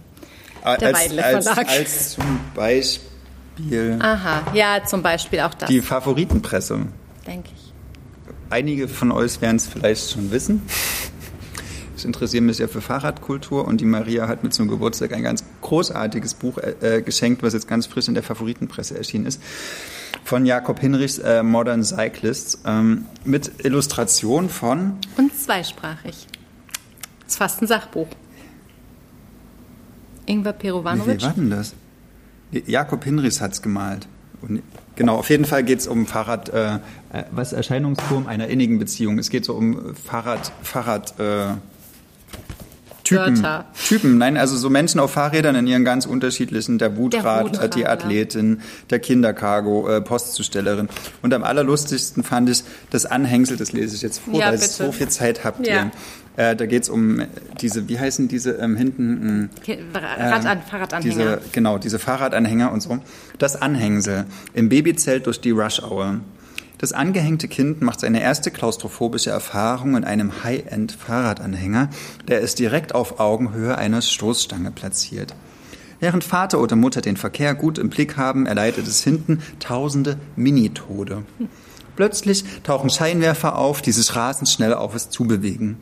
der 0.66 0.88
als, 0.88 1.00
Weidle 1.00 1.22
Verlag. 1.22 1.58
Als, 1.58 1.70
als 1.70 2.10
zum 2.14 2.40
Beispiel. 2.56 4.00
Aha, 4.00 4.52
ja, 4.54 4.84
zum 4.86 5.04
Beispiel 5.04 5.42
auch 5.42 5.54
das. 5.54 5.70
Die 5.70 5.82
Favoritenpresse. 5.82 6.88
Denke 7.28 7.50
ich. 7.56 7.74
Einige 8.50 8.88
von 8.88 9.12
euch 9.12 9.42
werden 9.42 9.58
es 9.58 9.68
vielleicht 9.68 10.12
schon 10.12 10.32
wissen. 10.32 10.62
Ich 12.06 12.08
interessiere 12.08 12.44
mich 12.44 12.60
ja 12.60 12.68
für 12.68 12.82
Fahrradkultur 12.82 13.66
und 13.66 13.82
die 13.82 13.86
Maria 13.86 14.28
hat 14.28 14.44
mir 14.44 14.52
zum 14.52 14.68
Geburtstag 14.68 15.12
ein 15.12 15.24
ganz 15.24 15.44
großartiges 15.62 16.36
Buch 16.36 16.60
äh, 16.60 17.02
geschenkt, 17.02 17.42
was 17.42 17.54
jetzt 17.54 17.68
ganz 17.68 17.88
frisch 17.88 18.08
in 18.08 18.14
der 18.14 18.22
Favoritenpresse 18.22 18.96
erschienen 18.96 19.26
ist, 19.26 19.42
von 20.24 20.46
Jakob 20.46 20.80
Hinrichs 20.80 21.18
äh, 21.18 21.42
Modern 21.42 21.84
Cyclists 21.84 22.60
ähm, 22.64 23.06
mit 23.24 23.66
Illustration 23.66 24.50
von... 24.50 24.98
Und 25.18 25.36
zweisprachig. 25.36 26.28
Das 27.24 27.34
ist 27.34 27.38
fast 27.38 27.64
ein 27.64 27.68
Sachbuch. 27.68 28.08
Ingwer 30.28 30.54
Perovanovic. 30.54 31.22
Wie 31.22 31.24
war 31.24 31.34
denn 31.34 31.50
das? 31.50 31.74
Jakob 32.52 33.04
Hinrichs 33.04 33.42
hat 33.42 33.54
es 33.54 33.64
gemalt. 33.64 34.08
Und 34.44 34.62
genau, 34.96 35.16
auf 35.16 35.32
jeden 35.32 35.46
Fall 35.46 35.64
geht 35.64 35.80
es 35.80 35.88
um 35.88 36.06
Fahrrad, 36.06 36.50
äh, 36.50 36.76
äh, 36.76 36.80
was 37.32 37.52
Erscheinungsturm 37.52 38.28
einer 38.28 38.48
innigen 38.48 38.78
Beziehung. 38.78 39.18
Es 39.18 39.32
geht 39.32 39.44
so 39.44 39.56
um 39.56 39.96
Fahrrad, 39.96 40.52
Fahrrad, 40.62 41.20
äh, 41.20 41.56
Typen, 43.06 43.38
Wörter. 43.38 43.66
Typen, 43.88 44.18
nein, 44.18 44.36
also 44.36 44.58
so 44.58 44.70
Menschen 44.70 45.00
auf 45.00 45.12
Fahrrädern 45.12 45.56
in 45.56 45.68
ihren 45.68 45.86
ganz 45.86 46.06
unterschiedlichen, 46.06 46.80
der 46.80 46.98
Wutradler, 46.98 47.60
der 47.60 47.68
die 47.70 47.86
Athletin, 47.88 48.62
der 48.90 49.00
Kindercargo, 49.00 49.88
äh, 49.88 50.02
Postzustellerin. 50.02 50.90
Und 51.22 51.34
am 51.34 51.44
allerlustigsten 51.44 52.24
fand 52.24 52.50
ich 52.50 52.64
das 52.90 53.06
Anhängsel, 53.06 53.58
das 53.58 53.72
lese 53.72 53.96
ich 53.96 54.02
jetzt 54.02 54.20
vor, 54.20 54.40
ja, 54.40 54.48
weil 54.48 54.56
ich 54.56 54.62
so 54.62 54.92
viel 54.92 55.08
Zeit 55.08 55.44
habt. 55.44 55.66
Ja. 55.66 55.92
Äh, 56.36 56.56
da 56.56 56.66
geht 56.66 56.84
es 56.84 56.90
um 56.90 57.22
diese, 57.62 57.88
wie 57.88 57.98
heißen 57.98 58.28
diese 58.28 58.54
ähm, 58.54 58.76
hinten? 58.76 59.50
Äh, 59.66 59.78
Rad 59.94 60.64
Fahrradanhänger. 60.70 61.38
Diese, 61.38 61.42
genau, 61.54 61.78
diese 61.78 62.00
Fahrradanhänger 62.00 62.72
und 62.72 62.82
so. 62.82 63.00
Das 63.38 63.62
Anhängsel 63.62 64.26
im 64.54 64.68
Babyzelt 64.68 65.28
durch 65.28 65.40
die 65.40 65.52
Rush-Hour. 65.52 66.22
Das 66.86 66.94
angehängte 66.94 67.48
Kind 67.48 67.82
macht 67.82 68.02
seine 68.02 68.22
erste 68.22 68.52
klaustrophobische 68.52 69.32
Erfahrung 69.32 69.98
in 69.98 70.04
einem 70.04 70.44
High-End-Fahrradanhänger, 70.44 71.90
der 72.28 72.44
es 72.44 72.54
direkt 72.54 72.94
auf 72.94 73.20
Augenhöhe 73.20 73.76
einer 73.76 74.04
Stoßstange 74.04 74.70
platziert. 74.70 75.34
Während 76.00 76.24
Vater 76.24 76.60
oder 76.60 76.76
Mutter 76.76 77.02
den 77.02 77.18
Verkehr 77.18 77.56
gut 77.56 77.80
im 77.80 77.90
Blick 77.90 78.18
haben, 78.18 78.46
erleidet 78.46 78.86
es 78.88 79.04
hinten 79.04 79.42
tausende 79.60 80.20
Minitode. 80.36 81.24
Plötzlich 81.96 82.46
tauchen 82.62 82.92
Scheinwerfer 82.92 83.58
auf, 83.58 83.82
die 83.82 83.92
sich 83.92 84.16
rasend 84.16 84.48
schnell 84.48 84.76
auf 84.76 84.94
es 84.94 85.10
zubewegen. 85.10 85.78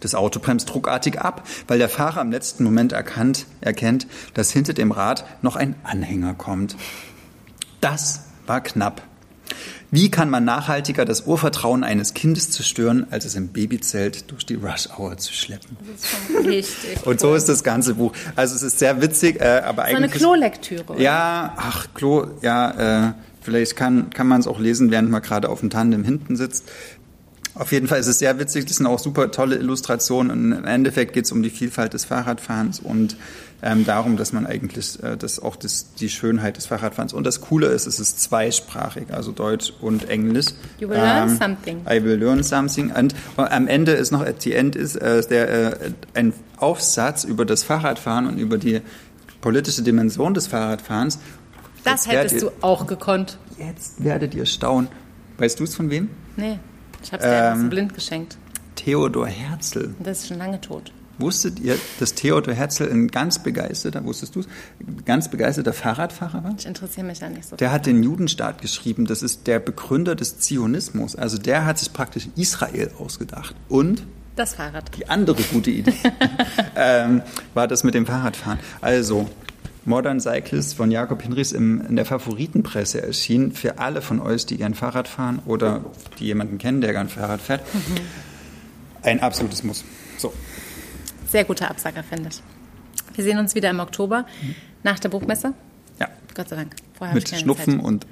Das 0.00 0.14
Auto 0.14 0.40
bremst 0.40 0.74
ruckartig 0.74 1.20
ab, 1.20 1.46
weil 1.68 1.76
der 1.76 1.90
Fahrer 1.90 2.22
im 2.22 2.32
letzten 2.32 2.64
Moment 2.64 2.94
erkannt, 2.94 3.44
erkennt, 3.60 4.06
dass 4.32 4.52
hinter 4.52 4.72
dem 4.72 4.90
Rad 4.90 5.26
noch 5.42 5.56
ein 5.56 5.74
Anhänger 5.82 6.32
kommt. 6.32 6.76
Das 7.82 8.22
war 8.46 8.62
knapp. 8.62 9.02
Wie 9.90 10.10
kann 10.10 10.30
man 10.30 10.44
nachhaltiger 10.44 11.04
das 11.04 11.22
Urvertrauen 11.22 11.84
eines 11.84 12.14
Kindes 12.14 12.50
zerstören, 12.50 13.06
als 13.10 13.24
es 13.24 13.34
im 13.34 13.48
Babyzelt 13.48 14.30
durch 14.30 14.44
die 14.44 14.54
Rush 14.54 14.88
Hour 14.96 15.16
zu 15.16 15.32
schleppen? 15.32 15.76
Das 15.92 16.02
ist 16.02 16.34
schon 16.34 16.46
richtig. 16.46 17.06
Und 17.06 17.20
so 17.20 17.34
ist 17.34 17.48
das 17.48 17.62
ganze 17.62 17.94
Buch. 17.94 18.12
Also 18.34 18.54
es 18.54 18.62
ist 18.62 18.78
sehr 18.78 19.00
witzig, 19.00 19.40
äh, 19.40 19.62
aber 19.64 19.82
so 19.82 19.96
eigentlich... 19.96 20.20
So 20.20 20.32
eine 20.32 20.50
Klolektüre. 20.50 21.00
Ja, 21.00 21.54
ach, 21.56 21.86
Klo, 21.94 22.26
ja, 22.42 23.08
äh, 23.08 23.12
vielleicht 23.40 23.76
kann, 23.76 24.10
kann 24.10 24.26
man 24.26 24.40
es 24.40 24.46
auch 24.46 24.58
lesen, 24.58 24.90
während 24.90 25.10
man 25.10 25.22
gerade 25.22 25.48
auf 25.48 25.60
dem 25.60 25.70
Tandem 25.70 26.04
hinten 26.04 26.36
sitzt. 26.36 26.64
Auf 27.54 27.72
jeden 27.72 27.86
Fall 27.86 27.98
ist 27.98 28.06
es 28.06 28.18
sehr 28.18 28.38
witzig, 28.38 28.66
das 28.66 28.76
sind 28.76 28.86
auch 28.86 28.98
super 28.98 29.30
tolle 29.30 29.56
Illustrationen 29.56 30.30
und 30.30 30.52
im 30.52 30.64
Endeffekt 30.66 31.14
geht 31.14 31.24
es 31.24 31.32
um 31.32 31.42
die 31.42 31.48
Vielfalt 31.48 31.94
des 31.94 32.04
Fahrradfahrens 32.04 32.80
und 32.80 33.16
ähm, 33.62 33.84
darum, 33.84 34.16
dass 34.16 34.32
man 34.32 34.46
eigentlich 34.46 35.02
äh, 35.02 35.16
das 35.16 35.40
auch 35.40 35.56
das, 35.56 35.94
die 35.94 36.08
Schönheit 36.08 36.56
des 36.56 36.66
Fahrradfahrens 36.66 37.12
und 37.12 37.24
das 37.24 37.40
Coole 37.40 37.68
ist, 37.68 37.86
es 37.86 37.98
ist 37.98 38.20
zweisprachig, 38.20 39.12
also 39.12 39.32
Deutsch 39.32 39.72
und 39.80 40.08
Englisch. 40.08 40.46
You 40.78 40.88
will 40.88 40.96
learn 40.96 41.30
ähm, 41.30 41.36
something. 41.36 41.80
I 41.88 42.04
will 42.04 42.16
learn 42.16 42.42
something 42.42 42.92
und 42.92 43.14
am 43.36 43.66
Ende 43.66 43.92
ist 43.92 44.10
noch 44.10 44.20
at 44.20 44.42
the 44.42 44.52
end 44.52 44.76
ist 44.76 44.96
äh, 44.96 45.26
der 45.26 45.80
äh, 45.80 45.90
ein 46.14 46.32
Aufsatz 46.58 47.24
über 47.24 47.44
das 47.44 47.64
Fahrradfahren 47.64 48.26
und 48.26 48.38
über 48.38 48.58
die 48.58 48.82
politische 49.40 49.82
Dimension 49.82 50.34
des 50.34 50.46
Fahrradfahrens. 50.46 51.18
Das 51.84 52.06
jetzt 52.06 52.14
hättest 52.14 52.34
ihr, 52.36 52.40
du 52.40 52.50
auch 52.62 52.86
gekonnt. 52.86 53.38
Jetzt 53.58 54.02
werdet 54.02 54.34
ihr 54.34 54.44
staunen. 54.44 54.88
Weißt 55.38 55.60
du 55.60 55.64
es 55.64 55.74
von 55.74 55.90
wem? 55.90 56.10
Nee. 56.36 56.58
Ich 57.02 57.12
habe 57.12 57.22
es 57.22 57.28
dir 57.28 57.60
ähm, 57.60 57.70
blind 57.70 57.94
geschenkt. 57.94 58.36
Theodor 58.74 59.26
Herzl. 59.26 59.94
Das 60.00 60.20
ist 60.20 60.28
schon 60.28 60.38
lange 60.38 60.60
tot. 60.60 60.92
Wusstet 61.18 61.60
ihr, 61.60 61.78
dass 61.98 62.14
Theodor 62.14 62.54
Herzl 62.54 62.90
ein 62.90 63.08
ganz 63.08 63.38
begeisterter, 63.38 64.04
wusstest 64.04 64.36
du 64.36 64.42
ganz 65.04 65.30
begeisterter 65.30 65.72
Fahrradfahrer 65.72 66.44
war? 66.44 66.54
Ich 66.58 66.66
interessiere 66.66 67.06
mich 67.06 67.20
da 67.20 67.28
nicht 67.28 67.48
so. 67.48 67.56
Der 67.56 67.72
hat 67.72 67.86
den 67.86 68.02
Judenstaat 68.02 68.60
geschrieben. 68.60 69.06
Das 69.06 69.22
ist 69.22 69.46
der 69.46 69.58
Begründer 69.58 70.14
des 70.14 70.38
Zionismus. 70.38 71.16
Also 71.16 71.38
der 71.38 71.64
hat 71.64 71.78
sich 71.78 71.92
praktisch 71.92 72.28
Israel 72.36 72.90
ausgedacht. 72.98 73.54
Und 73.68 74.02
das 74.36 74.54
Fahrrad. 74.54 74.94
Die 74.96 75.08
andere 75.08 75.42
gute 75.44 75.70
Idee 75.70 75.94
ähm, 76.76 77.22
war 77.54 77.66
das 77.66 77.84
mit 77.84 77.94
dem 77.94 78.04
Fahrradfahren. 78.04 78.58
Also 78.82 79.30
Modern 79.86 80.20
Cyclist 80.20 80.74
von 80.74 80.90
Jakob 80.90 81.22
Hinrichs 81.22 81.52
in 81.52 81.96
der 81.96 82.04
Favoritenpresse 82.04 83.02
erschienen. 83.02 83.52
Für 83.52 83.78
alle 83.78 84.02
von 84.02 84.20
euch, 84.20 84.44
die 84.44 84.58
gern 84.58 84.74
Fahrrad 84.74 85.08
fahren 85.08 85.40
oder 85.46 85.86
die 86.18 86.26
jemanden 86.26 86.58
kennen, 86.58 86.82
der 86.82 86.92
gern 86.92 87.08
Fahrrad 87.08 87.40
fährt. 87.40 87.62
Mhm. 87.72 87.96
Ein 89.02 89.20
absolutes 89.20 89.62
Muss. 89.62 89.84
Sehr 91.28 91.44
guter 91.44 91.70
Absager, 91.70 92.02
finde 92.02 92.30
ich. 92.30 92.42
Wir 93.14 93.24
sehen 93.24 93.38
uns 93.38 93.54
wieder 93.54 93.70
im 93.70 93.80
Oktober 93.80 94.26
mhm. 94.42 94.54
nach 94.82 94.98
der 94.98 95.08
Buchmesse. 95.08 95.54
Ja. 95.98 96.08
Gott 96.34 96.48
sei 96.48 96.56
Dank. 96.56 96.76
Vorher 96.94 97.14
Mit 97.14 97.28
Schnupfen 97.28 97.78
Zeit. 97.78 97.84
und 97.84 98.06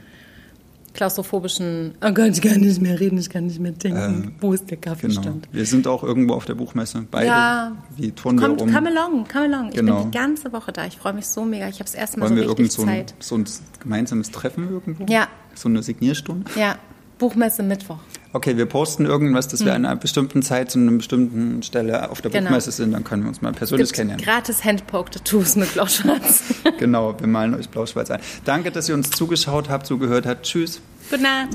klaustrophobischen, 0.95 1.95
oh 2.03 2.13
Gott, 2.13 2.31
ich 2.31 2.41
kann 2.41 2.61
nicht 2.61 2.81
mehr 2.81 2.99
reden, 2.99 3.19
ich 3.19 3.29
kann 3.29 3.47
nicht 3.47 3.59
mehr 3.61 3.73
denken. 3.73 4.33
Äh, 4.39 4.43
Wo 4.43 4.53
ist 4.53 4.71
der 4.71 4.79
Kaffeestand? 4.79 5.43
Genau. 5.43 5.53
Wir 5.53 5.67
sind 5.67 5.87
auch 5.87 6.03
irgendwo 6.05 6.35
auf 6.35 6.45
der 6.45 6.55
Buchmesse. 6.55 7.05
Beide. 7.11 7.27
Ja. 7.27 7.77
Wie 7.97 8.13
tun 8.13 8.41
wir 8.41 8.47
rum. 8.47 8.73
Come 8.73 8.89
along, 8.89 9.27
come 9.29 9.45
along. 9.45 9.69
Ich 9.71 9.75
genau. 9.75 10.03
bin 10.03 10.13
die 10.13 10.17
ganze 10.17 10.53
Woche 10.53 10.73
da. 10.73 10.87
Ich 10.87 10.97
freue 10.97 11.13
mich 11.13 11.27
so 11.27 11.45
mega. 11.45 11.69
Ich 11.69 11.75
habe 11.75 11.85
das 11.85 11.95
erste 11.95 12.21
Mal 12.21 12.31
Wollen 12.31 12.43
so 12.45 12.53
richtig 12.53 12.73
so 12.73 12.83
ein, 12.83 12.89
Zeit. 12.89 13.15
So 13.19 13.37
ein 13.37 13.45
gemeinsames 13.81 14.31
Treffen 14.31 14.71
irgendwo? 14.71 15.05
Ja. 15.07 15.29
So 15.55 15.69
eine 15.69 15.83
Signierstunde? 15.83 16.49
Ja. 16.57 16.79
Buchmesse 17.19 17.63
Mittwoch. 17.63 17.99
Okay, 18.35 18.57
wir 18.57 18.67
posten 18.67 19.07
irgendwas, 19.07 19.47
dass 19.47 19.61
wir 19.61 19.73
hm. 19.73 19.85
an 19.85 19.87
einer 19.87 19.97
bestimmten 19.97 20.43
Zeit 20.43 20.69
zu 20.69 20.81
einer 20.81 20.91
bestimmten 20.91 21.63
Stelle 21.63 22.11
auf 22.11 22.21
der 22.21 22.33
genau. 22.33 22.47
Buchmesse 22.47 22.73
sind, 22.73 22.91
dann 22.91 23.05
können 23.05 23.23
wir 23.23 23.29
uns 23.29 23.41
mal 23.41 23.53
persönlich 23.53 23.91
Gibt 23.91 23.97
kennenlernen. 23.97 24.25
Gratis 24.25 24.65
Handpoke-Tattoos 24.65 25.55
mit 25.55 25.73
Blau-Schwarz. 25.73 26.43
genau, 26.81 27.15
wir 27.17 27.29
malen 27.29 27.55
euch 27.55 27.69
Blau-Schwarz 27.69 28.11
ein. 28.11 28.19
Danke, 28.45 28.73
dass 28.73 28.89
ihr 28.89 28.97
uns 28.97 29.11
zugeschaut 29.11 29.69
habt, 29.69 29.87
zugehört 29.87 30.27
habt. 30.27 30.47
Tschüss. 30.47 30.81
Gute 31.11 31.23
Nacht. 31.23 31.51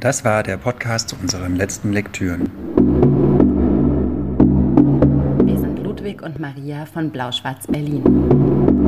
Das 0.00 0.24
war 0.24 0.42
der 0.42 0.56
Podcast 0.56 1.10
zu 1.10 1.16
unseren 1.20 1.56
letzten 1.56 1.92
Lektüren. 1.92 2.48
Wir 5.44 5.58
sind 5.58 5.80
Ludwig 5.80 6.22
und 6.22 6.40
Maria 6.40 6.86
von 6.86 7.10
Blau-Schwarz 7.10 7.66
Berlin. 7.66 8.87